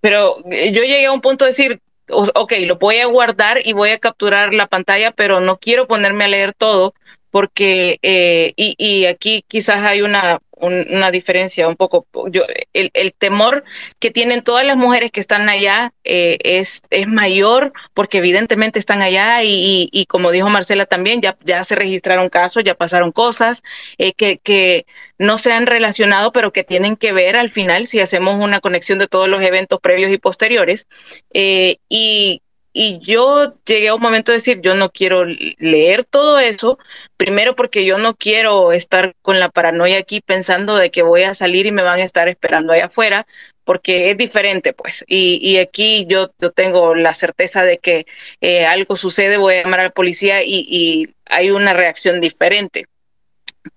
pero 0.00 0.36
yo 0.44 0.82
llegué 0.82 1.06
a 1.06 1.12
un 1.12 1.20
punto 1.20 1.44
de 1.44 1.50
decir, 1.50 1.80
ok, 2.08 2.52
lo 2.66 2.78
voy 2.78 2.98
a 2.98 3.06
guardar 3.06 3.60
y 3.66 3.74
voy 3.74 3.90
a 3.90 3.98
capturar 3.98 4.54
la 4.54 4.66
pantalla, 4.66 5.10
pero 5.10 5.40
no 5.40 5.58
quiero 5.58 5.86
ponerme 5.86 6.24
a 6.24 6.28
leer 6.28 6.54
todo 6.54 6.94
porque, 7.32 7.98
eh, 8.02 8.52
y, 8.56 9.06
aquí 9.06 9.42
quizás 9.48 9.78
hay 9.78 10.02
una, 10.02 10.38
una 10.52 11.10
diferencia 11.10 11.66
un 11.66 11.76
poco, 11.76 12.06
yo, 12.30 12.42
el, 12.74 12.90
el, 12.92 13.14
temor 13.14 13.64
que 13.98 14.10
tienen 14.10 14.44
todas 14.44 14.66
las 14.66 14.76
mujeres 14.76 15.10
que 15.10 15.20
están 15.20 15.48
allá 15.48 15.94
eh, 16.04 16.36
es, 16.44 16.82
es 16.90 17.08
mayor 17.08 17.72
porque 17.94 18.18
evidentemente 18.18 18.78
están 18.78 19.00
allá 19.00 19.42
y, 19.44 19.88
y, 19.90 20.06
como 20.06 20.30
dijo 20.30 20.50
Marcela 20.50 20.84
también, 20.84 21.22
ya, 21.22 21.34
ya 21.42 21.64
se 21.64 21.74
registraron 21.74 22.28
casos, 22.28 22.64
ya 22.64 22.74
pasaron 22.74 23.12
cosas 23.12 23.62
eh, 23.96 24.12
que, 24.12 24.38
que 24.38 24.84
no 25.16 25.38
se 25.38 25.52
han 25.52 25.66
relacionado, 25.66 26.32
pero 26.32 26.52
que 26.52 26.64
tienen 26.64 26.96
que 26.96 27.12
ver 27.14 27.36
al 27.36 27.48
final 27.48 27.86
si 27.86 28.00
hacemos 28.00 28.36
una 28.36 28.60
conexión 28.60 28.98
de 28.98 29.08
todos 29.08 29.26
los 29.26 29.40
eventos 29.40 29.80
previos 29.80 30.12
y 30.12 30.18
posteriores. 30.18 30.86
Eh, 31.32 31.78
y 31.88 32.42
y 32.72 33.00
yo 33.00 33.54
llegué 33.66 33.88
a 33.88 33.94
un 33.94 34.00
momento 34.00 34.32
de 34.32 34.38
decir, 34.38 34.60
yo 34.62 34.74
no 34.74 34.90
quiero 34.90 35.24
leer 35.26 36.04
todo 36.04 36.38
eso, 36.38 36.78
primero 37.16 37.54
porque 37.54 37.84
yo 37.84 37.98
no 37.98 38.14
quiero 38.14 38.72
estar 38.72 39.14
con 39.22 39.38
la 39.40 39.50
paranoia 39.50 39.98
aquí 39.98 40.20
pensando 40.20 40.76
de 40.76 40.90
que 40.90 41.02
voy 41.02 41.22
a 41.24 41.34
salir 41.34 41.66
y 41.66 41.72
me 41.72 41.82
van 41.82 42.00
a 42.00 42.04
estar 42.04 42.28
esperando 42.28 42.72
allá 42.72 42.86
afuera, 42.86 43.26
porque 43.64 44.10
es 44.10 44.16
diferente, 44.18 44.72
pues. 44.72 45.04
Y, 45.06 45.38
y 45.42 45.58
aquí 45.58 46.06
yo, 46.08 46.30
yo 46.40 46.50
tengo 46.50 46.94
la 46.94 47.14
certeza 47.14 47.62
de 47.64 47.78
que 47.78 48.06
eh, 48.40 48.66
algo 48.66 48.96
sucede, 48.96 49.36
voy 49.36 49.54
a 49.54 49.62
llamar 49.62 49.80
a 49.80 49.84
la 49.84 49.90
policía 49.90 50.42
y, 50.42 50.66
y 50.68 51.14
hay 51.26 51.50
una 51.50 51.72
reacción 51.74 52.20
diferente 52.20 52.86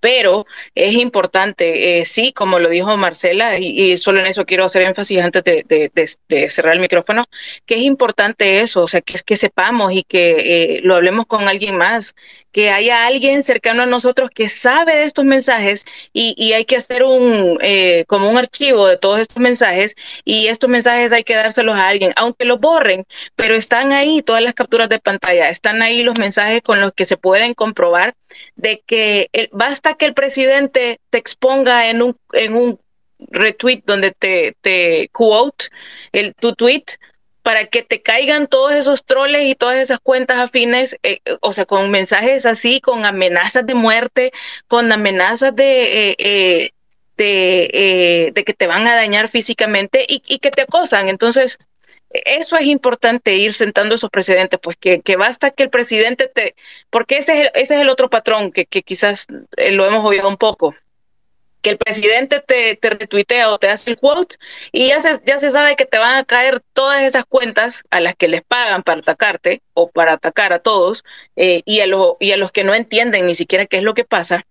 pero 0.00 0.46
es 0.74 0.94
importante, 0.94 2.00
eh, 2.00 2.04
sí, 2.04 2.32
como 2.32 2.58
lo 2.58 2.68
dijo 2.68 2.96
Marcela, 2.96 3.58
y, 3.58 3.96
solo 3.98 4.20
en 4.20 4.26
eso 4.26 4.44
quiero 4.46 4.64
hacer 4.64 4.82
énfasis 4.82 5.18
antes 5.20 5.42
de, 5.44 6.48
cerrar 6.48 6.74
el 6.74 6.80
micrófono, 6.80 7.22
que 7.66 7.76
es 7.76 7.82
importante 7.82 8.60
eso, 8.60 8.82
o 8.82 8.88
sea, 8.88 9.00
que, 9.00 9.18
que 9.24 9.36
sepamos 9.36 9.92
y 9.92 10.02
que 10.02 10.76
eh, 10.76 10.80
lo 10.82 10.94
hablemos 10.94 11.26
con 11.26 11.48
alguien 11.48 11.76
más, 11.76 12.14
que 12.56 12.70
haya 12.70 13.06
alguien 13.06 13.42
cercano 13.42 13.82
a 13.82 13.86
nosotros 13.86 14.30
que 14.30 14.48
sabe 14.48 14.96
de 14.96 15.04
estos 15.04 15.26
mensajes 15.26 15.84
y, 16.14 16.54
hay 16.54 16.64
que 16.64 16.76
hacer 16.76 17.02
un, 17.02 17.58
eh, 17.60 18.04
como 18.08 18.30
un 18.30 18.38
archivo 18.38 18.86
de 18.88 18.96
todos 18.96 19.20
estos 19.20 19.36
mensajes 19.36 19.94
y 20.24 20.46
estos 20.46 20.70
mensajes 20.70 21.12
hay 21.12 21.22
que 21.22 21.34
dárselos 21.34 21.76
a 21.76 21.88
alguien, 21.88 22.12
aunque 22.16 22.46
los 22.46 22.58
borren, 22.58 23.04
pero 23.36 23.54
están 23.54 23.92
ahí 23.92 24.22
todas 24.22 24.42
las 24.42 24.54
capturas 24.54 24.88
de 24.88 24.98
pantalla, 24.98 25.50
están 25.50 25.82
ahí 25.82 26.02
los 26.02 26.18
mensajes 26.18 26.62
con 26.62 26.80
los 26.80 26.92
que 26.94 27.04
se 27.04 27.18
pueden 27.18 27.52
comprobar 27.52 28.14
de 28.56 28.82
que 28.86 29.30
basta 29.52 29.94
que 29.94 30.06
el 30.06 30.14
presidente 30.14 31.00
te 31.10 31.18
exponga 31.18 31.90
en 31.90 32.02
un, 32.02 32.16
en 32.32 32.54
un 32.54 32.80
retweet 33.18 33.82
donde 33.86 34.12
te, 34.12 34.56
te 34.60 35.08
quote 35.12 35.66
el, 36.12 36.34
tu 36.34 36.54
tweet 36.54 36.84
para 37.46 37.66
que 37.66 37.82
te 37.82 38.02
caigan 38.02 38.48
todos 38.48 38.72
esos 38.72 39.04
troles 39.04 39.44
y 39.44 39.54
todas 39.54 39.76
esas 39.76 40.00
cuentas 40.00 40.38
afines, 40.38 40.96
eh, 41.04 41.20
o 41.40 41.52
sea, 41.52 41.64
con 41.64 41.92
mensajes 41.92 42.44
así, 42.44 42.80
con 42.80 43.04
amenazas 43.04 43.64
de 43.64 43.74
muerte, 43.74 44.32
con 44.66 44.90
amenazas 44.90 45.54
de, 45.54 46.10
eh, 46.10 46.16
eh, 46.18 46.70
de, 47.16 48.32
de, 48.34 48.44
que 48.44 48.52
te 48.52 48.66
van 48.66 48.88
a 48.88 48.96
dañar 48.96 49.28
físicamente 49.28 50.04
y, 50.08 50.22
y 50.26 50.40
que 50.40 50.50
te 50.50 50.62
acosan. 50.62 51.08
Entonces, 51.08 51.56
eso 52.24 52.56
es 52.56 52.66
importante 52.66 53.34
ir 53.36 53.52
sentando 53.52 53.94
esos 53.94 54.10
precedentes, 54.10 54.58
pues 54.62 54.76
que, 54.76 55.00
que, 55.02 55.16
basta 55.16 55.50
que 55.50 55.64
el 55.64 55.70
presidente 55.70 56.28
te, 56.28 56.54
porque 56.90 57.18
ese 57.18 57.32
es 57.34 57.40
el, 57.40 57.50
ese 57.54 57.74
es 57.76 57.80
el 57.80 57.88
otro 57.88 58.10
patrón 58.10 58.52
que, 58.52 58.66
que 58.66 58.82
quizás 58.82 59.26
eh, 59.56 59.70
lo 59.72 59.86
hemos 59.86 60.04
oído 60.04 60.28
un 60.28 60.36
poco, 60.36 60.74
que 61.62 61.70
el 61.70 61.78
presidente 61.78 62.40
te, 62.40 62.76
te 62.76 62.90
retuitea 62.90 63.50
o 63.50 63.58
te 63.58 63.68
hace 63.68 63.90
el 63.90 63.98
quote 63.98 64.36
y 64.72 64.88
ya 64.88 65.00
se, 65.00 65.20
ya 65.26 65.38
se 65.38 65.50
sabe 65.50 65.74
que 65.74 65.84
te 65.84 65.98
van 65.98 66.14
a 66.14 66.24
caer 66.24 66.60
todas 66.72 67.02
esas 67.02 67.24
cuentas 67.24 67.84
a 67.90 68.00
las 68.00 68.14
que 68.14 68.28
les 68.28 68.42
pagan 68.42 68.82
para 68.82 69.00
atacarte 69.00 69.62
o 69.74 69.88
para 69.88 70.12
atacar 70.12 70.52
a 70.52 70.60
todos 70.60 71.04
eh, 71.34 71.62
y, 71.64 71.80
a 71.80 71.86
lo, 71.86 72.18
y 72.20 72.32
a 72.32 72.36
los 72.36 72.52
que 72.52 72.62
no 72.62 72.74
entienden 72.74 73.26
ni 73.26 73.34
siquiera 73.34 73.66
qué 73.66 73.78
es 73.78 73.82
lo 73.82 73.94
que 73.94 74.04
pasa 74.04 74.46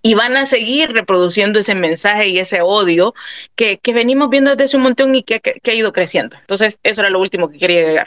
y 0.00 0.14
van 0.14 0.36
a 0.36 0.46
seguir 0.46 0.92
reproduciendo 0.92 1.58
ese 1.58 1.74
mensaje 1.74 2.28
y 2.28 2.38
ese 2.38 2.62
odio 2.62 3.14
que, 3.54 3.78
que 3.78 3.92
venimos 3.92 4.30
viendo 4.30 4.50
desde 4.50 4.64
hace 4.64 4.76
un 4.76 4.84
montón 4.84 5.14
y 5.14 5.22
que, 5.22 5.40
que, 5.40 5.60
que, 5.62 5.70
ha 5.70 5.74
ido 5.74 5.92
creciendo. 5.92 6.36
Entonces, 6.40 6.78
eso 6.82 7.02
era 7.02 7.10
lo 7.10 7.20
último 7.20 7.48
que 7.48 7.58
quería 7.58 7.80
agregar. 7.80 8.06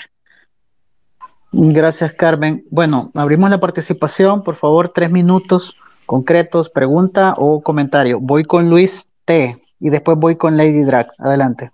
Gracias, 1.52 2.12
Carmen. 2.14 2.66
Bueno, 2.70 3.12
abrimos 3.14 3.50
la 3.50 3.60
participación. 3.60 4.44
Por 4.44 4.56
favor, 4.56 4.90
tres 4.90 5.12
minutos 5.12 5.80
concretos, 6.06 6.70
pregunta 6.70 7.34
o 7.38 7.62
comentario. 7.62 8.20
Voy 8.20 8.44
con 8.44 8.70
Luis 8.70 9.08
T 9.26 9.62
y 9.80 9.90
después 9.90 10.18
voy 10.18 10.36
con 10.36 10.58
Lady 10.58 10.84
Drag. 10.84 11.08
Adelante. 11.20 11.72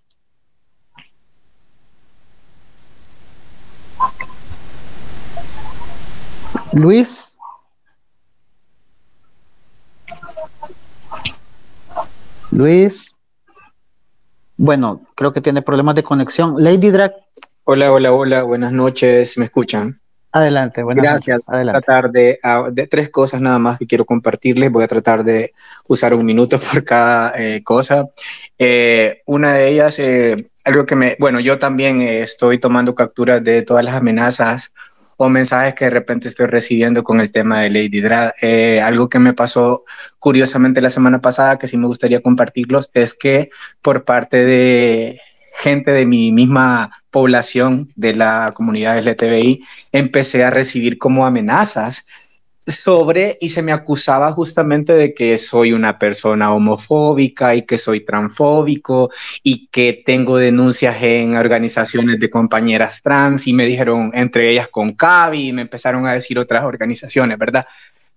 Luis. 6.73 7.20
Luis. 12.51 13.15
Bueno, 14.57 15.01
creo 15.15 15.33
que 15.33 15.41
tiene 15.41 15.61
problemas 15.61 15.95
de 15.95 16.03
conexión. 16.03 16.55
Lady 16.57 16.91
Drag. 16.91 17.13
Hola, 17.63 17.91
hola, 17.91 18.11
hola, 18.11 18.43
buenas 18.43 18.71
noches, 18.71 19.37
¿me 19.37 19.45
escuchan? 19.45 19.99
Adelante, 20.33 20.83
buenas 20.83 21.03
Gracias. 21.03 21.37
noches. 21.39 21.45
Adelante. 21.47 21.71
Voy 21.73 21.79
a 21.79 21.83
tratar 21.83 22.11
de, 22.11 22.39
uh, 22.43 22.71
de, 22.71 22.87
tres 22.87 23.09
cosas 23.09 23.41
nada 23.41 23.59
más 23.59 23.79
que 23.79 23.85
quiero 23.85 24.05
compartirles. 24.05 24.71
Voy 24.71 24.83
a 24.83 24.87
tratar 24.87 25.23
de 25.23 25.51
usar 25.87 26.13
un 26.13 26.25
minuto 26.25 26.57
por 26.71 26.83
cada 26.83 27.33
eh, 27.37 27.63
cosa. 27.63 28.07
Eh, 28.57 29.21
una 29.25 29.53
de 29.53 29.69
ellas, 29.69 29.99
eh, 29.99 30.49
algo 30.63 30.85
que 30.85 30.95
me, 30.95 31.17
bueno, 31.19 31.39
yo 31.39 31.59
también 31.59 32.01
estoy 32.01 32.59
tomando 32.59 32.95
capturas 32.95 33.43
de 33.43 33.63
todas 33.63 33.83
las 33.83 33.95
amenazas 33.95 34.73
o 35.23 35.29
mensajes 35.29 35.75
que 35.75 35.85
de 35.85 35.91
repente 35.91 36.27
estoy 36.27 36.47
recibiendo 36.47 37.03
con 37.03 37.19
el 37.19 37.29
tema 37.31 37.59
de 37.59 37.69
Lady 37.69 38.01
Dra. 38.01 38.33
Eh, 38.41 38.81
algo 38.81 39.07
que 39.07 39.19
me 39.19 39.33
pasó 39.33 39.83
curiosamente 40.17 40.81
la 40.81 40.89
semana 40.89 41.21
pasada, 41.21 41.59
que 41.59 41.67
sí 41.67 41.77
me 41.77 41.85
gustaría 41.85 42.21
compartirlos, 42.21 42.89
es 42.95 43.13
que 43.13 43.51
por 43.83 44.03
parte 44.03 44.37
de 44.37 45.19
gente 45.59 45.91
de 45.91 46.07
mi 46.07 46.31
misma 46.31 46.89
población, 47.11 47.91
de 47.95 48.15
la 48.15 48.51
comunidad 48.55 48.97
LGTBI, 48.97 49.63
empecé 49.91 50.43
a 50.43 50.49
recibir 50.49 50.97
como 50.97 51.27
amenazas 51.27 52.07
sobre 52.65 53.37
y 53.41 53.49
se 53.49 53.63
me 53.63 53.71
acusaba 53.71 54.31
justamente 54.31 54.93
de 54.93 55.13
que 55.13 55.37
soy 55.37 55.73
una 55.73 55.97
persona 55.97 56.53
homofóbica 56.53 57.55
y 57.55 57.63
que 57.63 57.77
soy 57.77 58.01
transfóbico 58.01 59.09
y 59.43 59.67
que 59.67 60.01
tengo 60.05 60.37
denuncias 60.37 61.01
en 61.01 61.35
organizaciones 61.35 62.19
de 62.19 62.29
compañeras 62.29 63.01
trans 63.01 63.47
y 63.47 63.53
me 63.53 63.65
dijeron 63.65 64.11
entre 64.13 64.49
ellas 64.49 64.67
con 64.67 64.93
Cavi 64.93 65.47
y 65.47 65.53
me 65.53 65.63
empezaron 65.63 66.05
a 66.05 66.13
decir 66.13 66.37
otras 66.37 66.63
organizaciones, 66.63 67.37
¿verdad? 67.37 67.65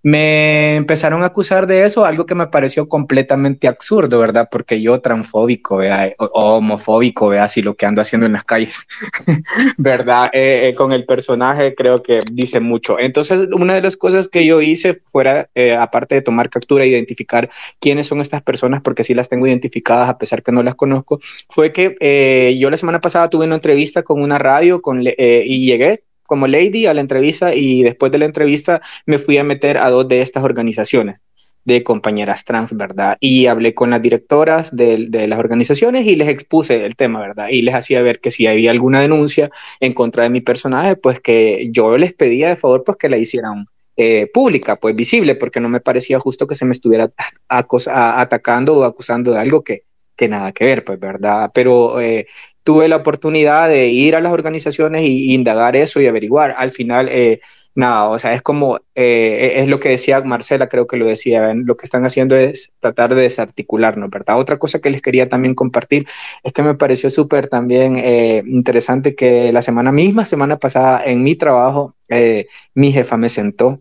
Me 0.05 0.77
empezaron 0.77 1.23
a 1.23 1.27
acusar 1.27 1.67
de 1.67 1.85
eso, 1.85 2.05
algo 2.05 2.27
que 2.27 2.35
me 2.35 2.47
pareció 2.49 2.91
completamente 2.91 3.69
absurdo, 3.69 4.19
¿verdad? 4.19 4.49
Porque 4.51 4.83
yo 4.83 5.01
transfóbico, 5.01 5.79
¿verdad? 5.79 6.13
O, 6.19 6.57
homofóbico, 6.57 7.29
¿verdad? 7.29 7.49
Si 7.49 7.63
lo 7.63 7.75
que 7.75 7.87
ando 7.87 8.03
haciendo 8.03 8.27
en 8.27 8.35
las 8.35 8.45
calles, 8.45 8.87
¿verdad? 9.79 10.29
Eh, 10.35 10.69
eh, 10.69 10.75
con 10.75 10.93
el 10.93 11.07
personaje 11.07 11.75
creo 11.75 12.03
que 12.03 12.21
dice 12.31 12.61
mucho. 12.61 12.99
Entonces, 12.99 13.49
una 13.55 13.73
de 13.73 13.81
las 13.81 13.97
cosas 13.97 14.29
que 14.29 14.45
yo 14.45 14.61
hice 14.61 15.01
fuera, 15.07 15.49
eh, 15.55 15.75
aparte 15.75 16.17
de 16.17 16.23
tomar 16.23 16.51
captura, 16.51 16.85
identificar 16.85 17.49
quiénes 17.81 18.07
son 18.07 18.21
estas 18.21 18.43
personas, 18.43 18.83
porque 18.83 19.05
sí 19.05 19.15
las 19.15 19.31
tengo 19.31 19.47
identificadas 19.47 20.11
a 20.11 20.19
pesar 20.19 20.43
que 20.43 20.53
no 20.53 20.63
las 20.63 20.75
conozco, 20.75 21.19
fue 21.49 21.73
que 21.73 21.97
eh, 22.01 22.59
yo 22.61 22.69
la 22.69 22.77
semana 22.77 23.01
pasada 23.01 23.31
tuve 23.31 23.47
una 23.47 23.55
entrevista 23.55 24.03
con 24.03 24.21
una 24.21 24.37
radio 24.39 24.83
con, 24.83 25.03
y 25.03 25.65
llegué 25.65 26.03
como 26.27 26.47
lady 26.47 26.87
a 26.87 26.95
la 26.95 27.01
entrevista 27.01 27.55
y 27.55 27.83
después 27.83 28.13
de 28.13 28.19
la 28.19 28.27
entrevista 28.27 28.81
me 29.07 29.19
fui 29.19 29.39
a 29.39 29.45
meter 29.45 29.79
a 29.79 29.91
dos 29.91 30.09
de 30.09 30.23
estas 30.23 30.45
organizaciones. 30.45 31.21
de 31.67 31.83
compañeras 31.83 32.45
trans, 32.45 32.77
¿verdad? 32.77 33.17
Y 33.21 33.47
hablé 33.47 33.73
con 33.75 33.89
las 33.89 34.03
directoras 34.03 34.77
de, 34.77 35.09
las 35.27 35.39
organizaciones 35.39 36.07
y 36.07 36.15
les 36.15 36.29
expuse 36.29 36.85
el 36.85 36.95
tema, 36.95 37.21
¿verdad? 37.21 37.49
Y 37.51 37.63
les 37.63 37.75
hacía 37.75 38.03
ver 38.03 38.21
que 38.21 38.31
si 38.31 38.47
había 38.47 38.71
alguna 38.71 39.01
denuncia 39.01 39.51
en 39.81 39.95
contra 39.95 40.25
de 40.25 40.31
mi 40.31 40.43
personaje, 40.43 40.97
pues 40.97 41.21
que 41.21 41.69
yo 41.71 41.97
les 41.97 42.13
pedía 42.13 42.51
de 42.51 42.57
favor 42.57 42.85
pues 42.85 42.99
que 42.99 43.09
la 43.09 43.17
hicieran 43.17 43.67
eh, 43.97 44.29
pública, 44.33 44.77
pues 44.77 44.95
visible, 44.95 45.37
porque 45.37 45.61
no 45.61 45.69
me 45.69 45.81
parecía 45.81 46.19
justo 46.21 46.47
que 46.47 46.55
se 46.55 46.67
me 46.67 46.73
estuviera 46.73 47.11
atacando 47.49 48.77
o 48.77 48.85
acusando 48.85 49.33
de 49.33 49.39
algo 49.39 49.63
que, 49.63 49.85
que 50.17 50.29
nada 50.29 50.53
que 50.53 50.65
ver, 50.65 50.85
pues, 50.85 50.99
¿verdad? 51.01 51.51
Pero 51.55 52.01
eh, 52.01 52.27
tuve 52.65 52.89
la 52.89 52.97
oportunidad 52.97 53.69
de 53.69 53.89
ir 53.89 54.17
a 54.17 54.21
las 54.21 54.33
organizaciones 54.33 55.03
y, 55.03 55.35
indagar 55.35 55.77
eso 55.77 56.01
y 56.01 56.07
averiguar. 56.07 56.55
Al 56.57 56.73
final, 56.73 57.09
eh, 57.11 57.41
nada, 57.75 58.09
o 58.09 58.19
sea, 58.19 58.35
es 58.35 58.43
como, 58.43 58.79
eh, 58.95 59.55
es 59.57 59.69
lo 59.69 59.81
que 59.81 59.91
decía 59.91 60.21
Marcela, 60.23 60.69
creo 60.69 60.87
que 60.87 60.97
lo 60.97 61.07
decía, 61.07 61.53
lo 61.55 61.77
que 61.77 61.85
están 61.85 62.05
haciendo 62.05 62.37
es 62.37 62.73
tratar 62.81 63.15
de 63.15 63.23
desarticularnos, 63.23 64.11
¿verdad? 64.11 64.39
Otra 64.39 64.59
cosa 64.59 64.81
que 64.81 64.91
les 64.91 65.03
quería 65.03 65.29
también 65.29 65.55
compartir 65.55 66.07
es 66.43 66.53
que 66.53 66.63
me 66.63 66.75
pareció 66.75 67.11
súper 67.11 67.49
también 67.49 67.97
eh, 67.97 68.43
interesante 68.47 69.15
que 69.15 69.53
la 69.53 69.63
semana 69.63 69.93
misma, 69.93 70.25
semana 70.25 70.59
pasada, 70.59 71.03
en 71.05 71.23
mi 71.23 71.35
trabajo, 71.37 71.95
eh, 72.09 72.47
mi 72.75 72.93
jefa 72.93 73.17
me 73.17 73.29
sentó 73.29 73.81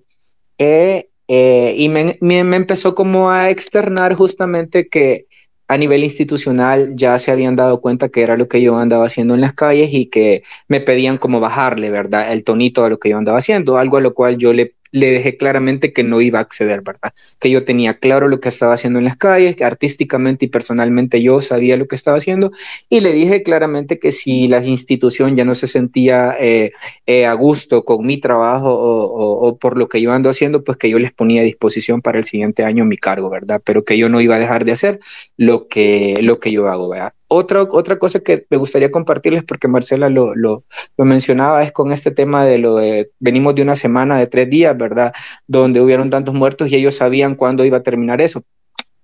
y 1.28 1.90
me, 1.90 2.18
me 2.22 2.56
empezó 2.56 2.96
como 2.96 3.32
a 3.32 3.50
externar 3.50 4.14
justamente 4.14 4.88
que 4.88 5.26
a 5.68 5.78
nivel 5.78 6.04
institucional 6.04 6.94
ya 6.96 7.18
se 7.20 7.32
habían 7.32 7.56
dado 7.56 7.82
cuenta 7.82 8.10
que 8.10 8.22
era 8.22 8.38
lo 8.38 8.48
que 8.48 8.62
yo 8.62 8.78
andaba 8.78 9.06
haciendo 9.06 9.34
en 9.34 9.42
las 9.42 9.54
calles 9.54 9.90
y 9.94 10.08
que 10.08 10.44
me 10.68 10.82
pedían 10.82 11.18
como 11.18 11.40
bajarle, 11.40 11.90
¿verdad? 11.90 12.32
El 12.34 12.44
tonito 12.44 12.84
a 12.84 12.90
lo 12.90 13.00
que 13.00 13.10
yo 13.10 13.18
andaba 13.18 13.38
haciendo, 13.38 13.78
algo 13.78 13.98
a 13.98 14.02
lo 14.02 14.14
cual 14.14 14.38
yo 14.38 14.54
le 14.54 14.76
le 14.94 15.10
dejé 15.10 15.38
claramente 15.38 15.92
que 15.92 16.04
no 16.04 16.22
iba 16.22 16.38
a 16.38 16.44
acceder, 16.44 16.82
¿verdad? 16.82 17.14
Que 17.40 17.50
yo 17.50 17.64
tenía 17.66 17.96
claro 17.96 18.28
lo 18.28 18.40
que 18.40 18.50
estaba 18.50 18.76
haciendo 18.76 19.00
en 19.00 19.06
las 19.06 19.18
calles, 19.18 19.56
que 19.56 19.66
artísticamente 19.66 20.46
y 20.46 20.50
personalmente 20.50 21.20
yo 21.20 21.42
sabía 21.42 21.78
lo 21.78 21.88
que 21.88 21.96
estaba 21.96 22.18
haciendo 22.18 22.52
y 22.90 23.02
le 23.02 23.12
dije 23.12 23.42
claramente 23.42 23.98
que 23.98 24.12
si 24.12 24.48
la 24.48 24.64
institución 24.64 25.36
ya 25.36 25.46
no 25.46 25.56
se 25.56 25.66
sentía 25.66 26.38
eh, 26.40 26.74
eh, 27.08 27.26
a 27.26 27.34
gusto 27.34 27.84
con 27.84 28.06
mi 28.06 28.20
trabajo 28.20 28.70
o, 28.72 29.58
por 29.58 29.78
lo 29.80 29.88
que 29.88 30.00
yo 30.00 30.12
ando 30.12 30.30
haciendo, 30.30 30.64
pues 30.64 30.78
que 30.78 30.92
yo 30.92 31.00
les 31.00 31.12
ponía 31.12 31.42
a 31.42 31.46
disposición 31.46 32.02
para 32.02 32.20
el 32.20 32.24
siguiente 32.24 32.64
año 32.64 32.86
mi 32.86 32.98
cargo, 32.98 33.32
¿verdad? 33.32 33.62
Pero 33.66 33.84
que 33.84 33.98
yo 33.98 34.10
no 34.10 34.22
iba 34.22 34.36
a 34.36 34.40
dejar 34.40 34.64
de 34.64 34.74
hacer 34.74 35.00
lo 35.38 35.68
que, 35.68 36.20
lo 36.22 36.40
que 36.40 36.52
yo 36.52 36.68
hago, 36.68 36.90
¿verdad? 36.90 37.14
Otra, 37.28 37.64
otra 37.64 37.98
cosa 37.98 38.20
que 38.20 38.46
me 38.50 38.58
gustaría 38.58 38.92
compartirles, 38.92 39.44
porque 39.44 39.68
Marcela 39.68 40.10
lo, 40.10 40.36
lo, 40.36 40.64
lo, 40.98 41.06
mencionaba, 41.06 41.64
es 41.64 41.72
con 41.72 41.92
este 41.92 42.12
tema 42.12 42.46
de 42.46 42.58
lo 42.60 42.76
de, 42.76 43.12
venimos 43.20 43.56
de 43.56 43.64
una 43.64 43.76
semana 43.76 44.18
de 44.18 44.28
tres 44.28 44.50
días, 44.50 44.78
¿verdad? 44.78 45.14
Donde 45.48 45.82
hubieron 45.82 46.10
tantos 46.10 46.34
muertos 46.36 46.70
y 46.70 46.76
ellos 46.76 46.96
sabían 46.96 47.36
cuándo 47.36 47.66
iba 47.66 47.78
a 47.78 47.84
terminar 47.84 48.22
eso. 48.22 48.44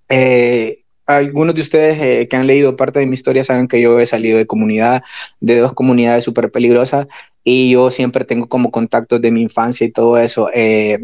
Eh, 0.09 0.83
algunos 1.05 1.55
de 1.55 1.61
ustedes 1.61 1.99
eh, 1.99 2.27
que 2.27 2.35
han 2.35 2.45
leído 2.45 2.75
parte 2.75 2.99
de 2.99 3.07
mi 3.07 3.15
historia 3.15 3.43
saben 3.43 3.67
que 3.67 3.81
yo 3.81 3.99
he 3.99 4.05
salido 4.05 4.37
de 4.37 4.45
comunidad, 4.45 5.01
de 5.39 5.57
dos 5.57 5.73
comunidades 5.73 6.23
súper 6.23 6.51
peligrosas, 6.51 7.07
y 7.43 7.71
yo 7.71 7.89
siempre 7.89 8.25
tengo 8.25 8.47
como 8.47 8.69
contactos 8.69 9.19
de 9.19 9.31
mi 9.31 9.41
infancia 9.41 9.87
y 9.87 9.91
todo 9.91 10.19
eso. 10.19 10.49
Eh, 10.53 10.99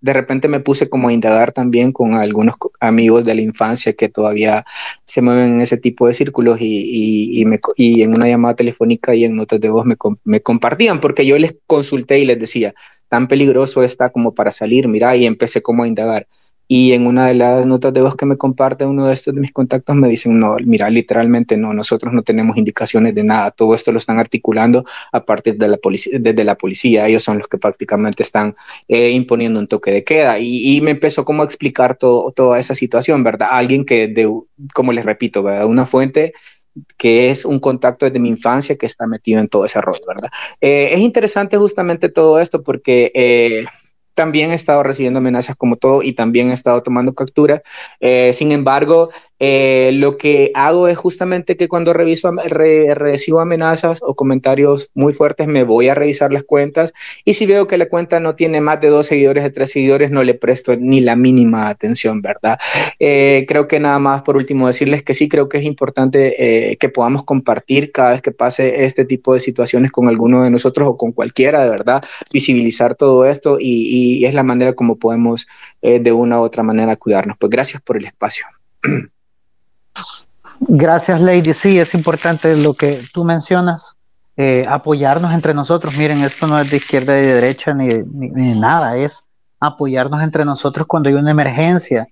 de 0.00 0.12
repente 0.12 0.48
me 0.48 0.60
puse 0.60 0.88
como 0.88 1.08
a 1.08 1.12
indagar 1.12 1.52
también 1.52 1.92
con 1.92 2.14
algunos 2.14 2.56
amigos 2.80 3.24
de 3.24 3.34
la 3.34 3.40
infancia 3.40 3.92
que 3.94 4.08
todavía 4.08 4.64
se 5.04 5.22
mueven 5.22 5.54
en 5.54 5.60
ese 5.60 5.78
tipo 5.78 6.06
de 6.06 6.12
círculos 6.12 6.60
y, 6.60 7.40
y, 7.40 7.44
me, 7.44 7.58
y 7.76 8.02
en 8.02 8.14
una 8.14 8.28
llamada 8.28 8.54
telefónica 8.54 9.14
y 9.14 9.24
en 9.24 9.36
notas 9.36 9.60
de 9.60 9.70
voz 9.70 9.86
me, 9.86 9.96
me, 10.24 10.40
compartían, 10.40 11.00
porque 11.00 11.26
yo 11.26 11.38
les 11.38 11.56
consulté 11.66 12.18
y 12.20 12.26
les 12.26 12.38
decía, 12.38 12.74
tan 13.08 13.28
peligroso 13.28 13.82
está 13.82 14.10
como 14.10 14.34
para 14.34 14.50
salir, 14.50 14.88
mira, 14.88 15.16
y 15.16 15.26
empecé 15.26 15.62
como 15.62 15.82
a 15.82 15.88
indagar. 15.88 16.26
Y 16.68 16.92
en 16.92 17.06
una 17.06 17.26
de 17.28 17.34
las 17.34 17.66
notas 17.66 17.92
de 17.92 18.00
voz 18.00 18.16
que 18.16 18.26
me 18.26 18.36
comparte 18.36 18.84
uno 18.84 19.06
de 19.06 19.14
estos 19.14 19.34
de 19.34 19.40
mis 19.40 19.52
contactos 19.52 19.94
me 19.96 20.08
dicen, 20.08 20.38
no, 20.38 20.56
mira, 20.64 20.90
literalmente 20.90 21.56
no, 21.56 21.72
nosotros 21.74 22.12
no 22.12 22.22
tenemos 22.22 22.56
indicaciones 22.56 23.14
de 23.14 23.24
nada, 23.24 23.50
todo 23.50 23.74
esto 23.74 23.92
lo 23.92 23.98
están 23.98 24.18
articulando 24.18 24.84
a 25.12 25.24
partir 25.24 25.56
de 25.56 25.68
la 25.68 25.76
policía, 25.76 26.18
desde 26.20 26.44
la 26.44 26.56
policía, 26.56 27.06
ellos 27.06 27.22
son 27.22 27.38
los 27.38 27.48
que 27.48 27.58
prácticamente 27.58 28.22
están 28.22 28.56
eh, 28.88 29.10
imponiendo 29.10 29.60
un 29.60 29.68
toque 29.68 29.92
de 29.92 30.04
queda. 30.04 30.38
Y, 30.38 30.76
y, 30.76 30.80
me 30.80 30.92
empezó 30.92 31.24
como 31.24 31.42
a 31.42 31.46
explicar 31.46 31.96
todo, 31.96 32.32
toda 32.32 32.58
esa 32.58 32.74
situación, 32.74 33.22
¿verdad? 33.22 33.48
Alguien 33.52 33.84
que, 33.84 34.08
de, 34.08 34.28
como 34.74 34.92
les 34.92 35.04
repito, 35.04 35.42
¿verdad? 35.42 35.66
Una 35.66 35.86
fuente 35.86 36.32
que 36.96 37.30
es 37.30 37.44
un 37.44 37.58
contacto 37.58 38.06
desde 38.06 38.20
mi 38.20 38.28
infancia 38.28 38.76
que 38.76 38.86
está 38.86 39.06
metido 39.06 39.40
en 39.40 39.48
todo 39.48 39.64
ese 39.64 39.80
rol, 39.80 39.98
¿verdad? 40.06 40.30
Eh, 40.60 40.90
es 40.92 41.00
interesante 41.00 41.56
justamente 41.56 42.08
todo 42.08 42.40
esto 42.40 42.62
porque... 42.62 43.12
Eh, 43.14 43.66
también 44.16 44.50
he 44.50 44.54
estado 44.54 44.82
recibiendo 44.82 45.18
amenazas 45.18 45.56
como 45.56 45.76
todo 45.76 46.02
y 46.02 46.14
también 46.14 46.50
he 46.50 46.54
estado 46.54 46.82
tomando 46.82 47.14
captura. 47.14 47.62
Eh, 48.00 48.32
sin 48.32 48.50
embargo, 48.50 49.10
eh, 49.38 49.90
lo 49.92 50.16
que 50.16 50.50
hago 50.54 50.88
es 50.88 50.96
justamente 50.96 51.56
que 51.58 51.68
cuando 51.68 51.92
reviso, 51.92 52.32
re, 52.32 52.94
recibo 52.94 53.40
amenazas 53.40 54.00
o 54.02 54.14
comentarios 54.14 54.90
muy 54.94 55.12
fuertes, 55.12 55.46
me 55.46 55.62
voy 55.62 55.88
a 55.88 55.94
revisar 55.94 56.32
las 56.32 56.44
cuentas 56.44 56.94
y 57.24 57.34
si 57.34 57.44
veo 57.44 57.66
que 57.66 57.76
la 57.76 57.88
cuenta 57.88 58.18
no 58.18 58.34
tiene 58.34 58.62
más 58.62 58.80
de 58.80 58.88
dos 58.88 59.06
seguidores, 59.06 59.44
de 59.44 59.50
tres 59.50 59.72
seguidores, 59.72 60.10
no 60.10 60.22
le 60.22 60.34
presto 60.34 60.74
ni 60.76 61.02
la 61.02 61.16
mínima 61.16 61.68
atención, 61.68 62.22
¿verdad? 62.22 62.58
Eh, 62.98 63.44
creo 63.46 63.68
que 63.68 63.78
nada 63.78 63.98
más 63.98 64.22
por 64.22 64.36
último 64.36 64.66
decirles 64.68 65.02
que 65.02 65.12
sí, 65.12 65.28
creo 65.28 65.48
que 65.50 65.58
es 65.58 65.64
importante 65.64 66.70
eh, 66.70 66.76
que 66.78 66.88
podamos 66.88 67.22
compartir 67.24 67.92
cada 67.92 68.12
vez 68.12 68.22
que 68.22 68.32
pase 68.32 68.86
este 68.86 69.04
tipo 69.04 69.34
de 69.34 69.40
situaciones 69.40 69.92
con 69.92 70.08
alguno 70.08 70.44
de 70.44 70.50
nosotros 70.50 70.88
o 70.88 70.96
con 70.96 71.12
cualquiera, 71.12 71.62
de 71.62 71.70
verdad, 71.70 72.02
visibilizar 72.32 72.94
todo 72.94 73.26
esto 73.26 73.58
y, 73.60 73.88
y 73.90 74.05
es 74.24 74.34
la 74.34 74.42
manera 74.42 74.74
como 74.74 74.96
podemos 74.96 75.46
eh, 75.82 76.00
de 76.00 76.12
una 76.12 76.40
u 76.40 76.42
otra 76.42 76.62
manera 76.62 76.96
cuidarnos. 76.96 77.36
Pues 77.38 77.50
gracias 77.50 77.82
por 77.82 77.96
el 77.96 78.06
espacio. 78.06 78.46
Gracias, 80.60 81.20
Lady. 81.20 81.52
Sí, 81.52 81.78
es 81.78 81.94
importante 81.94 82.56
lo 82.56 82.74
que 82.74 83.00
tú 83.12 83.24
mencionas, 83.24 83.96
eh, 84.36 84.64
apoyarnos 84.68 85.32
entre 85.32 85.54
nosotros. 85.54 85.96
Miren, 85.96 86.22
esto 86.22 86.46
no 86.46 86.58
es 86.58 86.70
de 86.70 86.78
izquierda 86.78 87.18
y 87.18 87.22
de 87.22 87.34
derecha 87.34 87.74
ni, 87.74 87.88
ni, 87.88 88.30
ni 88.30 88.58
nada, 88.58 88.96
es 88.96 89.26
apoyarnos 89.60 90.22
entre 90.22 90.44
nosotros 90.44 90.86
cuando 90.86 91.08
hay 91.08 91.14
una 91.14 91.30
emergencia. 91.30 92.08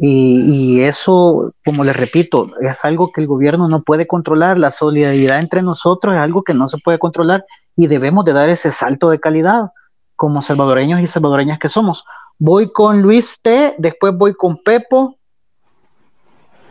Y, 0.00 0.76
y, 0.76 0.80
eso, 0.82 1.52
como 1.64 1.82
les 1.82 1.96
repito, 1.96 2.52
es 2.60 2.84
algo 2.84 3.10
que 3.10 3.20
el 3.20 3.26
gobierno 3.26 3.68
no 3.68 3.82
puede 3.82 4.06
controlar. 4.06 4.56
La 4.56 4.70
solidaridad 4.70 5.40
entre 5.40 5.60
nosotros 5.60 6.14
es 6.14 6.20
algo 6.20 6.44
que 6.44 6.54
no 6.54 6.68
se 6.68 6.78
puede 6.78 7.00
controlar 7.00 7.44
y 7.76 7.88
debemos 7.88 8.24
de 8.24 8.32
dar 8.32 8.48
ese 8.48 8.70
salto 8.70 9.10
de 9.10 9.18
calidad 9.18 9.70
como 10.18 10.42
salvadoreños 10.42 11.00
y 11.00 11.06
salvadoreñas 11.06 11.60
que 11.60 11.68
somos. 11.68 12.04
Voy 12.38 12.72
con 12.72 13.00
Luis 13.00 13.40
T, 13.40 13.76
después 13.78 14.12
voy 14.16 14.34
con 14.34 14.58
Pepo 14.58 15.16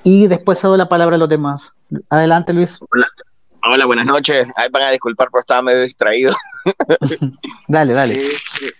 y 0.03 0.28
después 0.28 0.60
cedo 0.60 0.76
la 0.76 0.90
palabra 0.90 1.15
a 1.15 1.19
los 1.19 1.30
demás. 1.30 1.74
Adelante, 2.10 2.52
Luis. 2.52 2.78
Hola, 2.91 3.07
Hola 3.64 3.86
buenas 3.86 4.06
noches. 4.06 4.48
Van 4.72 4.84
a 4.84 4.91
disculpar 4.91 5.30
por 5.30 5.40
estar 5.40 5.64
medio 5.64 5.82
distraído. 5.82 6.34
dale, 7.68 7.94
dale. 7.94 8.22
Eh, 8.22 8.32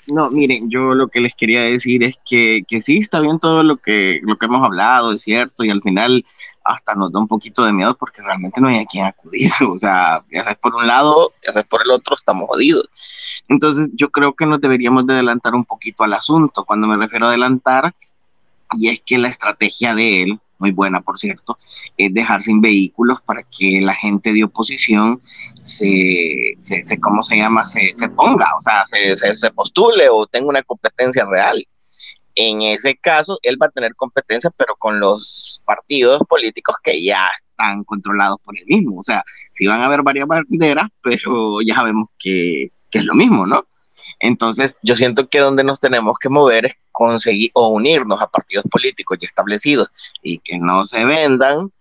no, 0.08 0.30
miren, 0.30 0.70
yo 0.70 0.94
lo 0.94 1.08
que 1.08 1.22
les 1.22 1.34
quería 1.34 1.62
decir 1.62 2.04
es 2.04 2.16
que, 2.26 2.64
que 2.68 2.82
sí 2.82 2.98
está 2.98 3.22
bien 3.22 3.40
todo 3.40 3.64
lo 3.64 3.78
que, 3.78 4.20
lo 4.24 4.38
que 4.38 4.46
hemos 4.46 4.64
hablado, 4.64 5.14
es 5.14 5.22
cierto, 5.22 5.64
y 5.64 5.70
al 5.70 5.82
final 5.82 6.26
hasta 6.68 6.96
nos 6.96 7.12
da 7.12 7.20
un 7.20 7.28
poquito 7.28 7.64
de 7.64 7.72
miedo 7.72 7.96
porque 7.96 8.22
realmente 8.22 8.60
no 8.60 8.68
hay 8.68 8.80
a 8.80 8.86
quien 8.86 9.06
acudir. 9.06 9.52
O 9.70 9.78
sea, 9.78 10.24
ya 10.32 10.44
sabes 10.44 10.58
por 10.58 10.76
un 10.76 10.88
lado, 10.88 11.34
ya 11.46 11.54
sabes 11.54 11.68
por 11.68 11.82
el 11.84 11.92
otro, 11.92 12.16
estamos 12.16 12.48
jodidos. 12.48 12.90
Entonces, 13.48 13.90
yo 13.94 14.10
creo 14.10 14.34
que 14.34 14.46
nos 14.46 14.60
deberíamos 14.60 15.06
de 15.08 15.14
adelantar 15.14 15.56
un 15.56 15.66
poquito 15.66 16.04
al 16.04 16.14
asunto. 16.14 16.66
Cuando 16.66 16.88
me 16.88 16.98
refiero 16.98 17.26
a 17.26 17.30
adelantar, 17.30 17.94
y 18.74 18.90
es 18.90 19.02
que 19.06 19.18
la 19.18 19.30
estrategia 19.30 19.96
de 19.96 20.24
él, 20.24 20.40
muy 20.60 20.72
buena 20.72 21.02
por 21.02 21.18
cierto, 21.18 21.58
es 21.98 22.14
dejar 22.14 22.42
sin 22.42 22.62
vehículos 22.62 23.22
para 23.22 23.44
que 23.44 23.80
la 23.82 23.94
gente 23.94 24.34
de 24.34 24.44
oposición 24.44 25.22
se, 25.60 26.56
se, 26.60 26.84
se 26.84 27.00
¿cómo 27.00 27.22
se 27.22 27.38
llama? 27.38 27.66
Se, 27.66 27.94
se 27.94 28.10
ponga, 28.10 28.48
o 28.58 28.62
sea, 28.62 28.84
se, 28.86 29.36
se, 29.36 29.52
postule 29.52 30.10
o 30.10 30.26
tenga 30.26 30.48
una 30.48 30.64
competencia 30.64 31.26
real. 31.26 31.66
En 32.40 32.62
ese 32.62 32.96
caso, 32.96 33.40
él 33.42 33.58
va 33.60 33.66
a 33.66 33.72
tener 33.72 33.96
competencia, 33.96 34.52
pero 34.56 34.76
con 34.76 35.00
los 35.00 35.64
partidos 35.66 36.22
políticos 36.30 36.76
que 36.84 37.04
ya 37.04 37.30
están 37.36 37.84
controlados 37.84 38.38
por 38.44 38.56
él 38.56 38.64
mismo. 38.68 39.00
O 39.00 39.04
sea, 39.04 39.24
sí 39.52 39.66
van 39.66 39.82
a 39.82 39.88
haber 39.88 40.04
varias 40.04 40.28
banderas, 40.28 40.88
pero 41.02 41.62
ya 41.62 41.74
sabemos 41.74 42.10
que, 42.20 42.72
que 42.92 43.00
es 43.00 43.06
lo 43.06 43.16
mismo, 43.16 43.48
¿no? 43.48 43.66
Entonces, 44.20 44.78
yo 44.84 44.96
siento 44.96 45.28
que 45.30 45.40
donde 45.40 45.64
nos 45.64 45.80
tenemos 45.80 46.20
que 46.20 46.30
mover 46.30 46.68
es 46.68 46.76
conseguir 46.92 47.50
o 47.56 47.70
unirnos 47.70 48.22
a 48.22 48.28
partidos 48.28 48.66
políticos 48.70 49.18
ya 49.20 49.28
establecidos 49.28 49.90
y 50.22 50.38
que 50.38 50.60
no 50.60 50.86
se 50.86 51.06
vendan 51.06 51.72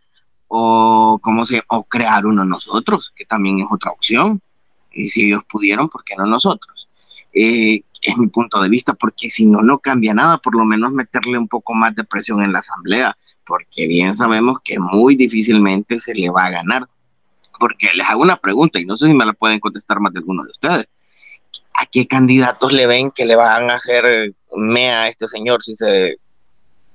o, 0.49 1.19
¿cómo 1.23 1.45
se, 1.45 1.63
o 1.69 1.85
crear 1.85 2.25
uno 2.25 2.45
nosotros, 2.47 3.13
que 3.15 3.27
también 3.27 3.61
es 3.61 3.67
otra 3.71 3.91
opción. 3.91 4.41
Y 4.91 5.09
si 5.09 5.27
ellos 5.27 5.43
pudieron, 5.45 5.89
¿por 5.89 6.03
qué 6.03 6.15
no 6.17 6.25
nosotros? 6.25 6.86
Eh, 7.39 7.83
es 8.03 8.17
mi 8.17 8.29
punto 8.29 8.63
de 8.63 8.69
vista, 8.69 8.95
porque 8.95 9.31
si 9.31 9.47
no, 9.47 9.63
no 9.63 9.79
cambia 9.79 10.15
nada, 10.15 10.39
por 10.39 10.55
lo 10.55 10.65
menos 10.65 10.93
meterle 10.93 11.37
un 11.37 11.49
poco 11.49 11.75
más 11.75 11.95
de 11.95 12.05
presión 12.05 12.43
en 12.43 12.53
la 12.53 12.61
asamblea, 12.61 13.17
porque 13.45 13.87
bien 13.87 14.15
sabemos 14.15 14.59
que 14.65 14.79
muy 14.79 15.17
difícilmente 15.17 16.01
se 16.01 16.15
le 16.15 16.31
va 16.31 16.47
a 16.47 16.51
ganar. 16.51 16.87
Porque 17.59 17.89
les 17.95 18.07
hago 18.07 18.23
una 18.23 18.37
pregunta 18.37 18.79
y 18.79 18.85
no 18.85 18.97
sé 18.97 19.07
si 19.07 19.15
me 19.15 19.25
la 19.25 19.33
pueden 19.33 19.61
contestar 19.61 20.01
más 20.01 20.13
de 20.13 20.21
alguno 20.21 20.43
de 20.45 20.51
ustedes. 20.51 20.87
¿a 21.77 21.87
qué 21.87 22.07
candidatos 22.07 22.73
le 22.73 22.87
ven 22.87 23.11
que 23.11 23.27
le 23.27 23.37
van 23.37 23.71
a 23.71 23.75
hacer 23.75 24.35
mea 24.57 25.03
a 25.03 25.09
este 25.09 25.29
señor 25.29 25.63
si 25.63 25.75
se 25.75 26.17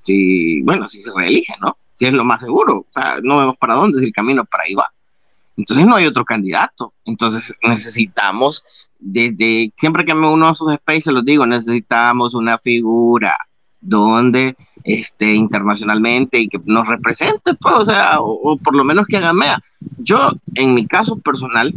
si, 0.01 0.61
bueno, 0.63 0.87
si 0.87 1.01
se 1.01 1.11
reelige, 1.15 1.53
¿no? 1.61 1.77
Si 1.95 2.05
es 2.07 2.13
lo 2.13 2.23
más 2.23 2.41
seguro, 2.41 2.79
o 2.79 2.87
sea, 2.91 3.17
no 3.21 3.37
vemos 3.37 3.57
para 3.57 3.75
dónde, 3.75 3.99
si 3.99 4.05
el 4.05 4.13
camino 4.13 4.43
para 4.45 4.63
ahí 4.63 4.73
va. 4.73 4.91
Entonces 5.57 5.85
no 5.85 5.95
hay 5.95 6.05
otro 6.05 6.25
candidato. 6.25 6.93
Entonces 7.05 7.55
necesitamos, 7.63 8.63
desde 8.99 9.71
siempre 9.77 10.05
que 10.05 10.15
me 10.15 10.27
uno 10.27 10.47
a 10.47 10.55
sus 10.55 10.73
spaces, 10.73 11.13
los 11.13 11.25
digo, 11.25 11.45
necesitamos 11.45 12.33
una 12.33 12.57
figura 12.57 13.37
donde 13.81 14.55
esté 14.83 15.33
internacionalmente 15.33 16.39
y 16.39 16.47
que 16.47 16.61
nos 16.65 16.87
represente, 16.87 17.55
pues, 17.55 17.75
o 17.75 17.85
sea, 17.85 18.19
o, 18.19 18.57
por 18.57 18.75
lo 18.75 18.83
menos 18.83 19.07
que 19.07 19.17
haga 19.17 19.33
mea. 19.33 19.59
Yo, 19.97 20.29
en 20.53 20.75
mi 20.75 20.85
caso 20.85 21.17
personal, 21.17 21.73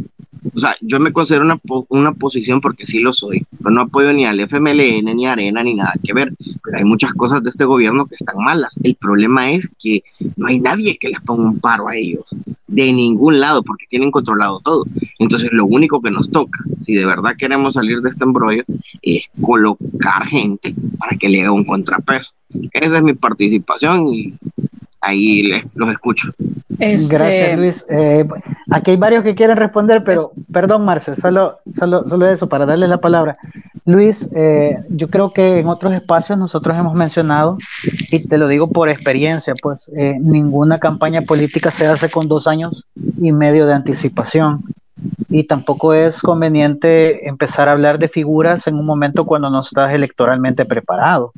o 0.53 0.59
sea, 0.59 0.75
yo 0.81 0.99
me 0.99 1.11
considero 1.11 1.45
una, 1.45 1.59
una 1.89 2.13
posición 2.13 2.61
porque 2.61 2.85
sí 2.85 2.99
lo 2.99 3.13
soy, 3.13 3.45
pero 3.57 3.71
no 3.71 3.81
apoyo 3.81 4.13
ni 4.13 4.25
al 4.25 4.39
FMLN, 4.39 5.15
ni 5.15 5.25
a 5.25 5.33
Arena, 5.33 5.63
ni 5.63 5.75
nada 5.75 5.93
que 6.03 6.13
ver. 6.13 6.33
Pero 6.63 6.77
hay 6.77 6.83
muchas 6.83 7.13
cosas 7.13 7.41
de 7.43 7.49
este 7.49 7.65
gobierno 7.65 8.05
que 8.05 8.15
están 8.15 8.37
malas. 8.37 8.77
El 8.83 8.95
problema 8.95 9.51
es 9.51 9.69
que 9.79 10.03
no 10.35 10.47
hay 10.47 10.59
nadie 10.59 10.97
que 10.97 11.09
les 11.09 11.19
ponga 11.21 11.49
un 11.49 11.59
paro 11.59 11.87
a 11.87 11.95
ellos, 11.95 12.25
de 12.67 12.93
ningún 12.93 13.39
lado, 13.39 13.63
porque 13.63 13.85
tienen 13.89 14.11
controlado 14.11 14.59
todo. 14.59 14.85
Entonces, 15.19 15.49
lo 15.51 15.65
único 15.65 16.01
que 16.01 16.11
nos 16.11 16.29
toca, 16.29 16.63
si 16.79 16.95
de 16.95 17.05
verdad 17.05 17.35
queremos 17.37 17.73
salir 17.73 18.01
de 18.01 18.09
este 18.09 18.23
embrollo, 18.23 18.63
es 19.01 19.29
colocar 19.41 20.25
gente 20.27 20.75
para 20.99 21.17
que 21.17 21.29
le 21.29 21.41
haga 21.41 21.51
un 21.51 21.65
contrapeso. 21.65 22.33
Esa 22.71 22.97
es 22.97 23.03
mi 23.03 23.13
participación 23.13 24.13
y 24.13 24.33
ahí 25.05 25.43
les, 25.43 25.65
los 25.75 25.89
escucho. 25.89 26.31
Este... 26.79 27.13
Gracias, 27.13 27.57
Luis. 27.57 27.85
Eh, 27.89 28.27
aquí 28.71 28.91
hay 28.91 28.97
varios 28.97 29.23
que 29.23 29.35
quieren 29.35 29.57
responder, 29.57 30.03
pero 30.03 30.31
perdón, 30.51 30.83
Marce, 30.85 31.15
solo, 31.15 31.59
solo, 31.77 32.03
solo 32.07 32.27
eso, 32.27 32.49
para 32.49 32.65
darle 32.65 32.87
la 32.87 32.97
palabra. 32.97 33.35
Luis, 33.85 34.27
eh, 34.33 34.79
yo 34.89 35.09
creo 35.09 35.31
que 35.31 35.59
en 35.59 35.67
otros 35.67 35.93
espacios 35.93 36.39
nosotros 36.39 36.75
hemos 36.75 36.95
mencionado, 36.95 37.57
y 38.11 38.27
te 38.27 38.37
lo 38.37 38.47
digo 38.47 38.69
por 38.69 38.89
experiencia, 38.89 39.53
pues 39.61 39.89
eh, 39.95 40.15
ninguna 40.19 40.79
campaña 40.79 41.21
política 41.21 41.69
se 41.69 41.85
hace 41.85 42.09
con 42.09 42.27
dos 42.27 42.47
años 42.47 42.83
y 43.21 43.31
medio 43.31 43.67
de 43.67 43.73
anticipación. 43.73 44.61
Y 45.29 45.43
tampoco 45.43 45.93
es 45.93 46.21
conveniente 46.21 47.27
empezar 47.27 47.67
a 47.67 47.73
hablar 47.73 47.99
de 47.99 48.07
figuras 48.07 48.65
en 48.65 48.75
un 48.75 48.85
momento 48.85 49.25
cuando 49.25 49.49
no 49.49 49.59
estás 49.59 49.93
electoralmente 49.93 50.65
preparado. 50.65 51.31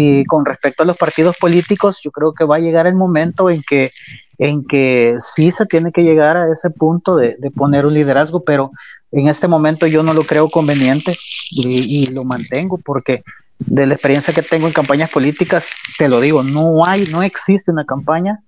Y 0.00 0.24
con 0.26 0.46
respecto 0.46 0.84
a 0.84 0.86
los 0.86 0.96
partidos 0.96 1.36
políticos, 1.38 1.98
yo 2.04 2.12
creo 2.12 2.32
que 2.32 2.44
va 2.44 2.54
a 2.54 2.60
llegar 2.60 2.86
el 2.86 2.94
momento 2.94 3.50
en 3.50 3.62
que, 3.68 3.90
en 4.38 4.62
que 4.62 5.16
sí 5.34 5.50
se 5.50 5.66
tiene 5.66 5.90
que 5.90 6.04
llegar 6.04 6.36
a 6.36 6.52
ese 6.52 6.70
punto 6.70 7.16
de, 7.16 7.36
poner 7.56 7.84
un 7.84 7.94
liderazgo, 7.94 8.44
pero 8.44 8.70
en 9.10 9.26
este 9.26 9.48
momento 9.48 9.88
yo 9.88 10.04
no 10.04 10.12
lo 10.14 10.22
creo 10.22 10.48
conveniente 10.50 11.18
y, 11.50 12.06
lo 12.12 12.22
mantengo 12.22 12.78
porque 12.78 13.24
de 13.58 13.88
la 13.88 13.94
experiencia 13.94 14.32
que 14.32 14.42
tengo 14.42 14.68
en 14.68 14.72
campañas 14.72 15.10
políticas, 15.10 15.66
te 15.98 16.08
lo 16.08 16.20
digo, 16.20 16.44
no 16.44 16.86
hay, 16.86 17.02
no 17.06 17.24
existe 17.24 17.72
una 17.72 17.84
campaña 17.84 18.38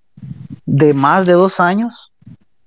de 0.66 0.94
más 0.94 1.27
de 1.27 1.32
dos 1.32 1.59
años 1.59 2.12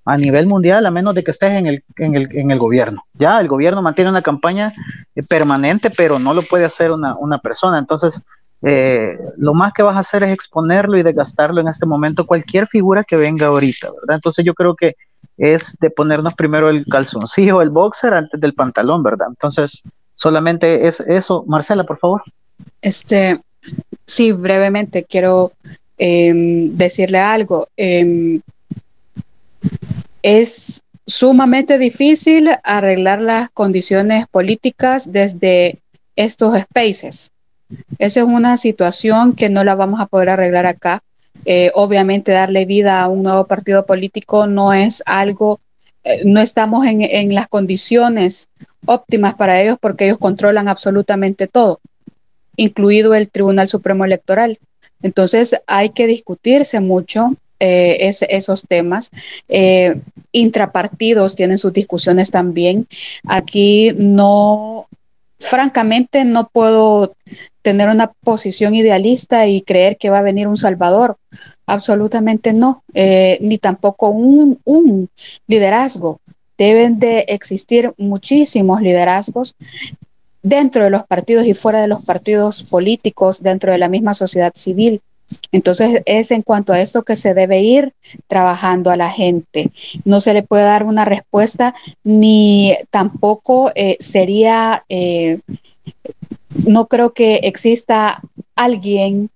a 0.04 0.18
nivel 0.18 0.46
mundial, 0.46 0.86
a 0.86 0.92
menos 0.92 1.16
de 1.16 1.24
que 1.24 1.32
estés 1.32 1.52
en 1.52 1.68
el, 1.68 1.86
en 1.96 2.16
el, 2.16 2.28
en 2.36 2.52
el 2.52 2.60
gobierno. 2.60 3.06
Ya 3.14 3.40
el 3.40 3.48
gobierno 3.48 3.82
mantiene 3.82 4.12
una 4.12 4.22
campaña 4.22 4.74
permanente, 5.30 5.90
pero 5.90 6.20
no 6.20 6.34
lo 6.34 6.42
puede 6.42 6.66
hacer 6.66 6.92
una, 6.92 7.16
una 7.16 7.38
persona. 7.38 7.80
Entonces, 7.80 8.22
eh, 8.66 9.18
lo 9.38 9.54
más 9.54 9.74
que 9.74 9.84
vas 9.84 9.98
a 9.98 10.00
hacer 10.00 10.24
es 10.24 10.32
exponerlo 10.32 10.98
y 10.98 11.04
desgastarlo 11.04 11.60
en 11.60 11.68
este 11.68 11.86
momento 11.86 12.26
cualquier 12.26 12.68
figura 12.68 13.04
que 13.04 13.18
venga 13.18 13.48
ahorita, 13.48 13.92
¿verdad? 13.92 14.16
Entonces 14.16 14.46
yo 14.46 14.54
creo 14.54 14.76
que 14.76 14.96
es 15.38 15.76
de 15.82 15.90
ponernos 15.90 16.34
primero 16.34 16.70
el 16.70 16.86
calzoncillo, 16.86 17.62
el 17.62 17.70
boxer 17.70 18.14
antes 18.14 18.40
del 18.40 18.54
pantalón, 18.54 19.04
¿verdad? 19.04 19.28
Entonces 19.30 19.84
solamente 20.16 20.88
es 20.88 21.02
eso. 21.02 21.44
Marcela, 21.46 21.84
por 21.84 22.00
favor. 22.00 22.24
Este, 22.82 23.42
sí, 24.06 24.32
brevemente 24.32 25.04
quiero 25.04 25.52
em, 25.98 26.78
decirle 26.78 27.20
algo. 27.20 27.68
Em, 27.76 28.42
es 30.22 30.82
sumamente 31.06 31.78
difícil 31.78 32.50
arreglar 32.64 33.22
las 33.22 33.50
condiciones 33.50 34.26
políticas 34.30 35.12
desde 35.12 35.80
estos 36.16 36.58
spaces. 36.62 37.33
Esa 38.00 38.22
es 38.22 38.26
una 38.26 38.58
situación 38.58 39.34
que 39.34 39.50
no 39.50 39.64
la 39.64 39.76
vamos 39.76 40.00
a 40.00 40.08
poder 40.08 40.30
arreglar 40.30 40.66
acá. 40.66 41.04
Eh, 41.46 41.72
obviamente 41.74 42.32
darle 42.32 42.66
vida 42.66 43.02
a 43.02 43.10
un 43.10 43.24
nuevo 43.24 43.48
partido 43.48 43.86
político 43.86 44.48
no 44.48 44.72
es 44.74 45.04
algo, 45.06 45.60
eh, 46.04 46.22
no 46.24 46.40
estamos 46.40 46.86
en, 46.86 47.34
las 47.34 47.48
condiciones 47.48 48.50
óptimas 48.86 49.34
para 49.36 49.62
ellos 49.62 49.78
porque 49.82 50.06
ellos 50.06 50.20
controlan 50.20 50.68
absolutamente 50.68 51.48
todo, 51.48 51.82
incluido 52.56 53.14
el 53.14 53.30
Tribunal 53.30 53.68
Supremo 53.68 54.06
Electoral. 54.06 54.60
Entonces 55.02 55.60
hay 55.68 55.90
que 55.90 56.08
discutirse 56.08 56.80
mucho 56.80 57.36
eh, 57.60 58.12
esos 58.30 58.64
temas. 58.68 59.12
Intrapartidos 60.32 61.36
tienen 61.36 61.58
sus 61.58 61.74
discusiones 61.74 62.32
también. 62.32 62.88
Aquí 63.28 63.92
no, 63.98 64.88
francamente, 65.44 66.26
no 66.26 66.48
puedo 66.48 67.16
tener 67.62 67.90
una 67.90 68.08
posición 68.08 68.76
idealista 68.76 69.48
y 69.48 69.62
creer 69.62 69.98
que 69.98 70.10
va 70.10 70.20
a 70.20 70.24
venir 70.24 70.48
un 70.48 70.58
Salvador. 70.58 71.18
Absolutamente 71.66 72.54
no, 72.54 72.84
eh, 72.94 73.38
ni 73.42 73.58
tampoco 73.58 74.10
un, 74.10 74.60
un 74.66 75.10
liderazgo. 75.48 76.20
Deben 76.58 77.00
de 77.00 77.26
existir 77.30 77.94
muchísimos 77.98 78.82
liderazgos 78.82 79.56
dentro 80.44 80.84
de 80.84 80.90
los 80.90 81.04
partidos 81.04 81.46
y 81.46 81.54
fuera 81.54 81.82
de 81.82 81.88
los 81.88 82.04
partidos 82.04 82.64
políticos, 82.64 83.42
dentro 83.42 83.72
de 83.72 83.78
la 83.78 83.90
misma 83.90 84.14
sociedad 84.14 84.54
civil. 84.56 85.02
Entonces 85.52 86.02
es 86.06 86.32
en 86.32 86.42
cuanto 86.42 86.74
a 86.74 86.82
esto 86.82 87.04
que 87.04 87.16
se 87.16 87.34
debe 87.34 87.62
ir 87.62 87.94
trabajando 88.28 88.90
a 88.92 88.98
la 88.98 89.10
gente. 89.10 89.72
No 90.06 90.20
se 90.22 90.34
le 90.34 90.44
puede 90.44 90.64
dar 90.64 90.84
una 90.84 91.06
respuesta 91.06 91.76
ni 92.04 92.76
tampoco 92.90 93.72
eh, 93.76 93.98
sería 94.00 94.84
eh, 94.90 95.40
no 96.66 96.88
creo 96.88 97.14
que 97.14 97.36
exista 97.44 98.22
alguien 98.56 99.30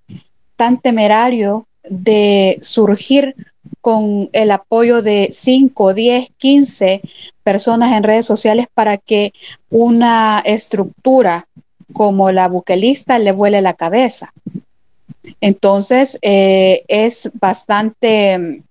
tan 0.56 0.80
temerario 0.80 1.68
de 1.90 2.60
surgir 2.62 3.36
con 3.82 4.30
el 4.34 4.52
apoyo 4.52 5.02
de 5.02 5.30
5, 5.32 5.94
10, 5.94 6.30
15 6.38 7.02
personas 7.44 7.96
en 7.96 8.04
redes 8.04 8.26
sociales 8.26 8.68
para 8.74 8.98
que 8.98 9.34
una 9.70 10.42
estructura 10.46 11.48
como 11.94 12.32
la 12.32 12.48
buquelista 12.50 13.18
le 13.20 13.32
vuele 13.32 13.62
la 13.62 13.74
cabeza. 13.74 14.34
Entonces, 15.42 16.18
eh, 16.22 16.84
es 16.88 17.30
bastante, 17.40 18.64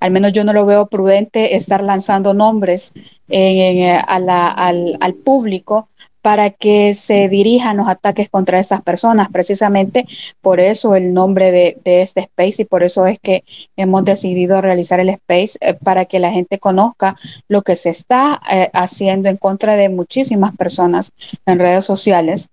al 0.00 0.10
menos 0.10 0.32
yo 0.32 0.44
no 0.44 0.52
lo 0.52 0.66
veo 0.66 0.86
prudente 0.86 1.56
estar 1.56 1.82
lanzando 1.82 2.34
nombres 2.34 2.92
al, 3.28 4.98
al 5.00 5.14
público 5.14 5.88
para 6.22 6.50
que 6.50 6.94
se 6.94 7.28
dirijan 7.28 7.78
los 7.78 7.88
ataques 7.88 8.28
contra 8.28 8.58
estas 8.60 8.82
personas. 8.82 9.28
Precisamente 9.30 10.06
por 10.40 10.60
eso 10.60 10.94
el 10.94 11.14
nombre 11.14 11.50
de, 11.50 11.78
este 11.84 12.20
space 12.20 12.62
y 12.62 12.64
por 12.64 12.82
eso 12.82 13.06
es 13.06 13.18
que 13.18 13.44
hemos 13.76 14.04
decidido 14.04 14.60
realizar 14.60 15.00
el 15.00 15.10
space 15.10 15.58
eh, 15.60 15.74
para 15.74 16.04
que 16.04 16.18
la 16.18 16.30
gente 16.30 16.58
conozca 16.58 17.16
lo 17.48 17.62
que 17.62 17.76
se 17.76 17.90
está 17.90 18.40
eh, 18.50 18.70
haciendo 18.72 19.28
en 19.28 19.36
contra 19.36 19.76
de 19.76 19.88
muchísimas 19.88 20.56
personas 20.56 21.12
en 21.46 21.58
redes 21.58 21.84
sociales. 21.84 22.50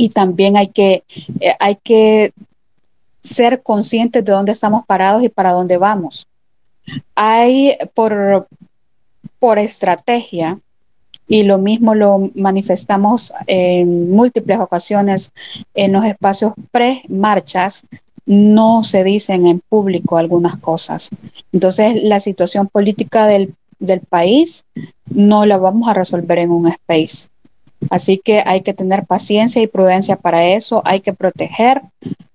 Y 0.00 0.08
también 0.08 0.56
hay 0.56 0.68
que, 0.68 1.04
eh, 1.40 1.54
hay 1.58 1.76
que 1.76 2.32
ser 3.22 3.62
conscientes 3.62 4.24
de 4.24 4.32
dónde 4.32 4.52
estamos 4.52 4.86
parados 4.86 5.22
y 5.22 5.28
para 5.28 5.52
dónde 5.52 5.76
vamos. 5.76 6.26
Hay 7.14 7.76
por, 7.94 8.48
por 9.38 9.58
estrategia, 9.58 10.58
y 11.30 11.44
lo 11.44 11.58
mismo 11.58 11.94
lo 11.94 12.30
manifestamos 12.34 13.32
en 13.46 14.10
múltiples 14.10 14.58
ocasiones 14.58 15.30
en 15.74 15.92
los 15.92 16.04
espacios 16.04 16.54
pre-marchas, 16.72 17.86
no 18.26 18.82
se 18.82 19.04
dicen 19.04 19.46
en 19.46 19.60
público 19.60 20.18
algunas 20.18 20.56
cosas. 20.56 21.08
Entonces, 21.52 22.02
la 22.02 22.20
situación 22.20 22.66
política 22.66 23.26
del, 23.28 23.54
país 24.08 24.66
no 25.06 25.46
la 25.46 25.56
vamos 25.56 25.88
a 25.88 25.94
resolver 25.94 26.38
en 26.38 26.50
un 26.50 26.68
space. 26.68 27.29
Así 27.88 28.18
que 28.18 28.42
hay 28.44 28.60
que 28.60 28.74
tener 28.74 29.06
paciencia 29.06 29.62
y 29.62 29.66
prudencia 29.66 30.16
para 30.16 30.44
eso, 30.44 30.82
hay 30.84 31.00
que 31.00 31.12
proteger 31.12 31.82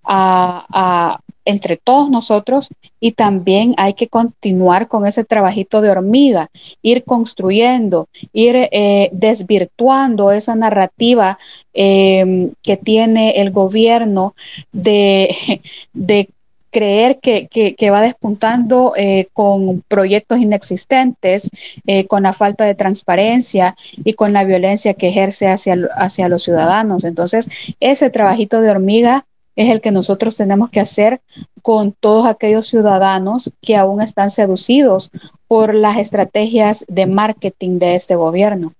a, 0.03 1.19
entre 1.45 1.77
todos 1.77 2.09
nosotros 2.09 2.69
y 2.99 3.11
también 3.11 3.75
hay 3.77 3.93
que 3.93 4.07
continuar 4.07 4.87
con 4.87 5.05
ese 5.05 5.23
trabajito 5.23 5.81
de 5.81 5.91
hormiga, 5.91 6.49
ir 6.81 7.03
construyendo, 7.03 8.07
ir 8.33 8.55
eh, 8.71 9.09
desvirtuando 9.11 10.31
esa 10.31 10.55
narrativa 10.55 11.37
em, 11.73 12.51
que 12.63 12.77
tiene 12.77 13.41
el 13.41 13.51
gobierno 13.51 14.33
de, 14.71 15.61
de 15.93 16.29
creer 16.75 17.19
que, 17.21 17.89
va 17.89 18.01
despuntando 18.01 18.91
eh, 18.97 19.29
con 19.31 19.81
proyectos 19.87 20.39
inexistentes, 20.39 21.49
eh, 21.87 22.05
con 22.05 22.23
la 22.23 22.33
falta 22.33 22.65
de 22.65 22.75
transparencia 22.75 23.77
y 23.95 24.11
con 24.11 24.33
la 24.33 24.43
violencia 24.43 24.93
que 24.93 25.07
ejerce 25.07 25.47
hacia, 25.47 25.77
hacia 25.95 26.27
los 26.27 26.43
ciudadanos. 26.43 27.05
Entonces, 27.05 27.47
ese 27.79 28.09
trabajito 28.09 28.59
de 28.59 28.71
hormiga 28.71 29.25
es 29.55 29.71
el 29.71 29.79
que 29.79 29.91
nosotros 29.91 30.35
tenemos 30.35 30.69
que 30.69 30.81
hacer 30.81 31.21
con 31.61 31.93
todos 31.93 32.25
aquellos 32.25 32.67
ciudadanos 32.67 33.53
que 33.61 33.77
aún 33.77 34.01
están 34.01 34.29
seducidos 34.29 35.11
por 35.47 35.73
las 35.73 35.95
estrategias 35.95 36.83
de 36.89 37.05
marketing 37.05 37.79
de 37.79 37.95
este 37.95 38.17
gobierno. 38.17 38.73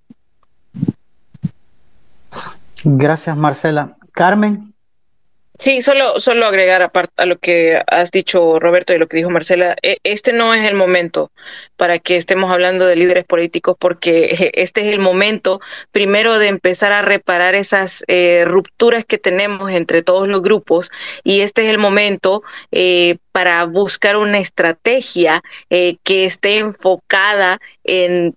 Gracias, 2.84 3.38
Marcela. 3.38 3.95
Carmen. 4.11 4.74
Sí, 5.57 5.82
solo, 5.82 6.19
solo 6.19 6.48
agregar 6.48 6.91
a 7.15 7.26
lo 7.26 7.38
que 7.40 7.82
has 7.88 8.11
dicho 8.11 8.60
Roberto 8.60 8.94
y 8.94 8.98
lo 8.98 9.07
que 9.07 9.18
dijo 9.18 9.30
Marcela, 9.30 9.77
e, 9.82 9.99
este 10.03 10.34
no 10.34 10.53
es 10.53 10.65
el 10.65 10.73
momento 10.76 11.32
para 11.77 11.98
que 11.98 12.18
estemos 12.18 12.52
hablando 12.52 12.86
de 12.86 12.98
líderes 12.98 13.23
políticos 13.23 13.76
porque 13.80 14.52
este 14.56 14.82
es 14.82 14.94
el 14.94 14.99
momento 14.99 15.61
primero 15.91 16.40
de 16.40 16.48
empezar 16.49 16.91
a 16.91 17.02
reparar 17.02 17.56
esas 17.56 18.03
eh, 18.07 18.44
rupturas 18.45 19.06
que 19.06 19.18
tenemos 19.18 19.72
entre 19.72 20.03
todos 20.03 20.27
los 20.27 20.41
grupos 20.41 20.91
y 21.23 21.40
este 21.40 21.64
es 21.65 21.69
el 21.69 21.77
momento 21.77 22.44
eh, 22.72 23.18
para 23.32 23.64
buscar 23.64 24.18
una 24.18 24.40
estrategia 24.40 25.41
eh, 25.69 25.98
que 26.03 26.26
esté 26.26 26.57
enfocada 26.57 27.60
en 27.86 28.36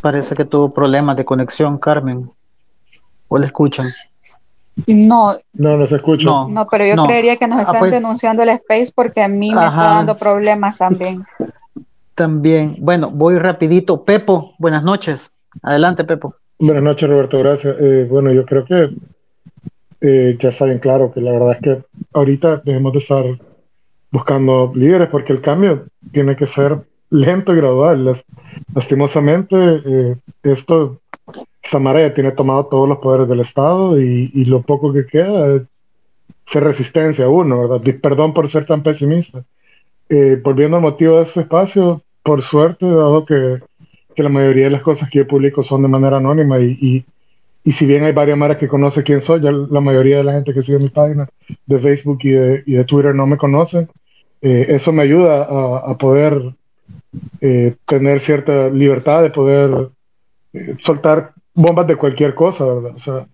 Parece 0.00 0.34
que 0.34 0.44
tuvo 0.44 0.72
problemas 0.72 1.16
de 1.16 1.24
conexión, 1.24 1.78
Carmen. 1.78 2.30
¿O 3.28 3.38
le 3.38 3.46
escuchan? 3.46 3.86
No. 4.86 5.34
No, 5.52 5.76
no 5.76 5.86
se 5.86 5.96
escucha. 5.96 6.28
No, 6.48 6.66
pero 6.70 6.84
yo 6.86 7.04
creería 7.04 7.36
que 7.36 7.46
nos 7.46 7.58
ah, 7.58 7.62
están 7.62 7.78
pues. 7.80 7.90
denunciando 7.92 8.42
el 8.42 8.48
space 8.50 8.92
porque 8.94 9.22
a 9.22 9.28
mí 9.28 9.52
me 9.52 9.66
está 9.66 9.82
dando 9.82 10.16
problemas 10.16 10.78
también. 10.78 11.22
También. 12.14 12.76
Bueno, 12.78 13.10
voy 13.10 13.38
rapidito. 13.38 14.02
Pepo, 14.02 14.54
buenas 14.58 14.82
noches. 14.82 15.34
Adelante, 15.62 16.04
Pepo. 16.04 16.34
Buenas 16.58 16.82
noches, 16.82 17.08
Roberto. 17.08 17.38
Gracias. 17.38 17.76
Eh, 17.80 18.06
bueno, 18.08 18.32
yo 18.32 18.44
creo 18.44 18.64
que 18.64 18.90
eh, 20.00 20.36
ya 20.38 20.50
saben 20.50 20.78
claro 20.78 21.12
que 21.12 21.20
la 21.20 21.32
verdad 21.32 21.52
es 21.52 21.60
que 21.60 21.82
ahorita 22.12 22.62
debemos 22.64 22.92
de 22.92 22.98
estar 22.98 23.24
buscando 24.10 24.72
líderes 24.74 25.08
porque 25.08 25.32
el 25.32 25.40
cambio 25.40 25.86
tiene 26.12 26.36
que 26.36 26.46
ser 26.46 26.78
lento 27.10 27.52
y 27.52 27.56
gradual. 27.56 28.16
lastimosamente, 28.74 29.56
eh, 29.56 30.16
esto, 30.42 31.00
esta 31.62 31.78
marea 31.78 32.14
tiene 32.14 32.32
tomado 32.32 32.66
todos 32.66 32.88
los 32.88 32.98
poderes 32.98 33.28
del 33.28 33.40
Estado 33.40 34.00
y, 34.00 34.44
lo 34.46 34.62
poco 34.62 34.92
que 34.92 35.06
queda 35.06 35.56
es 35.56 35.62
ser 36.46 36.64
resistencia 36.64 37.26
a 37.26 37.28
uno, 37.28 37.68
¿verdad? 37.68 37.94
perdón 38.00 38.32
por 38.32 38.48
ser 38.48 38.64
tan 38.66 38.82
pesimista. 38.82 39.44
Eh, 40.08 40.40
volviendo 40.42 40.76
al 40.76 40.82
motivo 40.82 41.18
de 41.18 41.22
este 41.22 41.40
espacio, 41.40 42.02
por 42.22 42.42
suerte, 42.42 42.86
dado 42.86 43.24
que, 43.24 43.60
que, 44.14 44.22
la 44.22 44.28
mayoría 44.28 44.64
de 44.64 44.72
las 44.72 44.82
cosas 44.82 45.08
que 45.08 45.18
yo 45.18 45.26
publico 45.26 45.62
son 45.62 45.82
de 45.82 45.88
manera 45.88 46.16
anónima 46.16 46.58
y, 46.58 47.04
y, 47.64 47.72
si 47.72 47.86
bien 47.86 48.02
hay 48.04 48.12
varias 48.12 48.36
maras 48.36 48.56
que 48.56 48.66
conoce 48.66 49.04
quién 49.04 49.20
soy, 49.20 49.40
ya 49.40 49.52
la 49.52 49.80
mayoría 49.80 50.16
de 50.16 50.24
la 50.24 50.32
gente 50.32 50.52
que 50.52 50.62
sigue 50.62 50.78
mi 50.78 50.88
página 50.88 51.28
de 51.66 51.78
Facebook 51.78 52.18
y 52.22 52.30
de, 52.30 52.62
y 52.66 52.72
de 52.72 52.84
Twitter 52.84 53.14
no 53.14 53.26
me 53.26 53.36
conoce, 53.36 53.86
eh, 54.42 54.66
eso 54.70 54.92
me 54.92 55.02
ayuda 55.02 55.44
a, 55.44 55.90
a 55.90 55.98
poder 55.98 56.54
eh, 57.40 57.74
tener 57.86 58.20
cierta 58.20 58.68
libertad 58.68 59.22
de 59.22 59.30
poder 59.30 59.88
eh, 60.52 60.76
soltar 60.78 61.32
bombas 61.54 61.86
de 61.86 61.96
cualquier 61.96 62.34
cosa, 62.34 62.66
¿verdad? 62.66 62.92
O 62.94 62.98
sea, 62.98 63.26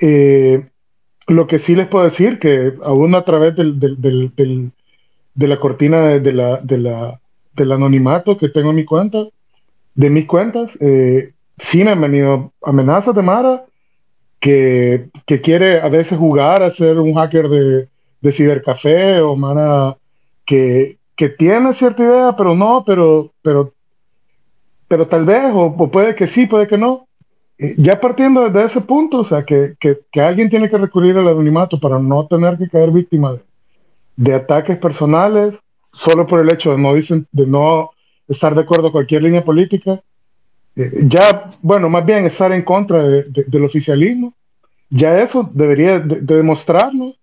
eh, 0.00 0.66
lo 1.28 1.46
que 1.46 1.58
sí 1.58 1.76
les 1.76 1.86
puedo 1.86 2.04
decir 2.04 2.38
que 2.38 2.72
aún 2.82 3.14
a 3.14 3.22
través 3.22 3.54
del, 3.54 3.78
del, 3.78 4.00
del, 4.34 4.72
de 5.34 5.48
la 5.48 5.60
cortina 5.60 6.18
de, 6.18 6.32
la, 6.32 6.56
de 6.58 6.78
la, 6.78 7.20
del 7.54 7.72
anonimato 7.72 8.36
que 8.36 8.48
tengo 8.48 8.70
en 8.70 8.76
mi 8.76 8.84
cuenta, 8.84 9.24
de 9.94 10.10
mis 10.10 10.26
cuentas, 10.26 10.78
sí 11.58 11.84
me 11.84 11.90
han 11.90 12.00
venido 12.00 12.52
amenazas 12.62 13.14
de 13.14 13.22
Mara 13.22 13.64
que, 14.40 15.08
que, 15.26 15.40
quiere 15.40 15.80
a 15.80 15.88
veces 15.88 16.18
jugar 16.18 16.62
a 16.62 16.70
ser 16.70 16.98
un 16.98 17.14
hacker 17.14 17.48
de, 17.48 17.88
de 18.20 18.32
cibercafé 18.32 19.20
o 19.20 19.34
Mara 19.36 19.96
que, 20.44 20.97
que 21.18 21.28
tiene 21.28 21.72
cierta 21.72 22.04
idea, 22.04 22.36
pero 22.36 22.54
no, 22.54 22.84
pero, 22.86 23.32
pero, 23.42 23.74
pero 24.86 25.08
tal 25.08 25.24
vez, 25.24 25.50
o, 25.52 25.90
puede 25.90 26.14
que 26.14 26.28
sí, 26.28 26.46
puede 26.46 26.68
que 26.68 26.78
no. 26.78 27.08
Eh, 27.58 27.74
ya 27.76 27.98
partiendo 27.98 28.48
desde 28.48 28.66
ese 28.66 28.80
punto, 28.80 29.18
o 29.18 29.24
sea, 29.24 29.44
que, 29.44 29.74
que, 29.80 29.98
que, 30.12 30.20
alguien 30.20 30.48
tiene 30.48 30.70
que 30.70 30.78
recurrir 30.78 31.18
al 31.18 31.26
anonimato 31.26 31.80
para 31.80 31.98
no 31.98 32.24
tener 32.28 32.56
que 32.56 32.68
caer 32.68 32.92
víctima 32.92 33.32
de, 33.32 33.40
de 34.14 34.32
ataques 34.32 34.78
personales, 34.78 35.58
solo 35.92 36.24
por 36.24 36.38
el 36.38 36.52
hecho 36.52 36.70
de 36.70 36.78
no, 36.78 36.94
dicen, 36.94 37.26
de 37.32 37.48
no 37.48 37.90
estar 38.28 38.54
de 38.54 38.60
acuerdo 38.60 38.84
con 38.84 38.92
cualquier 38.92 39.24
línea 39.24 39.44
política. 39.44 40.00
Eh, 40.76 41.00
ya, 41.02 41.50
bueno, 41.60 41.88
más 41.88 42.06
bien 42.06 42.26
estar 42.26 42.52
en 42.52 42.62
contra 42.62 43.02
de, 43.02 43.24
del 43.24 43.64
oficialismo. 43.64 44.34
Ya 44.88 45.20
eso 45.20 45.50
debería 45.52 45.98
de 45.98 46.36
demostrarnos 46.36 47.17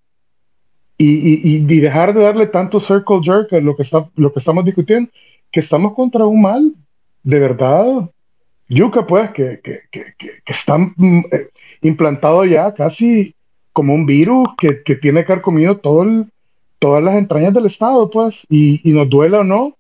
y, 0.98 1.58
y, 1.58 1.80
dejar 1.80 2.14
de 2.14 2.22
darle 2.22 2.48
tanto 2.48 2.80
circle 2.80 3.20
jerk 3.22 3.52
a 3.54 3.60
lo 3.60 3.76
que, 3.76 3.82
está, 3.82 4.10
lo 4.16 4.32
que 4.32 4.40
estamos 4.40 4.64
discutiendo, 4.64 5.12
que 5.52 5.60
estamos 5.60 5.94
contra 5.94 6.26
un 6.26 6.42
mal 6.42 6.74
de 7.24 7.40
verdad, 7.40 8.10
yuca, 8.70 9.06
pues, 9.06 9.32
que, 9.32 9.60
que, 9.64 9.82
que, 9.92 10.14
que 10.18 10.54
está 10.54 10.78
mm, 10.78 11.26
eh, 11.32 11.50
implantado 11.82 12.46
ya 12.46 12.74
casi 12.74 13.36
como 13.74 13.94
un 13.94 14.06
virus 14.06 14.48
que 14.58 14.96
tiene 14.96 15.26
que 15.26 15.34
haber 15.34 15.42
comido 15.44 15.78
todo 15.78 16.04
el, 16.04 16.28
todas 16.80 17.04
las 17.04 17.16
entrañas 17.16 17.54
del 17.54 17.66
Estado, 17.66 18.10
pues, 18.10 18.46
y, 18.50 18.88
y, 18.88 18.94
nos 18.94 19.10
duela 19.10 19.40
o 19.40 19.44
no, 19.44 19.76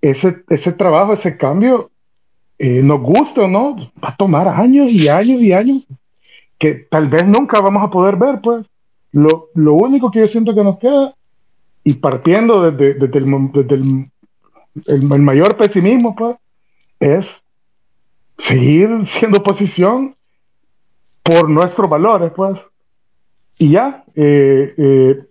ese, 0.00 0.42
ese 0.48 0.72
trabajo, 0.72 1.12
ese 1.12 1.36
cambio, 1.36 1.90
eh, 2.58 2.82
nos 2.82 3.00
gusta 3.00 3.42
o 3.42 3.48
no, 3.48 3.76
va 4.02 4.08
a 4.08 4.16
tomar 4.16 4.48
años 4.48 4.90
y 4.90 5.08
años 5.08 5.40
y 5.40 5.52
años 5.52 5.84
que 6.58 6.74
tal 6.74 7.08
vez 7.08 7.26
nunca 7.26 7.60
vamos 7.60 7.82
a 7.82 7.90
poder 7.90 8.16
ver, 8.16 8.40
pues. 8.40 8.66
Lo, 9.12 9.48
lo, 9.54 9.74
único 9.74 10.10
que 10.10 10.20
yo 10.20 10.26
siento 10.26 10.54
que 10.54 10.64
nos 10.64 10.78
queda, 10.78 11.14
y 11.84 11.94
partiendo 11.94 12.70
desde, 12.70 12.94
desde, 12.94 13.18
el, 13.18 13.52
desde 13.52 13.74
el, 13.74 14.10
el, 14.86 15.02
mayor 15.02 15.56
pesimismo, 15.56 16.14
pues, 16.14 16.36
es 17.00 17.42
seguir 18.36 19.04
siendo 19.04 19.38
oposición 19.38 20.14
por 21.22 21.48
nuestros 21.48 21.88
valores, 21.88 22.32
pues. 22.34 22.68
Y 23.58 23.70
ya, 23.70 24.04
eh, 24.14 24.74
eh, 24.76 25.24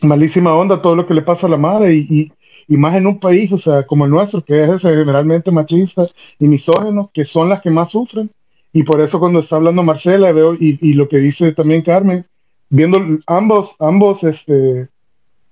malísima 0.00 0.54
onda 0.54 0.80
todo 0.80 0.96
lo 0.96 1.06
que 1.06 1.14
le 1.14 1.22
pasa 1.22 1.46
a 1.46 1.50
la 1.50 1.56
madre 1.56 1.94
y, 1.94 2.32
y, 2.68 2.76
más 2.76 2.96
en 2.96 3.06
un 3.06 3.20
país, 3.20 3.52
o 3.52 3.58
sea, 3.58 3.86
como 3.86 4.04
el 4.04 4.10
nuestro, 4.10 4.42
que 4.42 4.64
es 4.64 4.82
generalmente 4.82 5.50
machista 5.50 6.06
y 6.38 6.46
misógeno, 6.46 7.10
que 7.12 7.24
son 7.24 7.48
las 7.48 7.60
que 7.60 7.70
más 7.70 7.90
sufren. 7.90 8.30
Y 8.72 8.82
por 8.82 9.00
eso 9.00 9.18
cuando 9.18 9.38
está 9.38 9.56
hablando 9.56 9.82
Marcela, 9.82 10.32
veo, 10.32 10.54
y, 10.54 10.78
y 10.80 10.94
lo 10.94 11.08
que 11.08 11.18
dice 11.18 11.52
también 11.52 11.82
Carmen, 11.82 12.26
viendo 12.68 12.98
ambos, 13.26 13.76
ambos 13.78 14.24
este, 14.24 14.88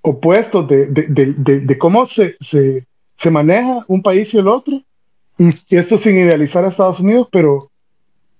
opuestos 0.02 0.68
de, 0.68 0.86
de, 0.86 1.34
de, 1.36 1.60
de 1.60 1.78
cómo 1.78 2.06
se, 2.06 2.36
se, 2.40 2.86
se, 3.16 3.30
maneja 3.30 3.84
un 3.88 4.02
país 4.02 4.34
y 4.34 4.38
el 4.38 4.48
otro, 4.48 4.82
y 5.38 5.54
esto 5.70 5.96
sin 5.96 6.16
idealizar 6.16 6.64
a 6.64 6.68
Estados 6.68 7.00
Unidos, 7.00 7.28
pero, 7.30 7.70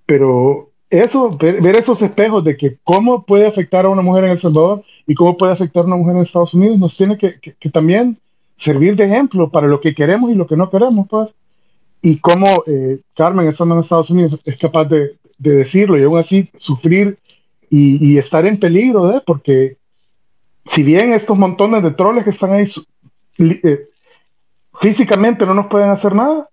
pero 0.07 0.71
eso, 0.91 1.37
ver, 1.37 1.77
esos 1.77 2.01
espejos 2.03 2.45
de 2.45 2.57
que 2.57 2.77
cómo 2.85 3.25
puede 3.25 3.47
afectar 3.47 3.85
a 3.85 3.89
una 3.89 4.03
mujer 4.03 4.25
en 4.25 4.31
El 4.31 4.39
Salvador 4.39 4.85
y 5.07 5.15
cómo 5.15 5.37
puede 5.37 5.53
afectar 5.53 5.83
a 5.83 5.87
una 5.87 5.97
mujer 5.97 6.17
en 6.17 6.23
Estados 6.23 6.55
Unidos, 6.55 6.79
nos 6.79 6.97
tiene 6.97 7.19
que, 7.19 7.37
que, 7.41 7.71
también 7.71 8.19
servir 8.55 8.95
de 8.95 9.05
ejemplo 9.05 9.51
para 9.51 9.67
lo 9.67 9.81
que 9.81 9.95
queremos 9.95 10.31
y 10.31 10.35
lo 10.35 10.47
que 10.47 10.57
no 10.57 10.71
queremos, 10.71 11.09
pues. 11.09 11.31
Y 12.01 12.19
cómo 12.19 12.63
eh, 12.67 13.01
Carmen, 13.17 13.49
estando 13.49 13.75
en 13.75 13.81
Estados 13.81 14.11
Unidos, 14.11 14.39
es 14.45 14.57
capaz 14.57 14.85
de, 14.85 15.17
de 15.39 15.51
decirlo 15.53 15.99
y 15.99 16.03
aún 16.03 16.19
así 16.19 16.51
sufrir 16.59 17.19
y, 17.77 18.19
estar 18.19 18.47
en 18.47 18.59
peligro, 18.59 19.11
¿eh? 19.13 19.23
porque 19.27 19.79
si 20.65 20.83
bien 20.85 21.13
estos 21.13 21.37
montones 21.37 21.83
de 21.83 21.91
troles 21.91 22.23
que 22.23 22.31
están 22.31 22.53
ahí 22.53 22.65
eh, 23.39 23.89
físicamente 24.81 25.45
no 25.45 25.55
nos 25.55 25.67
pueden 25.67 25.91
hacer 25.91 26.15
nada, 26.15 26.49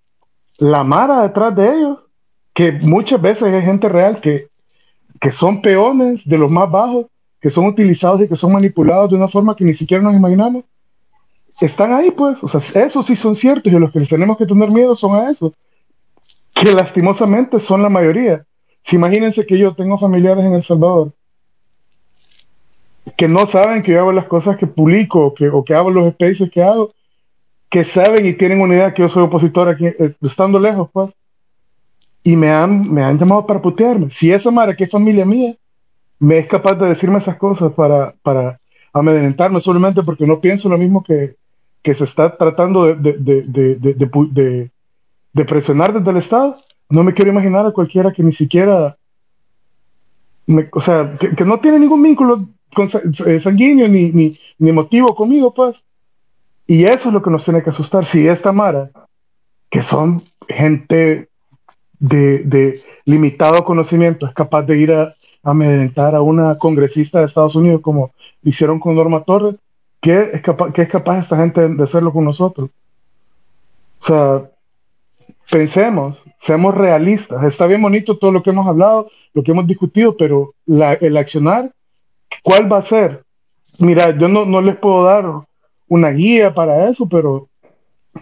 la 0.58 0.84
mara 0.84 1.22
detrás 1.22 1.56
de 1.56 1.76
ellos, 1.76 2.00
que 2.54 2.72
muchas 2.72 3.22
veces 3.22 3.44
hay 3.44 3.62
gente 3.62 3.88
real 3.88 4.20
que, 4.20 4.48
que 5.20 5.32
son 5.32 5.62
peones 5.62 6.28
de 6.28 6.38
los 6.40 6.50
más 6.50 6.70
bajos, 6.72 7.06
que 7.40 7.52
son 7.52 7.68
utilizados 7.68 8.22
y 8.22 8.28
que 8.28 8.36
son 8.36 8.52
manipulados 8.54 9.12
de 9.12 9.16
una 9.16 9.28
forma 9.28 9.56
que 9.56 9.64
ni 9.64 9.74
siquiera 9.74 10.02
nos 10.04 10.16
imaginamos, 10.16 10.64
están 11.60 11.94
ahí, 11.94 12.10
pues, 12.10 12.44
o 12.44 12.48
sea, 12.48 12.84
esos 12.84 13.06
sí 13.06 13.16
son 13.16 13.36
ciertos 13.36 13.72
y 13.72 13.78
los 13.78 13.92
que 13.92 14.00
les 14.00 14.10
tenemos 14.10 14.38
que 14.38 14.48
tener 14.48 14.72
miedo 14.72 14.96
son 14.96 15.16
a 15.16 15.30
eso, 15.30 15.54
que 16.56 16.74
lastimosamente 16.74 17.60
son 17.60 17.84
la 17.84 17.90
mayoría. 17.90 18.44
Si 18.84 18.96
imagínense 18.96 19.46
que 19.46 19.58
yo 19.58 19.74
tengo 19.74 19.98
familiares 19.98 20.44
en 20.44 20.54
El 20.54 20.62
Salvador 20.62 21.14
que 23.18 23.28
no 23.28 23.46
saben 23.46 23.82
que 23.82 23.94
yo 23.94 24.00
hago 24.00 24.12
las 24.12 24.26
cosas 24.26 24.58
que 24.58 24.68
publico 24.68 25.26
o 25.26 25.34
que, 25.34 25.50
o 25.50 25.64
que 25.64 25.74
hago 25.74 25.90
los 25.90 26.12
spaces 26.14 26.52
que 26.52 26.62
hago, 26.62 26.94
que 27.70 27.84
saben 27.84 28.26
y 28.26 28.34
tienen 28.34 28.62
una 28.62 28.76
idea 28.76 28.94
que 28.94 29.02
yo 29.02 29.08
soy 29.08 29.24
opositor 29.24 29.70
aquí, 29.70 29.88
eh, 29.88 30.14
estando 30.22 30.60
lejos, 30.60 30.90
pues, 30.92 31.14
y 32.24 32.36
me 32.36 32.52
han, 32.52 32.92
me 32.92 33.04
han 33.04 33.18
llamado 33.18 33.46
para 33.48 33.62
putearme. 33.62 34.10
Si 34.10 34.32
esa 34.32 34.52
madre, 34.52 34.76
que 34.76 34.84
es 34.84 34.92
familia 34.92 35.26
mía, 35.26 35.56
me 36.20 36.38
es 36.38 36.48
capaz 36.48 36.76
de 36.76 36.88
decirme 36.88 37.18
esas 37.18 37.38
cosas 37.38 37.72
para, 37.74 38.14
para 38.22 38.60
amedrentarme 38.94 39.60
solamente 39.60 40.04
porque 40.04 40.28
no 40.28 40.40
pienso 40.40 40.70
lo 40.70 40.78
mismo 40.78 41.04
que, 41.04 41.36
que 41.82 41.94
se 41.94 42.04
está 42.04 42.38
tratando 42.38 42.86
de, 42.86 43.14
de, 43.14 43.42
de, 43.44 44.70
de, 45.34 45.46
presionar 45.46 45.94
desde 45.94 46.12
el 46.12 46.18
Estado, 46.18 46.58
no 46.92 47.04
me 47.04 47.14
quiero 47.14 47.32
imaginar 47.32 47.66
a 47.66 47.72
cualquiera 47.72 48.12
que 48.12 48.24
ni 48.24 48.32
siquiera, 48.32 48.98
o 50.72 50.82
sea, 50.82 51.18
que, 51.18 51.46
no 51.46 51.60
tiene 51.60 51.80
ningún 51.80 52.04
vínculo 52.04 52.48
eh, 53.26 53.40
sanguíneo 53.40 53.88
ni, 53.88 54.12
ni, 54.12 54.38
ni, 54.60 54.72
motivo 54.72 55.16
conmigo, 55.16 55.54
pues. 55.54 55.84
Y 56.68 56.84
eso 56.84 57.10
es 57.10 57.14
lo 57.14 57.22
que 57.22 57.32
nos 57.32 57.44
tiene 57.44 57.64
que 57.64 57.70
asustar. 57.70 58.06
Si 58.06 58.28
esta 58.28 58.52
Mara, 58.52 58.92
que 59.70 59.82
son 59.82 60.24
gente 60.48 61.30
de, 62.00 62.84
limitado 63.06 63.64
conocimiento, 63.64 64.26
es 64.26 64.34
capaz 64.34 64.64
de 64.64 64.78
ir 64.78 64.92
a 64.92 65.16
amedrentar 65.44 66.16
a 66.16 66.22
una 66.22 66.58
congresista 66.58 67.20
de 67.20 67.26
Estados 67.26 67.56
Unidos 67.56 67.82
como 67.82 68.12
hicieron 68.44 68.80
con 68.80 68.96
Norma 68.96 69.24
Torres, 69.24 69.56
¿qué 70.00 70.30
es 70.34 70.42
capaz, 70.42 70.72
qué 70.74 70.84
es 70.84 70.90
capaz 70.90 71.20
esta 71.20 71.38
gente 71.38 71.68
de 71.68 71.84
hacerlo 71.84 72.12
con 72.12 72.26
nosotros? 72.26 72.70
O 74.02 74.06
sea, 74.06 74.51
pensemos, 75.52 76.24
seamos 76.40 76.74
realistas. 76.74 77.44
Está 77.44 77.68
bien 77.68 77.82
bonito 77.82 78.18
todo 78.18 78.32
lo 78.32 78.42
que 78.42 78.50
hemos 78.50 78.66
hablado, 78.66 79.12
lo 79.34 79.44
que 79.44 79.52
hemos 79.52 79.68
discutido, 79.68 80.16
pero 80.18 80.54
el 80.66 81.18
accionar, 81.18 81.72
¿cuál 82.42 82.72
va 82.72 82.78
a 82.78 82.82
ser? 82.82 83.24
Mira, 83.78 84.18
yo 84.18 84.28
no, 84.28 84.46
no 84.46 84.62
les 84.62 84.78
puedo 84.78 85.04
dar 85.04 85.26
una 85.88 86.10
guía 86.10 86.54
para 86.54 86.90
eso, 86.90 87.08
pero, 87.08 87.50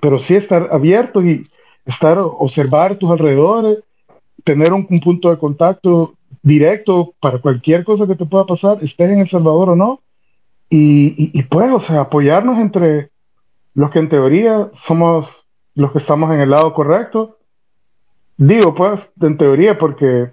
pero 0.02 0.18
sí 0.18 0.36
estar 0.36 0.70
abierto 0.72 1.22
y 1.22 1.48
estar, 1.86 2.18
observar 2.18 2.96
tus 2.96 3.12
alrededores, 3.12 3.78
tener 4.44 4.74
un, 4.74 4.88
punto 4.88 5.30
de 5.30 5.38
contacto 5.38 6.16
directo 6.42 7.14
para 7.20 7.38
cualquier 7.38 7.84
cosa 7.84 8.08
que 8.08 8.16
te 8.16 8.26
pueda 8.26 8.46
pasar, 8.46 8.80
estés 8.82 9.12
en 9.12 9.20
El 9.20 9.28
Salvador 9.28 9.70
o 9.70 9.76
no, 9.76 10.02
y, 10.70 11.38
y, 11.38 11.44
pues, 11.44 11.72
o 11.72 11.80
sea, 11.80 12.02
apoyarnos 12.02 12.60
entre 12.60 13.10
los 13.74 13.92
que 13.92 14.00
en 14.00 14.10
teoría 14.10 14.70
somos 14.74 15.39
los 15.80 15.94
que 15.94 15.98
estamos 15.98 16.30
en 16.32 16.42
el 16.42 16.50
lado 16.50 16.74
correcto. 16.74 17.38
Digo, 18.38 18.76
pues, 18.76 19.10
en 19.22 19.38
teoría, 19.38 19.78
porque 19.78 20.30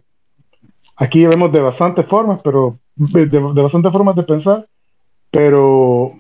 aquí 0.97 1.25
vemos 1.25 1.53
de 1.53 1.61
bastantes 1.61 2.05
formas, 2.07 2.41
pero 2.43 2.79
de, 2.97 3.27
de 3.27 3.39
bastantes 3.39 3.93
formas 3.93 4.17
de 4.17 4.25
pensar, 4.25 4.67
pero, 5.31 6.15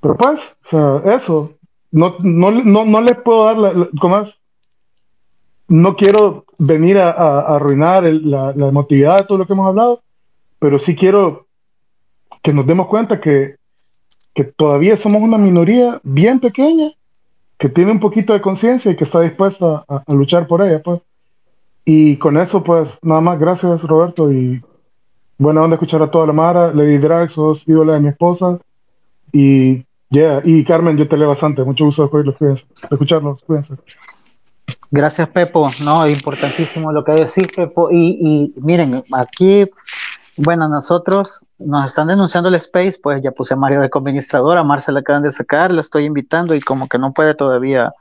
pero 0.00 0.16
pues, 0.16 0.54
o 0.64 0.68
sea, 0.68 1.14
eso, 1.14 1.54
no, 1.90 2.16
no, 2.20 2.50
no, 2.50 2.84
no 2.84 3.00
les 3.00 3.16
puedo 3.18 3.46
dar, 3.46 3.56
la, 3.56 3.88
más? 4.08 4.38
No 5.68 5.96
quiero 5.96 6.44
venir 6.58 6.98
a, 6.98 7.40
arruinar 7.40 8.04
la, 8.04 8.52
la, 8.54 8.68
emotividad 8.68 9.18
de 9.18 9.24
todo 9.24 9.38
lo 9.38 9.46
que 9.46 9.54
hemos 9.54 9.66
hablado, 9.66 10.02
pero 10.58 10.78
sí 10.78 10.94
quiero 10.94 11.46
que 12.42 12.52
nos 12.52 12.66
demos 12.66 12.88
cuenta 12.88 13.18
que, 13.20 13.56
que 14.34 14.44
todavía 14.44 14.96
somos 14.96 15.22
una 15.22 15.38
minoría 15.38 16.00
bien 16.02 16.38
pequeña, 16.38 16.92
que 17.62 17.68
tiene 17.68 17.92
un 17.92 18.00
poquito 18.00 18.32
de 18.32 18.40
conciencia 18.40 18.90
y 18.90 18.96
que 18.96 19.04
está 19.04 19.20
dispuesta 19.20 19.84
a, 19.86 20.02
luchar 20.12 20.48
por 20.48 20.62
ella. 20.62 20.82
Pues. 20.82 21.00
Y 21.84 22.16
con 22.16 22.36
eso, 22.36 22.64
pues, 22.64 22.98
nada 23.02 23.20
más, 23.20 23.38
gracias 23.38 23.84
Roberto 23.84 24.32
y 24.32 24.60
buena 25.38 25.62
onda 25.62 25.76
escuchar 25.76 26.02
a 26.02 26.10
toda 26.10 26.26
la 26.26 26.32
Mara, 26.32 26.74
Lady 26.74 26.98
Drax, 26.98 27.34
sos 27.34 27.68
ídola 27.68 27.92
de 27.92 28.00
mi 28.00 28.08
esposa 28.08 28.58
y 29.30 29.84
Yeah, 30.10 30.42
y 30.44 30.62
Carmen, 30.64 30.98
yo 30.98 31.08
te 31.08 31.16
leo 31.16 31.28
bastante. 31.28 31.64
Mucho 31.64 31.86
gusto 31.86 32.06
de 32.06 32.64
escucharlos. 32.90 33.42
Cuídense. 33.44 33.76
Gracias, 34.90 35.26
Pepo. 35.28 35.70
No, 35.82 36.06
importantísimo 36.06 36.92
lo 36.92 37.02
que 37.02 37.12
decís, 37.12 37.46
Pepo. 37.48 37.90
Y, 37.90 38.18
y 38.20 38.60
miren, 38.60 39.02
aquí, 39.12 39.70
bueno, 40.36 40.68
nosotros 40.68 41.41
nos 41.66 41.86
están 41.86 42.08
denunciando 42.08 42.48
el 42.48 42.54
Space, 42.56 42.98
pues 43.02 43.22
ya 43.22 43.32
puse 43.32 43.54
a 43.54 43.56
Mario 43.56 43.80
de 43.80 43.90
administradora, 43.92 44.62
Marcela 44.62 45.00
acaban 45.00 45.22
de 45.22 45.30
sacar, 45.30 45.70
la 45.70 45.80
estoy 45.80 46.04
invitando 46.04 46.54
y 46.54 46.60
como 46.60 46.88
que 46.88 46.98
no 46.98 47.12
puede 47.12 47.34
todavía 47.34 47.92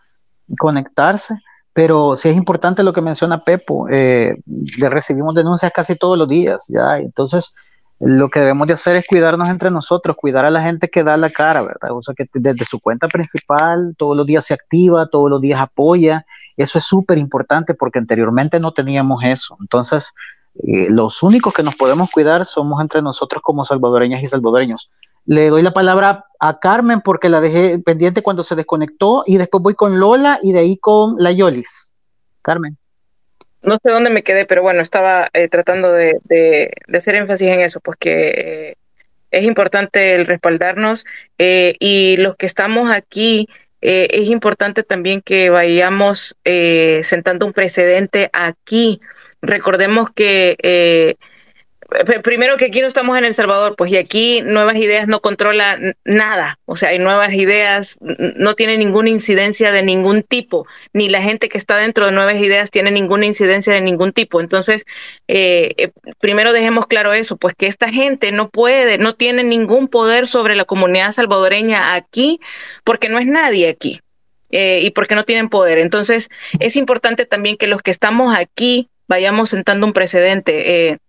conectarse. 0.57 1.35
Pero 1.73 2.15
sí 2.17 2.27
es 2.27 2.35
importante 2.35 2.83
lo 2.83 2.91
que 2.91 3.01
menciona 3.01 3.45
Pepo, 3.45 3.87
eh, 3.89 4.35
le 4.77 4.89
recibimos 4.89 5.33
denuncias 5.33 5.71
casi 5.73 5.95
todos 5.95 6.17
los 6.17 6.27
días, 6.27 6.65
ya, 6.67 6.97
entonces 6.97 7.55
lo 8.03 8.29
que 8.29 8.39
debemos 8.39 8.67
de 8.67 8.73
hacer 8.73 8.95
es 8.95 9.05
cuidarnos 9.05 9.47
entre 9.47 9.69
nosotros, 9.69 10.15
cuidar 10.15 10.43
a 10.43 10.49
la 10.49 10.63
gente 10.63 10.89
que 10.89 11.03
da 11.03 11.17
la 11.17 11.29
cara, 11.29 11.61
¿verdad? 11.61 11.91
O 11.91 12.01
sea, 12.01 12.15
que 12.15 12.27
desde 12.33 12.65
su 12.65 12.79
cuenta 12.79 13.07
principal 13.07 13.93
todos 13.95 14.17
los 14.17 14.25
días 14.25 14.43
se 14.43 14.55
activa, 14.55 15.07
todos 15.07 15.29
los 15.29 15.39
días 15.39 15.61
apoya. 15.61 16.25
Eso 16.57 16.79
es 16.79 16.83
súper 16.83 17.19
importante 17.19 17.75
porque 17.75 17.99
anteriormente 17.99 18.59
no 18.59 18.71
teníamos 18.71 19.23
eso. 19.23 19.55
Entonces, 19.61 20.15
eh, 20.55 20.87
los 20.89 21.23
únicos 21.23 21.53
que 21.53 21.63
nos 21.63 21.75
podemos 21.75 22.11
cuidar 22.11 22.45
somos 22.45 22.81
entre 22.81 23.01
nosotros 23.01 23.41
como 23.41 23.65
salvadoreñas 23.65 24.21
y 24.21 24.27
salvadoreños. 24.27 24.89
Le 25.25 25.49
doy 25.49 25.61
la 25.61 25.71
palabra 25.71 26.25
a 26.39 26.59
Carmen 26.59 27.01
porque 27.01 27.29
la 27.29 27.41
dejé 27.41 27.79
pendiente 27.79 28.21
cuando 28.21 28.43
se 28.43 28.55
desconectó 28.55 29.23
y 29.25 29.37
después 29.37 29.63
voy 29.63 29.75
con 29.75 29.99
Lola 29.99 30.39
y 30.41 30.51
de 30.51 30.59
ahí 30.59 30.77
con 30.77 31.15
la 31.17 31.31
Yolis. 31.31 31.89
Carmen 32.41 32.77
no 33.63 33.77
sé 33.81 33.91
dónde 33.91 34.09
me 34.09 34.23
quedé, 34.23 34.45
pero 34.45 34.63
bueno, 34.63 34.81
estaba 34.81 35.29
eh, 35.33 35.47
tratando 35.47 35.91
de, 35.91 36.17
de, 36.23 36.71
hacer 36.97 37.15
énfasis 37.15 37.47
en 37.47 37.61
eso, 37.61 37.79
pues 37.79 37.97
que 37.99 38.29
eh, 38.29 38.75
es 39.29 39.43
importante 39.43 40.15
el 40.15 40.25
respaldarnos 40.25 41.05
y 41.37 42.17
los 42.17 42.35
que 42.35 42.45
estamos 42.45 42.91
aquí, 42.91 43.47
es 43.79 44.29
importante 44.29 44.83
también 44.83 45.21
que 45.21 45.49
vayamos 45.49 46.35
sentando 46.43 47.45
un 47.45 47.53
precedente 47.53 48.29
aquí. 48.33 48.99
Recordemos 49.41 50.09
que 50.13 51.17
primero 52.23 52.57
que 52.57 52.65
aquí 52.65 52.81
no 52.81 52.87
estamos 52.87 53.17
en 53.17 53.25
El 53.25 53.33
Salvador, 53.33 53.75
pues 53.75 53.91
y 53.91 53.97
aquí 53.97 54.41
Nuevas 54.41 54.75
Ideas 54.75 55.07
no 55.07 55.19
controla 55.19 55.77
nada, 56.05 56.57
o 56.65 56.75
sea, 56.75 56.89
hay 56.89 56.99
Nuevas 56.99 57.33
Ideas, 57.33 57.97
no 58.01 58.55
tiene 58.55 58.77
ninguna 58.77 59.09
incidencia 59.09 59.71
de 59.71 59.83
ningún 59.83 60.23
tipo, 60.23 60.65
ni 60.93 61.09
la 61.09 61.21
gente 61.21 61.49
que 61.49 61.57
está 61.57 61.75
dentro 61.75 62.05
de 62.05 62.13
Nuevas 62.13 62.37
Ideas 62.37 62.71
tiene 62.71 62.91
ninguna 62.91 63.25
incidencia 63.25 63.73
de 63.73 63.81
ningún 63.81 64.13
tipo. 64.13 64.39
Entonces, 64.39 64.85
eh, 65.27 65.73
eh, 65.77 65.91
primero 66.19 66.53
dejemos 66.53 66.87
claro 66.87 67.13
eso, 67.13 67.35
pues 67.35 67.55
que 67.55 67.67
esta 67.67 67.89
gente 67.89 68.31
no 68.31 68.49
puede, 68.49 68.97
no 68.97 69.13
tiene 69.15 69.43
ningún 69.43 69.87
poder 69.89 70.27
sobre 70.27 70.55
la 70.55 70.65
comunidad 70.65 71.11
salvadoreña 71.11 71.93
aquí, 71.93 72.39
porque 72.85 73.09
no 73.09 73.19
es 73.19 73.25
nadie 73.25 73.67
aquí. 73.67 73.99
Eh, 74.53 74.81
y 74.83 74.91
porque 74.91 75.15
no 75.15 75.23
tienen 75.23 75.47
poder. 75.47 75.77
Entonces, 75.77 76.29
es 76.59 76.75
importante 76.75 77.25
también 77.25 77.55
que 77.55 77.67
los 77.67 77.81
que 77.81 77.91
estamos 77.91 78.35
aquí 78.35 78.90
vayamos 79.11 79.49
sentando 79.49 79.85
un 79.85 79.91
precedente. 79.91 80.99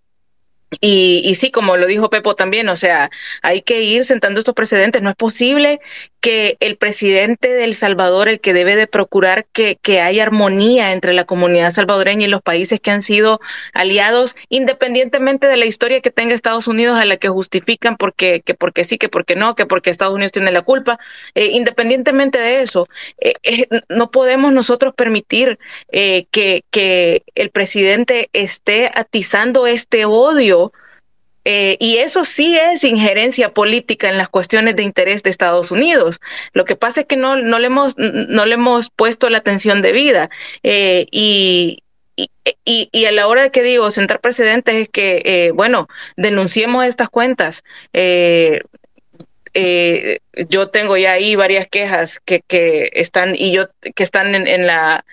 Y, 0.81 1.23
y, 1.25 1.35
sí, 1.37 1.53
como 1.53 1.77
lo 1.77 1.87
dijo 1.87 2.11
Pepo 2.11 2.35
también, 2.35 2.69
o 2.69 2.77
sea, 2.77 3.11
hay 3.43 3.63
que 3.63 3.83
ir 3.83 4.05
sentando 4.05 4.41
estos 4.41 4.55
precedentes. 4.55 5.03
No 5.03 5.11
es 5.11 5.17
posible 5.17 5.81
que 6.23 6.57
el 6.61 6.77
presidente 6.77 7.49
de 7.49 7.65
El 7.65 7.75
Salvador, 7.75 8.29
el 8.29 8.41
que 8.41 8.55
debe 8.55 8.77
de 8.77 8.87
procurar 8.87 9.45
que, 9.53 9.77
que 9.83 10.01
haya 10.01 10.23
armonía 10.23 10.93
entre 10.93 11.15
la 11.15 11.25
comunidad 11.25 11.73
salvadoreña 11.73 12.27
y 12.27 12.31
los 12.31 12.41
países 12.41 12.79
que 12.79 12.93
han 12.93 13.03
sido 13.03 13.41
aliados, 13.75 14.37
independientemente 14.49 15.49
de 15.49 15.57
la 15.57 15.67
historia 15.67 16.01
que 16.01 16.13
tenga 16.13 16.33
Estados 16.33 16.69
Unidos, 16.69 16.97
a 16.97 17.05
la 17.07 17.17
que 17.17 17.29
justifican 17.29 17.97
porque, 17.97 18.41
que 18.41 18.55
porque 18.55 18.85
sí, 18.85 18.99
que 18.99 19.09
porque 19.09 19.35
no, 19.35 19.57
que 19.57 19.67
porque 19.67 19.91
Estados 19.91 20.15
Unidos 20.15 20.31
tiene 20.31 20.53
la 20.53 20.63
culpa, 20.63 21.01
eh, 21.35 21.47
independientemente 21.47 22.39
de 22.39 22.63
eso, 22.63 22.89
eh, 23.19 23.35
eh, 23.43 23.67
no 23.89 24.13
podemos 24.13 24.53
nosotros 24.53 24.95
permitir 24.95 25.59
que, 25.91 26.65
que 26.71 27.25
el 27.35 27.51
presidente 27.51 28.31
esté 28.33 28.93
atizando 28.95 29.67
este 29.67 30.05
odio 30.05 30.73
eh, 31.45 31.77
y 31.81 31.97
eso 31.97 32.25
sí 32.25 32.57
es 32.57 32.85
injerencia 32.85 33.53
política 33.53 34.09
en 34.09 34.19
las 34.19 34.29
cuestiones 34.29 34.77
de 34.77 34.85
interés 34.85 35.23
de 35.23 35.31
Estados 35.31 35.71
Unidos. 35.71 36.21
Lo 36.53 36.65
que 36.65 36.77
pasa 36.77 37.01
es 37.01 37.07
que 37.07 37.17
no, 37.17 37.37
no, 37.37 37.59
le, 37.59 37.67
hemos, 37.67 37.97
no 37.99 38.47
le 38.47 38.55
hemos 38.55 38.91
puesto 38.91 39.29
la 39.29 39.39
atención 39.39 39.83
debida. 39.83 40.31
Eh, 40.63 41.07
y, 41.11 41.83
y, 42.17 42.89
y, 42.93 43.05
a 43.07 43.13
la 43.13 43.27
hora 43.27 43.43
de 43.43 43.51
que 43.51 43.63
digo 43.63 43.91
sentar 43.91 44.21
precedentes 44.21 44.75
es 44.75 44.89
que, 44.89 45.23
eh, 45.25 45.51
bueno, 45.53 45.89
denunciemos 46.17 46.85
estas 46.85 47.09
cuentas. 47.11 47.65
yo 50.49 50.69
tengo 50.69 50.97
ya 50.97 51.13
ahí 51.13 51.35
varias 51.37 51.67
quejas 51.67 52.21
que, 52.25 52.41
que 52.47 52.91
están 52.95 53.35
y 53.37 53.53
yo 53.53 53.69
que 53.95 54.03
están 54.03 54.35
en, 54.35 54.47
en 54.47 54.67
la 54.67 55.05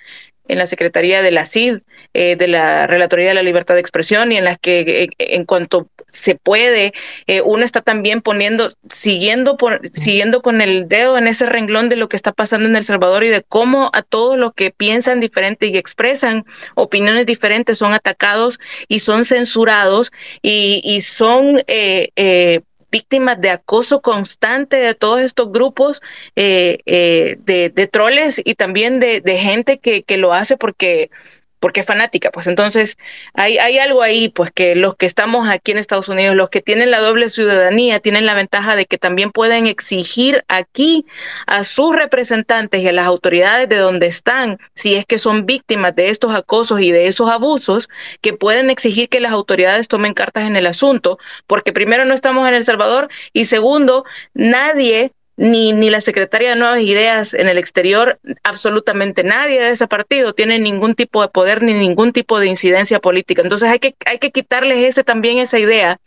en 0.48 0.58
la 0.58 0.66
Secretaría 0.68 1.22
de 1.22 1.32
la 1.32 1.46
CID, 1.46 1.80
de 2.14 2.48
la 2.48 2.88
Relatoría 2.88 3.28
de 3.28 3.34
la 3.36 3.44
Libertad 3.44 3.76
de 3.76 3.82
Expresión, 3.82 4.32
y 4.32 4.38
en 4.38 4.46
las 4.46 4.58
que 4.58 5.10
en 5.20 5.46
cuanto 5.46 5.88
se 6.12 6.36
puede. 6.36 6.94
Eh, 7.28 7.42
uno 7.42 7.64
está 7.64 7.82
también 7.82 8.22
poniendo, 8.22 8.70
siguiendo, 8.92 9.58
por, 9.58 9.82
siguiendo 9.94 10.42
con 10.42 10.62
el 10.62 10.88
dedo 10.88 11.18
en 11.18 11.28
ese 11.28 11.46
renglón 11.46 11.90
de 11.90 11.96
lo 11.96 12.10
que 12.10 12.18
está 12.18 12.32
pasando 12.32 12.68
en 12.68 12.76
El 12.76 12.84
Salvador 12.84 13.24
y 13.24 13.30
de 13.30 13.44
cómo 13.44 13.90
a 13.94 14.02
todos 14.02 14.38
los 14.38 14.54
que 14.54 14.72
piensan 14.72 15.20
diferente 15.20 15.68
y 15.68 15.78
expresan 15.78 16.46
opiniones 16.76 17.26
diferentes 17.26 17.78
son 17.78 17.94
atacados 17.94 18.60
y 18.88 19.00
son 19.00 19.26
censurados 19.26 20.12
y, 20.42 20.82
y 20.84 21.02
son 21.02 21.62
eh, 21.68 22.10
eh, 22.16 22.62
víctimas 22.92 23.40
de 23.40 23.52
acoso 23.52 24.02
constante 24.02 24.78
de 24.78 24.96
todos 24.96 25.22
estos 25.22 25.52
grupos 25.52 26.02
de, 26.36 27.38
de, 27.46 27.88
troles 27.88 28.42
y 28.44 28.56
también 28.56 29.00
de, 29.00 29.22
de 29.22 29.38
gente 29.38 29.78
que, 29.78 30.02
que, 30.02 30.18
lo 30.18 30.34
hace 30.34 30.58
porque 30.58 31.12
porque 31.60 31.82
es 31.82 31.86
fanática. 31.86 32.32
Pues 32.32 32.48
entonces 32.48 32.98
hay, 33.34 33.58
hay 33.58 33.80
algo 33.80 34.02
ahí, 34.02 34.30
pues 34.30 34.52
que 34.52 34.76
los 34.76 34.96
que 34.96 35.06
estamos 35.06 35.48
aquí 35.48 35.72
en 35.72 35.78
Estados 35.78 36.10
Unidos, 36.10 36.36
los 36.36 36.50
que 36.50 36.62
tienen 36.62 36.92
la 36.92 37.00
doble 37.00 37.30
ciudadanía, 37.30 38.00
tienen 38.00 38.26
la 38.26 38.34
ventaja 38.34 38.76
de 38.76 38.86
que 38.86 38.98
también 38.98 39.32
pueden 39.32 39.68
exigir 39.68 40.44
aquí 40.48 41.06
a 41.46 41.64
sus 41.64 41.96
representantes 41.96 42.82
y 42.82 42.88
a 42.88 42.92
las 42.94 43.06
autoridades 43.06 43.70
de 43.70 43.78
donde 43.78 44.08
están, 44.08 44.58
si 44.76 44.96
es 44.96 45.06
que 45.06 45.20
son 45.20 45.46
víctimas 45.46 45.96
de 45.96 46.10
estos 46.10 46.34
acosos 46.34 46.82
y 46.82 46.92
de 46.92 47.08
esos 47.08 47.30
abusos, 47.30 47.90
que 48.22 48.34
pueden 48.34 48.70
exigir 48.70 49.10
que 49.10 49.20
las 49.20 49.32
autoridades 49.32 49.88
tomen 49.88 50.14
cartas 50.14 50.46
en 50.46 50.56
el 50.56 50.68
asunto, 50.68 51.18
porque 51.48 51.74
primero 51.74 52.06
no 52.06 52.14
estamos 52.14 52.48
en 52.48 52.54
El 52.54 52.64
Salvador 52.64 53.10
y 53.34 53.46
segundo, 53.46 54.06
nadie 54.34 55.12
ni, 55.40 55.72
ni 55.72 55.90
la 55.90 56.02
secretaria 56.02 56.50
de 56.50 56.58
Nuevas 56.58 56.82
Ideas 56.82 57.34
en 57.34 57.48
el 57.48 57.58
exterior, 57.58 58.20
absolutamente 58.44 59.24
nadie 59.24 59.62
de 59.62 59.70
ese 59.70 59.88
partido 59.88 60.34
tiene 60.34 60.60
ningún 60.60 60.96
tipo 60.96 61.22
de 61.22 61.30
poder 61.30 61.64
ni 61.64 61.74
ningún 61.74 62.12
tipo 62.12 62.42
de 62.42 62.48
incidencia 62.48 63.00
política. 63.00 63.42
Entonces 63.42 63.70
hay 63.70 63.80
que, 63.80 63.96
hay 64.06 64.20
que 64.20 64.32
quitarles 64.32 64.80
ese, 64.80 65.06
también 65.06 65.38
esa 65.38 65.58
idea 65.58 66.02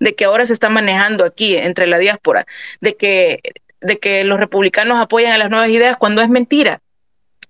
de 0.00 0.14
que 0.14 0.24
ahora 0.24 0.46
se 0.46 0.54
está 0.54 0.70
manejando 0.70 1.26
aquí 1.26 1.54
entre 1.54 1.86
la 1.86 1.98
diáspora, 1.98 2.46
de 2.80 2.96
que, 2.96 3.40
de 3.82 3.98
que 3.98 4.24
los 4.24 4.40
republicanos 4.40 4.98
apoyan 4.98 5.32
a 5.32 5.38
las 5.38 5.50
nuevas 5.50 5.68
ideas 5.68 5.98
cuando 5.98 6.22
es 6.22 6.30
mentira 6.30 6.80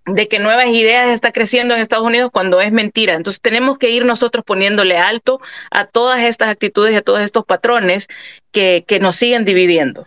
de 0.06 0.26
que 0.26 0.38
nuevas 0.38 0.68
ideas 0.68 1.10
está 1.10 1.32
creciendo 1.32 1.74
en 1.74 1.82
Estados 1.82 2.06
Unidos 2.06 2.30
cuando 2.32 2.62
es 2.62 2.72
mentira. 2.72 3.12
Entonces 3.12 3.42
tenemos 3.42 3.76
que 3.76 3.90
ir 3.90 4.06
nosotros 4.06 4.42
poniéndole 4.42 4.96
alto 4.96 5.38
a 5.70 5.84
todas 5.84 6.20
estas 6.20 6.48
actitudes 6.48 6.94
y 6.94 6.96
a 6.96 7.02
todos 7.02 7.20
estos 7.20 7.44
patrones 7.44 8.08
que, 8.50 8.84
que 8.88 9.00
nos 9.00 9.16
siguen 9.16 9.44
dividiendo. 9.44 10.06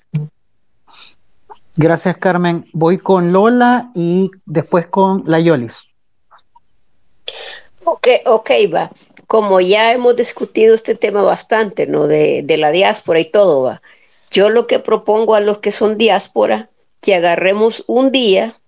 Gracias, 1.78 2.18
Carmen. 2.18 2.66
Voy 2.74 2.98
con 2.98 3.32
Lola 3.32 3.92
y 3.96 4.32
después 4.46 4.88
con 4.88 5.24
la 5.26 5.40
Yolis. 5.40 5.84
Ok, 7.84 8.08
ok, 8.26 8.52
va. 8.74 8.92
Como 9.28 9.62
ya 9.62 9.94
hemos 9.94 10.16
discutido 10.16 10.76
este 10.76 10.96
tema 10.96 11.22
bastante, 11.22 11.88
¿no? 11.88 12.08
De, 12.08 12.42
de 12.44 12.58
la 12.58 12.72
diáspora 12.72 13.20
y 13.20 13.26
todo, 13.26 13.64
va. 13.64 13.82
Yo 14.32 14.50
lo 14.50 14.68
que 14.68 14.80
propongo 14.80 15.36
a 15.36 15.40
los 15.40 15.60
que 15.60 15.72
son 15.72 15.98
diáspora, 15.98 16.70
que 17.02 17.16
agarremos 17.16 17.84
un 17.88 18.12
día 18.12 18.60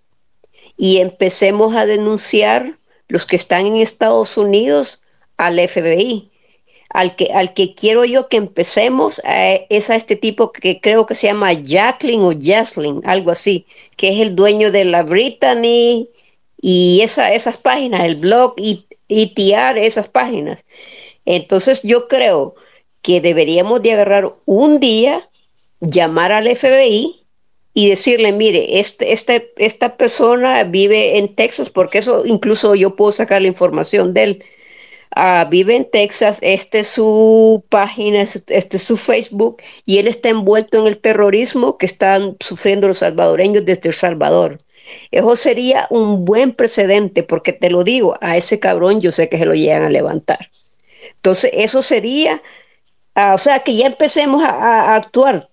y 0.78 0.98
empecemos 0.98 1.76
a 1.76 1.86
denunciar 1.86 2.78
los 3.08 3.26
que 3.26 3.36
están 3.36 3.66
en 3.66 3.76
Estados 3.78 4.38
Unidos 4.38 5.04
al 5.38 5.60
FBI 5.60 6.33
al 6.94 7.16
que, 7.16 7.34
al 7.34 7.54
que 7.54 7.74
quiero 7.74 8.06
yo 8.06 8.30
que 8.30 8.38
empecemos 8.38 9.20
eh, 9.28 9.66
es 9.70 9.90
a 9.90 9.96
este 9.96 10.16
tipo 10.16 10.52
que 10.52 10.80
creo 10.80 11.08
que 11.08 11.16
se 11.16 11.28
llama 11.28 11.52
Jacqueline 11.52 12.22
o 12.22 12.32
Jaslyn, 12.40 13.02
algo 13.04 13.32
así, 13.32 13.66
que 13.98 14.10
es 14.14 14.20
el 14.20 14.36
dueño 14.36 14.72
de 14.72 14.86
la 14.86 15.02
Brittany 15.02 16.08
y 16.62 17.02
esa, 17.02 17.34
esas 17.34 17.58
páginas, 17.58 18.06
el 18.06 18.16
blog 18.18 18.54
y, 18.58 18.86
y 19.08 19.34
tiar 19.34 19.80
esas 19.80 20.08
páginas. 20.08 20.64
Entonces 21.26 21.82
yo 21.82 22.08
creo 22.08 22.54
que 23.02 23.22
deberíamos 23.22 23.82
de 23.82 23.94
agarrar 23.94 24.36
un 24.46 24.80
día, 24.80 25.28
llamar 25.82 26.32
al 26.32 26.48
FBI 26.56 27.26
y 27.74 27.90
decirle, 27.90 28.32
mire, 28.34 28.80
este, 28.80 29.14
este, 29.14 29.52
esta 29.58 29.98
persona 29.98 30.64
vive 30.64 31.18
en 31.18 31.34
Texas, 31.34 31.72
porque 31.72 31.98
eso 31.98 32.24
incluso 32.24 32.76
yo 32.76 32.96
puedo 32.96 33.12
sacar 33.12 33.42
la 33.42 33.48
información 33.48 34.14
de 34.14 34.24
él 34.24 34.44
Ah, 35.16 35.48
vive 35.50 35.76
en 35.76 35.90
Texas, 35.90 36.40
este 36.42 36.80
es 36.80 36.88
su 36.88 37.64
página, 37.70 38.22
este 38.22 38.78
es 38.78 38.84
su 38.84 38.98
Facebook, 38.98 39.62
y 39.86 40.00
él 40.00 40.08
está 40.08 40.30
envuelto 40.30 40.80
en 40.80 40.88
el 40.88 40.98
terrorismo 40.98 41.78
que 41.78 41.86
están 41.86 42.36
sufriendo 42.40 42.88
los 42.88 43.00
salvadoreños 43.00 43.64
desde 43.64 43.90
El 43.90 43.96
Salvador. 43.96 44.58
Eso 45.12 45.36
sería 45.36 45.88
un 45.90 46.26
buen 46.26 46.54
precedente, 46.54 47.24
porque 47.24 47.54
te 47.54 47.70
lo 47.70 47.84
digo, 47.84 48.18
a 48.22 48.38
ese 48.38 48.60
cabrón 48.60 49.02
yo 49.02 49.12
sé 49.12 49.30
que 49.30 49.38
se 49.38 49.46
lo 49.46 49.54
llegan 49.54 49.84
a 49.84 49.90
levantar. 49.90 50.50
Entonces, 51.16 51.52
eso 51.54 51.82
sería, 51.82 52.42
ah, 53.16 53.34
o 53.36 53.38
sea, 53.38 53.60
que 53.60 53.76
ya 53.76 53.88
empecemos 53.88 54.44
a, 54.44 54.96
actuar, 54.96 55.50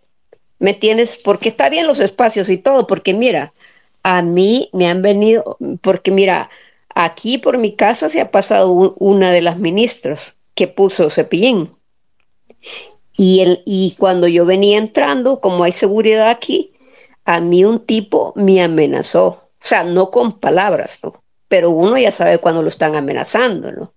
¿me 0.58 0.70
entiendes? 0.70 1.18
Porque 1.22 1.50
está 1.50 1.68
bien 1.70 1.86
los 1.86 2.00
espacios 2.00 2.48
y 2.48 2.58
todo, 2.58 2.86
porque 2.86 3.14
mira, 3.14 3.52
a 4.02 4.22
mí 4.22 4.70
me 4.72 4.88
han 4.88 5.02
venido, 5.02 5.58
porque 5.82 6.10
mira, 6.10 6.50
Aquí 6.94 7.38
por 7.38 7.58
mi 7.58 7.74
casa 7.74 8.10
se 8.10 8.20
ha 8.20 8.30
pasado 8.30 8.72
una 8.98 9.32
de 9.32 9.42
las 9.42 9.58
ministras 9.58 10.34
que 10.54 10.68
puso 10.68 11.08
cepillín. 11.10 11.70
Y, 13.16 13.40
el, 13.40 13.62
y 13.66 13.94
cuando 13.98 14.28
yo 14.28 14.44
venía 14.44 14.78
entrando, 14.78 15.40
como 15.40 15.64
hay 15.64 15.72
seguridad 15.72 16.30
aquí, 16.30 16.72
a 17.24 17.40
mí 17.40 17.64
un 17.64 17.84
tipo 17.84 18.32
me 18.36 18.62
amenazó. 18.62 19.26
O 19.26 19.48
sea, 19.60 19.84
no 19.84 20.10
con 20.10 20.38
palabras, 20.38 21.00
¿no? 21.02 21.22
Pero 21.48 21.70
uno 21.70 21.98
ya 21.98 22.12
sabe 22.12 22.38
cuando 22.38 22.62
lo 22.62 22.68
están 22.68 22.96
amenazando, 22.96 23.72
¿no? 23.72 23.92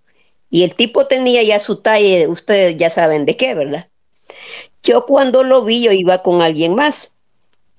Y 0.50 0.64
el 0.64 0.76
tipo 0.76 1.08
tenía 1.08 1.42
ya 1.42 1.60
su 1.60 1.78
talle, 1.78 2.28
ustedes 2.28 2.78
ya 2.78 2.90
saben 2.90 3.26
de 3.26 3.38
qué, 3.38 3.56
¿verdad? 3.56 3.88
Yo 4.84 5.06
cuando 5.06 5.44
lo 5.44 5.64
vi, 5.64 5.84
yo 5.84 5.92
iba 5.92 6.22
con 6.22 6.42
alguien 6.42 6.76
más. 6.76 7.14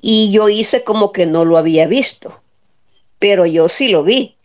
Y 0.00 0.32
yo 0.32 0.48
hice 0.48 0.82
como 0.82 1.12
que 1.12 1.26
no 1.26 1.44
lo 1.44 1.56
había 1.56 1.86
visto. 1.86 2.42
Pero 3.18 3.46
yo 3.46 3.68
sí 3.68 3.88
lo 3.88 4.02
vi. 4.02 4.36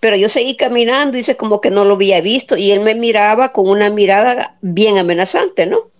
Pero 0.00 0.16
yo 0.16 0.28
seguí 0.28 0.56
caminando, 0.56 1.18
hice 1.18 1.36
como 1.36 1.60
que 1.60 1.70
no 1.70 1.84
lo 1.84 1.94
había 1.94 2.20
visto 2.20 2.56
y 2.56 2.72
él 2.72 2.80
me 2.80 2.94
miraba 2.94 3.52
con 3.52 3.68
una 3.68 3.90
mirada 3.90 4.56
bien 4.60 4.98
amenazante, 4.98 5.66
¿no? 5.66 5.90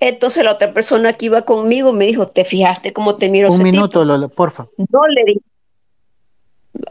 Entonces 0.00 0.44
la 0.44 0.52
otra 0.52 0.74
persona 0.74 1.12
que 1.12 1.26
iba 1.26 1.42
conmigo 1.42 1.92
me 1.92 2.06
dijo, 2.06 2.28
¿te 2.28 2.44
fijaste 2.44 2.92
cómo 2.92 3.16
te 3.16 3.30
miro? 3.30 3.50
Un 3.50 3.62
minuto, 3.62 4.04
Lola, 4.04 4.28
porfa. 4.28 4.66
No 4.76 5.06
le 5.06 5.24
dije. 5.24 5.40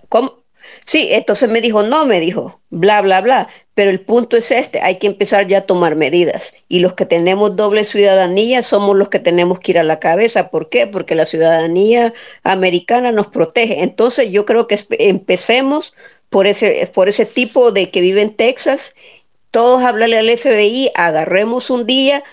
¿Cómo? 0.09 0.42
Sí, 0.85 1.09
entonces 1.11 1.49
me 1.49 1.61
dijo, 1.61 1.83
no, 1.83 2.05
me 2.05 2.19
dijo, 2.19 2.59
bla, 2.69 3.01
bla, 3.01 3.21
bla. 3.21 3.47
Pero 3.73 3.89
el 3.89 4.01
punto 4.01 4.37
es 4.37 4.51
este, 4.51 4.81
hay 4.81 4.99
que 4.99 5.07
empezar 5.07 5.47
ya 5.47 5.59
a 5.59 5.65
tomar 5.65 5.95
medidas. 5.95 6.53
Y 6.67 6.79
los 6.79 6.93
que 6.93 7.05
tenemos 7.05 7.55
doble 7.55 7.85
ciudadanía 7.85 8.63
somos 8.63 8.95
los 8.95 9.09
que 9.09 9.19
tenemos 9.19 9.59
que 9.59 9.71
ir 9.71 9.79
a 9.79 9.83
la 9.83 9.99
cabeza. 9.99 10.49
¿Por 10.49 10.69
qué? 10.69 10.87
Porque 10.87 11.15
la 11.15 11.25
ciudadanía 11.25 12.13
americana 12.43 13.11
nos 13.11 13.27
protege. 13.27 13.83
Entonces 13.83 14.31
yo 14.31 14.45
creo 14.45 14.67
que 14.67 14.77
empecemos 14.99 15.93
por 16.29 16.47
ese, 16.47 16.89
por 16.93 17.09
ese 17.09 17.25
tipo 17.25 17.71
de 17.71 17.89
que 17.89 18.01
vive 18.01 18.21
en 18.21 18.35
Texas. 18.35 18.95
Todos 19.51 19.83
hablarle 19.83 20.17
al 20.17 20.29
FBI, 20.29 20.91
agarremos 20.95 21.69
un 21.69 21.85
día, 21.85 22.23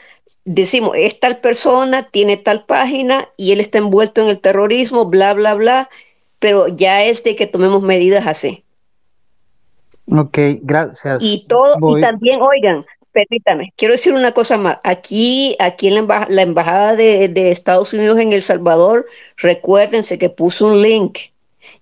decimos, 0.44 0.97
es 0.97 1.20
tal 1.20 1.40
persona, 1.40 2.09
tiene 2.11 2.36
tal 2.36 2.65
página 2.65 3.28
y 3.36 3.52
él 3.52 3.61
está 3.61 3.78
envuelto 3.78 4.23
en 4.23 4.28
el 4.28 4.40
terrorismo, 4.40 5.07
bla, 5.07 5.35
bla, 5.35 5.55
bla 5.55 5.90
pero 6.41 6.67
ya 6.67 7.05
es 7.05 7.23
de 7.23 7.37
que 7.37 7.47
tomemos 7.47 7.83
medidas 7.83 8.27
así. 8.27 8.65
Ok, 10.11 10.39
gracias. 10.62 11.23
Y 11.23 11.47
todo, 11.47 11.97
y 11.97 12.01
también, 12.01 12.41
oigan, 12.43 12.85
permítame, 13.12 13.73
quiero 13.77 13.93
decir 13.93 14.12
una 14.12 14.33
cosa 14.33 14.57
más. 14.57 14.79
Aquí, 14.83 15.55
aquí 15.61 15.87
en 15.87 16.09
la, 16.09 16.43
embajada 16.43 16.97
de, 16.97 17.29
de, 17.29 17.53
Estados 17.53 17.95
Unidos 17.95 18.19
en 18.19 18.33
El 18.33 18.43
Salvador, 18.43 19.07
recuérdense 19.37 20.19
que 20.19 20.29
puso 20.29 20.67
un 20.67 20.83
link 20.83 21.19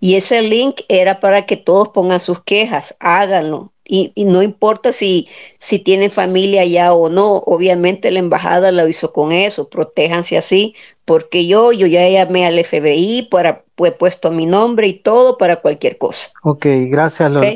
y 0.01 0.17
ese 0.17 0.43
link 0.43 0.83
era 0.89 1.21
para 1.21 1.47
que 1.47 1.57
todos 1.57 1.89
pongan 1.89 2.21
sus 2.21 2.43
quejas, 2.43 2.97
háganlo. 3.01 3.73
Y, 3.91 4.13
no 4.27 4.43
importa 4.43 4.93
si, 4.93 5.29
si 5.59 5.79
tienen 5.79 6.11
familia 6.11 6.61
allá 6.61 6.93
o 6.93 7.09
no, 7.09 7.37
obviamente 7.39 8.11
la 8.11 8.19
embajada 8.19 8.71
lo 8.71 8.87
hizo 8.87 9.15
con 9.15 9.33
eso, 9.33 9.71
protéjanse 9.71 10.37
así, 10.37 10.75
porque 11.07 11.47
yo, 11.47 11.73
yo 11.73 11.87
ya 11.87 12.07
llamé 12.07 12.45
al 12.45 12.63
FBI 12.63 13.29
para, 13.31 13.65
pues 13.75 13.95
puesto 13.95 14.31
mi 14.31 14.45
nombre 14.45 14.89
y 14.89 14.93
todo 14.93 15.39
para 15.39 15.57
cualquier 15.63 15.97
cosa. 15.97 16.29
Ok, 16.43 16.67
gracias 16.91 17.31
Lola. 17.31 17.55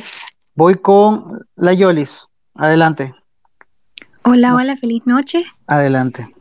Voy 0.55 0.77
con 0.77 1.47
la 1.55 1.75
Yolis, 1.75 2.27
adelante. 2.55 3.15
Hola, 4.25 4.55
hola, 4.55 4.77
feliz 4.77 5.07
noche. 5.07 5.43
Adelante. 5.67 6.35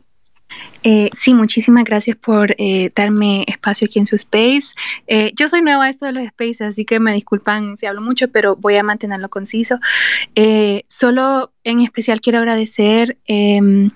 Eh, 0.82 1.10
sí, 1.16 1.34
muchísimas 1.34 1.84
gracias 1.84 2.16
por 2.16 2.54
eh, 2.58 2.90
darme 2.94 3.44
espacio 3.46 3.86
aquí 3.86 3.98
en 3.98 4.06
su 4.06 4.16
space. 4.16 4.74
Eh, 5.06 5.32
yo 5.36 5.48
soy 5.48 5.62
nueva 5.62 5.84
a 5.84 5.88
esto 5.88 6.06
de 6.06 6.12
los 6.12 6.26
spaces, 6.26 6.62
así 6.62 6.84
que 6.84 6.98
me 6.98 7.14
disculpan 7.14 7.76
si 7.76 7.86
hablo 7.86 8.00
mucho, 8.00 8.28
pero 8.28 8.56
voy 8.56 8.76
a 8.76 8.82
mantenerlo 8.82 9.28
conciso. 9.28 9.78
solo 10.88 11.52
en 11.64 11.80
especial 11.80 12.20
quiero 12.20 12.38
agradecer 12.38 13.16
em, 13.26 13.90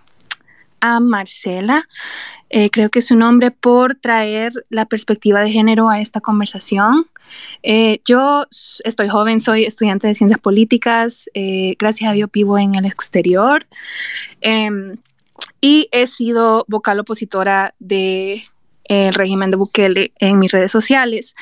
a 0.80 1.00
Marcela, 1.00 1.88
creo 2.70 2.90
que 2.90 3.00
es 3.00 3.06
su 3.06 3.16
nombre, 3.16 3.50
por 3.50 3.96
traer 3.96 4.52
la 4.70 4.86
perspectiva 4.86 5.40
de 5.40 5.50
género 5.50 5.90
a 5.90 6.00
esta 6.00 6.20
conversación. 6.20 7.06
yo 8.04 8.46
estoy 8.84 9.08
joven, 9.08 9.40
soy 9.40 9.64
estudiante 9.64 10.06
de 10.06 10.14
ciencias 10.14 10.40
políticas, 10.40 11.28
gracias 11.78 12.10
a 12.10 12.12
Dios 12.12 12.30
vivo 12.32 12.58
en 12.58 12.76
el 12.76 12.86
exterior. 12.86 13.66
Em, 14.40 14.96
y 15.60 15.88
he 15.92 16.06
sido 16.06 16.64
vocal 16.68 17.00
opositora 17.00 17.74
de, 17.78 18.44
régimen 18.88 19.50
de 19.50 19.56
Bukele 19.56 20.12
en 20.18 20.38
mis 20.38 20.52
redes 20.52 20.70
sociales. 20.70 21.34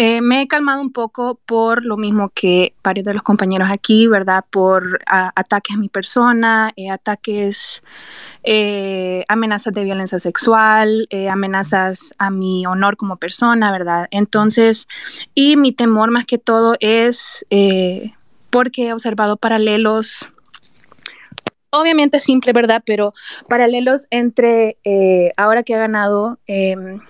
Eh, 0.00 0.20
me 0.20 0.42
he 0.42 0.46
calmado 0.46 0.80
un 0.80 0.92
poco 0.92 1.40
por 1.44 1.84
lo 1.84 1.96
mismo 1.96 2.30
que 2.30 2.72
varios 2.84 3.04
de 3.04 3.14
los 3.14 3.22
compañeros 3.24 3.68
aquí, 3.68 4.06
¿verdad? 4.06 4.44
Por 4.48 5.00
ataques 5.06 5.74
a 5.74 5.78
mi 5.78 5.88
persona, 5.88 6.70
eh, 6.76 6.88
ataques, 6.88 7.82
eh, 8.44 9.24
amenazas 9.28 9.74
de 9.74 9.82
violencia 9.82 10.20
sexual, 10.20 11.08
amenazas 11.28 12.14
a 12.16 12.30
mi 12.30 12.64
honor 12.64 12.96
como 12.96 13.16
persona, 13.16 13.72
¿verdad? 13.72 14.06
Entonces, 14.12 14.86
y 15.34 15.56
mi 15.56 15.72
temor 15.72 16.12
más 16.12 16.26
que 16.26 16.38
todo 16.38 16.76
es 16.78 17.44
porque 18.50 18.86
he 18.86 18.92
observado 18.92 19.36
paralelos 19.36 20.28
obviamente 21.70 22.18
simple, 22.18 22.52
¿verdad? 22.52 22.82
Pero 22.84 23.12
paralelos 23.48 24.06
entre 24.10 24.78
eh, 24.84 25.32
ahora 25.36 25.62
que 25.62 25.74
ha 25.74 25.78
ganado 25.78 26.38
em, 26.46 27.00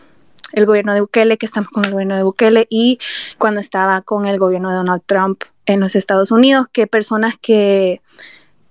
el 0.53 0.67
gobierno 0.67 0.95
de 0.95 1.01
Bukele, 1.01 1.39
que 1.39 1.47
estamos 1.47 1.71
con 1.71 1.85
el 1.85 1.93
gobierno 1.93 2.17
de 2.17 2.23
Bukele, 2.23 2.67
y 2.71 2.99
cuando 3.39 3.61
estaba 3.61 4.03
con 4.03 4.27
el 4.27 4.39
gobierno 4.39 4.71
de 4.71 4.77
Donald 4.77 5.03
Trump 5.07 5.43
en 5.67 5.81
los 5.81 5.95
Estados 5.95 6.31
Unidos, 6.31 6.67
que 6.73 6.87
personas 6.87 7.37
que, 7.41 8.01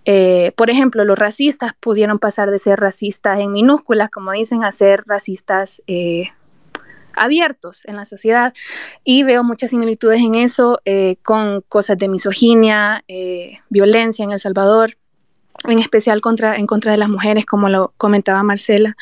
eh, 0.05 0.51
por 0.55 0.69
ejemplo, 0.69 1.05
los 1.05 1.17
racistas 1.17 1.73
pudieron 1.79 2.19
pasar 2.19 2.51
de 2.51 2.59
ser 2.59 2.79
racistas 2.79 3.39
en 3.39 3.51
minúsculas, 3.51 4.09
como 4.09 4.31
dicen, 4.31 4.63
a 4.63 4.71
ser 4.71 5.03
racistas 5.05 5.81
eh, 5.87 6.29
abiertos 7.13 7.81
en 7.85 7.95
la 7.95 8.05
sociedad 8.05 8.53
y 9.03 9.23
veo 9.23 9.43
muchas 9.43 9.71
similitudes 9.71 10.21
en 10.21 10.35
eso 10.35 10.79
con 11.23 11.61
cosas 11.61 11.97
de 11.97 12.09
misoginia, 12.09 13.03
violencia 13.69 14.23
en 14.23 14.33
El 14.33 14.39
Salvador 14.39 14.97
en 15.65 15.79
especial 15.79 16.21
contra, 16.21 16.55
en 16.55 16.67
contra 16.67 16.91
de 16.91 16.97
las 16.97 17.09
mujeres, 17.09 17.45
como 17.45 17.69
lo 17.69 17.93
comentaba 17.97 18.43
Marcela. 18.43 18.95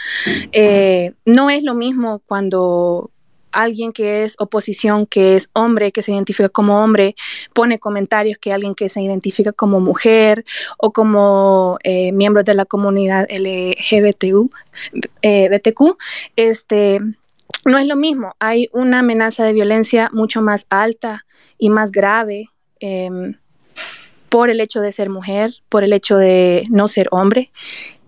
Eh, 0.51 1.13
no 1.25 1.49
es 1.49 1.63
lo 1.63 1.73
mismo 1.73 2.21
cuando 2.25 3.11
alguien 3.55 3.93
que 3.93 4.23
es 4.23 4.35
oposición, 4.37 5.05
que 5.05 5.35
es 5.35 5.49
hombre, 5.53 5.91
que 5.91 6.03
se 6.03 6.11
identifica 6.11 6.49
como 6.49 6.83
hombre, 6.83 7.15
pone 7.53 7.79
comentarios 7.79 8.37
que 8.37 8.51
alguien 8.51 8.75
que 8.75 8.89
se 8.89 9.01
identifica 9.01 9.53
como 9.53 9.79
mujer 9.79 10.43
o 10.77 10.91
como 10.91 11.77
eh, 11.83 12.11
miembro 12.11 12.43
de 12.43 12.53
la 12.53 12.65
comunidad 12.65 13.27
LGBTQ, 13.29 14.51
eh, 15.21 15.61
este, 16.35 16.99
no 17.63 17.77
es 17.77 17.87
lo 17.87 17.95
mismo. 17.95 18.35
Hay 18.39 18.69
una 18.73 18.99
amenaza 18.99 19.45
de 19.45 19.53
violencia 19.53 20.09
mucho 20.11 20.41
más 20.41 20.65
alta 20.69 21.25
y 21.57 21.69
más 21.69 21.91
grave. 21.91 22.49
Em, 22.79 23.35
por 24.35 24.49
el 24.49 24.59
hecho 24.59 24.81
de 24.81 24.91
ser 24.91 25.09
mujer, 25.09 25.53
por 25.69 25.85
el 25.85 25.93
hecho 25.93 26.17
de 26.17 26.67
no 26.69 26.89
ser 26.89 27.07
hombre. 27.11 27.53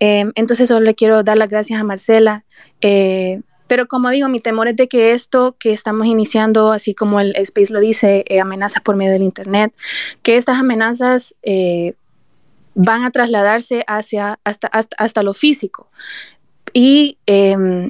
Em, 0.02 0.34
entonces 0.36 0.68
solo 0.68 0.82
le 0.82 0.94
quiero 0.94 1.24
dar 1.24 1.38
las 1.38 1.48
gracias 1.48 1.80
a 1.80 1.86
Marcela. 1.86 2.44
Eh, 2.82 3.40
pero 3.68 3.88
como 3.88 4.10
digo, 4.10 4.28
mi 4.28 4.42
temor 4.42 4.68
es 4.68 4.76
de 4.76 4.90
que 4.90 5.14
esto 5.14 5.56
que 5.58 5.72
estamos 5.72 6.06
iniciando, 6.06 6.74
así 6.74 6.94
como 6.94 7.22
el 7.22 7.34
Space 7.38 7.72
lo 7.72 7.80
dice, 7.80 8.26
eh, 8.28 8.42
amenazas 8.42 8.84
por 8.84 8.98
medio 8.98 9.14
del 9.14 9.24
Internet, 9.24 9.74
que 10.22 10.36
estas 10.36 10.58
amenazas 10.58 11.34
eh, 11.44 11.94
van 12.76 13.06
a 13.06 13.12
trasladarse 13.12 13.86
hacia, 13.88 14.38
hasta, 14.44 14.68
hasta, 14.68 15.24
lo 15.24 15.34
físico. 15.34 15.90
Y 16.74 17.20
em, 17.26 17.90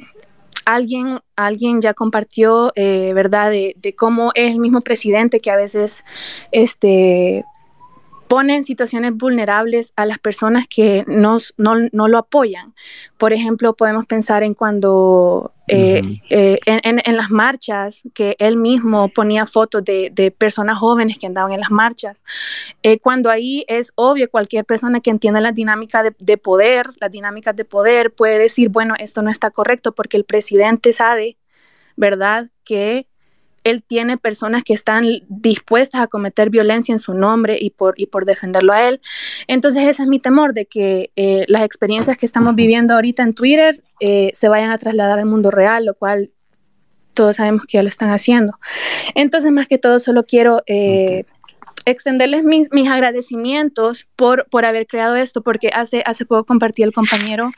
alguien, 0.64 1.18
alguien 1.34 1.80
ya 1.80 1.92
compartió, 1.92 2.72
¿verdad?, 2.76 3.50
de, 3.50 3.74
de, 3.78 3.96
cómo 3.96 4.30
es 4.36 4.52
el 4.52 4.60
mismo 4.60 4.80
presidente 4.80 5.40
que 5.40 5.50
a 5.50 5.56
veces 5.56 6.04
este, 6.52 7.44
pone 8.28 8.56
en 8.56 8.64
situaciones 8.64 9.14
vulnerables 9.14 9.92
a 9.96 10.06
las 10.06 10.18
personas 10.18 10.66
que 10.68 11.04
nos, 11.06 11.54
no, 11.56 11.74
no, 11.92 12.08
lo 12.08 12.18
apoyan. 12.18 12.74
Por 13.16 13.32
ejemplo, 13.32 13.74
podemos 13.74 14.06
pensar 14.06 14.42
en 14.42 14.54
cuando 14.54 15.52
eh, 15.66 16.02
eh, 16.30 16.58
en, 16.66 17.00
en, 17.04 17.16
las 17.16 17.30
marchas, 17.30 18.02
que 18.14 18.36
él 18.38 18.56
mismo 18.56 19.08
ponía 19.08 19.46
fotos 19.46 19.84
de, 19.84 20.10
de 20.14 20.30
personas 20.30 20.78
jóvenes 20.78 21.18
que 21.18 21.26
andaban 21.26 21.52
en 21.52 21.60
las 21.60 21.70
marchas. 21.70 22.16
Eh, 22.82 22.98
cuando 22.98 23.30
ahí 23.30 23.64
es 23.66 23.92
obvio, 23.94 24.30
cualquier 24.30 24.64
persona 24.64 25.00
que 25.00 25.10
entienda 25.10 25.40
la 25.40 25.52
dinámica 25.52 26.02
de, 26.02 26.14
de 26.18 26.36
poder, 26.36 26.90
las 27.00 27.10
dinámicas 27.10 27.56
de 27.56 27.64
poder, 27.64 28.12
puede 28.12 28.38
decir, 28.38 28.68
bueno, 28.68 28.94
esto 28.98 29.22
no 29.22 29.30
está 29.30 29.50
correcto 29.50 29.92
porque 29.92 30.16
el 30.18 30.24
presidente 30.24 30.92
sabe, 30.92 31.38
¿verdad?, 31.96 32.50
que 32.64 33.06
él 33.70 33.82
tiene 33.82 34.16
personas 34.16 34.64
que 34.64 34.74
están 34.74 35.04
dispuestas 35.28 36.00
a 36.00 36.06
cometer 36.06 36.50
violencia 36.50 36.92
en 36.92 36.98
su 36.98 37.14
nombre 37.14 37.56
y 37.60 37.70
por, 37.70 37.94
y 37.98 38.06
por 38.06 38.24
defenderlo 38.24 38.72
a 38.72 38.88
él. 38.88 39.00
Entonces 39.46 39.82
ese 39.88 40.02
es 40.02 40.08
mi 40.08 40.18
temor 40.20 40.54
de 40.54 40.66
que 40.66 41.10
eh, 41.16 41.44
las 41.48 41.62
experiencias 41.62 42.16
que 42.16 42.26
estamos 42.26 42.54
viviendo 42.54 42.94
ahorita 42.94 43.22
en 43.22 43.34
Twitter 43.34 43.82
eh, 44.00 44.30
se 44.34 44.48
vayan 44.48 44.70
a 44.70 44.78
trasladar 44.78 45.18
al 45.18 45.26
mundo 45.26 45.50
real, 45.50 45.84
lo 45.84 45.94
cual 45.94 46.30
todos 47.14 47.36
sabemos 47.36 47.64
que 47.66 47.78
ya 47.78 47.82
lo 47.82 47.88
están 47.88 48.10
haciendo. 48.10 48.58
Entonces 49.14 49.50
más 49.50 49.66
que 49.66 49.78
todo 49.78 50.00
solo 50.00 50.24
quiero... 50.24 50.62
Eh, 50.66 51.24
extenderles 51.84 52.44
mis, 52.44 52.70
mis, 52.72 52.88
agradecimientos 52.88 54.08
por, 54.16 54.46
por 54.50 54.64
haber 54.64 54.86
creado 54.86 55.16
esto, 55.16 55.42
porque 55.42 55.70
hace, 55.72 56.02
hace 56.04 56.24
poco 56.24 56.44
compartí 56.44 56.82
el 56.82 56.92
compañero 56.92 57.50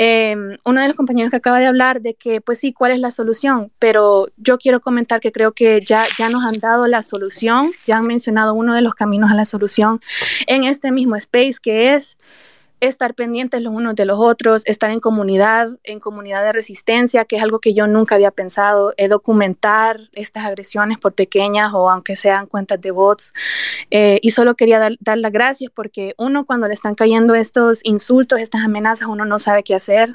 Em, 0.00 0.56
uno 0.64 0.80
de 0.80 0.86
los 0.86 0.96
compañeros 0.96 1.30
que 1.30 1.36
acaba 1.36 1.58
de 1.58 1.66
hablar 1.66 2.00
de 2.00 2.14
que, 2.14 2.40
pues 2.40 2.60
sí, 2.60 2.72
¿cuál 2.72 2.92
es 2.92 3.00
la 3.00 3.10
solución? 3.10 3.72
Pero 3.80 4.28
yo 4.36 4.56
quiero 4.56 4.80
comentar 4.80 5.20
que 5.20 5.32
creo 5.32 5.52
que 5.52 5.80
ya, 5.84 6.04
ya 6.16 6.28
nos 6.28 6.44
han 6.44 6.60
dado 6.60 6.86
la 6.86 7.02
solución, 7.02 7.72
ya 7.84 7.98
han 7.98 8.04
mencionado 8.04 8.54
uno 8.54 8.74
de 8.74 8.82
los 8.82 8.94
caminos 8.94 9.32
a 9.32 9.34
la 9.34 9.44
solución 9.44 10.00
en 10.46 10.62
este 10.62 10.92
mismo 10.92 11.16
space, 11.16 11.54
que 11.60 11.94
es 11.96 12.16
estar 12.80 13.14
pendientes 13.14 13.62
los 13.62 13.74
unos 13.74 13.94
de 13.94 14.04
los 14.04 14.18
otros, 14.18 14.62
estar 14.66 14.90
en 14.90 15.00
comunidad, 15.00 15.68
en 15.84 16.00
comunidad 16.00 16.44
de 16.44 16.52
resistencia, 16.52 17.24
que 17.24 17.36
es 17.36 17.42
algo 17.42 17.58
que 17.58 17.74
yo 17.74 17.86
nunca 17.86 18.14
había 18.14 18.30
pensado, 18.30 18.94
eh, 18.96 19.08
documentar 19.08 20.00
estas 20.12 20.44
agresiones 20.44 20.98
por 20.98 21.14
pequeñas 21.14 21.72
o 21.74 21.90
aunque 21.90 22.16
sean 22.16 22.46
cuentas 22.46 22.80
de 22.80 22.90
bots. 22.90 23.32
Eh, 23.90 24.18
y 24.22 24.30
solo 24.30 24.54
quería 24.54 24.78
dar, 24.78 25.18
las 25.18 25.32
gracias 25.32 25.70
porque 25.74 26.14
uno 26.18 26.44
cuando 26.44 26.68
le 26.68 26.74
están 26.74 26.94
cayendo 26.94 27.34
estos 27.34 27.80
insultos, 27.84 28.40
estas 28.40 28.62
amenazas, 28.64 29.08
uno 29.08 29.24
no 29.24 29.38
sabe 29.38 29.62
qué 29.62 29.74
hacer. 29.74 30.14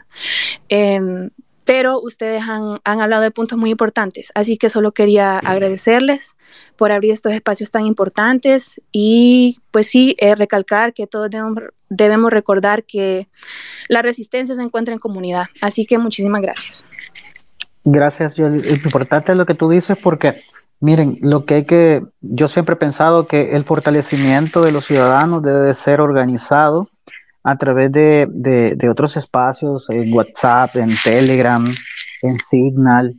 Eh, 0.69 1.30
pero 1.65 1.99
ustedes 1.99 2.44
han, 2.44 2.80
han, 2.84 3.02
hablado 3.02 3.23
de 3.23 3.31
puntos 3.31 3.57
muy 3.57 3.72
importantes, 3.72 4.31
así 4.35 4.57
que 4.57 4.69
solo 4.69 4.91
quería 4.91 5.40
agradecerles 5.40 6.35
por 6.76 6.91
abrir 6.91 7.11
estos 7.11 7.34
espacios 7.34 7.72
tan 7.72 7.85
importantes 7.85 8.81
y 8.91 9.60
pues 9.72 9.88
sí, 9.88 10.15
eh, 10.19 10.35
recalcar 10.35 10.94
que 10.94 11.07
todos 11.07 11.30
debemos, 11.30 11.64
debemos 11.90 12.31
recordar 12.31 12.84
que 12.84 13.27
la 13.88 14.02
resistencia 14.02 14.56
se 14.56 14.61
encuentra 14.61 14.94
en 14.94 14.99
comunidad, 14.99 15.45
así 15.61 15.85
que 15.85 15.98
muchísimas 15.98 16.41
gracias. 16.41 16.85
Gracias, 17.85 18.35
yo, 18.35 18.48
es 18.48 18.85
importante 18.85 19.35
lo 19.35 19.45
que 19.45 19.56
tú 19.56 19.69
dices 19.69 19.98
porque 20.02 20.41
miren, 20.80 21.18
lo 21.22 21.45
que 21.45 21.56
hay 21.56 21.65
que, 21.65 22.02
yo 22.19 22.49
siempre 22.49 22.73
he 22.73 22.77
pensado 22.77 23.26
que 23.26 23.56
el 23.56 23.64
fortalecimiento 23.64 24.61
de 24.61 24.73
los 24.73 24.85
ciudadanos 24.85 25.41
debe 25.41 25.64
de 25.64 25.73
ser 25.73 26.02
organizado 26.02 26.90
a 27.43 27.57
través 27.57 27.91
de, 27.91 28.27
de, 28.29 28.89
otros 28.89 29.17
espacios, 29.17 29.89
en 29.89 30.13
WhatsApp, 30.13 30.75
en 30.77 30.89
Telegram, 31.03 31.65
en 32.21 32.39
Signal, 32.39 33.15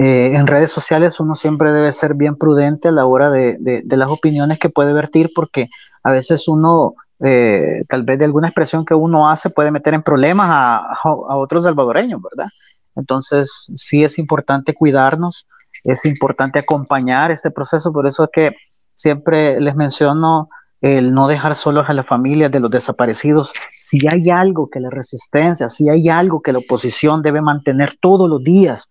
eh, 0.00 0.34
en 0.34 0.46
redes 0.46 0.70
sociales 0.70 1.20
uno 1.20 1.34
siempre 1.34 1.72
debe 1.72 1.92
ser 1.92 2.14
bien 2.14 2.36
prudente 2.36 2.88
a 2.88 2.92
la 2.92 3.04
hora 3.06 3.30
de, 3.30 3.56
de 3.58 3.96
las 3.96 4.08
opiniones 4.08 4.58
que 4.58 4.70
puede 4.70 4.92
vertir 4.92 5.30
porque 5.34 5.68
a 6.04 6.10
veces 6.10 6.46
uno, 6.48 6.94
eh, 7.20 7.84
tal 7.88 8.04
vez 8.04 8.18
de 8.18 8.26
alguna 8.26 8.48
expresión 8.48 8.84
que 8.84 8.94
uno 8.94 9.28
hace 9.28 9.50
puede 9.50 9.70
meter 9.70 9.94
en 9.94 10.02
problemas 10.02 10.48
a, 10.50 10.76
a, 10.76 10.98
a 11.04 11.36
otros 11.36 11.64
salvadoreños, 11.64 12.20
¿verdad? 12.22 12.50
Entonces 12.94 13.66
sí 13.74 14.04
es 14.04 14.18
importante 14.18 14.74
cuidarnos, 14.74 15.48
es 15.82 16.04
importante 16.04 16.58
acompañar 16.58 17.30
este 17.30 17.50
proceso, 17.50 17.92
por 17.92 18.06
eso 18.06 18.24
es 18.24 18.30
que 18.32 18.56
siempre 18.94 19.60
les 19.60 19.74
menciono 19.74 20.48
el 20.80 21.14
no 21.14 21.28
dejar 21.28 21.54
solos 21.54 21.88
a 21.88 21.94
las 21.94 22.06
familias 22.06 22.50
de 22.50 22.60
los 22.60 22.70
desaparecidos. 22.70 23.52
Si 23.78 24.06
hay 24.12 24.30
algo 24.30 24.68
que 24.68 24.80
la 24.80 24.90
resistencia, 24.90 25.68
si 25.68 25.88
hay 25.88 26.08
algo 26.08 26.42
que 26.42 26.52
la 26.52 26.58
oposición 26.58 27.22
debe 27.22 27.40
mantener 27.40 27.96
todos 28.00 28.28
los 28.28 28.42
días 28.42 28.90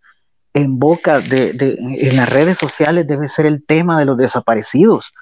en 0.54 0.80
boca 0.80 1.20
de, 1.20 1.54
de, 1.54 1.78
en 1.80 2.16
las 2.16 2.30
redes 2.30 2.58
sociales, 2.58 3.08
debe 3.08 3.28
ser 3.28 3.46
el 3.46 3.66
tema 3.66 4.00
de 4.00 4.06
los 4.06 4.18
desaparecidos, 4.18 5.14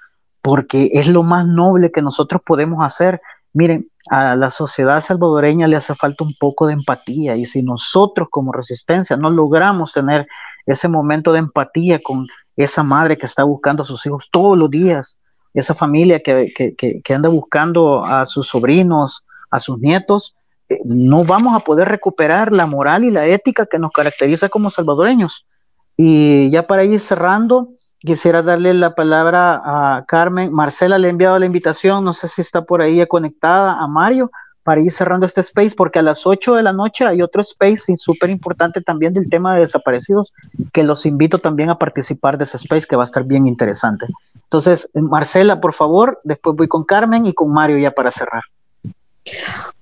porque 0.42 0.92
es 0.94 1.08
lo 1.08 1.24
más 1.24 1.46
noble 1.46 1.92
que 1.92 2.02
nosotros 2.02 2.42
podemos 2.46 2.84
hacer. 2.84 3.22
Miren, 3.54 3.88
a 4.10 4.36
la 4.36 4.52
sociedad 4.52 5.02
salvadoreña 5.02 5.68
le 5.68 5.76
hace 5.76 5.96
falta 5.96 6.24
un 6.24 6.36
poco 6.40 6.68
de 6.68 6.74
empatía 6.74 7.36
y 7.36 7.46
si 7.46 7.64
nosotros 7.64 8.28
como 8.32 8.52
resistencia 8.52 9.16
no 9.16 9.30
logramos 9.30 9.94
tener 9.94 10.28
ese 10.66 10.88
momento 10.88 11.34
de 11.34 11.40
empatía 11.40 12.00
con 12.02 12.28
esa 12.56 12.84
madre 12.84 13.18
que 13.18 13.26
está 13.26 13.44
buscando 13.44 13.84
a 13.84 13.86
sus 13.86 14.06
hijos 14.06 14.30
todos 14.32 14.58
los 14.58 14.70
días, 14.70 15.20
esa 15.54 15.76
familia 15.76 16.22
que, 16.22 16.54
que, 16.56 17.02
que, 17.02 17.14
anda 17.14 17.30
buscando 17.30 18.04
a 18.06 18.26
sus 18.26 18.48
sobrinos, 18.48 19.24
a 19.50 19.60
sus 19.60 19.80
nietos, 19.80 20.36
eh, 20.70 20.80
no 20.86 21.24
vamos 21.24 21.54
a 21.56 21.60
poder 21.60 21.90
recuperar 21.90 22.52
la 22.52 22.66
moral 22.66 23.04
y 23.04 23.12
la 23.12 23.26
ética 23.26 23.66
que 23.66 23.80
nos 23.80 23.92
caracteriza 23.92 24.50
como 24.50 24.70
salvadoreños. 24.70 25.46
Y 25.98 26.50
ya 26.52 26.68
para 26.68 26.84
ir 26.86 27.00
cerrando, 27.00 27.70
quisiera 28.00 28.42
darle 28.42 28.74
la 28.74 28.96
palabra 28.96 29.62
a 29.64 30.06
Carmen. 30.08 30.54
Marcela 30.54 30.98
le 30.98 31.08
ha 31.08 31.12
enviado 31.12 31.38
la 31.38 31.46
invitación, 31.46 32.04
no 32.04 32.14
sé 32.14 32.28
si 32.28 32.42
está 32.42 32.64
por 32.64 32.82
ahí 32.82 33.06
conectada 33.08 33.74
a 33.80 33.88
Mario 33.88 34.32
para 34.64 34.82
ir 34.82 34.92
cerrando 34.92 35.26
este 35.26 35.42
space, 35.42 35.74
porque 35.76 36.00
a 36.00 36.04
las 36.04 36.26
8 36.26 36.56
de 36.56 36.64
la 36.64 36.74
noche 36.74 37.06
hay 37.06 37.22
otro 37.22 37.42
space 37.42 37.98
súper 37.98 38.30
importante 38.30 38.82
también 38.82 39.14
del 39.14 39.30
tema 39.30 39.56
de 39.56 39.62
desaparecidos, 39.62 40.32
que 40.74 40.84
los 40.84 41.06
invito 41.06 41.40
también 41.40 41.70
a 41.70 41.78
participar 41.78 42.38
de 42.38 42.44
ese 42.44 42.58
space, 42.58 42.88
que 42.88 42.96
va 42.96 43.04
a 43.04 43.06
estar 43.06 43.24
bien 43.24 43.48
interesante. 43.48 44.06
Entonces, 44.44 44.90
Marcela, 44.94 45.62
por 45.62 45.74
favor, 45.74 46.20
después 46.24 46.56
voy 46.56 46.68
con 46.68 46.84
Carmen 46.84 47.26
y 47.26 47.34
con 47.34 47.52
Mario 47.52 47.78
ya 47.78 47.92
para 47.92 48.12
cerrar. 48.12 48.44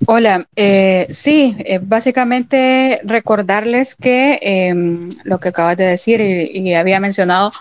Hola, 0.05 0.47
eh, 0.55 1.07
sí, 1.11 1.55
eh, 1.59 1.79
básicamente 1.81 2.99
recordarles 3.03 3.95
que 3.95 4.39
eh, 4.41 4.73
lo 5.23 5.39
que 5.39 5.49
acabas 5.49 5.77
de 5.77 5.85
decir 5.85 6.19
y, 6.19 6.69
y, 6.69 6.73
había 6.73 6.99
mencionado 6.99 7.51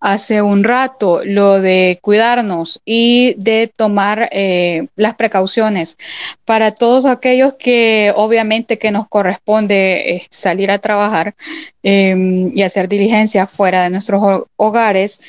hace 0.00 0.42
un 0.42 0.64
rato, 0.64 1.20
lo 1.24 1.60
de 1.60 1.98
cuidarnos 2.02 2.80
y 2.84 3.34
de 3.36 3.72
tomar 3.76 4.28
eh, 4.32 4.88
las 4.96 5.14
precauciones. 5.14 5.98
Para 6.44 6.72
todos 6.74 7.04
aquellos 7.04 7.54
que 7.58 8.12
obviamente 8.16 8.78
que 8.78 8.90
nos 8.90 9.08
corresponde 9.08 10.16
eh, 10.16 10.26
salir 10.30 10.70
a 10.70 10.78
trabajar 10.78 11.34
em, 11.82 12.50
y 12.56 12.62
hacer 12.62 12.88
diligencias 12.88 13.50
fuera 13.50 13.82
de 13.84 13.90
nuestros 13.90 14.46
hogares 14.56 15.20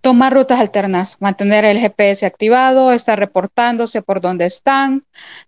tomar 0.00 0.32
rutas 0.32 0.60
alternas, 0.60 1.16
mantener 1.20 1.64
el 1.64 1.78
GPS 1.78 2.26
activado, 2.26 2.92
estar 2.92 3.18
reportándose 3.18 4.02
por 4.02 4.20
dónde 4.20 4.46
están, 4.46 5.04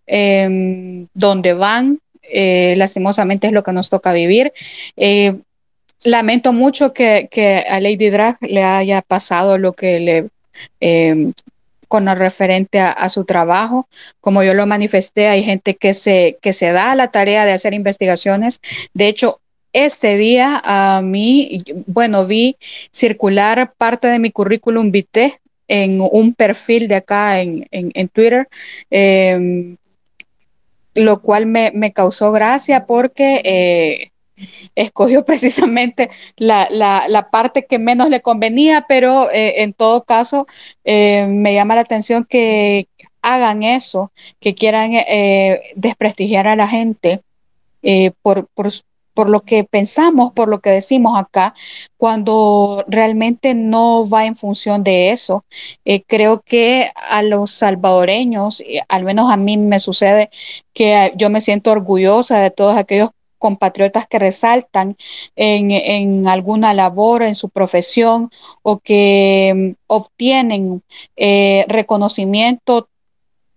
eh, 0.06 1.06
dónde 1.14 1.52
van. 1.55 2.01
Eh, 2.23 2.74
lastimosamente 2.77 3.47
es 3.47 3.52
lo 3.52 3.62
que 3.62 3.73
nos 3.73 3.89
toca 3.89 4.12
vivir. 4.12 4.52
Eh, 4.97 5.36
lamento 6.02 6.52
mucho 6.52 6.93
que, 6.93 7.64
a 7.68 7.81
Lady 7.81 8.10
Drag 8.10 8.36
le 8.40 8.62
haya 8.62 9.02
pasado 9.02 9.59
lo 9.59 9.73
que 9.73 10.01
le 10.01 10.28
eh, 10.81 11.32
con 11.89 12.05
lo 12.05 12.14
referente 12.14 12.81
a, 12.81 13.09
su 13.09 13.24
trabajo. 13.24 13.89
Como 14.20 14.43
yo 14.43 14.55
lo 14.55 14.66
manifesté, 14.66 15.28
hay 15.28 15.44
gente 15.44 15.77
que 15.77 15.94
se, 15.94 16.39
que 16.43 16.52
se 16.52 16.73
da 16.73 16.94
la 16.94 17.12
tarea 17.12 17.44
de 17.44 17.52
hacer 17.52 17.74
investigaciones. 17.74 18.60
De 18.93 19.06
hecho, 19.06 19.40
este 19.77 20.16
día 20.16 20.62
a 20.65 21.03
mí, 21.03 21.62
bueno, 21.86 22.27
vi 22.27 22.57
circular 22.90 23.74
parte 23.77 24.09
de 24.09 24.19
mi 24.19 24.31
currículum 24.31 24.90
vitae 24.90 25.39
en 25.69 26.01
un 26.01 26.32
perfil 26.32 26.89
de 26.89 26.94
acá 26.97 27.40
en, 27.40 27.66
en, 27.70 28.09
Twitter, 28.09 28.48
eh, 28.90 29.77
lo 30.94 31.20
cual 31.20 31.44
me, 31.44 31.73
me, 31.74 31.93
causó 31.93 32.32
gracia 32.32 32.86
porque 32.86 33.43
eh, 33.44 34.11
escogió 34.74 35.24
precisamente 35.27 36.09
la, 36.36 36.69
la, 36.70 37.05
la, 37.09 37.31
parte 37.31 37.66
que 37.66 37.78
menos 37.78 38.09
le 38.09 38.23
convenía, 38.23 38.86
pero 38.89 39.31
eh, 39.31 39.62
en 39.62 39.74
todo 39.74 40.05
caso 40.05 40.47
eh, 40.85 41.27
me 41.28 41.53
llama 41.53 41.74
la 41.74 41.82
atención 41.82 42.24
que 42.24 42.89
hagan 43.20 43.62
eso, 43.62 44.11
que 44.40 44.55
quieran 44.55 44.93
desprestigiar 45.74 46.47
a 46.47 46.57
la 46.57 46.69
gente 46.69 47.20
por, 48.23 48.47
por, 48.55 48.70
por 49.16 49.30
lo 49.30 49.40
que 49.40 49.64
pensamos, 49.64 50.32
por 50.34 50.48
lo 50.48 50.60
que 50.60 50.68
decimos 50.70 51.18
acá, 51.18 51.55
cuando 51.97 52.84
realmente 52.86 53.55
no 53.55 54.06
va 54.09 54.26
en 54.26 54.36
función 54.36 54.84
de 54.84 55.10
eso. 55.10 55.44
Eh, 55.86 56.02
creo 56.06 56.43
que 56.43 56.90
a 56.94 57.22
los 57.22 57.51
salvadoreños, 57.51 58.60
eh, 58.60 58.82
al 58.88 59.05
menos 59.05 59.30
a 59.32 59.38
mí 59.38 59.56
me 59.56 59.80
sucede 59.80 60.28
que 60.74 61.14
yo 61.16 61.30
me 61.30 61.40
siento 61.40 61.70
orgullosa 61.72 62.38
de 62.40 62.51
todos 62.51 62.76
aquellos 62.76 63.10
compatriotas 63.38 64.06
que 64.06 64.18
resaltan 64.18 64.97
en, 65.36 66.28
alguna 66.28 66.74
labor, 66.74 67.22
en 67.22 67.34
su 67.34 67.48
profesión 67.48 68.30
o 68.62 68.78
que 68.80 69.52
um, 69.55 69.74
obtienen 69.86 70.82
eh, 71.16 71.64
reconocimiento 71.68 72.88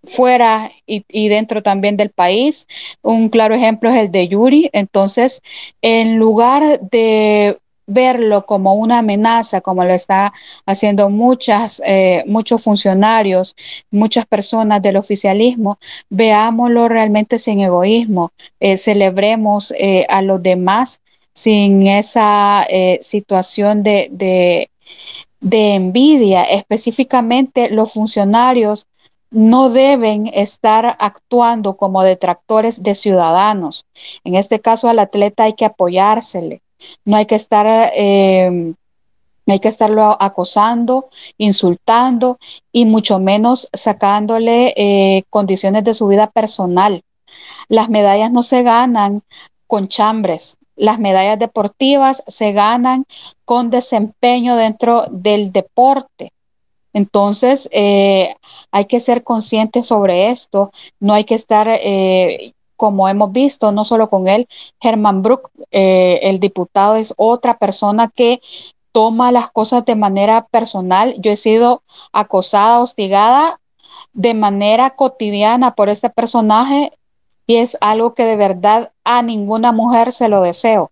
fuera 0.04 0.70
y, 0.86 1.04
y, 1.08 1.28
dentro 1.28 1.62
también 1.62 1.96
del 1.96 2.10
país. 2.10 2.66
Un 3.02 3.28
claro 3.28 3.54
ejemplo 3.54 3.90
es 3.90 3.96
el 3.96 4.10
de 4.10 4.28
Yuri. 4.28 4.70
Entonces, 4.72 5.42
en 5.82 6.18
lugar 6.18 6.80
de 6.80 7.58
verlo 7.90 8.46
como 8.46 8.74
una 8.74 8.98
amenaza, 8.98 9.60
como 9.60 9.84
lo 9.84 9.92
está 9.92 10.32
haciendo 10.64 11.10
muchas, 11.10 11.82
eh, 11.84 12.22
muchos 12.26 12.62
funcionarios, 12.62 13.56
muchas 13.90 14.26
personas 14.26 14.80
del 14.80 14.96
oficialismo, 14.96 15.78
veámoslo 16.08 16.88
realmente 16.88 17.38
sin 17.38 17.60
egoísmo, 17.60 18.30
eh, 18.60 18.76
celebremos 18.76 19.72
eh, 19.76 20.06
a 20.08 20.22
los 20.22 20.42
demás 20.42 21.00
sin 21.34 21.86
esa 21.86 22.66
situación 23.00 23.82
de, 23.82 24.08
de, 24.10 24.68
de 25.40 25.74
envidia, 25.74 26.42
específicamente 26.42 27.70
los 27.70 27.92
funcionarios 27.92 28.88
no 29.30 29.70
deben 29.70 30.26
estar 30.28 30.96
actuando 30.98 31.76
como 31.76 32.02
detractores 32.02 32.82
de 32.82 32.94
ciudadanos. 32.94 33.86
En 34.24 34.34
este 34.34 34.60
caso 34.60 34.88
al 34.88 34.98
atleta 34.98 35.44
hay 35.44 35.54
que 35.54 35.64
apoyársele, 35.64 36.62
no 37.04 37.16
hay 37.16 37.26
que 37.26 37.36
estar, 37.36 37.92
eh, 37.94 38.74
hay 39.46 39.58
que 39.60 39.68
estarlo 39.68 40.16
acosando, 40.20 41.08
insultando 41.38 42.38
y 42.72 42.84
mucho 42.84 43.18
menos 43.18 43.68
sacándole 43.72 44.74
eh, 44.76 45.24
condiciones 45.30 45.84
de 45.84 45.94
su 45.94 46.06
vida 46.08 46.28
personal. 46.28 47.02
Las 47.68 47.88
medallas 47.88 48.32
no 48.32 48.42
se 48.42 48.62
ganan 48.62 49.22
con 49.66 49.88
chambres, 49.88 50.56
las 50.80 50.98
medallas 50.98 51.38
deportivas 51.38 52.24
se 52.26 52.52
ganan 52.52 53.04
con 53.44 53.70
desempeño 53.70 54.56
dentro 54.56 55.04
del 55.10 55.52
deporte. 55.52 56.32
Entonces, 56.92 57.68
eh, 57.72 58.34
hay 58.70 58.84
que 58.86 59.00
ser 59.00 59.22
conscientes 59.22 59.86
sobre 59.86 60.30
esto, 60.30 60.72
no 60.98 61.14
hay 61.14 61.24
que 61.24 61.34
estar, 61.34 61.68
eh, 61.68 62.52
como 62.76 63.08
hemos 63.08 63.32
visto, 63.32 63.72
no 63.72 63.84
solo 63.84 64.08
con 64.08 64.26
él, 64.28 64.48
Herman 64.80 65.22
Brook, 65.22 65.50
eh, 65.70 66.20
el 66.22 66.40
diputado, 66.40 66.96
es 66.96 67.14
otra 67.16 67.58
persona 67.58 68.08
que 68.08 68.40
toma 68.92 69.32
las 69.32 69.50
cosas 69.50 69.84
de 69.84 69.94
manera 69.94 70.46
personal. 70.46 71.14
Yo 71.18 71.30
he 71.30 71.36
sido 71.36 71.82
acosada, 72.12 72.80
hostigada 72.80 73.60
de 74.12 74.34
manera 74.34 74.90
cotidiana 74.90 75.74
por 75.74 75.88
este 75.88 76.10
personaje 76.10 76.92
y 77.46 77.56
es 77.56 77.76
algo 77.80 78.14
que 78.14 78.24
de 78.24 78.36
verdad 78.36 78.92
a 79.04 79.22
ninguna 79.22 79.72
mujer 79.72 80.12
se 80.12 80.28
lo 80.28 80.40
deseo, 80.40 80.90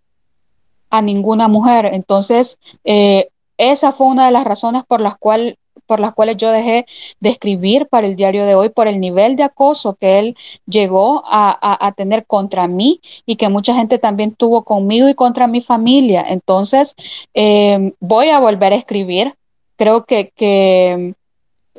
a 0.91 1.03
ninguna 1.03 1.49
mujer. 1.49 1.91
Entonces, 1.93 2.59
eh, 2.85 3.29
esa 3.57 3.93
fue 3.93 4.07
una 4.07 4.27
de 4.27 4.33
las 4.33 4.45
razones 4.45 4.85
por 4.87 5.01
las 5.01 5.17
cuales 5.17 5.57
por 5.89 5.99
las 5.99 6.13
cuales 6.13 6.37
yo 6.37 6.53
dejé 6.53 6.87
de 7.19 7.31
escribir 7.31 7.89
para 7.89 8.07
el 8.07 8.15
diario 8.15 8.45
de 8.45 8.55
hoy, 8.55 8.69
por 8.69 8.87
el 8.87 9.01
nivel 9.01 9.35
de 9.35 9.43
acoso 9.43 9.95
que 9.95 10.19
él 10.19 10.37
llegó 10.67 11.25
a, 11.27 11.87
a, 11.87 11.93
tener 11.93 12.27
contra 12.27 12.69
mí 12.69 13.01
y 13.27 13.37
que 13.37 13.49
mucha 13.49 13.75
gente 13.75 13.99
también 13.99 14.35
tuvo 14.35 14.63
conmigo 14.63 15.09
y 15.09 15.15
contra 15.15 15.47
mi 15.47 15.63
familia. 15.63 16.25
Entonces, 16.29 16.95
eh, 17.35 17.93
voy 18.01 18.29
a 18.29 18.39
volver 18.39 18.73
a 18.75 18.77
escribir. 18.77 19.35
Creo 19.77 20.05
que, 20.05 20.31
que 20.37 21.15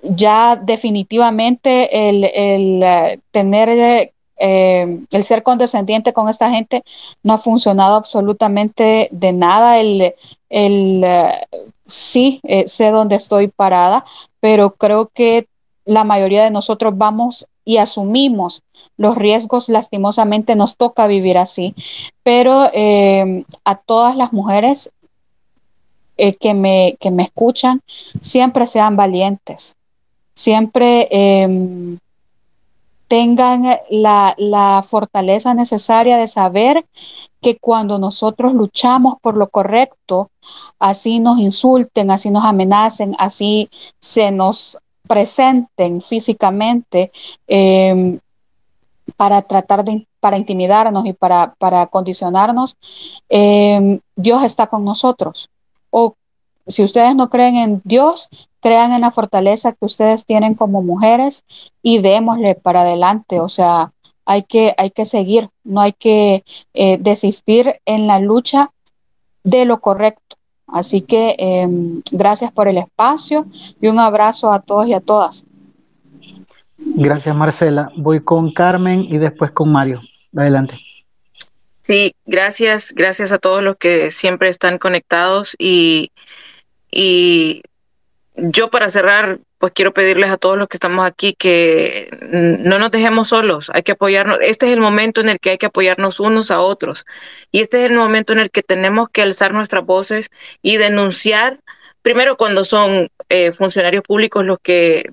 ya 0.04 0.56
definitivamente 0.56 2.10
el, 2.10 2.24
el 2.34 2.84
uh, 2.84 3.20
tener 3.32 3.70
eh, 4.40 5.00
el 5.12 5.24
ser 5.24 5.44
condescendiente 5.44 6.14
con 6.14 6.30
esta 6.30 6.50
gente 6.50 6.84
no 7.24 7.34
ha 7.34 7.38
funcionado 7.38 7.96
absolutamente 7.96 9.10
de 9.12 9.34
nada. 9.34 9.80
El, 9.80 10.16
el 10.50 11.04
uh, 11.04 11.70
sí 11.90 12.40
eh, 12.44 12.68
sé 12.68 12.92
dónde 12.92 13.16
estoy 13.16 13.50
parada, 13.50 14.06
pero 14.40 14.72
creo 14.76 15.10
que 15.14 15.48
la 15.86 16.04
mayoría 16.04 16.44
de 16.44 16.52
nosotros 16.52 16.98
vamos 16.98 17.48
y 17.66 17.78
asumimos 17.78 18.64
los 18.98 19.16
riesgos, 19.16 19.70
lastimosamente 19.70 20.56
nos 20.56 20.78
toca 20.78 21.08
vivir 21.08 21.38
así, 21.38 21.76
pero 22.24 22.70
eh, 22.74 23.44
a 23.66 23.76
todas 23.76 24.16
las 24.16 24.34
mujeres 24.34 24.92
eh, 26.18 26.36
que, 26.36 26.54
me, 26.54 26.98
que 27.00 27.12
me 27.12 27.24
escuchan, 27.24 27.82
siempre 28.22 28.68
sean 28.68 28.96
valientes, 28.96 29.76
siempre 30.34 31.08
eh, 31.12 31.98
tengan 33.08 33.66
la, 33.90 34.36
la 34.38 34.86
fortaleza 34.88 35.54
necesaria 35.54 36.18
de 36.18 36.28
saber 36.28 36.86
que 37.42 37.58
cuando 37.58 37.98
nosotros 37.98 38.54
luchamos 38.54 39.16
por 39.22 39.38
lo 39.38 39.50
correcto, 39.50 40.30
así 40.78 41.20
nos 41.20 41.40
insulten, 41.40 42.12
así 42.12 42.30
nos 42.30 42.46
amenacen, 42.46 43.16
así 43.18 43.70
se 44.00 44.32
nos 44.32 44.78
presenten 45.08 46.02
físicamente 46.02 47.12
eh, 47.48 48.20
para 49.18 49.42
tratar 49.42 49.84
de 49.84 50.06
para 50.20 50.38
intimidarnos 50.38 51.06
y 51.06 51.14
para, 51.14 51.56
para 51.58 51.88
condicionarnos, 51.88 52.76
eh, 53.30 54.00
Dios 54.16 54.44
está 54.44 54.68
con 54.68 54.84
nosotros. 54.84 55.50
O 55.92 56.16
si 56.68 56.84
ustedes 56.84 57.16
no 57.16 57.30
creen 57.30 57.56
en 57.56 57.82
Dios, 57.84 58.30
crean 58.60 58.92
en 58.92 59.02
la 59.02 59.12
fortaleza 59.12 59.74
que 59.74 59.86
ustedes 59.86 60.26
tienen 60.26 60.56
como 60.56 60.82
mujeres 60.82 61.44
y 61.82 62.00
démosle 62.00 62.56
para 62.56 62.82
adelante. 62.82 63.40
O 63.40 63.50
sea, 63.50 63.92
hay 64.30 64.44
que, 64.44 64.76
hay 64.78 64.92
que 64.92 65.06
seguir, 65.06 65.50
no 65.64 65.82
hay 65.82 65.92
que 65.92 66.44
eh, 66.76 66.98
desistir 67.00 67.82
en 67.86 68.06
la 68.06 68.20
lucha 68.20 68.70
de 69.44 69.66
lo 69.66 69.82
correcto. 69.82 70.38
Así 70.68 71.02
que 71.02 71.36
eh, 71.40 71.68
gracias 72.12 72.52
por 72.52 72.68
el 72.68 72.78
espacio 72.78 73.48
y 73.82 73.88
un 73.88 73.98
abrazo 73.98 74.52
a 74.52 74.60
todos 74.60 74.86
y 74.86 74.94
a 74.94 75.00
todas. 75.00 75.46
Gracias, 76.78 77.36
Marcela. 77.36 77.92
Voy 77.98 78.24
con 78.24 78.54
Carmen 78.54 79.00
y 79.00 79.18
después 79.18 79.50
con 79.50 79.72
Mario. 79.72 80.00
Adelante. 80.38 80.80
Sí, 81.82 82.14
gracias, 82.28 82.94
gracias 82.94 83.32
a 83.32 83.40
todos 83.40 83.64
los 83.64 83.78
que 83.78 84.12
siempre 84.12 84.50
están 84.50 84.78
conectados 84.78 85.56
y, 85.58 86.12
y 86.92 87.64
yo 88.36 88.70
para 88.70 88.92
cerrar 88.92 89.40
pues 89.60 89.74
quiero 89.74 89.94
pedirles 89.94 90.32
a 90.32 90.38
todos 90.38 90.58
los 90.58 90.68
que 90.68 90.78
estamos 90.78 91.06
aquí 91.06 91.34
que 91.34 92.10
no 92.22 92.80
nos 92.80 92.92
dejemos 92.92 93.28
solos, 93.28 93.70
hay 93.74 93.84
que 93.84 93.92
apoyarnos. 93.92 94.40
Este 94.42 94.68
es 94.68 94.72
el 94.72 94.80
momento 94.80 95.22
en 95.22 95.30
el 95.30 95.40
que 95.40 95.52
hay 95.52 95.58
que 95.58 95.68
apoyarnos 95.68 96.20
unos 96.20 96.50
a 96.50 96.62
otros 96.62 97.06
y 97.52 97.60
este 97.62 97.84
es 97.84 97.92
el 97.92 97.98
momento 97.98 98.34
en 98.34 98.40
el 98.40 98.52
que 98.52 98.64
tenemos 98.64 99.10
que 99.10 99.22
alzar 99.22 99.54
nuestras 99.54 99.86
voces 99.86 100.32
y 100.62 100.78
denunciar, 100.78 101.60
primero 102.02 102.38
cuando 102.38 102.64
son 102.64 103.10
eh, 103.28 103.52
funcionarios 103.52 104.04
públicos 104.04 104.46
los 104.46 104.60
que 104.60 105.12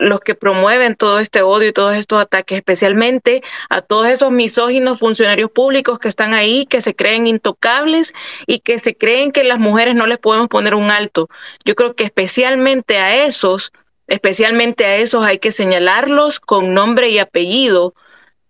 los 0.00 0.20
que 0.20 0.34
promueven 0.34 0.96
todo 0.96 1.18
este 1.18 1.42
odio 1.42 1.68
y 1.68 1.72
todos 1.72 1.94
estos 1.94 2.20
ataques, 2.20 2.56
especialmente 2.56 3.42
a 3.68 3.82
todos 3.82 4.08
esos 4.08 4.32
misóginos 4.32 4.98
funcionarios 4.98 5.50
públicos 5.50 5.98
que 5.98 6.08
están 6.08 6.34
ahí, 6.34 6.66
que 6.66 6.80
se 6.80 6.96
creen 6.96 7.26
intocables 7.26 8.14
y 8.46 8.60
que 8.60 8.78
se 8.78 8.96
creen 8.96 9.30
que 9.30 9.44
las 9.44 9.58
mujeres 9.58 9.94
no 9.94 10.06
les 10.06 10.18
podemos 10.18 10.48
poner 10.48 10.74
un 10.74 10.90
alto. 10.90 11.28
Yo 11.64 11.74
creo 11.74 11.94
que 11.94 12.04
especialmente 12.04 12.98
a 12.98 13.24
esos, 13.24 13.72
especialmente 14.06 14.86
a 14.86 14.96
esos 14.96 15.24
hay 15.24 15.38
que 15.38 15.52
señalarlos 15.52 16.40
con 16.40 16.72
nombre 16.72 17.10
y 17.10 17.18
apellido 17.18 17.94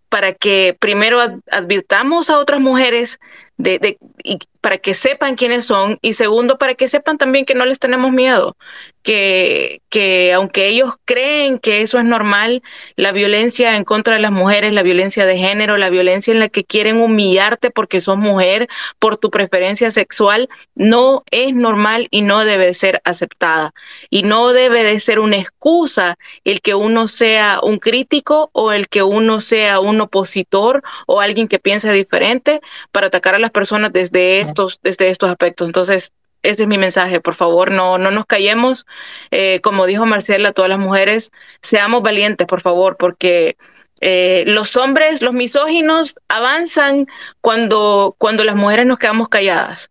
para 0.09 0.33
que 0.33 0.77
primero 0.79 1.21
advirtamos 1.51 2.31
a 2.31 2.39
otras 2.39 2.61
mujeres 2.61 3.21
de, 3.63 3.79
de, 3.79 3.99
y 4.25 4.39
para 4.61 4.79
que 4.79 4.95
sepan 4.95 5.37
quiénes 5.37 5.65
son 5.65 5.99
y 6.03 6.13
segundo, 6.13 6.59
para 6.59 6.75
que 6.75 6.89
sepan 6.89 7.19
también 7.19 7.45
que 7.45 7.55
no 7.55 7.65
les 7.65 7.79
tenemos 7.79 8.13
miedo, 8.13 8.57
que, 9.03 9.81
que 9.89 10.33
aunque 10.35 10.69
ellos 10.69 10.95
creen 11.05 11.59
que 11.59 11.81
eso 11.81 11.99
es 11.99 12.05
normal, 12.05 12.63
la 12.97 13.13
violencia 13.13 13.77
en 13.77 13.85
contra 13.85 14.15
de 14.15 14.21
las 14.21 14.33
mujeres, 14.33 14.73
la 14.73 14.83
violencia 14.83 15.25
de 15.25 15.39
género, 15.39 15.79
la 15.79 15.89
violencia 15.89 16.33
en 16.33 16.41
la 16.41 16.49
que 16.49 16.65
quieren 16.65 17.01
humillarte 17.01 17.71
porque 17.71 18.01
sos 18.01 18.19
mujer, 18.19 18.69
por 18.99 19.17
tu 19.17 19.31
preferencia 19.31 19.91
sexual, 19.91 20.49
no 20.75 21.25
es 21.31 21.55
normal 21.55 22.09
y 22.11 22.23
no 22.23 22.45
debe 22.45 22.75
ser 22.75 23.01
aceptada. 23.05 23.73
Y 24.11 24.23
no 24.23 24.53
debe 24.53 24.85
de 24.85 25.01
ser 25.01 25.21
una 25.21 25.39
excusa 25.39 26.19
el 26.45 26.61
que 26.61 26.75
uno 26.75 27.09
sea 27.09 27.61
un 27.63 27.79
crítico 27.79 28.51
o 28.53 28.73
el 28.73 28.89
que 28.89 29.03
uno 29.03 29.41
sea 29.41 29.81
un 29.81 30.01
opositor 30.01 30.83
o 31.07 31.21
alguien 31.21 31.49
que 31.49 31.59
piense 31.59 31.91
diferente 31.93 32.61
para 32.93 33.07
atacar 33.07 33.35
a 33.35 33.39
las 33.39 33.50
personas 33.51 33.93
desde 33.93 34.41
estos, 34.41 34.81
desde 34.83 35.09
estos 35.09 35.31
aspectos. 35.31 35.67
Entonces, 35.69 36.13
ese 36.43 36.63
es 36.63 36.69
mi 36.69 36.79
mensaje, 36.79 37.21
por 37.21 37.35
favor, 37.35 37.71
no, 37.71 37.99
no 37.99 38.11
nos 38.11 38.27
callemos. 38.27 38.87
Eh, 39.31 39.61
como 39.63 39.87
dijo 39.87 40.07
Marcela, 40.07 40.53
todas 40.53 40.71
las 40.71 40.79
mujeres, 40.79 41.33
seamos 41.61 42.03
valientes, 42.03 42.47
por 42.47 42.61
favor, 42.61 42.97
porque 42.97 43.57
eh, 44.01 44.45
los 44.47 44.77
hombres, 44.77 45.21
los 45.21 45.35
misóginos, 45.35 46.17
avanzan 46.29 47.07
cuando, 47.41 48.15
cuando 48.19 48.45
las 48.45 48.57
mujeres 48.57 48.87
nos 48.87 48.99
quedamos 48.99 49.29
calladas. 49.29 49.91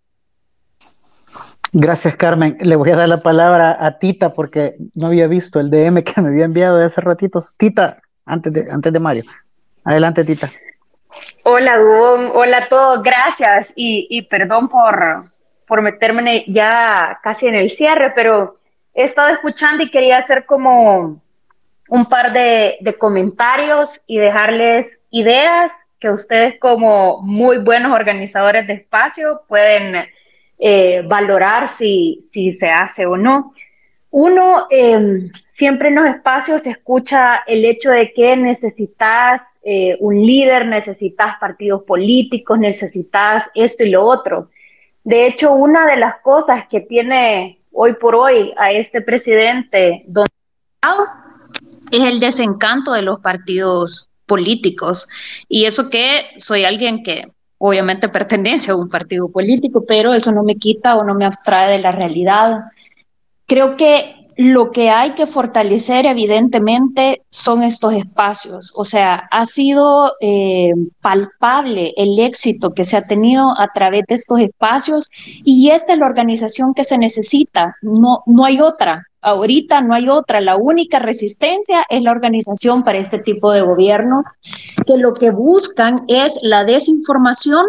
Gracias, 1.71 2.15
Carmen. 2.15 2.57
Le 2.61 2.75
voy 2.75 2.89
a 2.89 2.95
dar 2.95 3.09
la 3.09 3.21
palabra 3.21 3.77
a 3.79 3.99
Tita 3.99 4.33
porque 4.33 4.75
no 4.95 5.07
había 5.07 5.27
visto 5.27 5.59
el 5.59 5.69
DM 5.69 6.03
que 6.03 6.19
me 6.19 6.29
había 6.29 6.45
enviado 6.45 6.77
de 6.77 6.85
hace 6.85 6.99
ratito. 7.01 7.45
Tita, 7.57 8.01
antes 8.25 8.53
de, 8.53 8.65
antes 8.71 8.91
de 8.91 8.99
Mario. 8.99 9.23
Adelante, 9.83 10.23
Tita. 10.23 10.49
Hola, 11.43 11.77
Dubón. 11.77 12.31
Hola 12.33 12.57
a 12.57 12.67
todos. 12.67 13.03
Gracias 13.03 13.73
y, 13.75 14.07
y 14.09 14.23
perdón 14.23 14.69
por, 14.69 15.23
por 15.67 15.81
meterme 15.81 16.45
ya 16.47 17.19
casi 17.23 17.47
en 17.47 17.55
el 17.55 17.71
cierre, 17.71 18.11
pero 18.15 18.57
he 18.93 19.03
estado 19.03 19.29
escuchando 19.29 19.83
y 19.83 19.91
quería 19.91 20.17
hacer 20.17 20.45
como 20.45 21.21
un 21.89 22.05
par 22.05 22.33
de, 22.33 22.77
de 22.81 22.97
comentarios 22.97 24.01
y 24.05 24.17
dejarles 24.19 25.01
ideas 25.09 25.73
que 25.99 26.09
ustedes 26.09 26.59
como 26.59 27.21
muy 27.21 27.57
buenos 27.57 27.91
organizadores 27.91 28.67
de 28.67 28.73
espacio 28.73 29.41
pueden 29.47 30.07
eh, 30.59 31.03
valorar 31.07 31.69
si, 31.69 32.23
si 32.25 32.53
se 32.53 32.69
hace 32.69 33.05
o 33.05 33.17
no. 33.17 33.53
Uno, 34.11 34.65
eh, 34.71 35.29
siempre 35.47 35.89
en 35.89 35.95
los 35.95 36.07
espacios 36.07 36.63
se 36.63 36.71
escucha 36.71 37.37
el 37.45 37.63
hecho 37.63 37.91
de 37.91 38.11
que 38.11 38.35
necesitas 38.35 39.43
eh, 39.63 39.97
un 39.99 40.25
líder, 40.25 40.65
necesitas 40.65 41.37
partidos 41.39 41.83
políticos, 41.83 42.57
necesitas 42.57 43.45
esto 43.53 43.83
y 43.83 43.89
lo 43.89 44.03
otro. 44.03 44.49
De 45.03 45.27
hecho, 45.27 45.53
una 45.53 45.85
de 45.85 45.97
las 45.97 46.21
cosas 46.21 46.67
que 46.67 46.81
tiene 46.81 47.59
hoy 47.71 47.93
por 47.93 48.15
hoy 48.15 48.53
a 48.57 48.71
este 48.71 49.01
presidente 49.01 50.05
es 51.91 52.03
el 52.03 52.19
desencanto 52.19 52.93
de 52.93 53.03
los 53.03 53.19
partidos 53.19 54.09
políticos. 54.25 55.07
Y 55.47 55.65
eso 55.65 55.89
que 55.89 56.25
soy 56.37 56.63
alguien 56.63 57.03
que 57.03 57.31
obviamente 57.57 58.09
pertenece 58.09 58.71
a 58.71 58.75
un 58.75 58.89
partido 58.89 59.29
político, 59.29 59.85
pero 59.85 60.13
eso 60.13 60.31
no 60.31 60.43
me 60.43 60.55
quita 60.55 60.95
o 60.95 61.03
no 61.03 61.13
me 61.13 61.25
abstrae 61.25 61.71
de 61.71 61.79
la 61.79 61.91
realidad. 61.91 62.65
Creo 63.49 63.75
que 63.77 64.15
lo 64.37 64.71
que 64.71 64.89
hay 64.89 65.15
que 65.15 65.27
fortalecer 65.27 66.05
evidentemente 66.05 67.23
son 67.29 67.61
estos 67.61 67.93
espacios. 67.93 68.71
O 68.73 68.85
sea, 68.85 69.27
ha 69.31 69.45
sido 69.45 70.13
eh, 70.21 70.71
palpable 71.01 71.93
el 71.97 72.17
éxito 72.19 72.73
que 72.73 72.85
se 72.85 72.95
ha 72.95 73.01
tenido 73.01 73.53
a 73.59 73.67
través 73.73 74.03
de 74.07 74.15
estos 74.15 74.39
espacios 74.39 75.09
y 75.43 75.71
esta 75.71 75.91
es 75.91 75.99
la 75.99 76.05
organización 76.05 76.73
que 76.73 76.85
se 76.85 76.97
necesita. 76.97 77.75
No, 77.81 78.23
no 78.27 78.45
hay 78.45 78.61
otra. 78.61 79.07
Ahorita 79.21 79.81
no 79.81 79.93
hay 79.93 80.07
otra. 80.07 80.39
La 80.39 80.55
única 80.55 80.99
resistencia 80.99 81.83
es 81.89 82.01
la 82.01 82.11
organización 82.11 82.83
para 82.83 82.99
este 82.99 83.17
tipo 83.17 83.51
de 83.51 83.61
gobiernos 83.61 84.25
que 84.85 84.95
lo 84.97 85.13
que 85.13 85.31
buscan 85.31 86.05
es 86.07 86.39
la 86.43 86.63
desinformación 86.63 87.65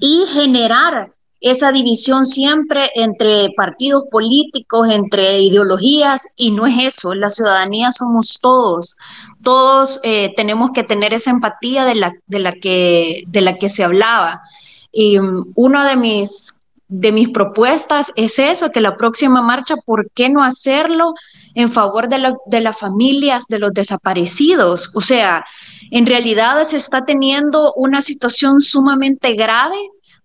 y 0.00 0.26
generar 0.34 1.12
esa 1.40 1.70
división 1.70 2.26
siempre 2.26 2.90
entre 2.94 3.50
partidos 3.56 4.04
políticos, 4.10 4.88
entre 4.90 5.40
ideologías, 5.40 6.26
y 6.36 6.50
no 6.50 6.66
es 6.66 6.96
eso, 6.96 7.14
la 7.14 7.30
ciudadanía 7.30 7.92
somos 7.92 8.40
todos, 8.40 8.96
todos 9.42 10.00
eh, 10.02 10.32
tenemos 10.36 10.70
que 10.74 10.82
tener 10.82 11.14
esa 11.14 11.30
empatía 11.30 11.84
de 11.84 11.94
la, 11.94 12.12
de 12.26 12.38
la, 12.40 12.52
que, 12.52 13.22
de 13.28 13.40
la 13.40 13.56
que 13.56 13.68
se 13.68 13.84
hablaba. 13.84 14.42
Y 14.90 15.18
um, 15.18 15.44
una 15.54 15.88
de 15.88 15.96
mis, 15.96 16.60
de 16.88 17.12
mis 17.12 17.28
propuestas 17.28 18.12
es 18.16 18.38
eso, 18.40 18.70
que 18.70 18.80
la 18.80 18.96
próxima 18.96 19.40
marcha, 19.40 19.76
¿por 19.86 20.10
qué 20.10 20.28
no 20.28 20.42
hacerlo 20.42 21.14
en 21.54 21.70
favor 21.70 22.08
de, 22.08 22.34
de 22.46 22.60
las 22.60 22.76
familias 22.76 23.46
de 23.48 23.60
los 23.60 23.72
desaparecidos? 23.72 24.90
O 24.94 25.00
sea, 25.00 25.44
en 25.92 26.04
realidad 26.04 26.62
se 26.64 26.78
está 26.78 27.04
teniendo 27.04 27.72
una 27.74 28.02
situación 28.02 28.60
sumamente 28.60 29.34
grave 29.34 29.76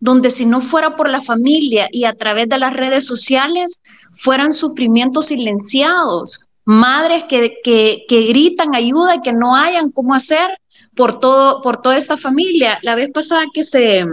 donde 0.04 0.32
si 0.32 0.46
no 0.46 0.60
fuera 0.60 0.98
por 0.98 1.08
la 1.08 1.22
familia 1.22 1.88
y 1.90 2.04
a 2.04 2.14
través 2.14 2.50
de 2.50 2.58
las 2.58 2.74
redes 2.74 3.06
sociales, 3.06 3.80
fueran 4.12 4.52
sufrimientos 4.52 5.28
silenciados, 5.28 6.42
madres 6.66 7.24
que, 7.30 7.56
que, 7.64 8.22
gritan 8.28 8.76
ayuda 8.76 9.16
y 9.16 9.22
que 9.22 9.32
no 9.32 9.56
hayan 9.56 9.92
cómo 9.92 10.14
hacer 10.14 10.60
por, 10.94 11.22
todo, 11.22 11.62
por 11.62 11.82
toda 11.82 11.96
esta 11.96 12.18
familia. 12.18 12.80
La 12.82 12.96
vez 12.96 13.12
pasada 13.14 13.46
que 13.54 13.64
se, 13.64 14.06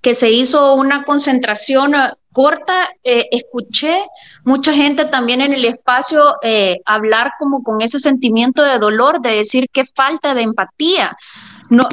que 0.00 0.16
se 0.16 0.32
hizo 0.32 0.74
una 0.74 1.04
concentración 1.04 1.94
eh, 1.94 2.10
corta, 2.32 2.88
eh, 3.04 3.28
escuché 3.30 4.02
mucha 4.44 4.72
gente 4.72 5.04
también 5.04 5.42
en 5.42 5.52
el 5.52 5.64
espacio 5.64 6.24
eh, 6.42 6.80
hablar 6.86 7.34
como 7.38 7.62
con 7.62 7.82
ese 7.82 8.00
sentimiento 8.00 8.64
de 8.64 8.80
dolor, 8.80 9.20
de 9.20 9.30
decir 9.30 9.68
que 9.72 9.84
falta 9.86 10.34
de 10.34 10.42
empatía. 10.42 11.16
No, 11.70 11.88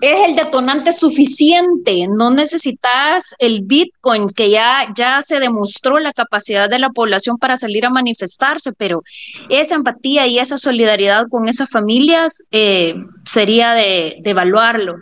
es 0.00 0.20
el 0.20 0.36
detonante 0.36 0.92
suficiente, 0.92 2.06
no 2.08 2.30
necesitas 2.30 3.34
el 3.38 3.62
Bitcoin, 3.62 4.28
que 4.28 4.50
ya, 4.50 4.92
ya 4.96 5.22
se 5.22 5.40
demostró 5.40 5.98
la 5.98 6.12
capacidad 6.12 6.68
de 6.68 6.78
la 6.78 6.90
población 6.90 7.36
para 7.38 7.56
salir 7.56 7.84
a 7.84 7.90
manifestarse, 7.90 8.72
pero 8.72 9.02
esa 9.48 9.74
empatía 9.74 10.26
y 10.26 10.38
esa 10.38 10.58
solidaridad 10.58 11.26
con 11.28 11.48
esas 11.48 11.70
familias 11.70 12.44
eh, 12.50 12.94
sería 13.24 13.74
de, 13.74 14.18
de 14.20 14.30
evaluarlo 14.30 14.96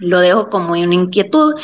lo 0.00 0.20
dejo 0.20 0.48
como 0.48 0.72
una 0.72 0.94
inquietud. 0.94 1.54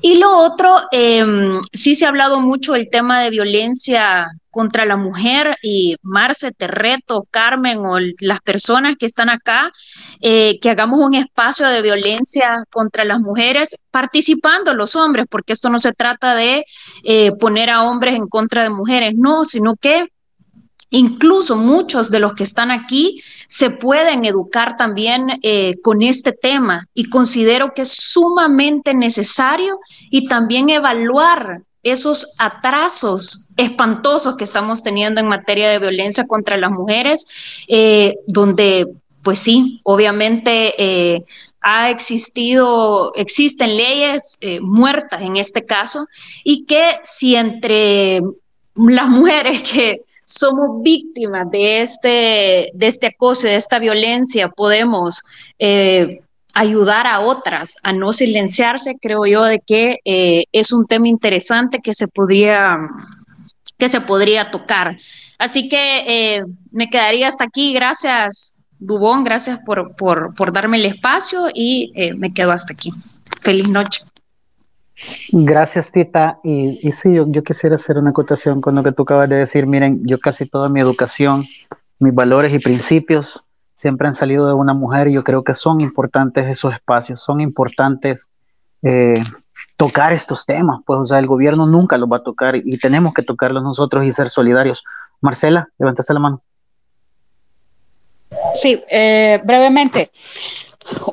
Y 0.00 0.16
lo 0.16 0.36
otro, 0.38 0.76
em, 0.90 1.60
sí 1.72 1.94
se 1.94 2.06
ha 2.06 2.08
hablado 2.08 2.40
mucho 2.40 2.72
del 2.72 2.88
tema 2.90 3.22
de 3.22 3.30
violencia 3.30 4.28
contra 4.50 4.84
la 4.84 4.96
mujer 4.96 5.56
y 5.62 5.96
Marce, 6.02 6.52
te 6.52 6.66
reto, 6.66 7.26
Carmen 7.30 7.78
o 7.78 7.98
las 8.20 8.40
personas 8.42 8.96
que 8.98 9.06
están 9.06 9.30
acá, 9.30 9.72
eh, 10.20 10.58
que 10.60 10.70
hagamos 10.70 11.00
un 11.00 11.14
espacio 11.14 11.66
de 11.68 11.80
violencia 11.80 12.64
contra 12.70 13.04
las 13.04 13.20
mujeres, 13.20 13.76
participando 13.90 14.74
los 14.74 14.94
hombres, 14.94 15.26
porque 15.30 15.54
esto 15.54 15.70
no 15.70 15.78
se 15.78 15.92
trata 15.92 16.34
de 16.34 16.64
eh, 17.02 17.32
poner 17.32 17.70
a 17.70 17.82
hombres 17.82 18.14
en 18.14 18.28
contra 18.28 18.62
de 18.62 18.70
mujeres, 18.70 19.14
no, 19.16 19.44
sino 19.46 19.74
que 19.74 20.08
Incluso 20.94 21.56
muchos 21.56 22.10
de 22.10 22.20
los 22.20 22.34
que 22.34 22.44
están 22.44 22.70
aquí 22.70 23.22
se 23.48 23.70
pueden 23.70 24.26
educar 24.26 24.76
también 24.76 25.40
eh, 25.42 25.76
con 25.82 26.02
este 26.02 26.32
tema 26.32 26.86
y 26.92 27.08
considero 27.08 27.72
que 27.72 27.82
es 27.82 27.92
sumamente 27.92 28.92
necesario 28.92 29.78
y 30.10 30.28
también 30.28 30.68
evaluar 30.68 31.62
esos 31.82 32.34
atrasos 32.38 33.48
espantosos 33.56 34.36
que 34.36 34.44
estamos 34.44 34.82
teniendo 34.82 35.18
en 35.18 35.28
materia 35.28 35.70
de 35.70 35.78
violencia 35.78 36.26
contra 36.26 36.58
las 36.58 36.70
mujeres, 36.70 37.26
eh, 37.68 38.16
donde, 38.26 38.86
pues 39.22 39.38
sí, 39.38 39.80
obviamente 39.84 40.74
eh, 40.76 41.24
ha 41.62 41.88
existido, 41.88 43.14
existen 43.14 43.78
leyes 43.78 44.38
muertas 44.60 45.22
en 45.22 45.38
este 45.38 45.64
caso, 45.64 46.06
y 46.44 46.66
que 46.66 47.00
si 47.02 47.34
entre 47.34 48.20
las 48.74 49.08
mujeres 49.08 49.62
que 49.62 50.02
somos 50.32 50.82
víctimas 50.82 51.50
de 51.50 51.82
este, 51.82 52.70
de 52.74 52.86
este 52.86 53.08
acoso, 53.08 53.46
de 53.46 53.56
esta 53.56 53.78
violencia, 53.78 54.48
podemos 54.48 55.22
eh, 55.58 56.22
ayudar 56.54 57.06
a 57.06 57.20
otras 57.20 57.76
a 57.82 57.92
no 57.92 58.12
silenciarse, 58.14 58.96
creo 59.00 59.26
yo, 59.26 59.42
de 59.42 59.60
que 59.60 59.98
eh, 60.04 60.44
es 60.52 60.72
un 60.72 60.86
tema 60.86 61.08
interesante 61.08 61.80
que 61.82 61.92
se 61.92 62.08
podría, 62.08 62.78
que 63.76 63.90
se 63.90 64.00
podría 64.00 64.50
tocar. 64.50 64.98
Así 65.38 65.68
que 65.68 66.36
eh, 66.36 66.44
me 66.70 66.88
quedaría 66.88 67.28
hasta 67.28 67.44
aquí. 67.44 67.74
Gracias, 67.74 68.54
Dubón, 68.78 69.24
gracias 69.24 69.58
por, 69.66 69.94
por, 69.96 70.34
por 70.34 70.52
darme 70.52 70.78
el 70.78 70.86
espacio 70.86 71.48
y 71.52 71.92
me 72.16 72.32
quedo 72.32 72.52
hasta 72.52 72.72
aquí. 72.72 72.90
Feliz 73.42 73.68
noche. 73.68 74.00
Gracias, 75.32 75.92
Tita. 75.92 76.38
Y, 76.42 76.92
sí, 76.92 77.14
yo, 77.14 77.26
yo, 77.28 77.42
quisiera 77.42 77.74
hacer 77.74 77.98
una 77.98 78.10
acotación 78.10 78.60
con 78.60 78.74
lo 78.74 78.82
que 78.82 78.92
tú 78.92 79.02
acabas 79.02 79.28
de 79.28 79.36
decir. 79.36 79.66
Miren, 79.66 80.02
yo 80.06 80.18
casi 80.18 80.46
toda 80.46 80.68
mi 80.68 80.80
educación, 80.80 81.44
mis 81.98 82.14
valores 82.14 82.52
y 82.52 82.58
principios 82.58 83.42
siempre 83.74 84.06
han 84.06 84.14
salido 84.14 84.46
de 84.46 84.54
una 84.54 84.74
mujer 84.74 85.08
y 85.08 85.14
yo 85.14 85.24
creo 85.24 85.42
que 85.42 85.54
son 85.54 85.80
importantes 85.80 86.46
esos 86.46 86.72
espacios, 86.72 87.20
son 87.20 87.40
importantes 87.40 88.28
eh, 88.82 89.20
tocar 89.76 90.12
estos 90.12 90.46
temas. 90.46 90.80
Pues, 90.86 91.00
o 91.00 91.04
sea, 91.04 91.18
el 91.18 91.26
gobierno 91.26 91.66
nunca 91.66 91.98
los 91.98 92.10
va 92.10 92.18
a 92.18 92.22
tocar 92.22 92.56
y 92.56 92.78
tenemos 92.78 93.12
que 93.14 93.22
tocarlos 93.22 93.62
nosotros 93.62 94.06
y 94.06 94.12
ser 94.12 94.30
solidarios. 94.30 94.84
Marcela, 95.20 95.68
levantaste 95.78 96.14
la 96.14 96.20
mano. 96.20 96.42
Sí, 98.54 98.82
eh, 98.90 99.40
brevemente 99.44 100.10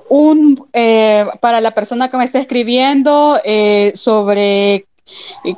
un, 0.10 0.68
eh, 0.74 1.26
para 1.42 1.62
la 1.62 1.72
persona 1.72 2.10
que 2.10 2.18
me 2.18 2.24
está 2.24 2.40
escribiendo 2.40 3.40
eh, 3.44 3.92
sobre 3.96 4.86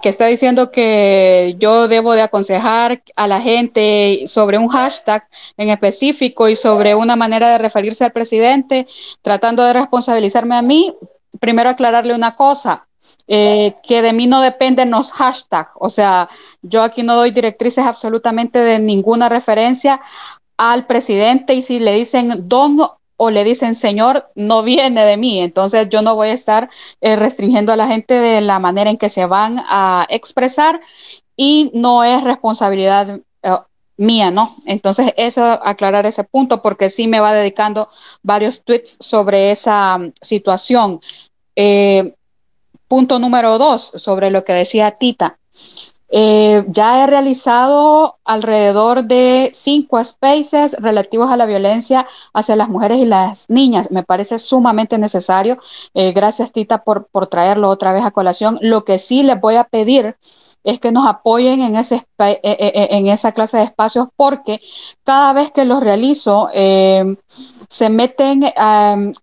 que 0.01 0.09
está 0.09 0.27
diciendo 0.27 0.71
que 0.71 1.55
yo 1.59 1.88
debo 1.88 2.13
de 2.13 2.21
aconsejar 2.21 3.03
a 3.15 3.27
la 3.27 3.41
gente 3.41 4.23
sobre 4.25 4.57
un 4.57 4.69
hashtag 4.69 5.27
en 5.57 5.69
específico 5.69 6.47
y 6.47 6.55
sobre 6.55 6.95
una 6.95 7.15
manera 7.15 7.49
de 7.49 7.57
referirse 7.57 8.05
al 8.05 8.13
presidente, 8.13 8.88
tratando 9.21 9.63
de 9.63 9.73
responsabilizarme 9.73 10.55
a 10.55 10.61
mí, 10.61 10.95
primero 11.39 11.69
aclararle 11.69 12.15
una 12.15 12.35
cosa. 12.35 12.88
Eh, 13.27 13.75
que 13.83 14.01
de 14.01 14.11
mí 14.11 14.27
no 14.27 14.41
dependen 14.41 14.91
los 14.91 15.11
hashtags, 15.11 15.71
o 15.75 15.89
sea, 15.89 16.27
yo 16.61 16.83
aquí 16.83 17.01
no 17.01 17.15
doy 17.15 17.31
directrices 17.31 17.85
absolutamente 17.85 18.59
de 18.59 18.77
ninguna 18.77 19.29
referencia 19.29 20.01
al 20.57 20.85
presidente 20.85 21.53
y 21.53 21.61
si 21.61 21.79
le 21.79 21.93
dicen 21.93 22.49
don 22.49 22.77
o 23.23 23.30
le 23.30 23.43
dicen, 23.43 23.76
Señor, 23.76 24.31
no 24.34 24.64
viene 24.64 25.06
de 25.06 25.15
mí. 25.15 25.41
Entonces 25.41 25.88
yo 25.89 26.02
no 26.02 26.15
voy 26.15 26.30
a 26.30 26.34
estar 26.34 26.72
eh, 27.02 27.15
restringiendo 27.15 27.72
a 27.72 27.76
la 27.76 27.85
gente 27.85 28.15
de 28.15 28.41
la 28.41 28.57
manera 28.57 28.89
en 28.89 28.98
que 28.98 29.10
se 29.10 29.27
van 29.27 29.64
a 29.68 30.07
expresar 30.10 30.81
y 31.38 31.69
no 31.76 32.03
es 32.03 32.23
responsabilidad 32.23 33.19
eh, 33.43 33.57
mía, 33.98 34.31
¿no? 34.31 34.56
Entonces 34.65 35.14
eso, 35.18 35.43
aclarar 35.45 36.07
ese 36.07 36.23
punto 36.23 36.64
porque 36.64 36.89
sí 36.89 37.07
me 37.07 37.19
va 37.19 37.31
dedicando 37.31 37.89
varios 38.23 38.64
tweets 38.64 38.98
sobre 38.99 39.52
esa 39.52 39.98
um, 39.98 40.11
situación. 40.19 40.99
Eh, 41.56 42.15
punto 42.88 43.19
número 43.19 43.60
dos, 43.60 43.91
sobre 43.98 44.31
lo 44.31 44.43
que 44.43 44.53
decía 44.53 44.98
Tita. 44.98 45.38
Eh, 46.13 46.65
ya 46.67 47.03
he 47.03 47.07
realizado 47.07 48.17
alrededor 48.25 49.05
de 49.05 49.49
cinco 49.53 50.03
spaces 50.03 50.75
relativos 50.79 51.31
a 51.31 51.38
la 51.38 51.45
violencia 51.45 52.05
hacia 52.33 52.57
las 52.57 52.67
mujeres 52.67 52.99
y 52.99 53.05
las 53.05 53.49
niñas. 53.49 53.91
Me 53.91 54.03
parece 54.03 54.38
sumamente 54.38 54.97
necesario. 54.97 55.57
Eh, 55.93 56.11
gracias, 56.11 56.51
Tita, 56.51 56.83
por, 56.83 57.07
traerlo 57.27 57.69
otra 57.69 57.93
vez 57.93 58.03
a 58.03 58.11
colación. 58.11 58.59
Lo 58.61 58.83
que 58.83 58.99
sí 58.99 59.23
les 59.23 59.39
voy 59.39 59.55
a 59.55 59.63
pedir 59.63 60.17
es 60.65 60.79
que 60.79 60.91
nos 60.91 61.07
apoyen 61.07 61.61
en, 61.61 61.77
ese, 61.77 62.05
eh, 62.19 62.88
en 62.91 63.07
esa 63.07 63.31
clase 63.31 63.57
de 63.57 63.63
espacios 63.63 64.07
porque 64.15 64.59
cada 65.03 65.33
vez 65.33 65.51
que 65.51 65.65
los 65.65 65.81
realizo 65.81 66.49
se 66.53 67.89
meten 67.89 68.43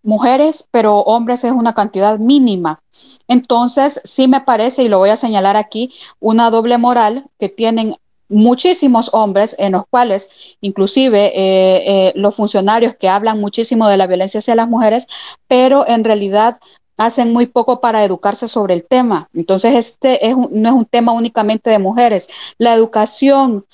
mujeres, 0.03 0.67
pero 0.73 0.99
hombres 1.01 1.45
es 1.45 1.53
una 1.53 1.75
cantidad 1.75 2.19
mínima. 2.19 2.81
Entonces, 3.29 4.01
sí 4.05 4.27
me 4.27 4.41
parece, 4.41 4.83
y 4.83 4.89
lo 4.89 4.99
voy 4.99 5.11
a 5.11 5.17
señalar 5.17 5.57
aquí, 5.57 5.93
una 6.19 6.51
doble 6.51 6.79
moral 6.79 7.27
que 7.39 7.49
tienen 7.49 7.95
muchísimos 8.29 9.11
hombres 9.15 9.57
en 9.59 9.73
los 9.73 9.85
cuales 9.89 10.29
inclusive 10.61 11.27
eh, 11.35 12.09
eh, 12.09 12.13
los 12.15 12.35
funcionarios 12.35 12.95
que 12.97 13.09
hablan 13.09 13.41
muchísimo 13.41 13.89
de 13.89 13.97
la 13.97 14.07
violencia 14.07 14.39
hacia 14.39 14.55
las 14.55 14.69
mujeres, 14.69 15.07
pero 15.47 15.87
en 15.87 16.05
realidad 16.05 16.59
hacen 16.99 17.33
muy 17.33 17.47
poco 17.47 17.81
para 17.81 18.05
educarse 18.05 18.49
sobre 18.49 18.75
el 18.75 18.85
tema. 18.85 19.29
Entonces, 19.33 19.75
este 19.77 20.21
no 20.51 20.69
es 20.69 20.75
un 20.75 20.85
tema 20.85 21.13
únicamente 21.13 21.71
de 21.71 21.79
mujeres. 21.79 22.29
La 22.59 22.75
educación 22.75 23.65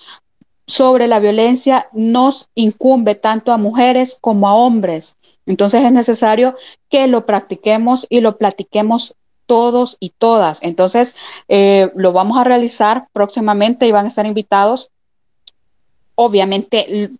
sobre 0.66 1.08
la 1.08 1.20
violencia 1.20 1.88
nos 1.92 2.48
incumbe 2.54 3.14
tanto 3.14 3.52
a 3.52 3.58
mujeres 3.58 4.18
como 4.20 4.48
a 4.48 4.54
hombres. 4.54 5.16
Entonces 5.46 5.84
es 5.84 5.92
necesario 5.92 6.54
que 6.88 7.06
lo 7.06 7.26
practiquemos 7.26 8.06
y 8.08 8.20
lo 8.20 8.38
platiquemos 8.38 9.14
todos 9.46 9.96
y 10.00 10.10
todas. 10.10 10.62
Entonces, 10.62 11.16
eh, 11.48 11.90
lo 11.94 12.12
vamos 12.12 12.38
a 12.38 12.44
realizar 12.44 13.08
próximamente 13.12 13.86
y 13.86 13.92
van 13.92 14.04
a 14.04 14.08
estar 14.08 14.26
invitados, 14.26 14.90
obviamente, 16.14 17.10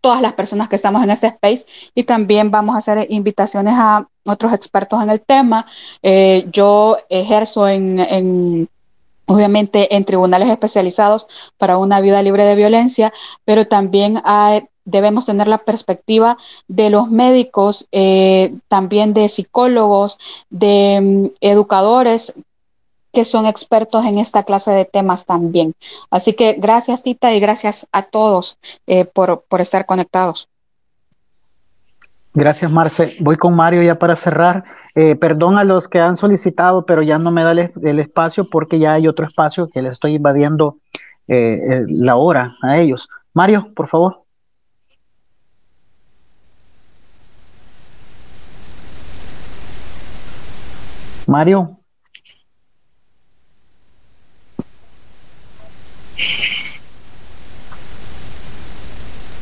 todas 0.00 0.22
las 0.22 0.34
personas 0.34 0.68
que 0.68 0.76
estamos 0.76 1.02
en 1.02 1.10
este 1.10 1.26
space 1.26 1.66
y 1.94 2.04
también 2.04 2.50
vamos 2.50 2.74
a 2.74 2.78
hacer 2.78 3.06
invitaciones 3.10 3.74
a 3.76 4.06
otros 4.24 4.52
expertos 4.52 5.02
en 5.02 5.10
el 5.10 5.20
tema. 5.20 5.66
Eh, 6.02 6.46
yo 6.50 6.96
ejerzo 7.08 7.68
en, 7.68 7.98
en 7.98 8.68
obviamente 9.26 9.94
en 9.96 10.04
tribunales 10.04 10.48
especializados 10.50 11.26
para 11.56 11.78
una 11.78 12.00
vida 12.00 12.22
libre 12.22 12.44
de 12.44 12.54
violencia, 12.54 13.12
pero 13.44 13.66
también 13.66 14.20
hay, 14.24 14.68
debemos 14.84 15.26
tener 15.26 15.48
la 15.48 15.58
perspectiva 15.58 16.36
de 16.68 16.90
los 16.90 17.10
médicos, 17.10 17.88
eh, 17.92 18.54
también 18.68 19.14
de 19.14 19.28
psicólogos, 19.28 20.18
de 20.50 21.00
mm, 21.02 21.26
educadores 21.40 22.34
que 23.12 23.24
son 23.24 23.46
expertos 23.46 24.04
en 24.04 24.18
esta 24.18 24.42
clase 24.42 24.72
de 24.72 24.84
temas 24.84 25.24
también. 25.24 25.74
Así 26.10 26.34
que 26.34 26.54
gracias 26.54 27.02
Tita 27.02 27.32
y 27.32 27.40
gracias 27.40 27.86
a 27.92 28.02
todos 28.02 28.58
eh, 28.86 29.04
por, 29.04 29.44
por 29.48 29.60
estar 29.60 29.86
conectados. 29.86 30.48
Gracias, 32.36 32.68
Marce. 32.68 33.14
Voy 33.20 33.36
con 33.36 33.54
Mario 33.54 33.80
ya 33.82 33.94
para 33.94 34.16
cerrar. 34.16 34.64
Eh, 34.96 35.14
perdón 35.14 35.56
a 35.56 35.62
los 35.62 35.86
que 35.86 36.00
han 36.00 36.16
solicitado, 36.16 36.84
pero 36.84 37.00
ya 37.02 37.16
no 37.16 37.30
me 37.30 37.44
da 37.44 37.52
el, 37.52 38.00
espacio 38.00 38.50
porque 38.50 38.80
ya 38.80 38.94
hay 38.94 39.06
otro 39.06 39.24
espacio 39.24 39.68
que 39.68 39.82
le 39.82 39.90
estoy 39.90 40.14
invadiendo 40.14 40.78
la 41.26 42.16
hora 42.16 42.56
a 42.60 42.76
ellos. 42.76 43.08
Mario, 43.32 43.72
por 43.74 43.86
favor. 43.86 44.23
Mario. 51.26 51.78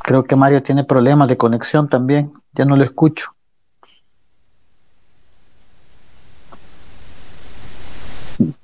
Creo 0.03 0.25
que 0.25 0.37
Mario 0.37 0.63
tiene 0.63 0.85
problemas 0.85 1.29
de 1.29 1.37
conexión 1.37 1.89
también. 1.89 2.33
Ya 2.53 2.65
no 2.65 2.77
lo 2.77 2.85
escucho. 2.85 3.35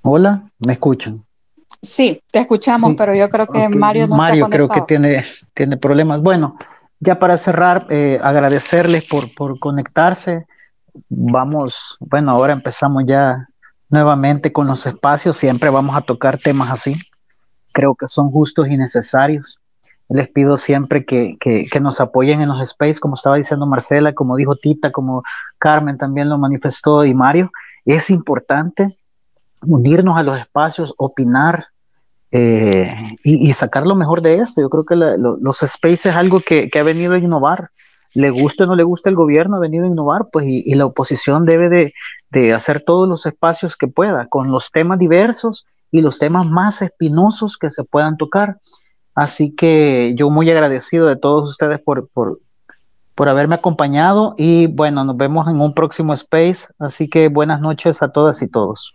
Hola, 0.02 0.42
¿me 0.58 0.72
escuchan? 0.72 1.24
Sí, 1.80 2.20
te 2.32 2.40
escuchamos, 2.40 2.90
sí. 2.90 2.96
pero 2.96 3.14
yo 3.14 3.28
creo 3.30 3.46
que. 3.46 3.68
Mario 3.68 4.08
no 4.08 4.16
Mario 4.16 4.46
está 4.46 4.56
creo 4.56 4.68
que 4.68 4.80
tiene, 4.82 5.24
tiene 5.54 5.76
problemas. 5.76 6.22
Bueno, 6.22 6.56
ya 6.98 7.18
para 7.18 7.36
cerrar, 7.36 7.86
eh, 7.90 8.18
agradecerles 8.20 9.04
por, 9.04 9.32
por 9.34 9.58
conectarse 9.60 10.47
vamos, 11.08 11.96
bueno, 12.00 12.30
ahora 12.30 12.52
empezamos 12.52 13.04
ya 13.06 13.48
nuevamente 13.88 14.52
con 14.52 14.66
los 14.66 14.86
espacios, 14.86 15.36
siempre 15.36 15.70
vamos 15.70 15.96
a 15.96 16.02
tocar 16.02 16.38
temas 16.38 16.70
así, 16.70 16.96
creo 17.72 17.94
que 17.94 18.08
son 18.08 18.30
justos 18.30 18.68
y 18.68 18.76
necesarios. 18.76 19.58
Les 20.10 20.28
pido 20.28 20.56
siempre 20.56 21.04
que, 21.04 21.36
que, 21.38 21.80
nos 21.80 22.00
apoyen 22.00 22.40
en 22.40 22.48
los 22.48 22.62
space, 22.62 22.98
como 22.98 23.14
estaba 23.14 23.36
diciendo 23.36 23.66
Marcela, 23.66 24.14
como 24.14 24.36
dijo 24.36 24.56
Tita, 24.56 24.90
como 24.90 25.22
Carmen 25.58 25.98
también 25.98 26.30
lo 26.30 26.38
manifestó 26.38 27.04
y 27.04 27.12
Mario, 27.12 27.50
es 27.84 28.08
importante 28.08 28.88
unirnos 29.66 30.16
a 30.16 30.22
los 30.22 30.38
espacios, 30.38 30.94
opinar, 30.96 31.66
eh, 32.30 32.90
y, 33.24 33.48
y, 33.48 33.52
sacar 33.54 33.86
lo 33.86 33.94
mejor 33.94 34.20
de 34.20 34.36
esto. 34.36 34.60
Yo 34.60 34.68
creo 34.68 34.84
que 34.84 34.96
los 34.96 35.62
space 35.62 36.10
es 36.10 36.16
algo 36.16 36.40
que, 36.40 36.68
que, 36.68 36.78
ha 36.78 36.82
venido 36.82 37.14
a 37.14 37.18
innovar 37.18 37.70
le 38.14 38.30
guste 38.30 38.64
o 38.64 38.66
no 38.66 38.74
le 38.74 38.82
guste 38.82 39.10
el 39.10 39.16
gobierno, 39.16 39.56
ha 39.56 39.60
venido 39.60 39.84
a 39.84 39.88
innovar, 39.88 40.28
pues, 40.32 40.46
y, 40.46 40.62
y 40.64 40.74
la 40.74 40.86
oposición 40.86 41.44
debe 41.44 41.68
de, 41.68 41.92
de, 42.30 42.52
hacer 42.52 42.80
todos 42.80 43.08
los 43.08 43.26
espacios 43.26 43.76
que 43.76 43.88
pueda, 43.88 44.26
con 44.28 44.50
los 44.50 44.70
temas 44.70 44.98
diversos 44.98 45.66
y 45.90 46.00
los 46.00 46.18
temas 46.18 46.46
más 46.46 46.82
espinosos 46.82 47.56
que 47.56 47.70
se 47.70 47.84
puedan 47.84 48.16
tocar. 48.16 48.58
Así 49.14 49.54
que 49.54 50.14
yo 50.16 50.30
muy 50.30 50.48
agradecido 50.50 51.06
de 51.06 51.16
todos 51.16 51.50
ustedes 51.50 51.80
por, 51.80 52.08
por, 52.08 52.40
por 53.14 53.28
haberme 53.28 53.56
acompañado 53.56 54.34
y 54.38 54.68
bueno, 54.68 55.04
nos 55.04 55.16
vemos 55.16 55.48
en 55.48 55.60
un 55.60 55.74
próximo 55.74 56.12
space. 56.12 56.68
Así 56.78 57.08
que 57.08 57.28
buenas 57.28 57.60
noches 57.60 58.02
a 58.02 58.12
todas 58.12 58.40
y 58.42 58.48
todos. 58.48 58.94